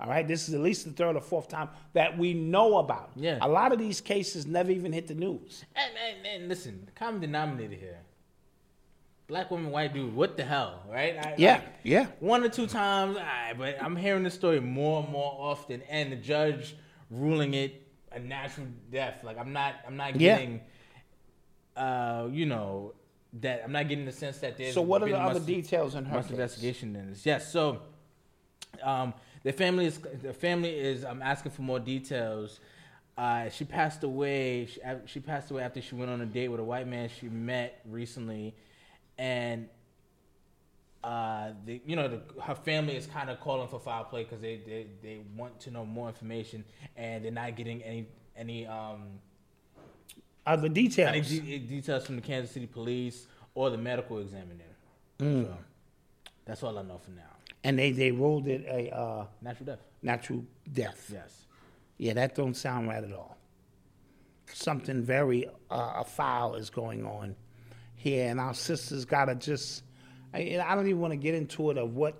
All 0.00 0.08
right, 0.08 0.26
this 0.26 0.48
is 0.48 0.54
at 0.54 0.60
least 0.60 0.86
the 0.86 0.92
third 0.92 1.14
or 1.14 1.20
fourth 1.20 1.48
time 1.48 1.68
that 1.92 2.16
we 2.16 2.32
know 2.32 2.78
about. 2.78 3.10
Yeah. 3.16 3.38
a 3.42 3.48
lot 3.48 3.70
of 3.70 3.78
these 3.78 4.00
cases 4.00 4.46
never 4.46 4.70
even 4.70 4.94
hit 4.94 5.06
the 5.08 5.14
news. 5.14 5.62
And, 5.76 5.92
and, 6.08 6.26
and 6.26 6.48
listen, 6.48 6.84
the 6.86 6.92
common 6.92 7.20
denominator 7.20 7.74
here. 7.74 7.98
Black 9.30 9.48
woman, 9.48 9.70
white 9.70 9.94
dude, 9.94 10.12
what 10.12 10.36
the 10.36 10.42
hell, 10.44 10.82
right? 10.90 11.16
I, 11.16 11.34
Yeah, 11.38 11.52
like, 11.54 11.62
yeah. 11.84 12.06
One 12.18 12.42
or 12.42 12.48
two 12.48 12.66
times, 12.66 13.16
right, 13.16 13.54
but 13.56 13.80
I'm 13.80 13.94
hearing 13.94 14.24
this 14.24 14.34
story 14.34 14.58
more 14.58 15.04
and 15.04 15.12
more 15.12 15.32
often, 15.38 15.82
and 15.88 16.10
the 16.10 16.16
judge 16.16 16.74
ruling 17.10 17.54
it 17.54 17.86
a 18.10 18.18
natural 18.18 18.66
death. 18.90 19.22
Like 19.22 19.38
I'm 19.38 19.52
not, 19.52 19.74
I'm 19.86 19.96
not 19.96 20.20
Yeah. 20.20 20.34
getting, 20.34 20.60
uh, 21.76 22.26
you 22.32 22.44
know, 22.44 22.94
that 23.34 23.62
I'm 23.64 23.70
not 23.70 23.86
getting 23.88 24.04
the 24.04 24.10
sense 24.10 24.38
that 24.38 24.58
there's. 24.58 24.74
So, 24.74 24.82
what 24.82 25.00
are 25.04 25.08
the 25.08 25.16
other 25.16 25.34
much- 25.38 25.46
details 25.46 25.94
in 25.94 26.04
her 26.06 26.16
much 26.16 26.24
case? 26.24 26.32
investigation 26.32 26.96
in 26.96 27.10
this. 27.10 27.24
Yes. 27.24 27.52
So, 27.52 27.82
um, 28.82 29.14
the 29.44 29.52
family 29.52 29.86
is 29.86 29.98
the 29.98 30.32
family 30.32 30.76
is. 30.76 31.04
I'm 31.04 31.22
asking 31.22 31.52
for 31.52 31.62
more 31.62 31.78
details. 31.78 32.58
Uh, 33.16 33.48
she 33.48 33.64
passed 33.64 34.02
away. 34.02 34.66
She, 34.66 34.80
she 35.06 35.20
passed 35.20 35.52
away 35.52 35.62
after 35.62 35.80
she 35.80 35.94
went 35.94 36.10
on 36.10 36.20
a 36.20 36.26
date 36.26 36.48
with 36.48 36.58
a 36.58 36.64
white 36.64 36.88
man 36.88 37.08
she 37.20 37.28
met 37.28 37.80
recently, 37.88 38.56
and 39.20 39.68
uh, 41.04 41.52
the, 41.64 41.80
you 41.86 41.96
know, 41.96 42.08
the, 42.08 42.20
her 42.42 42.54
family 42.54 42.94
is 42.96 43.06
kind 43.06 43.30
of 43.30 43.38
calling 43.40 43.68
for 43.68 43.78
foul 43.80 44.04
play 44.04 44.24
because 44.24 44.40
they, 44.40 44.56
they 44.66 44.86
they 45.02 45.20
want 45.36 45.58
to 45.60 45.70
know 45.70 45.84
more 45.84 46.08
information, 46.08 46.64
and 46.96 47.24
they're 47.24 47.32
not 47.32 47.54
getting 47.56 47.82
any 47.82 48.06
any 48.36 48.66
um 48.66 49.02
Other 50.46 50.68
details. 50.68 51.08
any 51.10 51.20
de- 51.40 51.58
details 51.58 52.06
from 52.06 52.16
the 52.16 52.22
Kansas 52.22 52.50
City 52.52 52.66
Police 52.66 53.26
or 53.54 53.70
the 53.70 53.78
medical 53.78 54.18
examiner. 54.18 54.64
Mm. 55.18 55.44
So, 55.44 55.56
that's 56.44 56.62
all 56.62 56.78
I 56.78 56.82
know 56.82 56.98
for 56.98 57.10
now. 57.12 57.22
and 57.64 57.78
they, 57.78 57.92
they 57.92 58.10
ruled 58.10 58.46
it 58.48 58.64
a 58.66 58.94
uh, 58.94 59.26
Natural 59.42 59.66
death. 59.66 59.80
natural 60.02 60.44
death. 60.72 61.10
Yes. 61.12 61.46
Yeah, 61.98 62.14
that 62.14 62.34
don't 62.34 62.54
sound 62.56 62.88
right 62.88 63.04
at 63.04 63.12
all. 63.12 63.36
Something 64.52 65.02
very 65.02 65.46
uh, 65.70 66.02
foul 66.04 66.54
is 66.56 66.70
going 66.70 67.04
on 67.04 67.36
here, 68.00 68.30
and 68.30 68.40
our 68.40 68.54
sisters 68.54 69.04
gotta 69.04 69.34
just. 69.34 69.84
I, 70.32 70.62
I 70.64 70.74
don't 70.74 70.86
even 70.86 71.00
want 71.00 71.12
to 71.12 71.16
get 71.16 71.34
into 71.34 71.70
it 71.70 71.76
of 71.76 71.94
what, 71.96 72.14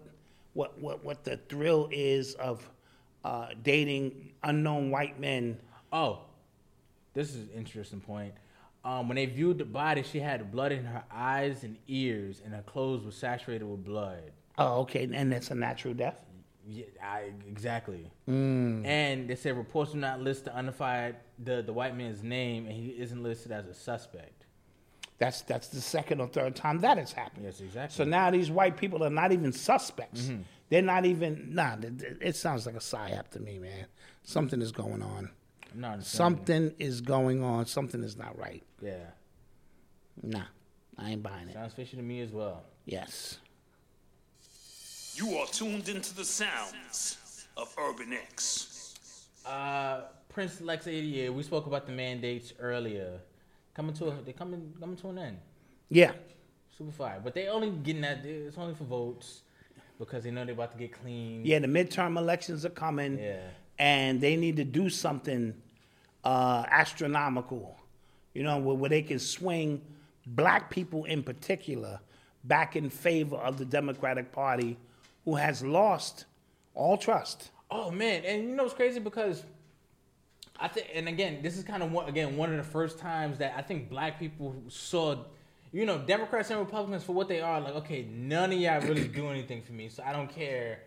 what, 0.53 0.79
what, 0.81 1.05
what 1.05 1.25
the 1.25 1.37
thrill 1.37 1.89
is 1.93 2.35
of 2.35 2.69
uh, 3.25 3.49
dating 3.63 4.33
unknown 4.43 4.91
white 4.91 5.21
men. 5.21 5.61
Oh, 5.93 6.19
this 7.15 7.31
is 7.31 7.37
an 7.37 7.51
interesting 7.55 8.01
point. 8.01 8.35
Um, 8.85 9.09
when 9.09 9.17
they 9.17 9.27
viewed 9.27 9.59
the 9.59 9.65
body, 9.65 10.03
she 10.03 10.19
had 10.19 10.51
blood 10.51 10.73
in 10.73 10.85
her 10.85 11.05
eyes 11.13 11.63
and 11.63 11.77
ears, 11.87 12.43
and 12.45 12.53
her 12.53 12.63
clothes 12.63 13.05
were 13.05 13.13
saturated 13.13 13.65
with 13.65 13.85
blood. 13.85 14.33
Oh, 14.59 14.81
okay, 14.81 15.09
and 15.13 15.31
that's 15.31 15.51
a 15.51 15.55
natural 15.55 15.95
death. 15.95 16.21
Yeah, 16.69 16.87
I, 17.03 17.31
exactly. 17.49 18.11
And 18.27 19.29
they 19.29 19.35
said 19.35 19.57
reports 19.57 19.93
do 19.93 19.99
not 19.99 20.21
list 20.21 20.47
the 20.47 20.51
unidentified 20.51 21.17
the, 21.43 21.63
the 21.63 21.73
white 21.73 21.97
man's 21.97 22.23
name, 22.23 22.67
and 22.67 22.75
he 22.75 22.89
isn't 22.91 23.23
listed 23.23 23.53
as 23.53 23.67
a 23.67 23.75
suspect. 23.75 24.40
That's 25.21 25.43
that's 25.43 25.69
the 25.69 25.83
second 25.83 26.21
or 26.23 26.27
third 26.29 26.57
time 26.57 26.79
that 26.81 26.97
has 26.97 27.13
happened. 27.13 27.45
Yes, 27.45 27.61
exactly. 27.61 27.95
So 27.95 28.09
now 28.09 28.31
these 28.31 28.51
white 28.51 28.77
people 28.79 29.05
are 29.05 29.11
not 29.11 29.33
even 29.33 29.53
suspects. 29.53 30.31
They're 30.71 30.81
not 30.83 31.05
even. 31.05 31.55
Nah, 31.55 31.77
th- 31.77 31.99
th- 31.99 32.17
it 32.23 32.37
sounds 32.37 32.65
like 32.65 32.75
a 32.75 32.79
psyop 32.79 33.29
to 33.33 33.41
me, 33.41 33.59
man. 33.59 33.85
Something 34.23 34.63
is 34.63 34.73
going 34.73 35.03
on. 35.03 35.31
I'm 35.73 35.81
not 35.81 35.93
understanding. 35.93 36.39
Something 36.39 36.75
is 36.79 37.01
going 37.03 37.45
on. 37.45 37.67
Something 37.67 38.03
is 38.03 38.17
not 38.17 38.37
right. 38.39 38.63
Yeah. 38.83 38.95
Nah, 40.23 40.45
I 40.97 41.11
ain't 41.11 41.23
buying 41.23 41.49
it. 41.49 41.53
Sounds 41.55 41.75
fishy 41.75 41.97
to 41.99 42.03
me 42.03 42.23
as 42.23 42.31
well. 42.31 42.63
Yes. 42.87 43.39
You 45.17 45.37
are 45.37 45.47
tuned 45.49 45.91
into 45.91 46.15
the 46.15 46.25
sounds 46.25 47.47
of 47.59 47.75
Urban 47.79 48.15
X. 48.15 49.27
Uh, 49.45 50.03
Prince 50.31 50.63
Lex 50.63 50.87
88. 50.87 51.29
We 51.35 51.43
spoke 51.43 51.67
about 51.67 51.85
the 51.87 51.93
mandates 51.93 52.55
earlier. 52.59 53.21
Coming 53.75 53.95
to 53.95 54.09
a, 54.09 54.23
they 54.23 54.33
coming 54.33 54.75
coming 54.79 54.97
to 54.97 55.09
an 55.09 55.19
end. 55.19 55.39
Yeah. 55.89 56.13
Super 56.77 56.93
fire, 56.93 57.21
but 57.23 57.35
they 57.35 57.49
only 57.49 57.71
getting 57.71 58.03
that. 58.03 58.25
It's 58.25 58.57
only 58.57 58.75
for 58.75 58.85
votes 58.85 59.43
because 59.99 60.25
they 60.25 60.31
know 60.31 60.45
they're 60.45 60.55
about 60.55 60.73
to 60.73 60.79
get 60.79 60.93
clean. 60.93 61.45
Yeah, 61.45 61.59
the 61.59 61.67
midterm 61.67 62.17
elections 62.17 62.65
are 62.65 62.71
coming. 62.71 63.19
Yeah. 63.19 63.41
And 63.79 64.21
they 64.21 64.37
need 64.37 64.57
to 64.57 64.65
do 64.65 64.91
something 64.91 65.55
uh, 66.25 66.65
astronomical, 66.71 67.77
you 68.35 68.43
know, 68.43 68.59
where, 68.59 68.77
where 68.77 68.91
they 68.91 69.03
can 69.03 69.19
swing 69.19 69.81
black 70.27 70.71
people 70.71 71.05
in 71.05 71.23
particular 71.23 72.01
back 72.45 72.77
in 72.77 72.91
favor 72.91 73.37
of 73.37 73.59
the 73.59 73.65
Democratic 73.65 74.33
Party, 74.33 74.77
who 75.25 75.37
has 75.37 75.63
lost 75.63 76.25
all 76.75 76.97
trust. 76.97 77.51
Oh 77.71 77.91
man, 77.91 78.25
and 78.25 78.49
you 78.49 78.55
know 78.57 78.65
it's 78.65 78.75
crazy 78.75 79.01
because 79.01 79.45
I 80.61 80.69
think, 80.69 80.89
and 80.95 81.09
again, 81.09 81.41
this 81.43 81.57
is 81.57 81.65
kind 81.65 81.83
of 81.83 81.91
one, 81.91 82.09
again 82.09 82.37
one 82.37 82.51
of 82.51 82.57
the 82.57 82.71
first 82.71 82.99
times 82.99 83.39
that 83.39 83.55
I 83.57 83.63
think 83.63 83.89
black 83.89 84.19
people 84.19 84.55
saw, 84.69 85.17
you 85.73 85.87
know, 85.87 85.99
Democrats 85.99 86.51
and 86.51 86.61
Republicans 86.61 87.03
for 87.03 87.13
what 87.13 87.29
they 87.29 87.41
are. 87.41 87.61
Like, 87.61 87.75
okay, 87.77 88.07
none 88.11 88.53
of 88.53 88.59
y'all 88.59 88.81
really 88.83 89.09
do 89.09 89.29
anything 89.29 89.63
for 89.63 89.73
me, 89.73 89.89
so 89.89 90.03
I 90.05 90.13
don't 90.13 90.29
care. 90.29 90.81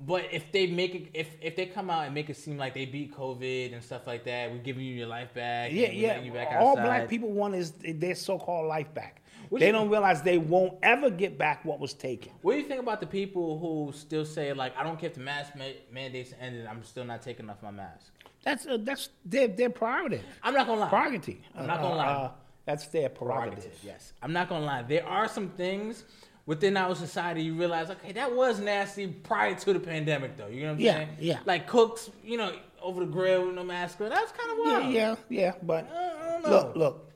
But 0.00 0.26
if 0.30 0.52
they 0.52 0.68
make 0.68 0.94
it, 0.94 1.08
if 1.12 1.28
if 1.42 1.56
they 1.56 1.66
come 1.66 1.90
out 1.90 2.04
and 2.04 2.14
make 2.14 2.30
it 2.30 2.36
seem 2.36 2.56
like 2.56 2.72
they 2.72 2.86
beat 2.86 3.14
COVID 3.16 3.72
and 3.72 3.82
stuff 3.82 4.06
like 4.06 4.24
that, 4.24 4.50
we're 4.50 4.58
giving 4.58 4.84
you 4.84 4.94
your 4.94 5.08
life 5.08 5.34
back. 5.34 5.72
Yeah, 5.72 5.88
and 5.88 5.96
yeah. 5.96 6.20
You 6.20 6.32
back 6.32 6.48
All 6.58 6.76
black 6.76 7.08
people 7.08 7.30
want 7.32 7.56
is 7.56 7.72
their 7.72 8.14
so-called 8.14 8.68
life 8.68 8.94
back. 8.94 9.22
What 9.48 9.60
they 9.60 9.72
don't 9.72 9.88
realize 9.88 10.22
they 10.22 10.38
won't 10.38 10.74
ever 10.82 11.10
get 11.10 11.38
back 11.38 11.64
what 11.64 11.80
was 11.80 11.94
taken. 11.94 12.32
What 12.42 12.52
do 12.52 12.58
you 12.58 12.66
think 12.66 12.80
about 12.80 13.00
the 13.00 13.06
people 13.06 13.58
who 13.58 13.92
still 13.96 14.24
say 14.24 14.52
like, 14.52 14.76
I 14.76 14.82
don't 14.82 15.00
care 15.00 15.08
if 15.08 15.14
the 15.14 15.22
mask 15.22 15.56
ma- 15.56 15.64
mandates 15.90 16.34
ended, 16.38 16.66
I'm 16.66 16.84
still 16.84 17.04
not 17.04 17.22
taking 17.22 17.48
off 17.48 17.62
my 17.62 17.70
mask? 17.70 18.12
That's 18.48 18.66
uh, 18.66 18.78
that's 18.80 19.10
their 19.26 19.48
their 19.48 19.68
prerogative. 19.70 20.24
I'm 20.42 20.54
not 20.54 20.66
gonna 20.66 20.80
lie. 20.80 20.88
Prerogative. 20.88 21.36
I'm 21.54 21.66
not 21.66 21.80
Uh, 21.80 21.82
gonna 21.82 21.96
lie. 21.96 22.06
uh, 22.06 22.30
that's 22.64 22.86
their 22.86 23.10
prerogative. 23.10 23.58
prerogative. 23.58 23.84
Yes, 23.84 24.12
I'm 24.22 24.32
not 24.32 24.48
gonna 24.48 24.64
lie. 24.64 24.82
There 24.82 25.06
are 25.06 25.28
some 25.28 25.50
things 25.50 26.04
within 26.46 26.74
our 26.78 26.94
society 26.94 27.42
you 27.42 27.54
realize, 27.54 27.90
okay, 27.90 28.12
that 28.12 28.34
was 28.34 28.58
nasty 28.58 29.06
prior 29.06 29.54
to 29.54 29.72
the 29.74 29.80
pandemic, 29.80 30.38
though. 30.38 30.46
You 30.46 30.62
know 30.62 30.68
what 30.68 30.72
I'm 30.76 30.80
Yeah, 30.80 30.94
saying? 30.94 31.08
yeah. 31.20 31.38
Like 31.44 31.66
cooks, 31.66 32.08
you 32.24 32.38
know, 32.38 32.52
over 32.80 33.00
the 33.04 33.10
grill 33.12 33.44
with 33.46 33.54
no 33.54 33.64
mask. 33.64 34.00
on. 34.00 34.08
That's 34.08 34.32
kind 34.32 34.50
of 34.52 34.58
Yeah, 34.66 34.78
wild. 34.80 34.94
yeah, 34.94 35.14
yeah. 35.28 35.52
But 35.62 35.86
I 35.92 36.30
don't 36.32 36.42
know. 36.44 36.50
look, 36.50 36.76
look, 36.76 37.10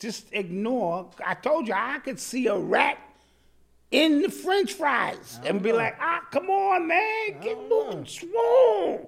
just 0.00 0.26
ignore. 0.32 1.08
I 1.24 1.34
told 1.34 1.68
you 1.68 1.74
I 1.74 2.00
could 2.00 2.18
see 2.18 2.48
a 2.48 2.56
rat 2.58 2.98
in 3.92 4.22
the 4.22 4.28
French 4.28 4.72
fries 4.72 5.38
and 5.46 5.62
be 5.62 5.70
like, 5.72 5.94
ah, 6.00 6.22
come 6.32 6.50
on, 6.50 6.88
man, 6.88 7.40
get 7.40 7.56
moving, 7.68 8.04
swoon. 8.06 9.06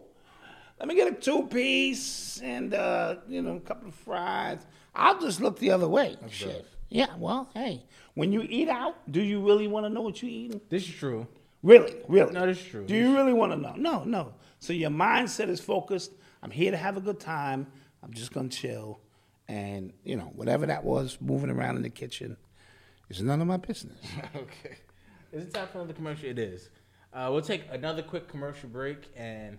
Let 0.79 0.89
me 0.89 0.95
get 0.95 1.09
a 1.09 1.15
two 1.15 1.47
piece 1.47 2.41
and 2.43 2.75
uh, 2.75 3.17
you 3.29 3.43
know 3.43 3.57
a 3.57 3.61
couple 3.61 3.89
of 3.89 3.95
fries. 3.95 4.61
I'll 4.95 5.21
just 5.21 5.41
look 5.41 5.59
the 5.59 5.71
other 5.71 5.89
way. 5.89 6.17
Shit. 6.29 6.67
Yeah. 6.89 7.15
Well, 7.19 7.51
hey, 7.55 7.85
when 8.15 8.33
you 8.33 8.47
eat 8.49 8.69
out, 8.69 9.11
do 9.11 9.23
you 9.23 9.41
really 9.41 9.67
want 9.69 9.87
to 9.87 9.91
know 9.91 10.03
what 10.03 10.23
you're 10.23 10.31
eating? 10.31 10.61
This 10.69 10.85
is 10.85 10.95
true. 10.95 11.27
Really, 11.63 11.97
really. 12.09 12.33
No, 12.33 12.47
this 12.47 12.59
is 12.59 12.67
true. 12.67 12.85
Do 12.85 12.95
you 12.95 13.15
really 13.15 13.33
want 13.33 13.53
to 13.53 13.59
know? 13.59 13.75
No, 13.77 14.05
no. 14.05 14.35
So 14.59 14.73
your 14.73 14.91
mindset 14.91 15.49
is 15.49 15.61
focused. 15.61 16.13
I'm 16.43 16.51
here 16.51 16.71
to 16.71 16.77
have 16.77 16.97
a 16.97 17.01
good 17.01 17.19
time. 17.19 17.67
I'm 18.03 18.13
just 18.13 18.33
gonna 18.33 18.49
chill, 18.49 19.01
and 19.49 19.93
you 20.05 20.17
know 20.17 20.31
whatever 20.35 20.67
that 20.67 20.85
was 20.85 21.19
moving 21.21 21.51
around 21.51 21.77
in 21.77 21.83
the 21.83 21.91
kitchen 21.91 22.37
is 23.09 23.23
none 23.23 23.41
of 23.41 23.47
my 23.47 23.57
business. 23.57 23.99
okay. 24.37 24.77
Is 25.33 25.45
it 25.45 25.55
time 25.55 25.69
for 25.73 25.79
another 25.79 25.95
commercial? 25.95 26.29
It 26.29 26.39
is. 26.39 26.69
Uh, 27.13 27.31
we'll 27.33 27.43
take 27.43 27.65
another 27.71 28.03
quick 28.03 28.29
commercial 28.29 28.69
break 28.69 29.11
and 29.17 29.59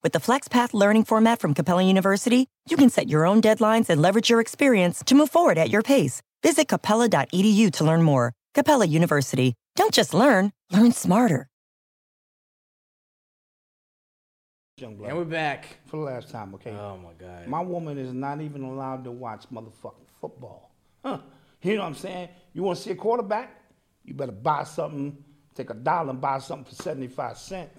With 0.00 0.12
the 0.12 0.20
FlexPath 0.20 0.74
learning 0.74 1.04
format 1.04 1.40
from 1.40 1.54
Capella 1.54 1.82
University, 1.82 2.46
you 2.70 2.76
can 2.76 2.88
set 2.88 3.08
your 3.08 3.26
own 3.26 3.42
deadlines 3.42 3.90
and 3.90 4.00
leverage 4.00 4.30
your 4.30 4.40
experience 4.40 5.02
to 5.06 5.16
move 5.16 5.28
forward 5.28 5.58
at 5.58 5.70
your 5.70 5.82
pace. 5.82 6.22
Visit 6.40 6.68
capella.edu 6.68 7.72
to 7.72 7.84
learn 7.84 8.04
more. 8.04 8.32
Capella 8.54 8.86
University. 8.86 9.54
Don't 9.74 9.92
just 9.92 10.14
learn, 10.14 10.52
learn 10.70 10.92
smarter. 10.92 11.48
And 14.80 14.96
we're 15.00 15.24
back. 15.24 15.78
For 15.86 15.96
the 15.96 16.02
last 16.04 16.30
time, 16.30 16.54
okay? 16.54 16.70
Oh 16.70 16.96
my 16.98 17.12
God. 17.18 17.48
My 17.48 17.60
woman 17.60 17.98
is 17.98 18.12
not 18.12 18.40
even 18.40 18.62
allowed 18.62 19.02
to 19.02 19.10
watch 19.10 19.46
motherfucking 19.52 20.06
football. 20.20 20.70
Huh? 21.04 21.18
You 21.62 21.74
know 21.74 21.80
what 21.80 21.88
I'm 21.88 21.94
saying? 21.96 22.28
You 22.52 22.62
want 22.62 22.78
to 22.78 22.84
see 22.84 22.90
a 22.92 22.94
quarterback? 22.94 23.60
You 24.04 24.14
better 24.14 24.30
buy 24.30 24.62
something, 24.62 25.16
take 25.56 25.70
a 25.70 25.74
dollar 25.74 26.10
and 26.10 26.20
buy 26.20 26.38
something 26.38 26.72
for 26.72 26.80
75 26.80 27.36
cents. 27.36 27.70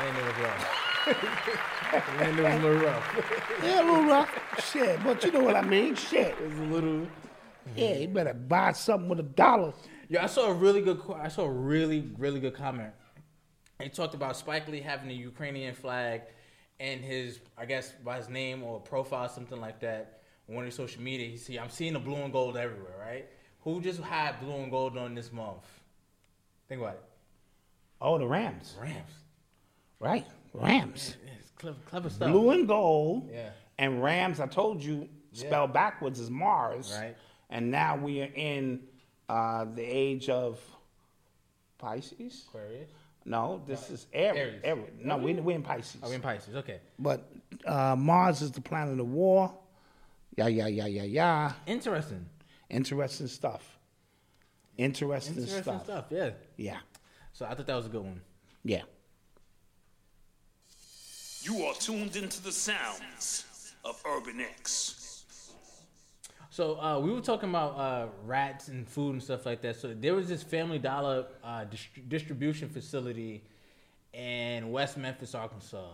Landon 0.00 0.24
was 0.24 0.36
rough. 0.38 1.06
Landon 2.20 2.44
was 2.44 2.54
a 2.54 2.58
little 2.58 2.86
rough. 2.86 3.58
Yeah, 3.62 3.82
a 3.82 3.84
little 3.84 4.04
rough. 4.04 4.64
Shit, 4.72 5.04
but 5.04 5.22
you 5.24 5.32
know 5.32 5.40
what 5.40 5.56
I 5.56 5.62
mean? 5.62 5.94
Shit. 5.94 6.34
It 6.40 6.50
was 6.50 6.58
a 6.58 6.62
little. 6.62 7.06
Yeah, 7.76 7.96
you 7.96 8.08
better 8.08 8.32
buy 8.32 8.72
something 8.72 9.10
with 9.10 9.20
a 9.20 9.24
dollar. 9.24 9.74
Yeah, 10.08 10.24
I 10.24 10.26
saw 10.26 10.50
a 10.50 10.54
really 10.54 10.80
good. 10.80 11.02
I 11.16 11.28
saw 11.28 11.44
a 11.44 11.50
really, 11.50 12.10
really 12.16 12.40
good 12.40 12.54
comment. 12.54 12.92
He 13.82 13.90
talked 13.90 14.14
about 14.14 14.36
Spike 14.36 14.68
Lee 14.68 14.80
having 14.80 15.08
the 15.08 15.14
Ukrainian 15.14 15.74
flag 15.74 16.22
and 16.78 17.02
his, 17.02 17.40
I 17.58 17.66
guess, 17.66 17.92
by 18.04 18.16
his 18.16 18.28
name 18.28 18.62
or 18.62 18.80
profile, 18.80 19.28
something 19.28 19.60
like 19.60 19.80
that, 19.80 20.22
on 20.48 20.54
one 20.54 20.64
of 20.64 20.66
his 20.66 20.76
social 20.76 21.02
media. 21.02 21.28
He 21.28 21.36
see, 21.36 21.58
I'm 21.58 21.68
seeing 21.68 21.92
the 21.92 21.98
blue 21.98 22.16
and 22.16 22.32
gold 22.32 22.56
everywhere, 22.56 22.94
right? 22.98 23.26
Who 23.60 23.82
just 23.82 24.00
had 24.00 24.40
blue 24.40 24.56
and 24.56 24.70
gold 24.70 24.96
on 24.96 25.14
this 25.14 25.30
month? 25.30 25.66
Think 26.68 26.80
about 26.80 26.94
it. 26.94 27.04
Oh, 28.00 28.16
the 28.16 28.26
Rams. 28.26 28.74
Rams. 28.80 29.19
Right. 30.00 30.26
Rams. 30.54 31.16
It's 31.38 31.50
clever, 31.50 31.76
clever 31.86 32.10
stuff. 32.10 32.30
Blue 32.30 32.50
and 32.50 32.66
gold. 32.66 33.28
Yeah. 33.32 33.50
And 33.78 34.02
Rams, 34.02 34.40
I 34.40 34.46
told 34.46 34.82
you, 34.82 35.08
spelled 35.32 35.72
backwards 35.72 36.18
is 36.18 36.30
Mars. 36.30 36.92
Right. 36.98 37.16
And 37.50 37.70
now 37.70 37.96
we 37.96 38.22
are 38.22 38.30
in 38.34 38.80
uh, 39.28 39.66
the 39.74 39.82
age 39.82 40.28
of 40.28 40.58
Pisces. 41.78 42.44
Aquarius. 42.48 42.90
No, 43.24 43.62
this 43.66 43.90
is 43.90 44.06
Aries. 44.12 44.38
Aries. 44.38 44.60
Aries. 44.64 44.90
No, 45.04 45.16
we, 45.18 45.34
we're 45.34 45.56
in 45.56 45.62
Pisces. 45.62 46.00
Oh, 46.02 46.08
we're 46.08 46.14
in 46.14 46.20
Pisces. 46.22 46.56
Okay. 46.56 46.80
But 46.98 47.30
uh, 47.66 47.94
Mars 47.96 48.40
is 48.42 48.50
the 48.50 48.60
planet 48.62 48.98
of 48.98 49.08
war. 49.08 49.52
Yeah, 50.36 50.46
yeah, 50.48 50.66
yeah, 50.68 50.86
yeah, 50.86 51.02
yeah. 51.02 51.52
Interesting. 51.66 52.24
Interesting 52.70 53.26
stuff. 53.26 53.78
Interesting, 54.78 55.34
Interesting 55.34 55.62
stuff. 55.62 55.84
stuff. 55.84 56.04
Yeah. 56.10 56.30
Yeah, 56.56 56.78
So 57.32 57.44
I 57.44 57.54
thought 57.54 57.66
that 57.66 57.74
was 57.76 57.86
a 57.86 57.90
good 57.90 58.02
one. 58.02 58.20
yeah. 58.64 58.82
You 61.42 61.64
are 61.64 61.74
tuned 61.74 62.16
into 62.16 62.42
the 62.42 62.52
sounds 62.52 63.74
of 63.82 64.02
Urban 64.06 64.40
X. 64.40 65.24
So 66.50 66.78
uh, 66.78 66.98
we 66.98 67.10
were 67.12 67.22
talking 67.22 67.48
about 67.48 67.78
uh, 67.78 68.06
rats 68.26 68.68
and 68.68 68.86
food 68.86 69.14
and 69.14 69.22
stuff 69.22 69.46
like 69.46 69.62
that. 69.62 69.76
So 69.76 69.94
there 69.94 70.14
was 70.14 70.28
this 70.28 70.42
Family 70.42 70.78
Dollar 70.78 71.24
uh, 71.42 71.64
dist- 71.64 72.08
distribution 72.08 72.68
facility 72.68 73.42
in 74.12 74.70
West 74.70 74.98
Memphis, 74.98 75.34
Arkansas, 75.34 75.92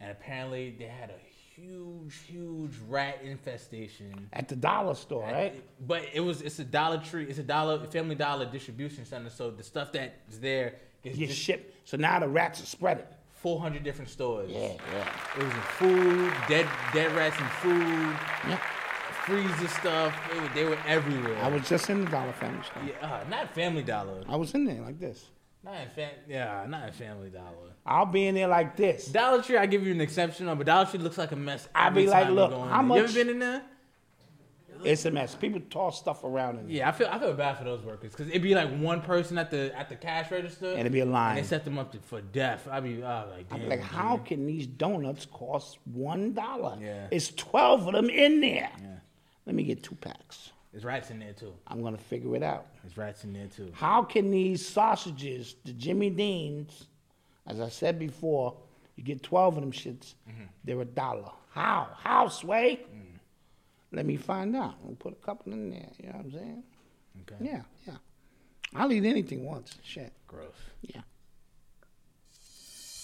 and 0.00 0.10
apparently 0.10 0.74
they 0.76 0.86
had 0.86 1.10
a 1.10 1.28
huge, 1.54 2.16
huge 2.26 2.72
rat 2.88 3.20
infestation. 3.22 4.28
At 4.32 4.48
the 4.48 4.56
dollar 4.56 4.94
store, 4.94 5.22
right? 5.22 5.62
But 5.86 6.06
it 6.12 6.20
was 6.20 6.42
it's 6.42 6.58
a 6.58 6.64
Dollar 6.64 6.98
Tree, 6.98 7.26
it's 7.28 7.38
a 7.38 7.44
Dollar 7.44 7.84
Family 7.86 8.16
Dollar 8.16 8.46
distribution 8.46 9.04
center. 9.04 9.30
So 9.30 9.50
the 9.50 9.62
stuff 9.62 9.92
that 9.92 10.16
is 10.28 10.40
there 10.40 10.74
gets 11.04 11.18
Get 11.18 11.28
just 11.28 11.40
shipped. 11.40 11.88
So 11.88 11.96
now 11.96 12.18
the 12.18 12.28
rats 12.28 12.60
are 12.62 12.66
spreading. 12.66 13.04
400 13.42 13.82
different 13.84 14.10
stores. 14.10 14.50
Yeah, 14.50 14.72
yeah. 14.92 15.08
It 15.38 15.44
was 15.44 15.52
food, 15.78 16.32
dead 16.48 16.66
dead 16.92 17.14
rats 17.16 17.36
and 17.38 17.50
food, 17.62 18.16
Yeah. 18.48 18.58
freezer 19.24 19.68
stuff. 19.68 20.14
They 20.32 20.40
were, 20.40 20.48
they 20.54 20.64
were 20.64 20.78
everywhere. 20.86 21.36
I 21.42 21.48
was 21.48 21.68
just 21.68 21.88
in 21.90 22.04
the 22.04 22.10
Dollar 22.10 22.32
Family 22.32 22.62
store. 22.64 22.82
Yeah, 22.86 23.06
uh, 23.06 23.24
not 23.28 23.54
Family 23.54 23.82
Dollar. 23.82 24.22
I 24.28 24.36
was 24.36 24.54
in 24.54 24.64
there 24.64 24.80
like 24.80 24.98
this. 24.98 25.26
Not 25.64 25.74
in 25.82 25.88
fam- 25.88 26.10
yeah, 26.28 26.64
not 26.68 26.86
in 26.88 26.92
Family 26.92 27.30
Dollar. 27.30 27.72
I'll 27.84 28.06
be 28.06 28.26
in 28.26 28.34
there 28.34 28.48
like 28.48 28.76
this. 28.76 29.06
Dollar 29.06 29.42
Tree, 29.42 29.56
I 29.56 29.66
give 29.66 29.84
you 29.86 29.92
an 29.92 30.00
exception 30.00 30.48
on, 30.48 30.56
but 30.58 30.66
Dollar 30.66 30.86
Tree 30.86 30.98
looks 31.00 31.18
like 31.18 31.32
a 31.32 31.36
mess. 31.36 31.68
I'll 31.74 31.90
be 31.90 32.06
like, 32.06 32.28
look, 32.30 32.52
how 32.52 32.58
there. 32.66 32.76
You 32.76 32.82
much- 32.82 32.98
ever 33.04 33.12
been 33.12 33.28
in 33.30 33.38
there? 33.38 33.62
It's 34.84 35.04
a 35.04 35.10
mess. 35.10 35.34
People 35.34 35.60
toss 35.70 35.98
stuff 35.98 36.24
around 36.24 36.58
in 36.58 36.66
there. 36.66 36.76
Yeah, 36.76 36.88
I 36.88 36.92
feel 36.92 37.08
I 37.10 37.18
feel 37.18 37.32
bad 37.34 37.58
for 37.58 37.64
those 37.64 37.82
workers 37.82 38.12
because 38.12 38.28
it'd 38.28 38.42
be 38.42 38.54
like 38.54 38.70
one 38.78 39.00
person 39.02 39.38
at 39.38 39.50
the 39.50 39.76
at 39.78 39.88
the 39.88 39.96
cash 39.96 40.30
register, 40.30 40.70
And 40.70 40.80
it'd 40.80 40.92
be 40.92 41.00
a 41.00 41.06
line. 41.06 41.36
and 41.36 41.44
they 41.44 41.48
set 41.48 41.64
them 41.64 41.78
up 41.78 41.92
to, 41.92 41.98
for 41.98 42.20
death. 42.20 42.68
I'd 42.70 42.82
be 42.84 42.96
like, 42.98 43.48
damn, 43.48 43.68
like, 43.68 43.80
dude. 43.80 43.88
how 43.88 44.18
can 44.18 44.46
these 44.46 44.66
donuts 44.66 45.26
cost 45.26 45.78
one 45.84 46.32
dollar? 46.34 46.76
Yeah. 46.80 47.06
It's 47.10 47.30
twelve 47.30 47.86
of 47.86 47.92
them 47.94 48.10
in 48.10 48.40
there. 48.40 48.70
Yeah. 48.80 48.86
Let 49.46 49.54
me 49.54 49.62
get 49.62 49.82
two 49.82 49.94
packs. 49.96 50.50
There's 50.72 50.84
rats 50.84 51.10
in 51.10 51.18
there 51.18 51.32
too. 51.32 51.54
I'm 51.66 51.82
gonna 51.82 51.96
figure 51.96 52.36
it 52.36 52.42
out. 52.42 52.66
There's 52.82 52.96
rats 52.96 53.24
in 53.24 53.32
there 53.32 53.46
too. 53.46 53.70
How 53.72 54.02
can 54.02 54.30
these 54.30 54.66
sausages, 54.66 55.56
the 55.64 55.72
Jimmy 55.72 56.10
Deans, 56.10 56.86
as 57.46 57.60
I 57.60 57.68
said 57.70 57.98
before, 57.98 58.54
you 58.96 59.02
get 59.04 59.22
12 59.22 59.56
of 59.56 59.62
them 59.62 59.72
shits, 59.72 60.14
Mm-hmm. 60.28 60.42
they're 60.64 60.80
a 60.80 60.84
dollar. 60.84 61.30
How? 61.50 61.88
How, 62.02 62.28
Sway? 62.28 62.80
Mm. 62.94 63.00
Let 63.92 64.06
me 64.06 64.16
find 64.16 64.54
out. 64.54 64.74
We'll 64.82 64.96
put 64.96 65.12
a 65.12 65.24
couple 65.24 65.52
in 65.52 65.70
there. 65.70 65.88
You 65.98 66.08
know 66.08 66.16
what 66.16 66.24
I'm 66.26 66.32
saying? 66.32 66.62
Okay. 67.22 67.44
Yeah, 67.44 67.62
yeah. 67.86 67.96
I'll 68.74 68.92
eat 68.92 69.04
anything 69.04 69.44
once. 69.44 69.78
Shit. 69.82 70.12
Gross. 70.26 70.50
Yeah. 70.82 71.00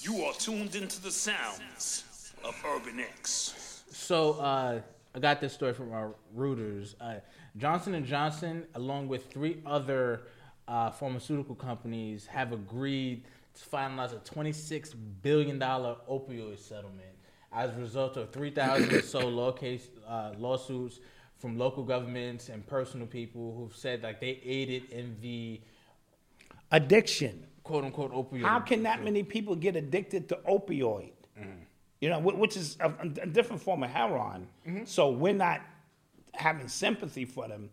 You 0.01 0.23
are 0.25 0.35
tuned 0.35 0.75
into 0.75 1.01
the 1.01 1.11
sounds 1.11 2.35
of 2.45 2.55
Urban 2.67 3.01
X. 3.01 3.83
So 3.91 4.33
uh, 4.35 4.81
I 5.15 5.19
got 5.19 5.41
this 5.41 5.55
story 5.55 5.73
from 5.73 5.93
our 5.93 6.15
Reuters. 6.37 6.95
Uh, 7.01 7.21
Johnson 7.57 7.95
and 7.95 8.05
Johnson, 8.05 8.67
along 8.75 9.09
with 9.09 9.33
three 9.33 9.63
other 9.65 10.25
uh, 10.69 10.91
pharmaceutical 10.91 11.55
companies, 11.55 12.27
have 12.27 12.53
agreed 12.53 13.25
to 13.55 13.65
finalize 13.65 14.13
a 14.13 14.19
26 14.19 14.93
billion 14.93 15.59
dollar 15.59 15.97
opioid 16.11 16.59
settlement 16.59 17.14
as 17.55 17.71
a 17.75 17.79
result 17.79 18.17
of 18.17 18.31
3,000 18.31 18.93
or 18.93 19.03
so 19.03 19.21
law 19.29 19.53
case 19.53 19.89
uh, 20.09 20.33
lawsuits 20.39 21.01
from 21.39 21.57
local 21.59 21.83
governments 21.85 22.49
and 22.49 22.67
personal 22.67 23.07
people 23.07 23.55
who've 23.57 23.75
said 23.77 24.03
like 24.03 24.21
they 24.21 24.41
aided 24.45 24.91
in 24.91 25.17
the 25.21 25.61
Addiction. 26.73 27.47
quote 27.63 27.85
unquote 27.85 28.13
opioid. 28.13 28.43
How 28.43 28.61
can 28.61 28.83
that 28.83 29.05
many 29.05 29.23
people 29.23 29.55
get 29.55 29.77
addicted 29.77 30.29
to 30.31 30.37
opioid? 30.49 31.13
Mm-hmm. 31.39 31.51
You 32.01 32.11
know, 32.11 32.19
which 32.19 32.57
is 32.57 32.77
a, 32.81 32.93
a 33.23 33.27
different 33.27 33.63
form 33.63 33.83
of 33.83 33.91
heroin. 33.91 34.47
So 34.85 35.11
we're 35.11 35.33
not 35.35 35.61
having 36.35 36.69
sympathy 36.69 37.25
for 37.25 37.47
them, 37.49 37.71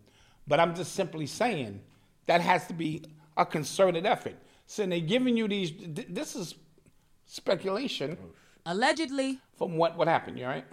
but 0.48 0.60
I'm 0.60 0.76
just 0.76 0.94
simply 0.94 1.26
saying 1.26 1.82
that 2.28 2.40
has 2.42 2.68
to 2.68 2.74
be 2.74 3.04
a 3.36 3.46
concerted 3.46 4.06
effort. 4.06 4.36
So 4.68 4.86
they're 4.86 5.00
giving 5.00 5.36
you 5.36 5.48
these. 5.48 5.72
th- 5.72 6.08
This 6.10 6.36
is 6.36 6.56
speculation 7.26 8.18
Allegedly. 8.66 9.40
From 9.62 9.78
what 9.78 9.96
what 9.96 10.08
happened. 10.08 10.40
You 10.40 10.46
all 10.46 10.52
right? 10.52 10.66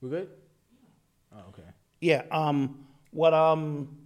We 0.00 0.10
good? 0.10 0.28
Oh, 1.34 1.48
okay. 1.48 1.68
Yeah. 2.00 2.22
Um. 2.30 2.86
What 3.10 3.34
um. 3.34 3.98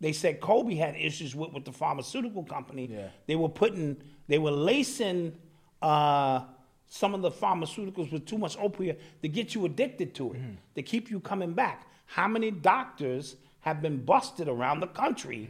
They 0.00 0.12
said 0.12 0.40
Kobe 0.40 0.74
had 0.74 0.96
issues 0.96 1.34
with 1.34 1.52
with 1.52 1.66
the 1.66 1.72
pharmaceutical 1.72 2.42
company. 2.44 2.88
Yeah. 2.90 3.08
They 3.26 3.36
were 3.36 3.50
putting. 3.50 4.02
They 4.28 4.38
were 4.38 4.50
lacing. 4.50 5.36
Uh, 5.82 6.44
some 6.88 7.14
of 7.14 7.22
the 7.22 7.30
pharmaceuticals 7.30 8.12
with 8.12 8.26
too 8.26 8.36
much 8.36 8.56
opiate 8.58 9.00
to 9.22 9.28
get 9.28 9.54
you 9.54 9.64
addicted 9.64 10.14
to 10.14 10.34
it, 10.34 10.40
to 10.74 10.82
keep 10.82 11.10
you 11.10 11.20
coming 11.20 11.54
back. 11.54 11.86
How 12.04 12.28
many 12.28 12.50
doctors 12.50 13.36
have 13.60 13.80
been 13.80 14.04
busted 14.04 14.46
around 14.46 14.80
the 14.80 14.88
country 14.88 15.48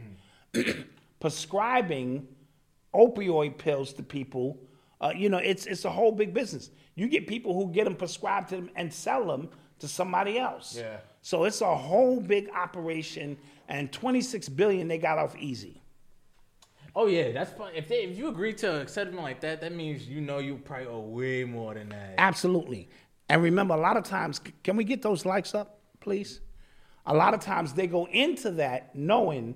prescribing 1.19 2.27
opioid 2.93 3.57
pills 3.57 3.91
to 3.93 4.03
people? 4.03 4.57
Uh, 5.03 5.11
you 5.13 5.27
know, 5.27 5.37
it's 5.37 5.65
it's 5.65 5.83
a 5.83 5.89
whole 5.89 6.13
big 6.13 6.33
business. 6.33 6.71
You 6.95 7.09
get 7.09 7.27
people 7.27 7.53
who 7.53 7.73
get 7.73 7.83
them 7.83 7.95
prescribed 7.95 8.49
to 8.49 8.55
them 8.55 8.69
and 8.77 8.91
sell 8.91 9.27
them 9.27 9.49
to 9.79 9.87
somebody 9.87 10.39
else. 10.39 10.77
Yeah. 10.77 10.97
So 11.21 11.43
it's 11.43 11.59
a 11.59 11.75
whole 11.75 12.21
big 12.21 12.49
operation, 12.55 13.37
and 13.67 13.91
26 13.91 14.47
billion 14.49 14.87
they 14.87 14.97
got 14.97 15.17
off 15.17 15.35
easy. 15.37 15.81
Oh 16.95 17.07
yeah, 17.07 17.33
that's 17.33 17.51
fine. 17.51 17.73
If 17.75 17.89
they 17.89 18.03
if 18.03 18.17
you 18.17 18.29
agree 18.29 18.53
to 18.53 18.81
a 18.81 18.87
settlement 18.87 19.23
like 19.23 19.41
that, 19.41 19.59
that 19.59 19.73
means 19.73 20.07
you 20.07 20.21
know 20.21 20.37
you 20.37 20.55
probably 20.55 20.87
owe 20.87 21.01
way 21.01 21.43
more 21.43 21.73
than 21.73 21.89
that. 21.89 22.15
Absolutely. 22.17 22.87
And 23.27 23.43
remember, 23.43 23.73
a 23.73 23.77
lot 23.77 23.97
of 23.97 24.05
times, 24.05 24.39
can 24.63 24.77
we 24.77 24.85
get 24.85 25.01
those 25.01 25.25
likes 25.25 25.53
up, 25.53 25.79
please? 25.99 26.39
A 27.05 27.13
lot 27.13 27.33
of 27.33 27.41
times 27.41 27.73
they 27.73 27.87
go 27.87 28.05
into 28.07 28.51
that 28.51 28.95
knowing, 28.95 29.53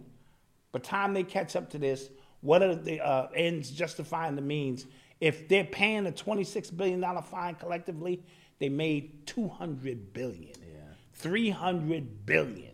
by 0.74 0.80
the 0.80 0.86
time 0.86 1.14
they 1.14 1.24
catch 1.24 1.56
up 1.56 1.70
to 1.70 1.78
this, 1.78 2.10
what 2.41 2.62
are 2.62 2.76
the 2.76 3.00
uh, 3.00 3.28
ends 3.34 3.70
justifying 3.72 4.36
the 4.36 4.41
means? 4.41 4.86
If 5.20 5.47
they're 5.47 5.63
paying 5.63 6.05
a 6.07 6.11
$26 6.11 6.76
billion 6.76 7.01
fine 7.24 7.55
collectively, 7.55 8.24
they 8.59 8.70
made 8.70 9.26
200 9.28 10.13
billion. 10.13 10.53
Yeah. 10.59 10.82
300 11.13 12.26
billion. 12.26 12.72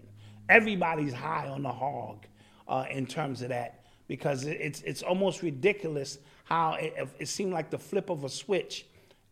Everybody's 0.49 1.13
high 1.13 1.47
on 1.47 1.63
the 1.63 1.71
hog 1.71 2.25
uh, 2.67 2.85
in 2.91 3.05
terms 3.05 3.41
of 3.41 3.49
that 3.49 3.85
because 4.07 4.45
it's, 4.45 4.81
it's 4.81 5.01
almost 5.01 5.41
ridiculous 5.41 6.17
how 6.43 6.73
it, 6.73 7.07
it 7.19 7.27
seemed 7.27 7.53
like 7.53 7.69
the 7.69 7.77
flip 7.77 8.09
of 8.09 8.25
a 8.25 8.29
switch 8.29 8.85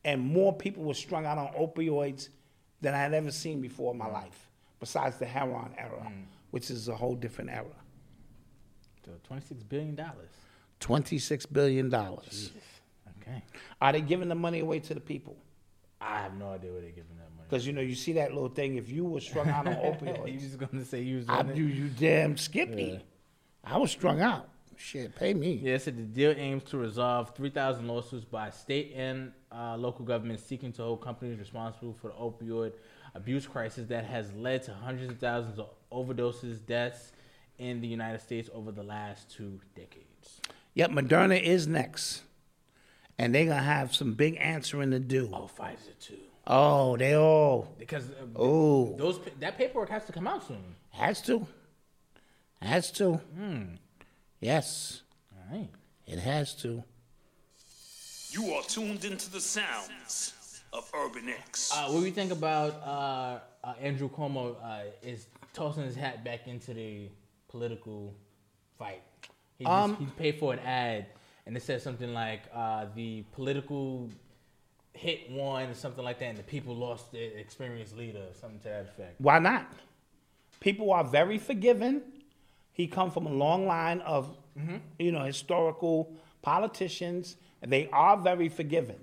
and 0.05 0.21
more 0.21 0.53
people 0.55 0.83
were 0.83 0.93
strung 0.93 1.25
out 1.25 1.37
on 1.37 1.47
opioids 1.53 2.29
than 2.79 2.93
I 2.93 2.97
had 2.97 3.13
ever 3.13 3.31
seen 3.31 3.61
before 3.61 3.91
in 3.91 3.97
my 3.97 4.07
life, 4.07 4.49
besides 4.79 5.17
the 5.17 5.25
heroin 5.25 5.71
era, 5.77 6.11
which 6.49 6.71
is 6.71 6.87
a 6.87 6.95
whole 6.95 7.15
different 7.15 7.51
era. 7.51 7.65
So 9.05 9.11
twenty 9.23 9.45
six 9.45 9.63
billion 9.63 9.95
dollars. 9.95 10.29
$26 10.79 11.51
billion. 11.53 11.89
Okay. 13.21 13.43
Are 13.81 13.91
they 13.91 14.01
giving 14.01 14.29
the 14.29 14.35
money 14.35 14.59
away 14.59 14.79
to 14.79 14.93
the 14.93 14.99
people? 14.99 15.37
I 15.99 16.19
have 16.19 16.35
no 16.35 16.49
idea 16.49 16.71
where 16.71 16.81
they're 16.81 16.89
giving 16.89 17.17
that 17.17 17.29
money. 17.35 17.47
Because, 17.47 17.67
you 17.67 17.73
know, 17.73 17.81
you 17.81 17.95
see 17.95 18.13
that 18.13 18.33
little 18.33 18.49
thing, 18.49 18.75
if 18.75 18.89
you 18.89 19.05
were 19.05 19.21
strung 19.21 19.47
out 19.49 19.67
on 19.67 19.75
opioids, 19.75 20.33
you 20.33 20.39
just 20.39 20.57
gonna 20.57 20.83
say 20.83 21.01
you 21.01 21.17
was 21.17 21.29
I, 21.29 21.41
it? 21.41 21.55
you, 21.55 21.89
damn 21.89 22.37
skippy. 22.37 23.03
I 23.63 23.77
was 23.77 23.91
strung 23.91 24.21
out. 24.21 24.49
Shit, 24.75 25.15
pay 25.15 25.35
me. 25.35 25.59
Yeah, 25.61 25.75
it 25.75 25.83
said 25.83 25.95
the 25.95 26.01
deal 26.01 26.33
aims 26.35 26.63
to 26.71 26.77
resolve 26.77 27.35
3,000 27.35 27.87
lawsuits 27.87 28.25
by 28.25 28.49
state 28.49 28.93
and 28.95 29.31
uh, 29.51 29.77
local 29.77 30.03
governments 30.03 30.43
seeking 30.43 30.71
to 30.73 30.81
hold 30.81 31.01
companies 31.01 31.37
responsible 31.37 31.93
for 31.93 32.07
the 32.07 32.13
opioid 32.15 32.73
abuse 33.13 33.45
crisis 33.45 33.87
that 33.89 34.05
has 34.05 34.33
led 34.33 34.63
to 34.63 34.73
hundreds 34.73 35.11
of 35.11 35.19
thousands 35.19 35.59
of 35.59 35.69
overdoses, 35.91 36.65
deaths 36.65 37.11
in 37.59 37.79
the 37.79 37.87
United 37.87 38.21
States 38.21 38.49
over 38.53 38.71
the 38.71 38.81
last 38.81 39.29
two 39.29 39.59
decades. 39.75 40.41
Yep, 40.73 40.91
Moderna 40.91 41.39
is 41.39 41.67
next. 41.67 42.23
And 43.21 43.35
they're 43.35 43.45
going 43.45 43.57
to 43.57 43.63
have 43.63 43.93
some 43.93 44.13
big 44.13 44.37
answering 44.39 44.91
to 44.91 44.99
do. 44.99 45.29
Oh, 45.31 45.49
Pfizer 45.57 45.93
too, 45.99 46.17
Oh, 46.47 46.97
they 46.97 47.15
all 47.15 47.67
because 47.77 48.09
uh, 48.09 48.25
Oh. 48.35 48.95
those 48.97 49.19
that 49.39 49.57
paperwork 49.57 49.89
has 49.89 50.05
to 50.05 50.11
come 50.11 50.25
out 50.27 50.45
soon. 50.47 50.63
has 50.89 51.21
to. 51.23 51.45
Has 52.61 52.91
to. 52.93 53.13
Hmm. 53.13 53.63
Yes, 54.39 55.01
All 55.31 55.55
right. 55.57 55.69
it 56.07 56.17
has 56.19 56.55
to. 56.63 56.83
You 58.31 58.53
are 58.55 58.63
tuned 58.63 59.05
into 59.05 59.29
the 59.29 59.39
sounds 59.41 60.33
of 60.73 60.89
Urban 60.95 61.29
X. 61.29 61.71
Uh, 61.71 61.89
what 61.91 61.99
do 61.99 62.05
you 62.05 62.11
think 62.11 62.31
about 62.31 62.71
uh, 62.83 63.39
uh, 63.63 63.73
Andrew 63.79 64.09
Cuomo 64.09 64.55
uh, 64.63 64.83
is 65.03 65.27
tossing 65.53 65.83
his 65.83 65.95
hat 65.95 66.23
back 66.23 66.47
into 66.47 66.73
the 66.73 67.09
political 67.49 68.15
fight? 68.79 69.03
He, 69.59 69.65
just, 69.65 69.71
Um, 69.75 69.95
he 69.97 70.05
paid 70.17 70.39
for 70.39 70.53
an 70.53 70.59
ad, 70.59 71.05
and 71.45 71.55
it 71.57 71.63
said 71.63 71.81
something 71.81 72.13
like 72.13 72.41
uh, 72.53 72.85
the 72.95 73.23
political 73.33 74.09
hit 74.93 75.29
won 75.31 75.69
or 75.69 75.73
something 75.73 76.03
like 76.03 76.19
that, 76.19 76.25
and 76.25 76.37
the 76.37 76.43
people 76.43 76.75
lost 76.75 77.11
their 77.11 77.31
experienced 77.37 77.95
leader, 77.97 78.25
something 78.39 78.59
to 78.59 78.65
that 78.69 78.81
effect. 78.81 79.15
Why 79.19 79.39
not? 79.39 79.71
People 80.59 80.91
are 80.91 81.03
very 81.03 81.37
forgiving. 81.37 82.01
He 82.73 82.87
come 82.87 83.09
from 83.11 83.25
a 83.25 83.31
long 83.33 83.65
line 83.67 83.99
of, 84.01 84.35
you 84.99 85.11
know, 85.11 85.23
historical 85.23 86.13
politicians. 86.41 87.35
They 87.65 87.89
are 87.91 88.17
very 88.17 88.49
forgiving, 88.49 88.99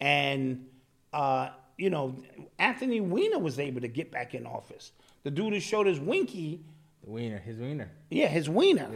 and 0.00 0.66
uh, 1.12 1.50
you 1.78 1.90
know, 1.90 2.14
Anthony 2.58 3.00
Weiner 3.00 3.38
was 3.38 3.58
able 3.58 3.80
to 3.80 3.88
get 3.88 4.10
back 4.10 4.34
in 4.34 4.46
office. 4.46 4.92
The 5.24 5.30
dude 5.30 5.52
who 5.52 5.60
showed 5.60 5.86
his 5.86 6.00
winky, 6.00 6.60
The 7.04 7.10
wiener, 7.10 7.38
his 7.38 7.58
wiener. 7.58 7.90
yeah, 8.10 8.28
his 8.28 8.48
wiener, 8.48 8.88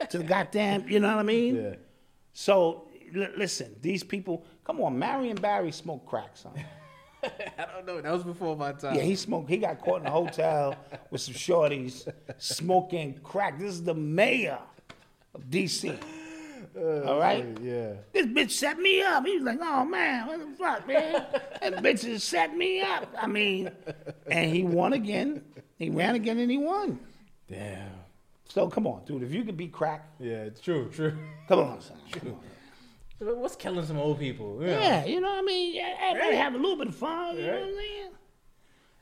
Yeah. 0.00 0.06
to 0.06 0.18
the 0.18 0.24
goddamn, 0.24 0.88
you 0.88 1.00
know 1.00 1.08
what 1.08 1.18
I 1.20 1.22
mean? 1.24 1.56
Yeah. 1.56 1.74
So 2.38 2.84
l- 3.16 3.32
listen, 3.36 3.74
these 3.82 4.04
people, 4.04 4.46
come 4.62 4.80
on, 4.80 4.96
Marion 4.96 5.34
Barry 5.34 5.72
smoked 5.72 6.06
crack, 6.06 6.36
son. 6.36 6.52
I 7.24 7.66
don't 7.74 7.84
know. 7.84 8.00
That 8.00 8.12
was 8.12 8.22
before 8.22 8.56
my 8.56 8.70
time. 8.70 8.94
Yeah, 8.94 9.02
he 9.02 9.16
smoked. 9.16 9.50
He 9.50 9.56
got 9.56 9.80
caught 9.80 10.02
in 10.02 10.06
a 10.06 10.10
hotel 10.12 10.76
with 11.10 11.20
some 11.20 11.34
shorties 11.34 12.08
smoking 12.38 13.18
crack. 13.24 13.58
This 13.58 13.70
is 13.70 13.82
the 13.82 13.92
mayor 13.92 14.60
of 15.34 15.50
D.C. 15.50 15.88
All 16.76 17.08
uh, 17.08 17.18
right. 17.18 17.44
yeah. 17.60 17.94
This 18.12 18.26
bitch 18.26 18.52
set 18.52 18.78
me 18.78 19.02
up. 19.02 19.26
He 19.26 19.34
was 19.34 19.42
like, 19.42 19.58
"Oh 19.60 19.84
man, 19.84 20.28
what 20.28 20.38
the 20.38 20.56
fuck, 20.56 20.86
man? 20.86 21.26
that 21.60 21.82
bitch 21.82 22.04
has 22.04 22.22
set 22.22 22.56
me 22.56 22.82
up." 22.82 23.12
I 23.20 23.26
mean, 23.26 23.72
and 24.30 24.54
he 24.54 24.62
won 24.62 24.92
again. 24.92 25.42
He 25.76 25.90
ran 25.90 26.14
again 26.14 26.38
and 26.38 26.48
he 26.48 26.58
won. 26.58 27.00
Damn. 27.50 27.97
So 28.48 28.68
come 28.68 28.86
on, 28.86 29.04
dude. 29.04 29.22
If 29.22 29.32
you 29.32 29.44
could 29.44 29.56
beat 29.56 29.72
crack, 29.72 30.10
Yeah, 30.18 30.48
true, 30.50 30.90
true. 30.90 31.16
come 31.48 31.60
on, 31.60 31.80
son. 31.80 31.98
Come 32.12 32.28
on. 32.28 33.40
What's 33.40 33.56
killing 33.56 33.84
some 33.84 33.98
old 33.98 34.18
people? 34.20 34.58
You 34.60 34.68
know? 34.68 34.78
Yeah, 34.78 35.04
you 35.04 35.20
know 35.20 35.28
what 35.28 35.40
I 35.40 35.42
mean? 35.42 35.74
Yeah, 35.74 35.96
everybody 36.00 36.36
have 36.36 36.54
a 36.54 36.56
little 36.56 36.76
bit 36.76 36.86
of 36.86 36.94
fun, 36.94 37.36
you 37.36 37.46
know 37.46 37.52
what 37.52 37.62
I'm 37.62 37.74
saying? 37.74 38.10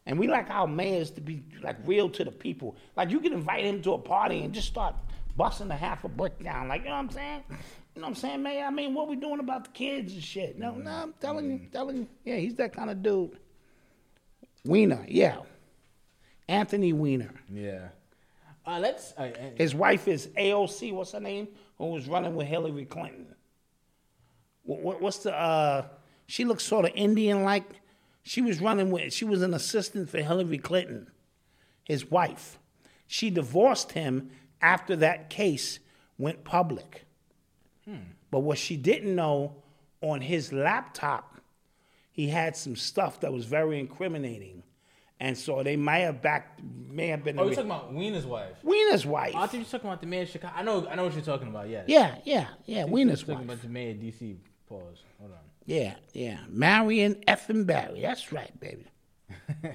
And 0.06 0.18
we 0.18 0.26
like 0.26 0.48
our 0.50 0.66
mayors 0.66 1.10
to 1.12 1.20
be 1.20 1.42
like 1.62 1.76
real 1.84 2.08
to 2.10 2.24
the 2.24 2.30
people. 2.30 2.76
Like 2.96 3.10
you 3.10 3.20
can 3.20 3.32
invite 3.32 3.64
him 3.64 3.82
to 3.82 3.92
a 3.92 3.98
party 3.98 4.42
and 4.42 4.54
just 4.54 4.68
start 4.68 4.94
busting 5.36 5.70
a 5.70 5.76
half 5.76 6.04
a 6.04 6.08
brick 6.08 6.42
down. 6.42 6.68
Like, 6.68 6.82
you 6.82 6.88
know 6.88 6.94
what 6.94 7.00
I'm 7.00 7.10
saying? 7.10 7.42
You 7.50 7.56
know 8.02 8.02
what 8.02 8.08
I'm 8.08 8.14
saying, 8.14 8.42
man? 8.42 8.66
I 8.66 8.70
mean, 8.70 8.94
what 8.94 9.08
we 9.08 9.16
doing 9.16 9.40
about 9.40 9.64
the 9.64 9.70
kids 9.70 10.12
and 10.14 10.22
shit? 10.22 10.58
No, 10.58 10.72
mm-hmm. 10.72 10.84
no, 10.84 10.90
I'm 10.90 11.14
telling 11.20 11.50
you, 11.50 11.58
mm-hmm. 11.58 11.72
telling 11.72 11.96
you. 11.96 12.08
Yeah, 12.24 12.36
he's 12.36 12.54
that 12.54 12.72
kind 12.72 12.88
of 12.88 13.02
dude. 13.02 13.38
Wiener, 14.64 15.04
yeah. 15.08 15.38
Anthony 16.48 16.92
Weiner. 16.92 17.34
Yeah. 17.52 17.88
Uh, 18.66 18.78
let's. 18.80 19.12
Uh, 19.16 19.22
uh, 19.22 19.50
His 19.56 19.74
wife 19.74 20.08
is 20.08 20.28
AOC, 20.38 20.92
what's 20.92 21.12
her 21.12 21.20
name? 21.20 21.48
Who 21.78 21.86
was 21.86 22.08
running 22.08 22.34
with 22.34 22.46
Hillary 22.46 22.84
Clinton. 22.84 23.34
What, 24.62 24.80
what, 24.80 25.00
what's 25.00 25.18
the, 25.18 25.34
uh, 25.34 25.86
she 26.26 26.44
looks 26.44 26.64
sort 26.64 26.84
of 26.84 26.92
Indian 26.94 27.44
like. 27.44 27.64
She 28.22 28.42
was 28.42 28.60
running 28.60 28.90
with, 28.90 29.12
she 29.12 29.24
was 29.24 29.42
an 29.42 29.54
assistant 29.54 30.10
for 30.10 30.18
Hillary 30.18 30.58
Clinton, 30.58 31.08
his 31.84 32.10
wife. 32.10 32.58
She 33.06 33.30
divorced 33.30 33.92
him 33.92 34.30
after 34.60 34.96
that 34.96 35.30
case 35.30 35.78
went 36.18 36.42
public. 36.42 37.04
But 38.32 38.40
what 38.40 38.58
she 38.58 38.76
didn't 38.76 39.14
know 39.14 39.62
on 40.00 40.20
his 40.22 40.52
laptop, 40.52 41.40
he 42.10 42.26
had 42.28 42.56
some 42.56 42.74
stuff 42.74 43.20
that 43.20 43.32
was 43.32 43.44
very 43.44 43.78
incriminating. 43.78 44.64
And 45.18 45.36
so 45.36 45.62
they 45.62 45.76
may 45.76 46.02
have 46.02 46.20
back, 46.20 46.58
may 46.62 47.08
have 47.08 47.24
been. 47.24 47.38
oh, 47.38 47.44
you're 47.44 47.54
talking 47.54 47.70
about 47.70 47.92
Wiener's 47.92 48.26
wife. 48.26 48.56
Wiener's 48.62 49.06
wife. 49.06 49.32
Oh, 49.34 49.38
I 49.38 49.46
think 49.46 49.54
you 49.54 49.58
were 49.60 49.70
talking 49.70 49.88
about 49.88 50.00
the 50.02 50.06
mayor 50.06 50.22
of 50.22 50.28
Chicago. 50.28 50.52
I 50.54 50.62
know, 50.62 50.86
I 50.88 50.94
know 50.94 51.04
what 51.04 51.14
you're 51.14 51.22
talking 51.22 51.48
about. 51.48 51.68
Yes. 51.70 51.84
Yeah, 51.88 52.16
yeah, 52.24 52.48
yeah. 52.66 52.84
Wiener's 52.84 53.22
You're 53.22 53.34
talking 53.36 53.48
about 53.48 53.62
the 53.62 53.68
mayor 53.68 53.92
of 53.92 53.96
DC. 53.96 54.36
Pause. 54.68 55.02
Hold 55.18 55.32
on. 55.32 55.38
Yeah, 55.64 55.94
yeah. 56.12 56.38
Marion 56.48 57.14
effing 57.26 57.66
Barry. 57.66 58.00
That's 58.00 58.30
right, 58.30 58.58
baby. 58.60 58.84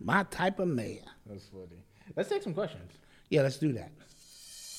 My 0.00 0.22
type 0.24 0.60
of 0.60 0.68
mayor. 0.68 1.02
That's 1.26 1.46
funny. 1.46 1.82
Let's 2.14 2.28
take 2.28 2.42
some 2.42 2.54
questions. 2.54 2.92
Yeah, 3.28 3.42
let's 3.42 3.58
do 3.58 3.72
that. 3.72 3.90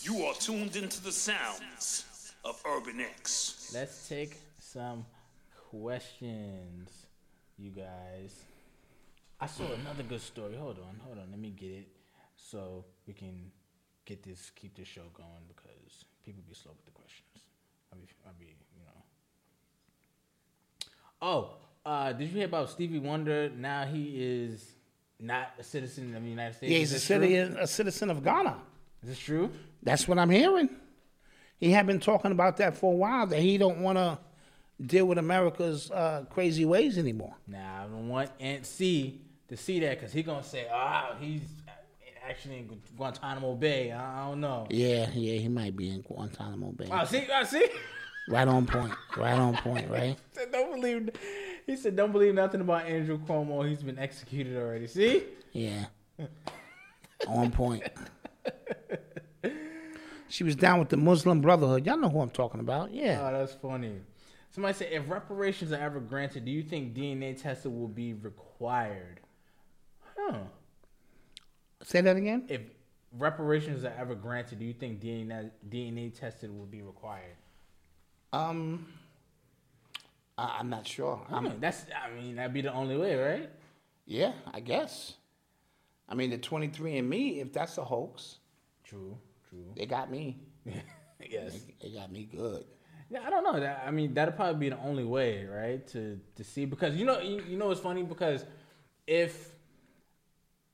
You 0.03 0.23
are 0.23 0.33
tuned 0.35 0.77
into 0.77 1.03
the 1.03 1.11
sounds 1.11 2.33
of 2.45 2.61
Urban 2.65 3.01
X. 3.01 3.71
Let's 3.73 4.07
take 4.07 4.37
some 4.59 5.05
questions, 5.69 6.89
you 7.57 7.71
guys. 7.71 8.33
I 9.39 9.45
saw 9.45 9.65
another 9.65 10.03
good 10.03 10.21
story. 10.21 10.55
Hold 10.55 10.79
on, 10.79 10.99
hold 11.05 11.17
on. 11.19 11.25
Let 11.29 11.39
me 11.39 11.51
get 11.51 11.69
it 11.71 11.87
so 12.35 12.85
we 13.05 13.13
can 13.13 13.51
get 14.05 14.23
this, 14.23 14.51
keep 14.55 14.75
this 14.75 14.87
show 14.87 15.03
going 15.13 15.45
because 15.47 16.05
people 16.25 16.43
be 16.47 16.55
slow 16.55 16.71
with 16.75 16.85
the 16.85 16.91
questions. 16.91 17.43
I 17.93 17.97
be, 17.97 18.07
I 18.25 18.29
be, 18.39 18.45
you 18.45 18.83
know. 18.85 19.03
Oh, 21.21 21.57
uh, 21.85 22.13
did 22.13 22.29
you 22.29 22.35
hear 22.37 22.45
about 22.45 22.69
Stevie 22.69 22.99
Wonder? 22.99 23.49
Now 23.55 23.85
he 23.85 24.15
is 24.17 24.73
not 25.19 25.53
a 25.59 25.63
citizen 25.63 26.15
of 26.15 26.23
the 26.23 26.29
United 26.29 26.55
States. 26.55 26.71
Yeah, 26.71 26.79
Is 26.79 26.91
he's 26.91 27.03
a 27.03 27.07
true? 27.07 27.27
citizen, 27.27 27.57
a 27.59 27.67
citizen 27.67 28.09
of 28.09 28.23
Ghana. 28.23 28.57
Is 29.03 29.09
this 29.09 29.19
true? 29.19 29.51
That's 29.83 30.07
what 30.07 30.17
I'm 30.17 30.29
hearing. 30.31 30.69
He 31.59 31.71
had 31.71 31.85
been 31.85 31.99
talking 31.99 32.31
about 32.31 32.57
that 32.57 32.75
for 32.75 32.91
a 32.93 32.95
while. 32.95 33.27
That 33.27 33.39
he 33.39 33.57
don't 33.57 33.79
want 33.81 33.97
to 33.97 34.17
deal 34.83 35.05
with 35.05 35.17
America's 35.17 35.89
uh, 35.91 36.25
crazy 36.29 36.65
ways 36.65 36.97
anymore. 36.97 37.35
Now 37.47 37.83
I 37.83 37.87
don't 37.87 38.09
want 38.09 38.31
Aunt 38.39 38.65
C 38.65 39.21
to 39.49 39.57
see 39.57 39.79
that 39.81 39.97
because 39.97 40.13
he 40.13 40.23
gonna 40.23 40.43
say, 40.43 40.67
"Ah, 40.71 41.15
he's 41.19 41.41
actually 42.27 42.57
in 42.59 42.81
Guantanamo 42.95 43.55
Bay." 43.55 43.91
I 43.91 44.23
I 44.23 44.29
don't 44.29 44.41
know. 44.41 44.67
Yeah, 44.69 45.09
yeah, 45.13 45.39
he 45.39 45.47
might 45.47 45.75
be 45.75 45.89
in 45.89 46.01
Guantanamo 46.01 46.71
Bay. 46.71 46.89
Oh, 46.91 47.05
see, 47.05 47.27
I 47.31 47.43
see. 47.43 47.67
Right 48.29 48.47
on 48.47 48.65
point. 48.65 48.93
Right 49.15 49.33
on 49.39 49.55
point. 49.55 49.89
Right. 49.89 50.17
said, 50.33 50.51
don't 50.51 50.73
believe. 50.73 51.09
He 51.65 51.75
said, 51.77 51.95
"Don't 51.95 52.11
believe 52.11 52.33
nothing 52.35 52.61
about 52.61 52.85
Andrew 52.85 53.17
Cuomo. 53.19 53.67
He's 53.67 53.83
been 53.83 53.99
executed 53.99 54.57
already." 54.57 54.87
See? 54.87 55.23
Yeah. 55.53 55.85
On 57.27 57.51
point. 57.51 57.83
She 60.29 60.43
was 60.43 60.55
down 60.55 60.79
with 60.79 60.89
the 60.89 60.97
Muslim 60.97 61.41
Brotherhood. 61.41 61.85
Y'all 61.85 61.97
know 61.97 62.09
who 62.09 62.19
I'm 62.19 62.29
talking 62.29 62.59
about. 62.59 62.93
Yeah. 62.93 63.21
Oh, 63.21 63.37
that's 63.37 63.53
funny. 63.53 63.93
Somebody 64.51 64.73
said, 64.73 64.89
if 64.91 65.09
reparations 65.09 65.71
are 65.71 65.79
ever 65.79 65.99
granted, 65.99 66.45
do 66.45 66.51
you 66.51 66.63
think 66.63 66.93
DNA 66.93 67.39
testing 67.39 67.79
will 67.79 67.87
be 67.87 68.13
required? 68.13 69.19
Huh. 70.17 70.39
Say 71.83 72.01
that 72.01 72.15
again. 72.15 72.45
If 72.49 72.61
reparations 73.17 73.83
are 73.85 73.93
ever 73.97 74.15
granted, 74.15 74.59
do 74.59 74.65
you 74.65 74.73
think 74.73 75.01
DNA 75.01 75.51
DNA 75.69 76.17
testing 76.17 76.57
will 76.57 76.65
be 76.65 76.81
required? 76.81 77.35
Um, 78.33 78.87
I, 80.37 80.57
I'm 80.59 80.69
not 80.69 80.87
sure. 80.87 81.25
I 81.31 81.39
mean, 81.39 81.59
that's. 81.59 81.85
I 82.03 82.13
mean, 82.13 82.35
that'd 82.35 82.53
be 82.53 82.61
the 82.61 82.73
only 82.73 82.97
way, 82.97 83.15
right? 83.15 83.49
Yeah, 84.05 84.33
I 84.53 84.59
guess. 84.59 85.13
I 86.09 86.15
mean, 86.15 86.29
the 86.29 86.37
23andMe, 86.37 87.41
if 87.41 87.51
that's 87.51 87.77
a 87.77 87.83
hoax, 87.83 88.37
True. 88.83 89.17
True. 89.49 89.73
they 89.75 89.85
got 89.85 90.09
me. 90.09 90.37
yes. 91.29 91.59
They 91.81 91.89
got 91.89 92.11
me 92.11 92.23
good. 92.31 92.63
Yeah, 93.09 93.19
I 93.25 93.29
don't 93.29 93.43
know. 93.43 93.59
That 93.59 93.83
I 93.85 93.91
mean, 93.91 94.13
that'd 94.13 94.35
probably 94.35 94.59
be 94.59 94.69
the 94.69 94.81
only 94.81 95.03
way, 95.03 95.45
right? 95.45 95.85
To 95.89 96.19
to 96.35 96.43
see 96.43 96.65
because 96.65 96.95
you 96.95 97.05
know 97.05 97.19
you, 97.19 97.41
you 97.47 97.57
know 97.57 97.71
it's 97.71 97.79
funny 97.79 98.03
because 98.03 98.43
if 99.05 99.51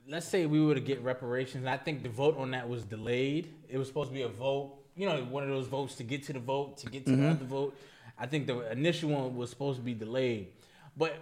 let's 0.07 0.27
say 0.27 0.45
we 0.45 0.61
were 0.61 0.75
to 0.75 0.81
get 0.81 1.01
reparations, 1.01 1.63
and 1.63 1.69
I 1.69 1.77
think 1.77 2.03
the 2.03 2.09
vote 2.09 2.38
on 2.38 2.51
that 2.51 2.67
was 2.67 2.84
delayed. 2.84 3.53
It 3.69 3.77
was 3.77 3.88
supposed 3.88 4.09
to 4.09 4.13
be 4.13 4.23
a 4.23 4.27
vote, 4.27 4.73
you 4.95 5.07
know, 5.07 5.23
one 5.23 5.43
of 5.43 5.49
those 5.49 5.67
votes 5.67 5.95
to 5.95 6.03
get 6.03 6.23
to 6.23 6.34
the 6.34 6.39
vote 6.39 6.77
to 6.80 6.89
get 6.89 7.05
to 7.05 7.11
the 7.11 7.17
mm-hmm. 7.17 7.31
other 7.31 7.45
vote. 7.45 7.77
I 8.17 8.27
think 8.27 8.47
the 8.47 8.71
initial 8.71 9.09
one 9.09 9.35
was 9.35 9.49
supposed 9.49 9.80
to 9.80 9.84
be 9.84 9.93
delayed, 9.93 10.47
but 10.97 11.15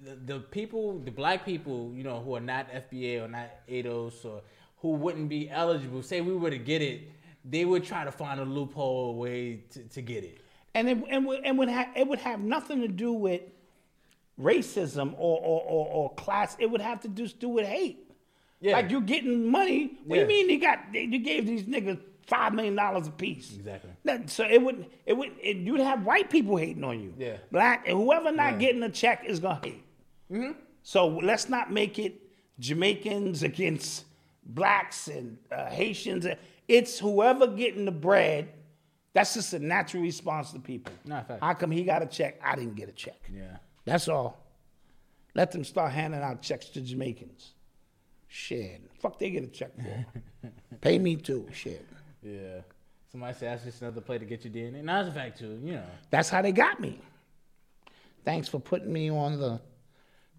the, 0.00 0.14
the 0.34 0.40
people, 0.40 0.98
the 0.98 1.10
black 1.10 1.44
people, 1.44 1.92
you 1.94 2.04
know, 2.04 2.20
who 2.20 2.34
are 2.36 2.40
not 2.40 2.70
FBA 2.70 3.22
or 3.22 3.28
not 3.28 3.50
ADOS 3.68 4.24
or 4.24 4.42
who 4.78 4.92
wouldn't 4.92 5.28
be 5.28 5.50
eligible, 5.50 6.02
say 6.02 6.20
we 6.20 6.34
were 6.34 6.50
to 6.50 6.58
get 6.58 6.82
it, 6.82 7.10
they 7.44 7.64
would 7.64 7.84
try 7.84 8.04
to 8.04 8.12
find 8.12 8.40
a 8.40 8.44
loophole 8.44 9.16
way 9.16 9.60
to, 9.70 9.82
to 9.84 10.02
get 10.02 10.24
it. 10.24 10.40
And 10.74 10.88
it, 10.88 10.98
and 11.10 11.26
would, 11.26 11.44
and 11.44 11.58
would 11.58 11.68
have, 11.68 11.88
it 11.96 12.06
would 12.06 12.20
have 12.20 12.40
nothing 12.40 12.82
to 12.82 12.88
do 12.88 13.12
with 13.12 13.40
racism 14.40 15.14
or, 15.18 15.38
or, 15.40 15.62
or, 15.62 15.86
or 15.86 16.14
class. 16.14 16.56
It 16.60 16.66
would 16.70 16.80
have 16.80 17.00
to 17.00 17.08
just 17.08 17.40
do 17.40 17.48
with 17.48 17.66
hate. 17.66 18.07
Yeah. 18.60 18.72
Like 18.74 18.90
you're 18.90 19.00
getting 19.00 19.46
money. 19.50 19.98
What 20.04 20.18
Yeah. 20.18 20.24
do 20.26 20.32
you 20.32 20.46
mean 20.46 20.50
you 20.50 20.60
got 20.60 20.94
you 20.94 21.18
gave 21.18 21.46
these 21.46 21.62
niggas 21.64 22.00
five 22.26 22.52
million 22.54 22.74
dollars 22.74 23.06
a 23.06 23.10
piece? 23.10 23.54
Exactly. 23.54 23.90
That, 24.04 24.28
so 24.30 24.44
it 24.44 24.60
would 24.62 24.86
it 25.06 25.16
would 25.16 25.30
it, 25.40 25.58
you'd 25.58 25.80
have 25.80 26.04
white 26.04 26.28
people 26.30 26.56
hating 26.56 26.82
on 26.84 27.00
you. 27.00 27.14
Yeah. 27.16 27.36
Black 27.52 27.86
and 27.88 27.96
whoever 27.96 28.32
not 28.32 28.54
Yeah. 28.54 28.58
getting 28.58 28.82
a 28.82 28.88
check 28.90 29.24
is 29.24 29.38
gonna 29.40 29.60
hate. 29.62 29.84
hmm 30.28 30.52
So 30.82 31.06
let's 31.06 31.48
not 31.48 31.70
make 31.72 31.98
it 31.98 32.20
Jamaicans 32.58 33.42
against 33.44 34.04
blacks 34.44 35.06
and 35.08 35.38
uh, 35.52 35.66
Haitians. 35.66 36.26
It's 36.66 36.98
whoever 36.98 37.46
getting 37.46 37.84
the 37.84 37.92
bread. 37.92 38.48
That's 39.14 39.34
just 39.34 39.52
a 39.54 39.58
natural 39.58 40.02
response 40.02 40.52
to 40.52 40.58
people. 40.58 40.92
Fact. 41.08 41.40
How 41.40 41.54
come 41.54 41.70
he 41.70 41.82
got 41.84 42.02
a 42.02 42.06
check? 42.06 42.40
I 42.44 42.56
didn't 42.56 42.74
get 42.74 42.88
a 42.88 42.92
check. 42.92 43.18
Yeah. 43.32 43.56
That's 43.84 44.08
all. 44.08 44.44
Let 45.34 45.50
them 45.52 45.64
start 45.64 45.92
handing 45.92 46.20
out 46.20 46.42
checks 46.42 46.66
to 46.70 46.80
Jamaicans. 46.80 47.52
Shit. 48.28 48.82
Fuck 49.00 49.18
they 49.18 49.30
get 49.30 49.42
a 49.44 49.46
check 49.48 49.70
for. 49.76 50.50
Pay 50.80 50.98
me 50.98 51.16
too. 51.16 51.46
Shit. 51.52 51.86
Yeah. 52.22 52.60
Somebody 53.10 53.32
said 53.34 53.52
that's 53.52 53.64
just 53.64 53.80
another 53.80 54.02
play 54.02 54.18
to 54.18 54.24
get 54.26 54.44
your 54.44 54.52
DNA. 54.52 54.84
Now 54.84 55.02
that's 55.02 55.14
a 55.14 55.18
fact 55.18 55.38
too, 55.38 55.58
you 55.62 55.72
know. 55.72 55.84
That's 56.10 56.28
how 56.28 56.42
they 56.42 56.52
got 56.52 56.78
me. 56.78 57.00
Thanks 58.24 58.48
for 58.48 58.60
putting 58.60 58.92
me 58.92 59.10
on 59.10 59.38
the 59.40 59.60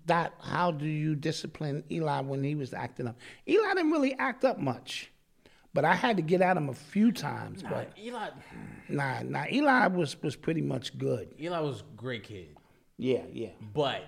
dot. 0.05 0.33
How 0.39 0.69
do 0.69 0.85
you 0.85 1.15
discipline 1.15 1.83
Eli 1.89 2.21
when 2.21 2.43
he 2.43 2.53
was 2.53 2.73
acting 2.73 3.07
up? 3.07 3.17
Eli 3.47 3.73
didn't 3.73 3.91
really 3.91 4.13
act 4.19 4.45
up 4.45 4.59
much, 4.59 5.11
but 5.73 5.83
I 5.83 5.95
had 5.95 6.15
to 6.17 6.21
get 6.21 6.41
at 6.41 6.55
him 6.57 6.69
a 6.69 6.75
few 6.75 7.11
times. 7.11 7.63
Nah, 7.63 7.69
But 7.69 7.93
Eli 7.97 8.29
nah, 8.87 9.23
nah, 9.23 9.45
Eli 9.51 9.87
was 9.87 10.21
was 10.21 10.35
pretty 10.35 10.61
much 10.61 10.95
good. 10.99 11.33
Eli 11.41 11.59
was 11.59 11.79
a 11.81 11.83
great 11.97 12.23
kid. 12.23 12.55
Yeah, 12.97 13.23
yeah. 13.31 13.49
But 13.73 14.03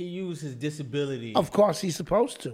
he 0.00 0.06
used 0.06 0.40
his 0.40 0.54
disability 0.54 1.34
Of 1.34 1.50
course, 1.52 1.78
he's 1.82 1.94
supposed 1.94 2.40
to. 2.44 2.52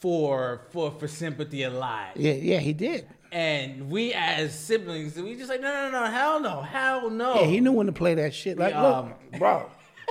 for 0.00 0.66
for 0.72 0.90
for 0.98 1.08
sympathy 1.08 1.62
a 1.62 1.70
lot. 1.70 2.16
Yeah, 2.16 2.32
yeah, 2.50 2.58
he 2.58 2.74
did. 2.74 3.06
And 3.32 3.88
we 3.90 4.12
as 4.12 4.52
siblings, 4.68 5.16
we 5.16 5.34
just 5.36 5.48
like, 5.48 5.62
no, 5.62 5.72
no, 5.72 5.90
no, 5.90 6.04
hell 6.10 6.38
no, 6.40 6.60
hell 6.60 7.08
no. 7.08 7.30
Yeah, 7.40 7.46
he 7.46 7.60
knew 7.60 7.72
when 7.72 7.86
to 7.86 7.92
play 7.92 8.14
that 8.16 8.34
shit. 8.34 8.58
Like, 8.58 8.74
Yeah, 8.74 8.82
look, 8.86 8.96
um, 9.06 9.14
bro, 9.38 9.70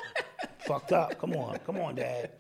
fucked 0.66 0.92
up. 0.92 1.20
Come 1.20 1.34
on, 1.36 1.60
come 1.68 1.78
on, 1.78 1.94
dad. 1.96 2.32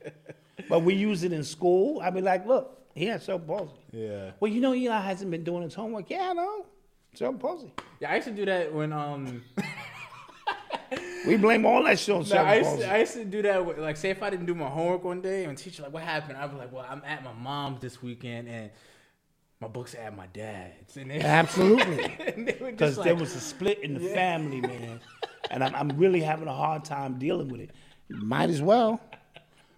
But 0.67 0.79
we 0.79 0.95
use 0.95 1.21
it 1.23 1.33
in 1.33 1.43
school. 1.43 2.01
I'd 2.01 2.15
be 2.15 2.21
like, 2.21 2.47
look, 2.47 2.65
he 2.95 3.05
had 3.05 3.21
cerebral 3.21 3.57
palsy. 3.67 3.73
Yeah. 3.91 4.31
Well, 4.39 4.51
you 4.51 4.59
know, 4.59 4.73
Eli 4.73 4.99
hasn't 5.01 5.29
been 5.29 5.43
doing 5.43 5.61
his 5.61 5.75
homework. 5.75 6.09
Yeah, 6.09 6.29
I 6.31 6.33
know. 6.33 6.65
Cerebral 7.13 7.39
palsy. 7.39 7.71
Yeah, 7.99 8.11
I 8.11 8.15
used 8.15 8.27
to 8.29 8.33
do 8.33 8.45
that 8.45 8.73
when 8.73 8.91
um 8.91 9.43
We 11.25 11.37
blame 11.37 11.65
all 11.65 11.83
that 11.83 11.99
shit 11.99 12.15
on 12.15 12.27
No, 12.27 12.35
I 12.37 12.55
used, 12.55 12.79
to, 12.79 12.91
I 12.91 12.97
used 12.99 13.13
to 13.13 13.25
do 13.25 13.41
that. 13.43 13.65
With, 13.65 13.77
like, 13.77 13.97
say 13.97 14.09
if 14.09 14.23
I 14.23 14.29
didn't 14.29 14.45
do 14.45 14.55
my 14.55 14.67
homework 14.67 15.03
one 15.03 15.21
day, 15.21 15.45
and 15.45 15.57
teacher 15.57 15.83
like, 15.83 15.93
"What 15.93 16.03
happened?" 16.03 16.37
I'd 16.37 16.51
be 16.51 16.57
like, 16.57 16.71
"Well, 16.71 16.85
I'm 16.89 17.03
at 17.05 17.23
my 17.23 17.33
mom's 17.33 17.81
this 17.81 18.01
weekend, 18.01 18.47
and 18.47 18.71
my 19.61 19.67
books 19.67 19.93
at 19.95 20.17
my 20.17 20.25
dad's. 20.27 20.97
And 20.97 21.11
they, 21.11 21.19
Absolutely. 21.19 22.03
and 22.27 22.47
they 22.47 22.57
were 22.59 22.71
Because 22.71 22.95
just 22.95 23.05
there 23.05 23.15
was 23.15 23.35
a 23.35 23.39
split 23.39 23.79
in 23.83 23.93
the 23.93 24.09
family, 24.09 24.59
man. 24.61 24.99
And 25.51 25.63
I'm, 25.63 25.75
I'm 25.75 25.97
really 25.97 26.21
having 26.21 26.47
a 26.47 26.53
hard 26.53 26.83
time 26.83 27.19
dealing 27.19 27.47
with 27.47 27.61
it. 27.61 27.69
Might 28.09 28.49
as 28.49 28.61
well. 28.61 28.99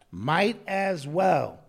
Might 0.09 0.61
as 0.67 1.05
well. 1.05 1.59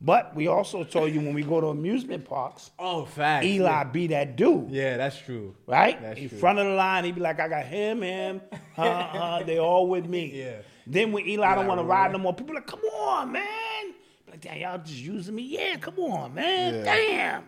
But 0.00 0.36
we 0.36 0.46
also 0.46 0.84
told 0.84 1.12
you 1.12 1.20
when 1.20 1.34
we 1.34 1.42
go 1.42 1.60
to 1.60 1.68
amusement 1.68 2.24
parks, 2.24 2.70
oh, 2.78 3.04
fact. 3.04 3.44
Eli 3.44 3.84
be 3.84 4.06
that 4.08 4.36
dude. 4.36 4.70
Yeah, 4.70 4.96
that's 4.96 5.18
true. 5.18 5.56
Right? 5.66 6.00
That's 6.00 6.20
in 6.20 6.28
true. 6.28 6.38
front 6.38 6.60
of 6.60 6.66
the 6.66 6.74
line, 6.74 7.04
he'd 7.04 7.16
be 7.16 7.20
like, 7.20 7.40
I 7.40 7.48
got 7.48 7.64
him, 7.64 8.02
him, 8.02 8.40
uh, 8.78 8.82
uh, 8.82 9.42
they 9.42 9.58
all 9.58 9.88
with 9.88 10.06
me. 10.06 10.30
Yeah. 10.32 10.58
Then 10.86 11.10
when 11.10 11.26
Eli 11.26 11.54
don't 11.56 11.66
want 11.66 11.80
to 11.80 11.84
ride 11.84 12.12
no 12.12 12.18
more, 12.18 12.32
people 12.32 12.54
like, 12.54 12.66
come 12.66 12.80
on, 12.80 13.32
man. 13.32 13.92
Be 14.24 14.30
Like, 14.30 14.40
damn, 14.40 14.58
y'all 14.58 14.78
just 14.78 14.98
using 14.98 15.34
me? 15.34 15.42
Yeah, 15.42 15.76
come 15.76 15.98
on, 15.98 16.32
man. 16.32 16.84
Damn. 16.84 17.44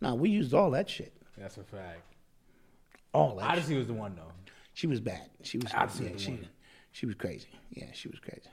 No, 0.00 0.14
we 0.14 0.30
used 0.30 0.54
all 0.54 0.70
that 0.70 0.88
shit. 0.88 1.12
That's 1.36 1.56
a 1.56 1.64
fact. 1.64 2.02
All 3.12 3.36
that 3.36 3.64
shit. 3.66 3.76
Was 3.76 3.86
the 3.88 3.94
one 3.94 4.14
though. 4.14 4.32
She 4.74 4.86
was 4.86 5.00
bad. 5.00 5.28
She 5.42 5.58
was 5.58 5.72
Odyssey 5.74 6.04
yeah, 6.04 6.16
she, 6.16 6.38
she 6.92 7.06
was 7.06 7.16
crazy. 7.16 7.48
Yeah, 7.70 7.86
she 7.92 8.08
was 8.08 8.20
crazy. 8.20 8.48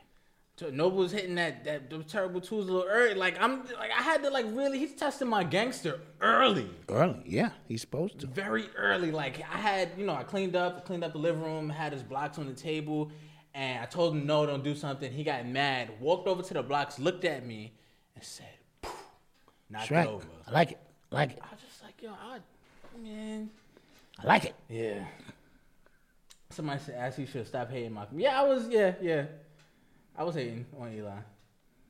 So 0.58 0.72
Noble 0.72 0.98
was 0.98 1.12
hitting 1.12 1.36
that 1.36 1.64
that 1.66 1.88
those 1.92 2.06
terrible 2.06 2.42
twos 2.42 2.68
a 2.68 2.72
little 2.72 2.90
early. 2.90 3.14
Like 3.14 3.40
I'm 3.40 3.60
like 3.60 3.92
I 3.92 4.02
had 4.02 4.24
to 4.24 4.32
like 4.32 4.48
really 4.50 4.80
he's 4.80 4.96
testing 4.96 5.28
my 5.28 5.44
gangster 5.44 6.00
early. 6.20 6.68
Early, 6.90 7.22
yeah, 7.26 7.52
he's 7.68 7.82
supposed 7.82 8.20
to. 8.20 8.28
Very 8.28 8.66
early. 8.76 9.12
Like 9.12 9.40
I 9.42 9.58
had, 9.58 9.92
you 9.98 10.06
know, 10.08 10.16
I 10.16 10.24
cleaned 10.24 10.56
up, 10.56 10.84
cleaned 10.84 11.04
up 11.04 11.14
the 11.14 11.20
living 11.20 11.44
room, 11.44 11.70
had 11.70 11.94
his 11.94 12.02
blocks 12.02 12.40
on 12.40 12.48
the 12.48 12.56
table, 12.56 13.12
and 13.54 13.84
I 13.84 13.86
told 13.86 14.16
him 14.16 14.26
no, 14.26 14.48
don't 14.48 14.64
do 14.64 14.74
something. 14.74 15.12
He 15.12 15.24
got 15.24 15.46
mad, 15.46 15.92
walked 16.00 16.28
over 16.28 16.42
to 16.42 16.54
the 16.56 16.64
blocks, 16.64 16.98
looked 16.98 17.24
at 17.24 17.46
me, 17.46 17.74
and 18.16 18.24
said, 18.24 18.48
knocked 19.70 19.92
right. 19.92 20.08
it 20.08 20.10
over. 20.10 20.26
I 20.48 20.52
like 20.52 20.72
it. 20.72 20.80
I 21.12 21.16
like 21.16 21.32
it. 21.34 21.40
I 21.44 21.54
was 21.54 21.62
just 21.62 21.84
like, 21.84 22.02
yo, 22.02 22.10
I 22.10 22.40
man. 23.00 23.52
I 24.20 24.26
like 24.26 24.46
it. 24.46 24.56
Yeah. 24.70 25.06
Somebody 26.50 26.80
said 26.84 26.96
Ashley 26.96 27.28
should 27.28 27.46
stop 27.46 27.70
hating 27.70 27.94
Malcolm. 27.94 28.20
Yeah, 28.20 28.42
I 28.42 28.44
was 28.44 28.68
yeah, 28.70 28.96
yeah. 29.00 29.26
I 30.18 30.24
was 30.24 30.36
hating 30.36 30.66
on 30.80 30.92
Eli. 30.94 31.12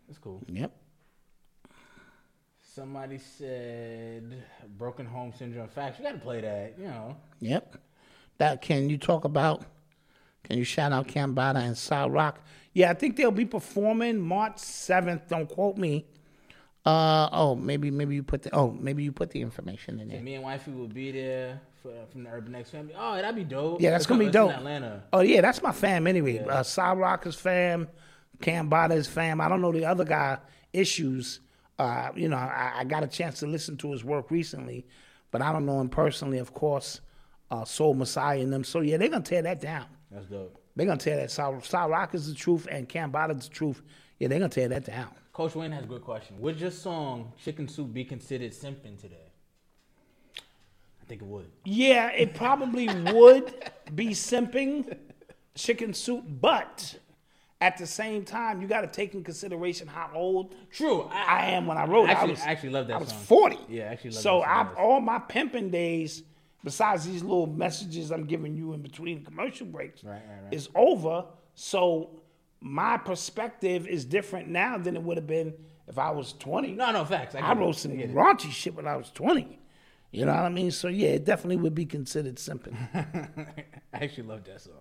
It's 0.10 0.18
cool. 0.18 0.44
Yep. 0.48 0.72
Somebody 2.62 3.18
said 3.18 4.44
broken 4.78 5.06
home 5.06 5.34
syndrome 5.38 5.68
facts. 5.68 5.98
You 5.98 6.06
gotta 6.06 6.20
play 6.20 6.42
that, 6.42 6.76
you 6.78 6.86
know. 6.86 7.18
Yep. 7.40 7.78
That 8.38 8.62
can 8.62 8.90
you 8.90 8.98
talk 8.98 9.24
about? 9.26 9.64
Can 10.44 10.58
you 10.58 10.64
shout 10.64 10.92
out 10.92 11.08
Cambada 11.08 11.58
and 11.58 11.78
South 11.78 12.12
Rock? 12.12 12.40
Yeah, 12.74 12.92
I 12.92 12.94
think 12.94 13.16
they'll 13.16 13.32
be 13.32 13.46
performing 13.46 14.20
March 14.20 14.60
seventh. 14.60 15.28
Don't 15.28 15.48
quote 15.50 15.78
me. 15.78 16.06
Uh 16.86 17.28
oh, 17.32 17.56
maybe 17.56 17.90
maybe 17.90 18.16
you 18.16 18.24
put 18.24 18.44
the 18.44 18.54
oh 18.56 18.72
maybe 18.72 19.04
you 19.04 19.12
put 19.12 19.32
the 19.32 19.42
information 19.42 20.00
in 20.00 20.08
there. 20.10 20.22
Me 20.22 20.36
and 20.36 20.44
wifey 20.44 20.72
will 20.72 20.88
be 20.88 21.12
there 21.12 21.60
for, 21.82 21.92
from 22.12 22.24
the 22.24 22.30
Urban 22.30 22.54
X 22.56 22.70
family. 22.70 22.94
Oh, 22.98 23.16
that'd 23.16 23.36
be 23.36 23.44
dope. 23.44 23.82
Yeah, 23.82 23.90
that's 23.92 24.04
It's 24.04 24.08
gonna 24.08 24.24
be 24.24 24.30
dope. 24.32 24.52
Atlanta. 24.52 25.04
Oh 25.12 25.22
yeah, 25.22 25.42
that's 25.42 25.62
my 25.64 25.72
fam 25.72 26.06
anyway. 26.08 26.40
Uh, 26.40 26.64
South 26.64 26.98
Rockers 26.98 27.36
fam, 27.36 27.88
Cambada's 28.42 29.08
fam. 29.08 29.42
I 29.42 29.50
don't 29.50 29.62
know 29.62 29.72
the 29.72 29.86
other 29.86 30.06
guy 30.06 30.38
issues. 30.74 31.40
Uh, 31.80 32.10
you 32.16 32.30
know, 32.30 32.38
I, 32.38 32.74
I 32.78 32.84
got 32.84 33.04
a 33.04 33.08
chance 33.08 33.40
to 33.40 33.48
listen 33.48 33.78
to 33.78 33.92
his 33.92 34.04
work 34.04 34.32
recently, 34.32 34.86
but 35.32 35.42
I 35.42 35.52
don't 35.52 35.66
know 35.66 35.80
him 35.80 35.90
personally. 35.90 36.40
Of 36.40 36.54
course, 36.54 37.02
uh, 37.52 37.66
Soul 37.66 37.94
Messiah 37.94 38.40
and 38.40 38.52
them. 38.52 38.64
So 38.64 38.82
yeah, 38.82 38.98
they're 38.98 39.10
gonna 39.10 39.24
tear 39.24 39.42
that 39.44 39.62
down. 39.62 39.86
That's 40.12 40.26
dope. 40.26 40.60
They're 40.76 40.86
gonna 40.86 40.98
tear 40.98 41.18
that. 41.18 41.32
South, 41.32 41.66
South 41.66 41.90
Rock 41.90 42.16
is 42.16 42.28
the 42.28 42.36
truth, 42.36 42.68
and 42.70 42.88
Cambada's 42.88 43.48
the 43.48 43.54
truth. 43.54 43.82
Yeah, 44.20 44.28
they're 44.28 44.40
gonna 44.40 44.50
tear 44.50 44.68
that 44.70 44.86
down. 44.86 45.10
Coach 45.34 45.56
Wayne 45.56 45.72
has 45.72 45.84
a 45.84 45.88
good 45.88 46.04
question. 46.04 46.40
Would 46.40 46.60
your 46.60 46.72
song 46.72 47.34
Chicken 47.44 47.68
Soup 47.68 47.94
be 47.94 48.04
considered 48.04 48.52
simping 48.52 49.00
today? 49.00 49.32
I 51.02 51.06
think 51.08 51.22
it 51.22 51.28
would. 51.28 51.50
Yeah, 51.64 52.10
it 52.12 52.34
probably 52.34 52.88
would 52.88 53.72
be 53.96 54.10
simping 54.10 54.98
chicken 55.56 55.94
soup, 55.94 56.26
but 56.28 57.00
at 57.60 57.78
the 57.78 57.88
same 57.88 58.24
time, 58.24 58.62
you 58.62 58.68
got 58.68 58.82
to 58.82 58.88
take 58.88 59.14
in 59.16 59.24
consideration 59.24 59.88
how 59.88 60.10
old 60.14 60.54
True. 60.72 61.10
I 61.12 61.48
am 61.52 61.66
when 61.66 61.78
I 61.78 61.86
wrote 61.86 62.06
it. 62.06 62.12
Actually- 62.12 62.28
I 62.30 62.32
was, 62.32 62.42
I 62.42 62.46
actually 62.52 62.70
love 62.70 62.88
that 62.88 62.96
I 62.96 63.00
was 63.00 63.10
song. 63.10 63.18
40. 63.20 63.58
Yeah, 63.70 63.84
I 63.84 63.88
actually 63.94 64.12
love 64.12 64.22
So 64.22 64.40
that 64.42 64.68
song. 64.68 64.76
I, 64.78 64.80
all 64.82 65.02
my 65.02 65.20
pimping 65.20 65.70
days, 65.72 66.24
besides 66.64 67.06
these 67.06 67.24
little 67.24 67.48
messages 67.48 68.12
I'm 68.12 68.26
giving 68.26 68.56
you 68.56 68.74
in 68.74 68.82
between 68.82 69.24
commercial 69.26 69.66
breaks, 69.66 70.04
Right, 70.04 70.14
right, 70.30 70.44
right. 70.44 70.54
is 70.54 70.70
over. 70.76 71.26
So 71.56 72.12
my 72.62 72.98
perspective 72.98 73.88
is 73.88 74.06
different 74.06 74.48
now 74.50 74.78
than 74.78 74.96
it 74.96 75.02
would 75.02 75.18
have 75.18 75.28
been 75.28 75.54
if 75.88 75.98
I 75.98 76.12
was 76.12 76.34
20. 76.34 76.74
No, 76.74 76.92
no, 76.92 77.06
facts. 77.06 77.34
I, 77.34 77.40
I 77.40 77.54
wrote 77.54 77.76
some 77.78 77.92
I 77.94 78.04
raunchy 78.08 78.52
shit 78.52 78.76
when 78.76 78.88
I 78.88 78.96
was 78.98 79.10
20. 79.12 79.60
You 80.12 80.26
know 80.26 80.34
what 80.34 80.44
I 80.44 80.50
mean? 80.50 80.70
So 80.72 80.88
yeah, 80.90 81.10
it 81.10 81.26
definitely 81.26 81.58
would 81.58 81.74
be 81.76 81.86
considered 81.86 82.36
simping. 82.36 82.76
I 83.94 84.04
actually 84.04 84.28
love 84.28 84.44
that 84.46 84.62
song. 84.62 84.74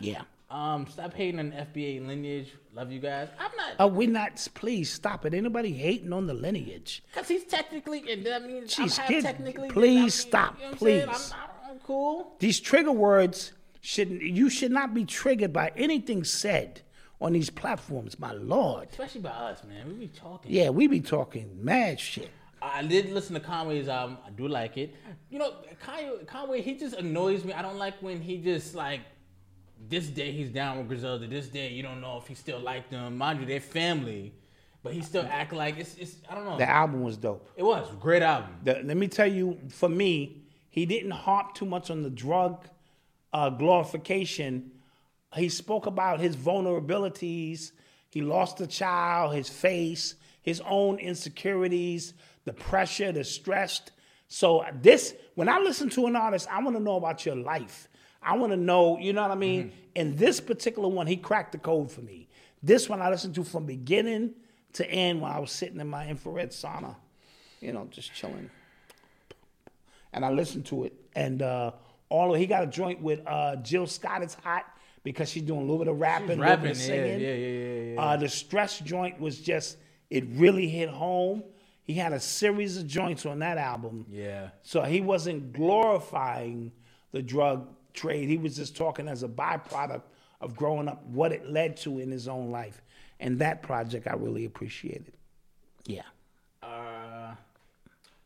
yeah. 0.00 0.22
Um, 0.50 0.86
stop 0.88 1.14
hating 1.14 1.38
on 1.38 1.52
FBA 1.52 2.04
lineage. 2.04 2.52
Love 2.74 2.90
you 2.90 2.98
guys. 2.98 3.28
I'm 3.38 3.50
not 3.56 3.84
Uh, 3.84 3.86
we're 3.88 4.10
not. 4.10 4.48
Please 4.54 4.92
stop 4.92 5.24
it. 5.24 5.32
Anybody 5.32 5.72
hating 5.72 6.12
on 6.12 6.26
the 6.26 6.34
lineage? 6.34 7.02
because 7.10 7.28
he's 7.28 7.44
technically, 7.44 8.10
and 8.10 8.26
that 8.26 8.44
means 8.44 8.74
Jeez, 8.74 8.98
I'm 8.98 9.06
kid, 9.06 9.22
technically. 9.22 9.68
please 9.70 9.98
I 9.98 10.00
mean, 10.00 10.10
stop, 10.10 10.56
you 10.56 10.62
know 10.62 10.66
what 10.66 10.72
I'm 10.72 10.78
please. 10.78 11.32
I'm, 11.32 11.70
I'm 11.70 11.78
cool. 11.80 12.34
These 12.40 12.58
trigger 12.60 12.90
words 12.90 13.52
shouldn't. 13.80 14.22
You 14.22 14.50
should 14.50 14.72
not 14.72 14.92
be 14.92 15.04
triggered 15.04 15.52
by 15.52 15.70
anything 15.76 16.24
said 16.24 16.82
on 17.20 17.32
these 17.32 17.50
platforms. 17.50 18.18
My 18.18 18.32
lord. 18.32 18.88
Especially 18.90 19.20
by 19.20 19.30
us, 19.30 19.62
man. 19.62 19.86
We 19.86 19.94
be 19.94 20.08
talking. 20.08 20.50
Yeah, 20.50 20.70
we 20.70 20.88
be 20.88 21.00
talking 21.00 21.48
mad 21.64 22.00
shit. 22.00 22.30
I 22.62 22.82
did 22.82 23.10
listen 23.10 23.34
to 23.34 23.40
Conway's 23.40 23.88
album. 23.88 24.18
I 24.26 24.30
do 24.30 24.48
like 24.48 24.76
it. 24.76 24.94
You 25.30 25.38
know, 25.38 25.54
Kanye, 25.82 26.26
Conway, 26.26 26.60
he 26.60 26.74
just 26.74 26.94
annoys 26.96 27.44
me. 27.44 27.52
I 27.52 27.62
don't 27.62 27.78
like 27.78 27.94
when 28.02 28.20
he 28.20 28.36
just 28.36 28.74
like 28.74 29.00
this 29.90 30.06
day 30.06 30.32
he's 30.32 30.48
down 30.50 30.78
with 30.78 30.88
Griselda. 30.88 31.26
This 31.26 31.48
day 31.48 31.68
you 31.70 31.82
don't 31.82 32.00
know 32.00 32.18
if 32.18 32.26
he 32.26 32.34
still 32.34 32.60
like 32.60 32.88
them. 32.90 33.18
Mind 33.18 33.40
you, 33.40 33.46
they're 33.46 33.60
family, 33.60 34.32
but 34.82 34.94
he 34.94 35.02
still 35.02 35.26
act 35.28 35.52
like 35.52 35.78
it's. 35.78 35.96
it's 35.96 36.16
I 36.28 36.34
don't 36.34 36.44
know. 36.44 36.56
The 36.56 36.68
album 36.68 37.02
was 37.02 37.16
dope. 37.16 37.48
it 37.56 37.62
was 37.62 37.86
great 38.00 38.22
album. 38.22 38.50
The- 38.64 38.80
let 38.84 38.96
me 38.96 39.08
tell 39.08 39.26
you, 39.26 39.58
for 39.68 39.88
me, 39.88 40.42
he 40.70 40.86
didn't 40.86 41.10
harp 41.10 41.54
too 41.54 41.66
much 41.66 41.90
on 41.90 42.02
the 42.02 42.10
drug 42.10 42.64
uh, 43.32 43.50
glorification. 43.50 44.70
He 45.34 45.48
spoke 45.48 45.86
about 45.86 46.20
his 46.20 46.36
vulnerabilities. 46.36 47.72
He 48.08 48.22
lost 48.22 48.60
a 48.60 48.66
child, 48.66 49.34
his 49.34 49.48
face, 49.48 50.14
his 50.42 50.60
own 50.66 50.98
insecurities, 50.98 52.14
the 52.44 52.52
pressure, 52.52 53.12
the 53.12 53.24
stress. 53.24 53.82
So 54.28 54.64
this, 54.80 55.14
when 55.34 55.48
I 55.48 55.58
listen 55.58 55.88
to 55.90 56.06
an 56.06 56.16
artist, 56.16 56.48
I 56.50 56.62
want 56.62 56.76
to 56.76 56.82
know 56.82 56.96
about 56.96 57.26
your 57.26 57.36
life. 57.36 57.88
I 58.22 58.36
want 58.36 58.52
to 58.52 58.56
know, 58.56 58.98
you 58.98 59.12
know 59.12 59.22
what 59.22 59.30
I 59.30 59.36
mean? 59.36 59.72
And 59.96 60.16
this 60.16 60.40
particular 60.40 60.88
one, 60.88 61.06
he 61.06 61.16
cracked 61.16 61.52
the 61.52 61.58
code 61.58 61.90
for 61.90 62.02
me. 62.02 62.28
This 62.62 62.88
one 62.88 63.00
I 63.00 63.08
listened 63.10 63.34
to 63.36 63.44
from 63.44 63.66
beginning 63.66 64.34
to 64.74 64.88
end 64.88 65.20
while 65.20 65.32
I 65.32 65.38
was 65.38 65.50
sitting 65.50 65.80
in 65.80 65.88
my 65.88 66.06
infrared 66.06 66.50
sauna, 66.50 66.94
you 67.60 67.72
know, 67.72 67.88
just 67.90 68.12
chilling 68.14 68.50
and 70.12 70.24
I 70.24 70.30
listened 70.30 70.66
to 70.66 70.84
it. 70.84 70.94
And 71.14 71.42
uh, 71.42 71.72
all 72.08 72.34
of, 72.34 72.40
he 72.40 72.46
got 72.46 72.64
a 72.64 72.66
joint 72.66 73.00
with 73.00 73.20
uh, 73.26 73.56
Jill 73.56 73.86
Scott. 73.86 74.22
It's 74.22 74.34
hot 74.34 74.64
because 75.02 75.30
she's 75.30 75.42
doing 75.42 75.60
a 75.60 75.62
little 75.62 75.78
bit 75.78 75.88
of 75.88 75.98
rapping, 75.98 76.38
a 76.38 76.40
little 76.40 76.44
bit 76.44 76.50
rapping, 76.50 76.70
of 76.70 76.76
singing. 76.76 77.20
yeah, 77.20 77.34
yeah, 77.34 77.46
yeah, 77.46 77.94
yeah. 77.94 78.00
Uh, 78.00 78.16
the 78.16 78.28
stress 78.28 78.78
joint 78.80 79.20
was 79.20 79.40
just 79.40 79.76
it 80.10 80.24
really 80.30 80.68
hit 80.68 80.88
home. 80.88 81.42
He 81.84 81.94
had 81.94 82.12
a 82.12 82.20
series 82.20 82.76
of 82.76 82.86
joints 82.86 83.26
on 83.26 83.40
that 83.40 83.58
album. 83.58 84.06
Yeah. 84.08 84.50
So 84.62 84.82
he 84.82 85.00
wasn't 85.00 85.52
glorifying 85.52 86.72
the 87.12 87.22
drug 87.22 87.68
trade. 87.94 88.28
He 88.28 88.38
was 88.38 88.56
just 88.56 88.76
talking 88.76 89.08
as 89.08 89.22
a 89.22 89.28
byproduct 89.28 90.02
of 90.40 90.56
growing 90.56 90.88
up, 90.88 91.04
what 91.06 91.32
it 91.32 91.50
led 91.50 91.76
to 91.78 91.98
in 91.98 92.10
his 92.10 92.28
own 92.28 92.50
life. 92.50 92.82
And 93.18 93.38
that 93.40 93.62
project 93.62 94.06
I 94.06 94.14
really 94.14 94.44
appreciated. 94.46 95.12
Yeah. 95.86 96.02
Uh, 96.62 97.34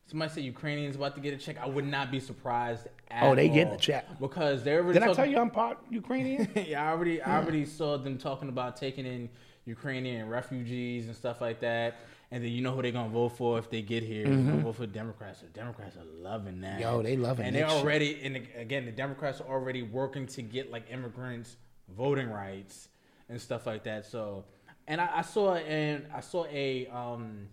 somebody 0.06 0.32
said 0.32 0.44
Ukrainians 0.44 0.96
about 0.96 1.14
to 1.16 1.20
get 1.20 1.34
a 1.34 1.36
check. 1.36 1.56
I 1.60 1.66
would 1.66 1.86
not 1.86 2.10
be 2.10 2.20
surprised. 2.20 2.86
At 3.10 3.24
Oh, 3.24 3.34
they 3.34 3.48
getting 3.48 3.68
all. 3.68 3.74
a 3.74 3.78
check. 3.78 4.06
because 4.20 4.62
they 4.62 4.74
already. 4.76 4.98
Did 4.98 5.08
I 5.08 5.12
tell 5.12 5.26
you 5.26 5.38
I'm 5.38 5.50
part 5.50 5.78
Ukrainian? 5.90 6.48
yeah, 6.66 6.84
I 6.84 6.90
already, 6.92 7.20
I 7.20 7.38
already 7.40 7.64
saw 7.64 7.96
them 7.98 8.18
talking 8.18 8.48
about 8.48 8.76
taking 8.76 9.06
in 9.06 9.28
Ukrainian 9.66 10.28
refugees 10.28 11.06
and 11.06 11.16
stuff 11.16 11.40
like 11.40 11.60
that. 11.60 11.96
And 12.30 12.42
then 12.42 12.50
you 12.50 12.62
know 12.62 12.74
who 12.74 12.82
they're 12.82 12.90
gonna 12.90 13.10
vote 13.10 13.30
for 13.30 13.58
if 13.58 13.70
they 13.70 13.82
get 13.82 14.02
here. 14.02 14.24
They're 14.24 14.34
gonna 14.34 14.62
vote 14.62 14.76
for 14.76 14.86
Democrats. 14.86 15.40
So 15.40 15.46
Democrats 15.52 15.96
are 15.96 16.04
loving 16.20 16.60
that. 16.62 16.80
Mm-hmm. 16.80 16.82
Yo, 16.82 17.02
they 17.02 17.16
loving 17.16 17.44
that. 17.44 17.46
And 17.46 17.56
they're 17.56 17.68
shit. 17.68 17.78
already, 17.78 18.20
and 18.22 18.36
again, 18.56 18.86
the 18.86 18.92
Democrats 18.92 19.40
are 19.40 19.48
already 19.48 19.82
working 19.82 20.26
to 20.28 20.42
get 20.42 20.70
like 20.70 20.90
immigrants 20.90 21.56
voting 21.96 22.30
rights 22.30 22.88
and 23.28 23.40
stuff 23.40 23.66
like 23.66 23.84
that. 23.84 24.06
So, 24.06 24.44
and 24.86 25.00
I, 25.00 25.18
I 25.18 25.22
saw 25.22 25.54
and 25.54 26.06
I 26.12 26.20
saw 26.20 26.46
a 26.46 26.86
um 26.88 27.48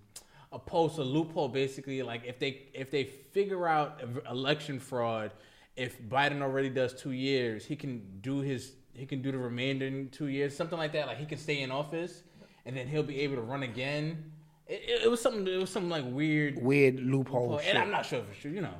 a 0.52 0.60
post, 0.60 0.98
a 0.98 1.04
loophole, 1.04 1.48
basically 1.48 2.02
like 2.04 2.24
if 2.26 2.40
they 2.40 2.64
if 2.74 2.92
they 2.92 3.06
figure 3.06 3.68
out 3.68 4.02
election 4.30 4.80
fraud, 4.80 5.32
if 5.76 6.02
Biden 6.02 6.42
already 6.42 6.70
does 6.70 6.94
two 6.94 7.12
years, 7.12 7.66
he 7.66 7.76
can 7.76 8.20
do 8.22 8.40
his 8.40 8.74
he 8.94 9.06
can 9.06 9.22
do 9.22 9.32
the 9.32 9.38
remainder 9.38 9.86
in 9.86 10.10
two 10.10 10.28
years, 10.28 10.56
something 10.56 10.78
like 10.78 10.92
that. 10.94 11.08
Like 11.08 11.18
he 11.18 11.26
can 11.26 11.38
stay 11.38 11.62
in 11.62 11.72
office, 11.72 12.24
and 12.66 12.76
then 12.76 12.88
he'll 12.88 13.04
be 13.04 13.22
able 13.22 13.36
to 13.36 13.42
run 13.42 13.64
again. 13.64 14.32
It, 14.72 15.04
it, 15.04 15.12
was 15.12 15.22
something. 15.22 15.46
It 15.46 15.58
was 15.58 15.70
something 15.70 15.90
like 15.90 16.06
weird. 16.06 16.62
Weird 16.62 17.02
loophole. 17.02 17.58
and 17.58 17.66
shit. 17.66 17.76
I'm 17.76 17.92
not 17.92 18.06
sure 18.06 18.20
if 18.20 18.30
it's 18.32 18.40
true. 18.40 18.52
You 18.52 18.62
know, 18.62 18.74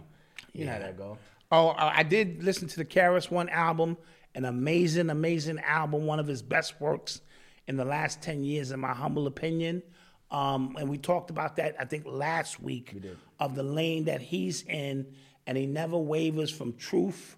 you 0.54 0.66
know 0.66 0.72
how 0.72 0.80
that 0.80 0.98
go. 0.98 1.18
Oh, 1.52 1.74
I 1.78 2.04
did 2.04 2.42
listen 2.42 2.70
to 2.70 2.78
the 2.78 2.86
KRS-One 2.86 3.50
album, 3.50 3.98
an 4.36 4.46
amazing, 4.46 5.10
amazing 5.10 5.60
album, 5.60 6.06
one 6.06 6.18
of 6.18 6.26
his 6.26 6.42
best 6.42 6.80
works 6.80 7.20
in 7.68 7.76
the 7.76 7.84
last 7.84 8.22
10 8.22 8.46
years, 8.46 8.72
in 8.72 8.80
my 8.80 8.94
humble 8.94 9.28
opinion. 9.28 9.84
Um, 10.32 10.78
and 10.80 10.88
we 10.88 10.98
talked 10.98 11.30
about 11.30 11.58
that, 11.58 11.76
I 11.78 11.84
think, 11.84 12.06
last 12.08 12.62
week 12.62 12.96
of 13.38 13.56
the 13.56 13.64
lane 13.64 14.06
that 14.06 14.22
he's 14.22 14.64
in, 14.64 15.08
and 15.46 15.58
he 15.58 15.66
never 15.66 15.98
wavers 15.98 16.52
from 16.52 16.72
truth, 16.78 17.36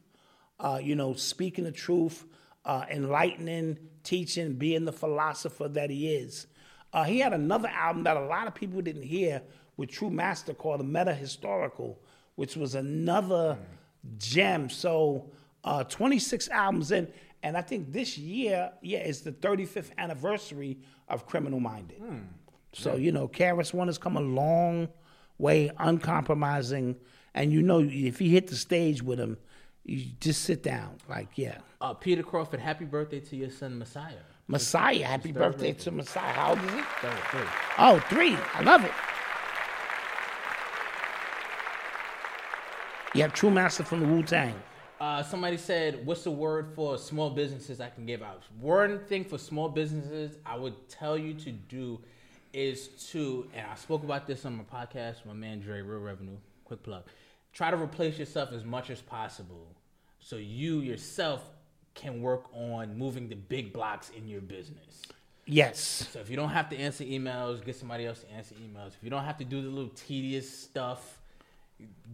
uh, 0.59 0.80
you 0.81 0.95
know, 0.95 1.13
speaking 1.13 1.63
the 1.63 1.71
truth, 1.71 2.23
uh, 2.65 2.85
enlightening, 2.91 3.80
teaching, 4.03 4.53
being 4.53 4.85
the 4.85 4.93
philosopher 4.93 5.67
that 5.69 5.89
he 5.89 6.13
is. 6.13 6.45
Uh, 6.94 7.03
he 7.03 7.20
had 7.20 7.34
another 7.34 7.70
album 7.70 8.03
that 8.03 8.15
a 8.15 8.26
lot 8.26 8.48
of 8.48 8.53
people 8.53 8.82
didn't 8.82 9.03
hear 9.03 9.41
with 9.78 9.90
True 9.90 10.11
Master 10.11 10.53
called 10.53 10.80
The 10.80 10.86
Meta 10.86 11.14
Historical, 11.14 11.99
which 12.36 12.56
was 12.56 12.76
another 12.76 13.57
gem. 14.18 14.70
So 14.70 15.32
uh, 15.64 15.84
26 15.86 16.49
albums 16.49 16.91
in, 16.91 17.07
and 17.41 17.57
I 17.57 17.61
think 17.61 17.91
this 17.91 18.18
year, 18.18 18.72
yeah, 18.82 18.99
is 18.99 19.22
the 19.22 19.32
35th 19.32 19.91
anniversary 19.98 20.78
of 21.10 21.26
Criminal 21.26 21.60
Minded. 21.60 22.02
So 22.74 22.95
you 22.95 23.11
know, 23.11 23.28
KRS-One 23.28 23.88
has 23.88 23.98
come 23.98 24.15
a 24.15 24.22
long 24.22 24.88
way, 25.38 25.72
uncompromising, 25.80 26.95
and 27.34 27.52
you 27.52 27.61
know, 27.61 27.80
if 27.80 28.22
you 28.22 28.30
hit 28.30 28.48
the 28.48 28.56
stage 28.56 29.02
with 29.02 29.20
him, 29.20 29.38
you 29.84 30.06
just 30.20 30.44
sit 30.44 30.64
down, 30.64 30.98
like 31.10 31.30
yeah. 31.36 31.57
Uh, 31.82 31.94
Peter 31.94 32.24
Crawford, 32.24 32.60
happy 32.60 32.86
birthday 32.86 33.20
to 33.20 33.36
your 33.36 33.49
son 33.49 33.78
Messiah. 33.78 34.14
Messiah, 34.48 35.06
happy 35.06 35.32
third 35.32 35.40
birthday 35.40 35.72
birthday. 35.72 35.84
to 35.86 35.91
Messiah. 35.91 36.34
How 36.34 36.49
old 36.52 36.60
is 36.60 36.72
he? 36.72 36.82
Third, 37.02 37.20
third. 37.32 37.48
Oh, 37.78 37.99
three. 38.10 38.36
I 38.53 38.61
love 38.61 38.84
it. 38.84 38.91
Yeah, 43.15 43.28
True 43.28 43.52
Master 43.52 43.84
from 43.84 43.99
the 43.99 44.07
Wu 44.07 44.24
Tang. 44.24 44.56
Uh, 44.99 45.22
somebody 45.22 45.57
said, 45.57 46.06
"What's 46.06 46.24
the 46.24 46.32
word 46.32 46.74
for 46.76 46.98
small 46.98 47.30
businesses 47.30 47.80
I 47.80 47.90
can 47.90 48.06
give 48.06 48.24
out?" 48.24 48.44
One 48.60 48.99
thing 49.06 49.24
for 49.24 49.38
small 49.38 49.70
businesses 49.70 50.38
I 50.45 50.56
would 50.57 50.90
tell 50.90 51.18
you 51.18 51.34
to 51.36 51.52
do 51.52 51.99
is 52.53 52.88
to, 53.11 53.49
and 53.53 53.68
I 53.68 53.76
spoke 53.76 54.03
about 54.03 54.28
this 54.28 54.45
on 54.45 54.56
my 54.56 54.64
podcast, 54.64 55.26
my 55.26 55.34
man 55.34 55.60
Dre, 55.60 55.82
Real 55.82 55.99
Revenue. 55.99 56.38
Quick 56.65 56.84
plug: 56.84 57.03
try 57.52 57.70
to 57.70 57.78
replace 57.78 58.18
yourself 58.18 58.52
as 58.52 58.64
much 58.64 58.90
as 58.90 59.02
possible, 59.02 59.68
so 60.20 60.38
you 60.38 60.80
yourself 60.80 61.44
can 61.95 62.22
work 62.22 62.45
on 62.53 62.98
moving 62.98 63.30
the 63.30 63.36
big 63.36 63.74
blocks 63.74 64.10
in 64.10 64.28
your 64.28 64.41
business. 64.41 65.02
Yes. 65.45 66.07
So 66.11 66.20
if 66.20 66.30
you 66.30 66.36
don't 66.36 66.49
have 66.49 66.70
to 66.70 66.78
answer 66.78 67.03
emails, 67.03 67.64
get 67.64 67.76
somebody 67.76 68.06
else 68.06 68.22
to 68.22 68.32
answer 68.32 68.56
emails. 68.56 68.90
If 68.90 69.03
you 69.03 69.10
don't 69.10 69.26
have 69.26 69.38
to 69.40 69.45
do 69.45 69.61
the 69.61 69.68
little 69.68 69.91
tedious 69.95 70.49
stuff, 70.49 71.20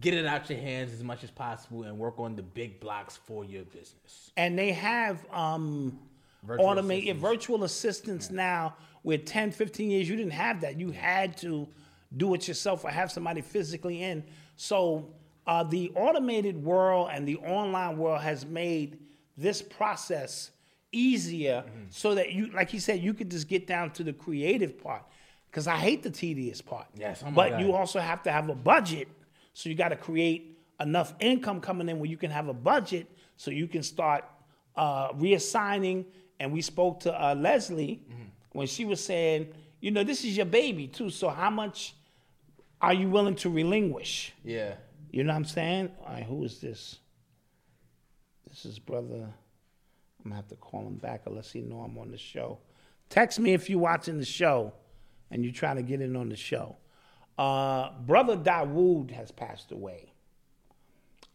get 0.00 0.14
it 0.14 0.26
out 0.26 0.50
your 0.50 0.58
hands 0.58 0.92
as 0.92 1.04
much 1.04 1.22
as 1.22 1.30
possible 1.30 1.84
and 1.84 1.96
work 1.98 2.18
on 2.18 2.34
the 2.34 2.42
big 2.42 2.80
blocks 2.80 3.16
for 3.16 3.44
your 3.44 3.62
business. 3.64 4.32
And 4.36 4.58
they 4.58 4.72
have 4.72 5.24
um 5.32 5.98
Virtual 6.42 6.66
automated 6.66 7.16
assistants. 7.16 7.22
virtual 7.30 7.64
assistants 7.64 8.30
now 8.30 8.74
with 9.02 9.26
10, 9.26 9.50
15 9.52 9.90
years, 9.90 10.08
you 10.08 10.16
didn't 10.16 10.32
have 10.32 10.62
that. 10.62 10.78
You 10.80 10.90
had 10.90 11.36
to 11.38 11.68
do 12.16 12.34
it 12.34 12.48
yourself 12.48 12.84
or 12.84 12.90
have 12.90 13.12
somebody 13.12 13.40
physically 13.42 14.02
in. 14.02 14.24
So 14.56 15.10
uh, 15.46 15.64
the 15.64 15.92
automated 15.94 16.62
world 16.62 17.10
and 17.12 17.26
the 17.28 17.36
online 17.38 17.98
world 17.98 18.22
has 18.22 18.44
made 18.46 18.98
this 19.40 19.62
process 19.62 20.50
easier 20.92 21.64
Mm-hmm. 21.66 21.84
so 21.90 22.14
that 22.14 22.32
you, 22.32 22.50
like 22.52 22.72
you 22.72 22.80
said, 22.80 23.00
you 23.00 23.14
could 23.14 23.30
just 23.30 23.48
get 23.48 23.66
down 23.66 23.90
to 23.92 24.02
the 24.04 24.12
creative 24.12 24.82
part. 24.82 25.02
Because 25.50 25.66
I 25.66 25.76
hate 25.76 26.02
the 26.02 26.10
tedious 26.10 26.60
part. 26.60 26.86
Yes, 26.96 27.22
oh 27.26 27.30
but 27.32 27.50
God. 27.50 27.60
you 27.60 27.72
also 27.72 27.98
have 27.98 28.22
to 28.24 28.30
have 28.32 28.48
a 28.48 28.54
budget. 28.54 29.08
So 29.52 29.68
you 29.68 29.74
got 29.74 29.88
to 29.88 29.96
create 29.96 30.56
enough 30.78 31.14
income 31.20 31.60
coming 31.60 31.88
in 31.88 31.98
where 31.98 32.08
you 32.08 32.16
can 32.16 32.30
have 32.30 32.48
a 32.48 32.54
budget 32.54 33.06
so 33.36 33.50
you 33.50 33.66
can 33.66 33.82
start 33.82 34.24
uh, 34.76 35.12
reassigning. 35.12 36.04
And 36.38 36.52
we 36.52 36.60
spoke 36.62 37.00
to 37.00 37.12
uh, 37.12 37.34
Leslie 37.34 38.00
when 38.52 38.66
she 38.68 38.84
was 38.84 39.04
saying, 39.04 39.48
you 39.80 39.90
know, 39.90 40.04
this 40.04 40.24
is 40.24 40.36
your 40.36 40.46
baby 40.46 40.86
too. 40.86 41.10
So 41.10 41.28
how 41.28 41.50
much 41.50 41.94
are 42.80 42.94
you 42.94 43.08
willing 43.10 43.34
to 43.36 43.50
relinquish? 43.50 44.32
Yeah. 44.44 44.74
You 45.10 45.24
know 45.24 45.32
what 45.32 45.36
I'm 45.38 45.44
saying? 45.44 45.90
All 46.06 46.12
right, 46.14 46.22
who 46.22 46.44
is 46.44 46.60
this? 46.60 46.98
This 48.50 48.64
is 48.64 48.78
brother. 48.78 49.14
I'm 49.14 50.24
gonna 50.24 50.36
have 50.36 50.48
to 50.48 50.56
call 50.56 50.86
him 50.86 50.96
back 50.96 51.22
unless 51.26 51.52
he 51.52 51.60
know 51.60 51.80
I'm 51.80 51.96
on 51.98 52.10
the 52.10 52.18
show. 52.18 52.58
Text 53.08 53.38
me 53.38 53.54
if 53.54 53.70
you're 53.70 53.78
watching 53.78 54.18
the 54.18 54.24
show 54.24 54.72
and 55.30 55.44
you're 55.44 55.54
trying 55.54 55.76
to 55.76 55.82
get 55.82 56.00
in 56.00 56.16
on 56.16 56.28
the 56.28 56.36
show. 56.36 56.76
Uh, 57.38 57.90
brother 58.00 58.36
Dawood 58.36 59.12
has 59.12 59.30
passed 59.30 59.72
away. 59.72 60.12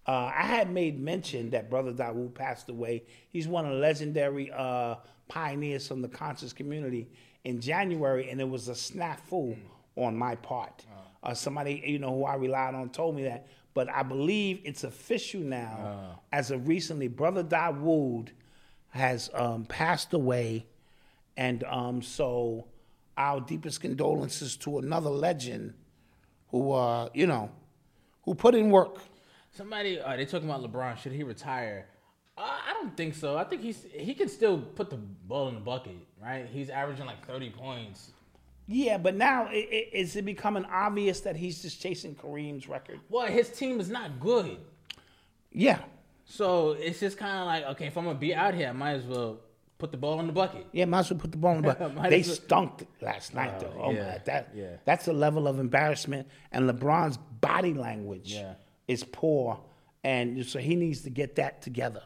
Uh, 0.08 0.32
I 0.36 0.44
had 0.44 0.70
made 0.72 1.00
mention 1.00 1.50
that 1.50 1.68
Brother 1.70 1.92
Dawood 1.92 2.36
passed 2.36 2.70
away. 2.70 3.04
He's 3.30 3.48
one 3.48 3.66
of 3.66 3.72
the 3.72 3.80
legendary 3.80 4.52
uh, 4.52 4.96
pioneers 5.28 5.88
from 5.88 6.04
the 6.04 6.08
conscious 6.08 6.54
community 6.54 7.10
in 7.44 7.60
January, 7.60 8.30
and 8.30 8.40
it 8.40 8.48
was 8.48 8.68
a 8.68 8.74
snafu 8.74 9.58
on 9.96 10.16
my 10.16 10.36
part. 10.36 10.86
Uh, 11.24 11.34
somebody 11.34 11.82
you 11.88 11.98
know 11.98 12.14
who 12.14 12.26
I 12.26 12.36
relied 12.36 12.76
on 12.76 12.90
told 12.90 13.16
me 13.16 13.24
that, 13.24 13.48
but 13.76 13.90
I 13.90 14.02
believe 14.02 14.62
it's 14.64 14.84
official 14.84 15.42
now. 15.42 16.22
As 16.32 16.50
of 16.50 16.68
recently, 16.68 17.08
Brother 17.08 17.44
Dawood 17.44 18.30
has 18.90 19.30
um, 19.36 19.66
passed 19.66 20.14
away, 20.14 20.66
and 21.38 21.64
um, 21.66 22.02
so 22.02 22.66
our 23.18 23.42
deepest 23.42 23.82
condolences 23.82 24.56
to 24.58 24.80
another 24.80 25.10
legend 25.10 25.74
who, 26.48 26.72
uh, 26.72 27.10
you 27.14 27.28
know, 27.28 27.52
who 28.24 28.34
put 28.34 28.56
in 28.56 28.72
work. 28.72 29.00
Somebody, 29.52 30.00
uh, 30.00 30.16
they 30.16 30.26
talking 30.26 30.50
about 30.50 30.64
LeBron. 30.64 30.98
Should 30.98 31.12
he 31.12 31.24
retire? 31.24 31.88
Uh, 32.38 32.42
I 32.42 32.74
don't 32.74 32.96
think 32.96 33.14
so. 33.14 33.38
I 33.38 33.44
think 33.44 33.62
he's 33.62 33.86
he 33.94 34.14
can 34.14 34.28
still 34.28 34.58
put 34.58 34.90
the 34.90 34.98
ball 34.98 35.48
in 35.50 35.56
the 35.56 35.62
bucket, 35.62 35.96
right? 36.22 36.46
He's 36.52 36.70
averaging 36.70 37.06
like 37.06 37.26
thirty 37.26 37.50
points. 37.50 38.12
Yeah, 38.68 38.98
but 38.98 39.16
now 39.16 39.44
i 39.46 39.50
i 39.72 39.88
is 39.94 40.16
it 40.16 40.26
becoming 40.26 40.66
obvious 40.66 41.22
that 41.22 41.36
he's 41.36 41.62
just 41.62 41.80
chasing 41.82 42.16
Kareem's 42.16 42.68
record? 42.68 43.00
Well, 43.10 43.28
his 43.28 43.50
team 43.50 43.80
is 43.80 43.90
not 43.90 44.20
good, 44.20 44.58
Yeah, 45.52 45.80
so 46.26 46.72
it's 46.72 47.00
just 47.00 47.18
kind 47.18 47.38
of 47.40 47.46
like, 47.46 47.64
okay, 47.76 47.88
if 47.88 47.98
I'm 47.98 48.06
gonna 48.06 48.18
be 48.18 48.34
out 48.34 48.54
here, 48.56 48.70
I 48.70 48.72
might 48.74 48.94
as 48.94 49.06
well 49.06 49.40
put 49.78 49.92
the 49.92 49.98
ball 49.98 50.20
in 50.20 50.26
the 50.28 50.34
bucket. 50.34 50.66
yeah, 50.72 50.86
might 50.86 51.00
as 51.00 51.12
well 51.12 51.20
put 51.20 51.32
the 51.32 51.38
ball 51.38 51.56
in 51.58 51.62
the 51.62 51.74
bucket. 51.74 51.96
they 52.10 52.22
well- 52.22 52.36
stunk 52.36 52.88
last 53.02 53.34
night, 53.36 53.54
Oh, 53.58 53.60
though. 53.62 53.82
Oh 53.84 53.92
yeah, 53.92 54.08
my, 54.14 54.18
that 54.26 54.50
yeah. 54.56 54.78
that's 54.84 55.08
a 55.08 55.14
level 55.14 55.48
of 55.48 55.60
embarrassment, 55.60 56.28
and 56.52 56.68
LeBron's 56.70 57.18
body 57.42 57.74
language 57.76 58.34
Yeah. 58.34 58.56
is 58.88 59.04
poor, 59.04 59.60
and 60.04 60.44
so 60.44 60.58
he 60.60 60.76
needs 60.76 61.02
to 61.02 61.12
get 61.12 61.36
that 61.36 61.62
together. 61.62 62.02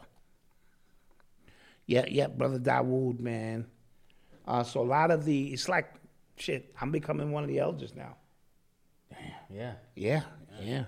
Yeah, 1.86 2.04
yeah, 2.08 2.28
brother 2.28 2.58
Dawood, 2.58 3.18
man. 3.20 3.66
Uh, 4.46 4.62
so 4.62 4.80
a 4.80 4.84
lot 4.84 5.10
of 5.10 5.24
the, 5.24 5.48
it's 5.52 5.68
like, 5.68 5.92
shit, 6.40 6.74
I'm 6.80 6.90
becoming 6.90 7.32
one 7.32 7.44
of 7.44 7.48
the 7.48 7.58
elders 7.58 7.94
now. 7.94 8.16
Yeah. 9.52 9.74
Yeah, 9.94 10.22
yeah. 10.60 10.84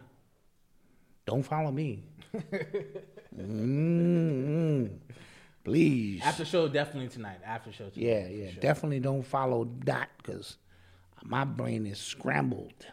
Don't 1.27 1.43
follow 1.43 1.71
me. 1.71 2.05
mm 3.37 4.91
Please. 5.65 6.21
After 6.25 6.45
show, 6.45 6.67
definitely 6.67 7.09
tonight. 7.09 7.39
After 7.45 7.71
show 7.73 7.89
tonight. 7.89 8.05
yeah, 8.09 8.27
yeah. 8.27 8.51
sure. 8.51 8.61
Definitely 8.61 8.99
don't 9.01 9.23
follow 9.23 9.69
that 9.85 10.11
because 10.19 10.57
my 11.23 11.45
brain 11.45 11.87
is 11.87 11.99
scrambled. 11.99 12.87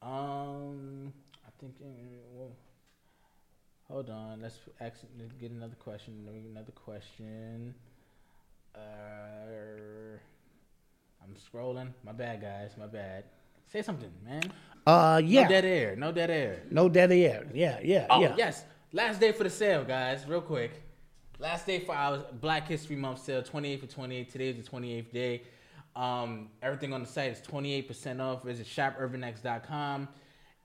Um, 0.00 1.12
I 1.44 1.50
think. 1.58 1.74
uh, 1.82 1.86
Well, 2.32 2.52
hold 3.88 4.08
on. 4.10 4.40
Let's 4.42 4.56
ask, 4.80 5.00
let's 5.18 5.32
get 5.32 5.50
another 5.50 5.74
question. 5.74 6.22
Let 6.24 6.34
me 6.34 6.42
get 6.42 6.50
Another 6.52 6.72
question. 6.72 7.74
Uh, 8.72 10.18
I'm 11.22 11.34
scrolling. 11.34 11.88
My 12.04 12.12
bad, 12.12 12.40
guys. 12.40 12.72
My 12.78 12.86
bad. 12.86 13.24
Say 13.72 13.82
something, 13.82 14.10
man. 14.24 14.42
Uh, 14.86 15.20
yeah. 15.24 15.42
No 15.42 15.48
dead 15.48 15.64
air. 15.64 15.96
No 15.96 16.12
dead 16.12 16.30
air. 16.30 16.62
No 16.70 16.88
dead 16.88 17.12
air. 17.12 17.46
Yeah, 17.54 17.78
yeah, 17.82 18.06
Oh 18.10 18.20
yeah. 18.20 18.34
yes. 18.36 18.64
Last 18.92 19.20
day 19.20 19.32
for 19.32 19.44
the 19.44 19.50
sale, 19.50 19.84
guys. 19.84 20.26
Real 20.26 20.40
quick. 20.40 20.82
Last 21.38 21.66
day 21.66 21.80
for 21.80 21.94
our 21.94 22.18
Black 22.40 22.66
History 22.66 22.96
Month 22.96 23.22
sale. 23.22 23.42
28 23.42 23.80
for 23.80 23.86
28. 23.86 24.30
Today 24.30 24.48
is 24.48 24.64
the 24.64 24.70
28th 24.70 25.12
day. 25.12 25.42
Um, 25.96 26.48
everything 26.62 26.92
on 26.92 27.02
the 27.02 27.08
site 27.08 27.32
is 27.32 27.40
28% 27.40 28.20
off. 28.20 28.42
Visit 28.44 28.66
shopurbanx.com. 28.66 30.08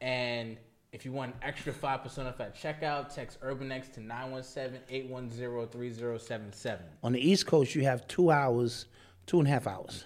And 0.01 0.57
if 0.91 1.05
you 1.05 1.11
want 1.11 1.33
an 1.35 1.39
extra 1.43 1.73
5% 1.73 2.25
off 2.27 2.39
at 2.39 2.55
checkout, 2.55 3.13
text 3.13 3.39
UrbanX 3.41 3.93
to 3.93 3.99
917-810-3077. 4.01 6.79
On 7.03 7.11
the 7.11 7.19
East 7.19 7.45
Coast, 7.45 7.75
you 7.75 7.83
have 7.83 8.07
two 8.07 8.31
hours, 8.31 8.85
two 9.25 9.39
and 9.39 9.47
a 9.47 9.51
half 9.51 9.67
hours. 9.67 10.05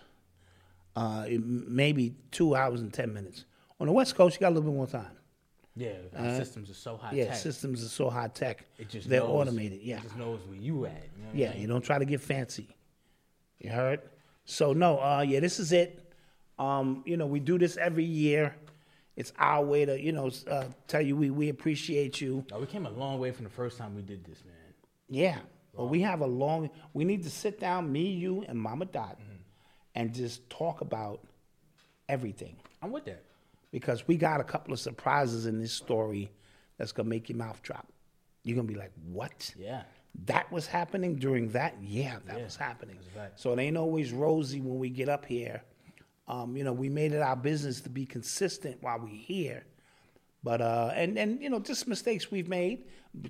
Uh, 0.99 1.25
maybe 1.39 2.13
two 2.31 2.55
hours 2.55 2.81
and 2.81 2.93
10 2.93 3.13
minutes. 3.13 3.45
On 3.79 3.87
the 3.87 3.93
West 3.93 4.15
Coast, 4.15 4.35
you 4.35 4.41
got 4.41 4.49
a 4.49 4.55
little 4.55 4.69
bit 4.69 4.75
more 4.75 4.85
time. 4.87 5.11
Yeah, 5.77 5.91
our 6.17 6.35
systems 6.35 6.69
are 6.69 6.73
so 6.73 6.97
high 6.97 7.11
Uh, 7.11 7.13
yeah, 7.13 7.25
tech. 7.27 7.35
systems 7.37 7.85
are 7.85 7.87
so 7.87 8.09
high 8.09 8.27
tech. 8.27 8.65
It 8.77 8.89
just 8.89 9.07
They're 9.07 9.21
knows, 9.21 9.29
automated. 9.29 9.79
Yeah. 9.81 9.97
It 9.99 10.03
just 10.03 10.17
knows 10.17 10.41
where 10.45 10.57
you 10.57 10.85
at. 10.87 10.91
You 11.15 11.21
know 11.23 11.27
what 11.29 11.35
I 11.35 11.37
Yeah, 11.37 11.51
mean? 11.53 11.61
you 11.61 11.67
don't 11.67 11.81
try 11.81 11.97
to 11.99 12.03
get 12.05 12.19
fancy. 12.19 12.67
You 13.59 13.69
heard? 13.69 14.01
So 14.43 14.73
no, 14.73 14.99
uh, 14.99 15.21
yeah, 15.25 15.39
this 15.39 15.57
is 15.59 15.71
it. 15.71 16.11
Um, 16.57 17.01
you 17.05 17.15
know, 17.15 17.27
we 17.27 17.39
do 17.39 17.57
this 17.57 17.77
every 17.77 18.03
year. 18.03 18.55
It's 19.15 19.31
our 19.39 19.63
way 19.63 19.85
to, 19.85 19.97
you 19.97 20.11
know, 20.11 20.29
uh, 20.49 20.65
tell 20.87 21.01
you 21.01 21.15
we, 21.15 21.29
we 21.29 21.47
appreciate 21.47 22.19
you. 22.19 22.43
No, 22.51 22.59
we 22.59 22.65
came 22.65 22.85
a 22.85 22.89
long 22.89 23.19
way 23.19 23.31
from 23.31 23.45
the 23.45 23.49
first 23.51 23.77
time 23.77 23.95
we 23.95 24.01
did 24.01 24.25
this, 24.25 24.43
man. 24.43 24.55
Yeah. 25.07 25.37
Well, 25.73 25.87
we 25.87 26.01
have 26.01 26.19
a 26.19 26.27
long. 26.27 26.69
We 26.93 27.05
need 27.05 27.23
to 27.23 27.29
sit 27.29 27.57
down, 27.57 27.89
me, 27.89 28.11
you, 28.11 28.43
and 28.49 28.59
Mama 28.59 28.83
Dot, 28.85 29.17
and 29.99 30.13
just 30.13 30.49
talk 30.49 30.79
about 30.81 31.19
everything 32.07 32.55
I'm 32.81 32.91
with 32.91 33.05
that. 33.05 33.23
because 33.71 34.07
we 34.07 34.15
got 34.17 34.39
a 34.39 34.43
couple 34.43 34.73
of 34.73 34.79
surprises 34.79 35.45
in 35.45 35.59
this 35.59 35.73
story 35.73 36.31
that's 36.77 36.91
gonna 36.91 37.09
make 37.09 37.29
your 37.29 37.37
mouth 37.37 37.61
drop. 37.61 37.87
You're 38.43 38.55
gonna 38.55 38.67
be 38.67 38.75
like, 38.75 38.93
"What? 39.11 39.53
Yeah. 39.57 39.83
That 40.25 40.51
was 40.51 40.65
happening 40.67 41.15
during 41.15 41.49
that? 41.49 41.75
Yeah, 41.81 42.19
that 42.25 42.37
Yeah, 42.37 42.43
was 42.45 42.55
happening." 42.55 42.97
So 43.35 43.51
it 43.53 43.59
ain't 43.59 43.77
always 43.77 44.11
rosy 44.11 44.61
when 44.61 44.79
we 44.79 44.89
get 44.89 45.09
up 45.09 45.25
here. 45.25 45.61
Um, 46.27 46.55
you 46.55 46.63
know, 46.63 46.73
we 46.73 46.89
made 46.89 47.11
it 47.11 47.21
our 47.21 47.35
business 47.35 47.81
to 47.81 47.89
be 47.89 48.05
consistent 48.05 48.81
while 48.81 48.99
we're 48.99 49.07
here. 49.07 49.65
But 50.43 50.61
uh, 50.61 50.91
and 50.95 51.19
and 51.19 51.41
you 51.41 51.49
know, 51.49 51.59
just 51.59 51.87
mistakes 51.87 52.31
we've 52.31 52.47
made, 52.47 52.85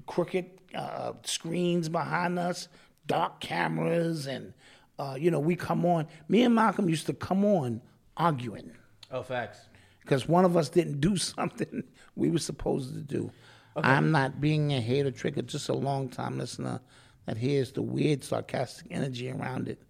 crooked 0.06 0.46
uh, 0.76 1.14
screens 1.24 1.90
behind 1.90 2.38
us, 2.38 2.68
dark 3.08 3.40
cameras, 3.42 4.28
and 4.28 4.54
uh, 5.00 5.16
you 5.18 5.32
know, 5.32 5.40
we 5.40 5.56
come 5.56 5.86
on. 5.86 6.06
Me 6.28 6.44
and 6.44 6.54
Malcolm 6.54 6.88
used 6.90 7.06
to 7.08 7.14
come 7.14 7.44
on 7.46 7.82
arguing 8.18 8.72
Oh, 9.12 9.24
facts. 9.24 9.60
because 10.02 10.28
one 10.28 10.46
of 10.46 10.56
us 10.58 10.70
didn't 10.70 11.00
do 11.00 11.16
something 11.34 11.84
we 12.16 12.30
were 12.30 12.38
supposed 12.40 12.94
to 12.94 13.02
do. 13.02 13.32
I'm 13.76 14.12
not 14.12 14.42
being 14.42 14.74
a 14.74 14.82
hater 14.82 15.10
trigger, 15.12 15.42
just 15.42 15.70
a 15.70 15.74
long 15.74 16.10
time 16.10 16.38
listener 16.38 16.82
that 17.26 17.38
hears 17.38 17.72
the 17.72 17.82
weird 17.82 18.24
sarcastic 18.24 18.88
energy 18.92 19.32
around 19.32 19.70
it. 19.70 19.82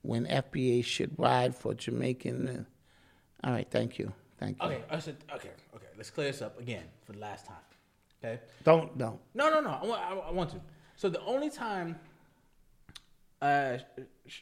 When 0.00 0.26
FBA 0.26 0.84
should 0.84 1.16
ride 1.18 1.54
for 1.54 1.74
Jamaican. 1.74 2.48
uh, 2.48 3.46
all 3.46 3.52
right, 3.52 3.68
thank 3.70 3.98
you, 3.98 4.12
thank 4.38 4.60
you. 4.62 4.68
Okay, 4.68 4.82
I 4.90 4.98
said, 4.98 5.16
okay, 5.34 5.50
okay. 5.76 5.86
Let's 5.96 6.10
clear 6.10 6.28
this 6.28 6.42
up 6.42 6.58
again 6.58 6.84
for 7.04 7.12
the 7.12 7.18
last 7.20 7.46
time. 7.46 7.56
Okay. 8.24 8.40
Don't 8.64 8.96
don't. 8.98 9.20
No, 9.34 9.50
no, 9.50 9.60
no. 9.60 9.70
I 9.70 9.84
want, 9.86 10.00
I, 10.02 10.14
I 10.14 10.30
want 10.32 10.50
to. 10.50 10.60
So 10.96 11.08
the 11.08 11.20
only 11.24 11.50
time, 11.50 11.98
uh, 13.42 13.78
Sh- 14.26 14.40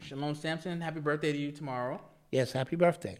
Shalom 0.00 0.34
Sampson, 0.34 0.80
happy 0.80 1.00
birthday 1.00 1.32
to 1.32 1.38
you 1.38 1.52
tomorrow. 1.52 2.00
Yes, 2.32 2.52
happy 2.52 2.76
birthday. 2.76 3.18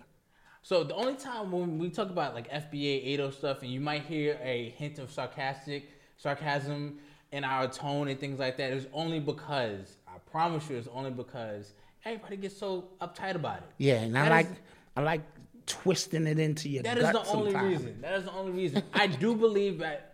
So 0.63 0.85
the 0.85 0.95
only 0.95 1.15
time 1.15 1.51
when 1.51 1.79
we 1.79 1.89
talk 1.89 2.11
about 2.11 2.35
like 2.35 2.51
FBA 2.51 3.07
80 3.15 3.31
stuff, 3.31 3.63
and 3.63 3.71
you 3.71 3.81
might 3.81 4.03
hear 4.03 4.39
a 4.43 4.71
hint 4.77 4.99
of 4.99 5.11
sarcastic 5.11 5.89
sarcasm 6.19 6.99
in 7.33 7.45
our 7.45 7.67
tone 7.69 8.09
and 8.09 8.19
things 8.21 8.39
like 8.39 8.57
that, 8.59 8.73
is 8.73 8.87
only 8.93 9.21
because 9.21 9.97
I 10.07 10.19
promise 10.31 10.69
you, 10.69 10.77
it's 10.77 10.89
only 10.93 11.11
because 11.11 11.73
everybody 12.05 12.37
gets 12.37 12.57
so 12.59 12.89
uptight 13.01 13.37
about 13.37 13.59
it. 13.59 13.71
Yeah, 13.79 13.95
and 14.03 14.19
I 14.19 14.25
That 14.25 14.31
like 14.31 14.47
is- 14.51 14.59
I 14.97 15.01
like 15.03 15.23
twisting 15.67 16.27
it 16.27 16.39
into 16.39 16.69
your 16.69 16.83
That 16.83 16.99
is 16.99 17.11
the 17.11 17.25
only 17.29 17.55
reason. 17.55 18.01
That 18.03 18.15
is 18.15 18.25
the 18.25 18.33
only 18.33 18.53
reason. 18.53 18.83
I 18.93 19.07
do 19.07 19.35
believe 19.37 19.79
that 19.79 19.97
I- 20.01 20.10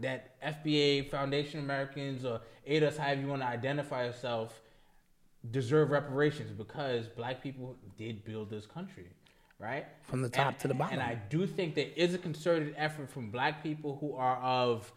that 0.00 0.40
FBA, 0.42 1.10
Foundation 1.10 1.60
Americans, 1.60 2.24
or 2.24 2.40
ADOS, 2.68 2.96
however 2.96 3.20
you 3.20 3.26
want 3.28 3.42
to 3.42 3.48
identify 3.48 4.04
yourself, 4.04 4.62
deserve 5.50 5.90
reparations 5.90 6.50
because 6.50 7.08
black 7.08 7.42
people 7.42 7.76
did 7.96 8.24
build 8.24 8.50
this 8.50 8.66
country, 8.66 9.08
right? 9.58 9.86
From 10.02 10.22
the 10.22 10.28
top 10.28 10.48
And- 10.48 10.58
to 10.60 10.68
the 10.68 10.74
bottom. 10.74 10.98
And 10.98 11.02
I 11.02 11.14
do 11.14 11.46
think 11.46 11.74
there 11.74 11.90
is 11.96 12.14
a 12.14 12.18
concerted 12.18 12.74
effort 12.76 13.10
from 13.10 13.30
black 13.30 13.62
people 13.62 13.96
who 14.00 14.14
are 14.14 14.38
of 14.38 14.92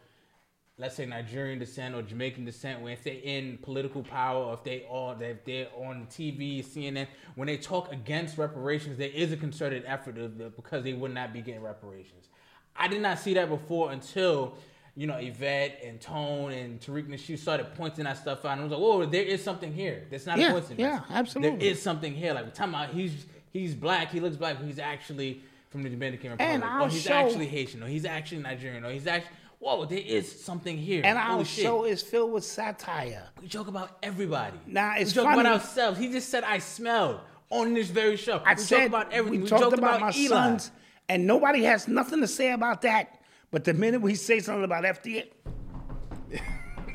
let's 0.80 0.96
say 0.96 1.06
Nigerian 1.06 1.60
descent 1.60 1.94
or 1.94 2.02
Jamaican 2.02 2.46
descent, 2.46 2.82
when 2.82 2.94
if 2.94 3.04
they're 3.04 3.20
in 3.22 3.58
political 3.58 4.02
power, 4.02 4.46
or 4.46 4.54
if 4.54 4.64
they 4.64 4.86
are 4.90 5.22
if 5.22 5.44
they're 5.44 5.68
on 5.76 6.08
TV, 6.10 6.64
CNN, 6.64 7.06
when 7.36 7.48
they 7.48 7.58
talk 7.58 7.92
against 7.92 8.38
reparations, 8.38 8.98
there 8.98 9.10
is 9.10 9.34
a 9.34 9.38
concerted 9.38 9.84
effort 9.86 10.18
of, 10.18 10.56
because 10.56 10.84
they 10.86 10.94
would 10.94 11.14
not 11.14 11.34
be 11.34 11.42
getting 11.42 11.62
reparations. 11.62 12.30
I 12.76 12.88
did 12.88 13.02
not 13.02 13.20
see 13.20 13.34
that 13.36 13.50
before 13.50 13.92
until 13.92 14.56
you 14.96 15.08
know 15.08 15.18
Yvette 15.18 15.80
and 15.84 16.00
Tone 16.02 16.52
and 16.52 16.80
Tariq 16.80 17.08
Nasheed 17.08 17.40
started 17.40 17.68
pointing 17.76 18.06
that 18.06 18.18
stuff 18.18 18.44
out, 18.46 18.54
and 18.54 18.62
I 18.62 18.64
was 18.64 18.72
like, 18.72 18.82
"Whoa, 18.82 19.06
there 19.06 19.24
is 19.24 19.44
something 19.44 19.74
here. 19.74 20.06
That's 20.10 20.26
not 20.26 20.38
Yeah, 20.40 20.48
a 20.48 20.52
coincidence. 20.52 20.80
yeah, 20.80 21.02
absolutely. 21.10 21.60
There 21.60 21.68
is 21.72 21.82
something 21.82 22.14
here. 22.14 22.34
Like 22.34 22.46
we're 22.46 22.52
talking 22.52 22.74
about, 22.74 22.90
he's 22.90 23.26
he's 23.52 23.76
black, 23.76 24.12
he 24.12 24.20
looks 24.20 24.36
black, 24.38 24.58
but 24.58 24.66
he's 24.66 24.80
actually 24.80 25.42
from 25.70 25.84
the 25.84 25.90
Dominican 25.90 26.32
Republic, 26.32 26.54
And 26.54 26.64
or 26.64 26.68
our 26.68 26.90
he's 26.90 27.04
show- 27.04 27.14
actually 27.14 27.48
Haitian, 27.48 27.84
or 27.84 27.88
he's 27.88 28.06
actually 28.06 28.42
Nigerian, 28.42 28.84
or 28.86 28.92
he's 28.92 29.08
actually 29.08 29.36
whoa, 29.60 29.84
there 29.84 30.00
is 30.00 30.42
something 30.42 30.78
here. 30.78 31.02
And 31.04 31.18
Holy 31.18 31.40
our 31.40 31.46
shit. 31.46 31.64
show 31.66 31.84
is 31.84 32.02
filled 32.02 32.32
with 32.32 32.46
satire. 32.46 33.24
We 33.42 33.48
joke 33.48 33.68
about 33.68 33.98
everybody. 34.02 34.58
Nah, 34.66 34.96
it's 34.96 35.12
we 35.12 35.16
joke 35.16 35.26
funny. 35.26 35.42
about 35.42 35.54
ourselves. 35.62 36.00
He 36.00 36.10
just 36.12 36.30
said 36.30 36.46
I 36.46 36.60
smelled 36.60 37.20
on 37.50 37.74
this 37.74 37.90
very 37.90 38.16
show. 38.16 38.42
I 38.46 38.54
we 38.54 38.62
said 38.62 38.78
joke 38.80 38.88
about 38.88 39.12
everything. 39.12 39.40
we, 39.42 39.44
We, 39.44 39.50
talked 39.50 39.74
about, 39.74 39.98
about, 39.98 40.02
my 40.02 40.14
Eli. 40.16 40.28
sons, 40.30 40.72
and 41.10 41.26
nobody 41.26 41.64
has 41.64 41.88
nothing 41.88 42.22
to 42.22 42.28
say 42.28 42.52
about 42.52 42.84
that. 42.84 43.20
But 43.52 43.64
the 43.64 43.74
minute 43.74 44.02
we 44.02 44.16
say 44.16 44.40
something 44.40 44.64
about 44.64 44.84
FBA, 44.84 45.28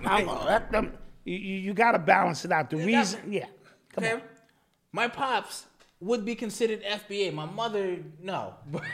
I'm, 0.06 0.92
you, 1.24 1.36
you, 1.36 1.74
got 1.74 1.92
to 1.92 1.98
balance 1.98 2.44
it 2.44 2.52
out. 2.52 2.70
The 2.70 2.76
reason, 2.76 3.20
yeah, 3.28 3.46
come 3.92 4.04
Okay, 4.04 4.14
on. 4.14 4.22
my 4.92 5.08
pops 5.08 5.66
would 6.00 6.24
be 6.24 6.34
considered 6.34 6.82
FBA. 6.84 7.34
My 7.34 7.46
mother, 7.46 7.98
no. 8.22 8.54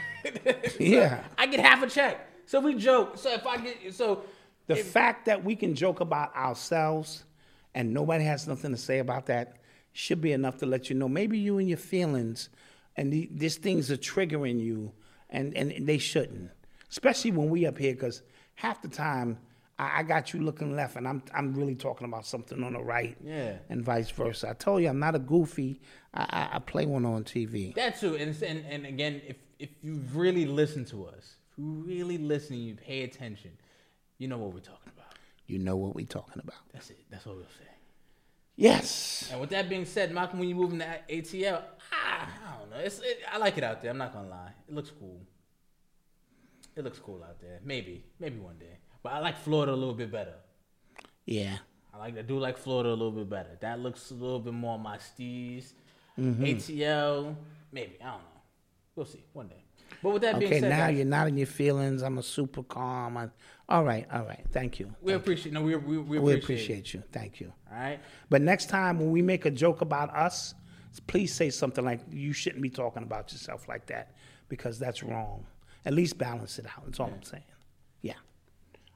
Yeah. 0.79 1.23
I 1.39 1.47
get 1.47 1.61
half 1.61 1.83
a 1.83 1.87
check. 1.89 2.29
So 2.47 2.61
we 2.61 2.75
joke. 2.75 3.17
So 3.17 3.33
if 3.33 3.47
I 3.47 3.57
get 3.57 3.95
so 3.95 4.23
The 4.67 4.77
fact 4.77 5.27
that 5.27 5.43
we 5.43 5.57
can 5.57 5.75
joke 5.75 6.01
about 6.01 6.35
ourselves 6.37 7.25
and 7.75 7.95
nobody 7.95 8.25
has 8.25 8.47
nothing 8.47 8.71
to 8.73 8.77
say 8.77 8.99
about 8.99 9.27
that 9.27 9.57
should 9.93 10.21
be 10.21 10.33
enough 10.33 10.59
to 10.59 10.67
let 10.67 10.91
you 10.91 10.97
know 10.97 11.09
maybe 11.09 11.39
you 11.39 11.59
and 11.59 11.69
your 11.69 11.79
feelings 11.79 12.51
and 12.97 13.13
the, 13.13 13.29
these 13.33 13.57
things 13.57 13.91
are 13.91 13.97
triggering 13.97 14.61
you 14.61 14.93
and, 15.31 15.55
and 15.57 15.87
they 15.87 15.99
shouldn't. 15.99 16.51
Especially 16.91 17.31
when 17.33 17.49
we 17.51 17.67
up 17.67 17.79
here 17.79 17.93
because 17.95 18.23
half 18.55 18.83
the 18.83 18.89
time 18.89 19.39
I, 19.79 20.01
I 20.01 20.03
got 20.03 20.35
you 20.35 20.41
looking 20.41 20.75
left 20.77 20.97
and 20.97 21.07
I'm, 21.09 21.23
I'm 21.35 21.55
really 21.55 21.75
talking 21.77 22.07
about 22.07 22.27
something 22.27 22.63
on 22.63 22.73
the 22.75 22.81
right 22.83 23.17
Yeah. 23.25 23.55
and 23.69 23.83
vice 23.85 24.11
versa. 24.11 24.51
I 24.51 24.53
told 24.55 24.83
you 24.83 24.89
I'm 24.89 24.99
not 24.99 25.15
a 25.15 25.19
goofy. 25.21 25.81
I, 26.13 26.23
I, 26.53 26.57
I 26.57 26.59
play 26.59 26.87
one 26.87 27.07
on 27.07 27.25
TV. 27.25 27.75
That 27.77 27.99
too, 28.01 28.17
and, 28.17 28.35
and 28.43 28.65
and 28.69 28.85
again, 28.87 29.23
if 29.27 29.37
if 29.61 29.69
you 29.83 30.03
really 30.13 30.47
listen 30.47 30.85
to 30.87 31.05
us, 31.07 31.37
if 31.53 31.59
you 31.59 31.65
really 31.87 32.19
listen, 32.19 32.57
you 32.57 32.75
pay 32.75 33.03
attention, 33.05 33.53
you 34.19 34.27
know 34.27 34.39
what 34.39 34.53
we're 34.53 34.61
talking 34.61 34.91
about. 34.97 35.15
You 35.47 35.59
know 35.59 35.77
what 35.77 35.95
we're 35.95 36.07
talking 36.07 36.41
about. 36.43 36.59
That's 36.73 36.91
it. 36.91 36.99
That's 37.11 37.25
what 37.27 37.37
we'll 37.37 37.45
say. 37.45 37.70
Yes. 38.61 39.31
And 39.33 39.41
with 39.41 39.49
that 39.51 39.71
being 39.71 39.87
said, 39.87 40.13
Malcolm, 40.13 40.39
when 40.39 40.47
you 40.47 40.55
move 40.55 40.75
into 40.75 40.85
ATL, 40.85 41.63
ah, 41.95 42.29
I 42.47 42.59
don't 42.59 42.71
know. 42.71 42.77
It's 42.77 42.99
it, 42.99 43.21
I 43.33 43.39
like 43.39 43.57
it 43.57 43.65
out 43.65 43.81
there. 43.81 43.91
I'm 43.91 43.97
not 43.97 44.13
gonna 44.13 44.29
lie. 44.29 44.53
It 44.69 44.75
looks 44.75 44.91
cool. 44.91 45.23
It 46.77 46.85
looks 46.85 46.99
cool 46.99 47.25
out 47.25 47.41
there. 47.41 47.61
Maybe, 47.65 48.05
maybe 48.19 48.39
one 48.39 48.59
day. 48.59 48.77
But 49.03 49.15
I 49.15 49.21
like 49.21 49.39
Florida 49.39 49.73
a 49.73 49.75
little 49.75 49.95
bit 49.95 50.13
better. 50.13 50.35
Yeah. 51.25 51.57
I 51.95 51.97
like 51.97 52.19
I 52.19 52.23
do 52.23 52.39
like 52.39 52.59
Florida 52.59 52.91
a 52.91 52.93
little 52.93 53.13
bit 53.13 53.31
better. 53.31 53.57
That 53.63 53.81
looks 53.81 54.11
a 54.11 54.15
little 54.15 54.41
bit 54.41 54.53
more 54.53 54.79
my 54.79 54.99
steez. 54.99 55.73
Mm-hmm. 56.19 56.45
ATL, 56.45 57.37
maybe. 57.73 57.97
I 58.03 58.11
don't 58.11 58.19
know. 58.19 58.41
We'll 58.95 59.07
see 59.07 59.25
one 59.33 59.49
day. 59.49 59.65
But 60.03 60.13
with 60.15 60.23
that 60.23 60.39
being 60.39 60.51
Okay, 60.51 60.61
said, 60.61 60.71
now 60.71 60.87
guys, 60.87 60.97
you're 60.97 61.07
not 61.07 61.29
in 61.29 61.37
your 61.37 61.47
feelings. 61.47 62.03
I'm 62.03 62.19
a 62.19 62.23
super 62.23 62.63
calm. 62.63 63.17
I, 63.17 63.29
all 63.69 63.85
right, 63.85 64.07
all 64.13 64.25
right. 64.25 64.45
Thank 64.51 64.81
you. 64.81 64.93
we 65.01 65.13
appreciate 65.13 65.53
no, 65.53 65.63
we 65.63 65.77
we, 65.77 65.99
we 65.99 66.19
appreciate, 66.19 66.23
We 66.23 66.35
appreciate 66.35 66.95
you. 66.95 67.03
Thank 67.13 67.41
you. 67.41 67.53
All 67.71 67.79
right. 67.79 68.01
But 68.29 68.43
next 68.43 68.69
time 68.69 68.99
when 68.99 69.11
we 69.11 69.23
make 69.23 69.45
a 69.47 69.51
joke 69.51 69.81
about 69.81 70.15
us, 70.15 70.55
please 71.07 71.33
say 71.33 71.51
something 71.51 71.85
like, 71.85 72.01
you 72.11 72.33
shouldn't 72.33 72.63
be 72.63 72.71
talking 72.71 73.03
about 73.03 73.33
yourself 73.33 73.69
like 73.69 73.87
that 73.87 74.15
because 74.49 74.79
that's 74.79 75.03
wrong. 75.03 75.47
At 75.85 75.95
least 75.95 76.19
balance 76.19 76.59
it 76.59 76.67
out. 76.67 76.85
That's 76.85 77.01
all 77.01 77.07
I'm 77.15 77.23
saying. 77.23 77.45
Yeah. 78.03 78.15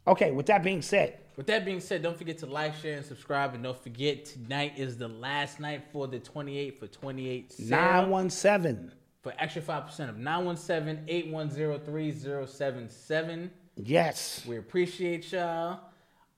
Okay, 0.07 0.33
with 0.33 0.47
that 0.47 0.62
being 0.62 0.83
said, 0.83 1.19
With 1.37 1.47
that 1.47 1.65
being 1.65 1.81
said, 1.81 2.03
don't 2.03 2.16
forget 2.16 2.39
to 2.39 2.47
like, 2.47 2.75
share, 2.75 2.97
and 2.97 3.07
subscribe. 3.07 3.55
And 3.55 3.62
don't 3.65 3.81
forget, 3.81 4.25
tonight 4.27 4.75
is 4.77 4.99
the 4.99 5.09
last 5.09 5.61
night 5.61 5.85
for 5.93 6.07
the 6.07 6.19
28 6.19 6.79
for 6.79 6.87
28 6.87 7.53
sale 7.53 7.69
917. 7.69 8.93
For 9.25 9.33
extra 9.39 9.63
5% 9.63 10.11
of 10.11 10.19
917 10.19 11.05
810 11.09 11.87
3077. 11.87 13.51
Yes. 13.77 14.45
We 14.47 14.59
appreciate 14.59 15.33
y'all. 15.33 15.81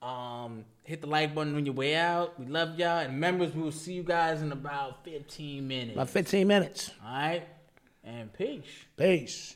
Um, 0.00 0.64
hit 0.84 1.00
the 1.00 1.08
like 1.08 1.34
button 1.34 1.56
on 1.56 1.66
your 1.66 1.74
way 1.74 1.96
out. 1.96 2.38
We 2.38 2.46
love 2.46 2.78
y'all. 2.78 3.00
And 3.00 3.18
members, 3.18 3.52
we 3.52 3.62
will 3.62 3.72
see 3.72 3.94
you 3.94 4.04
guys 4.04 4.40
in 4.40 4.52
about 4.52 5.04
15 5.04 5.66
minutes. 5.66 5.94
About 5.94 6.10
15 6.10 6.46
minutes. 6.46 6.92
All 7.04 7.12
right? 7.12 7.42
And 8.04 8.32
peace. 8.32 8.62
Peace. 8.96 9.55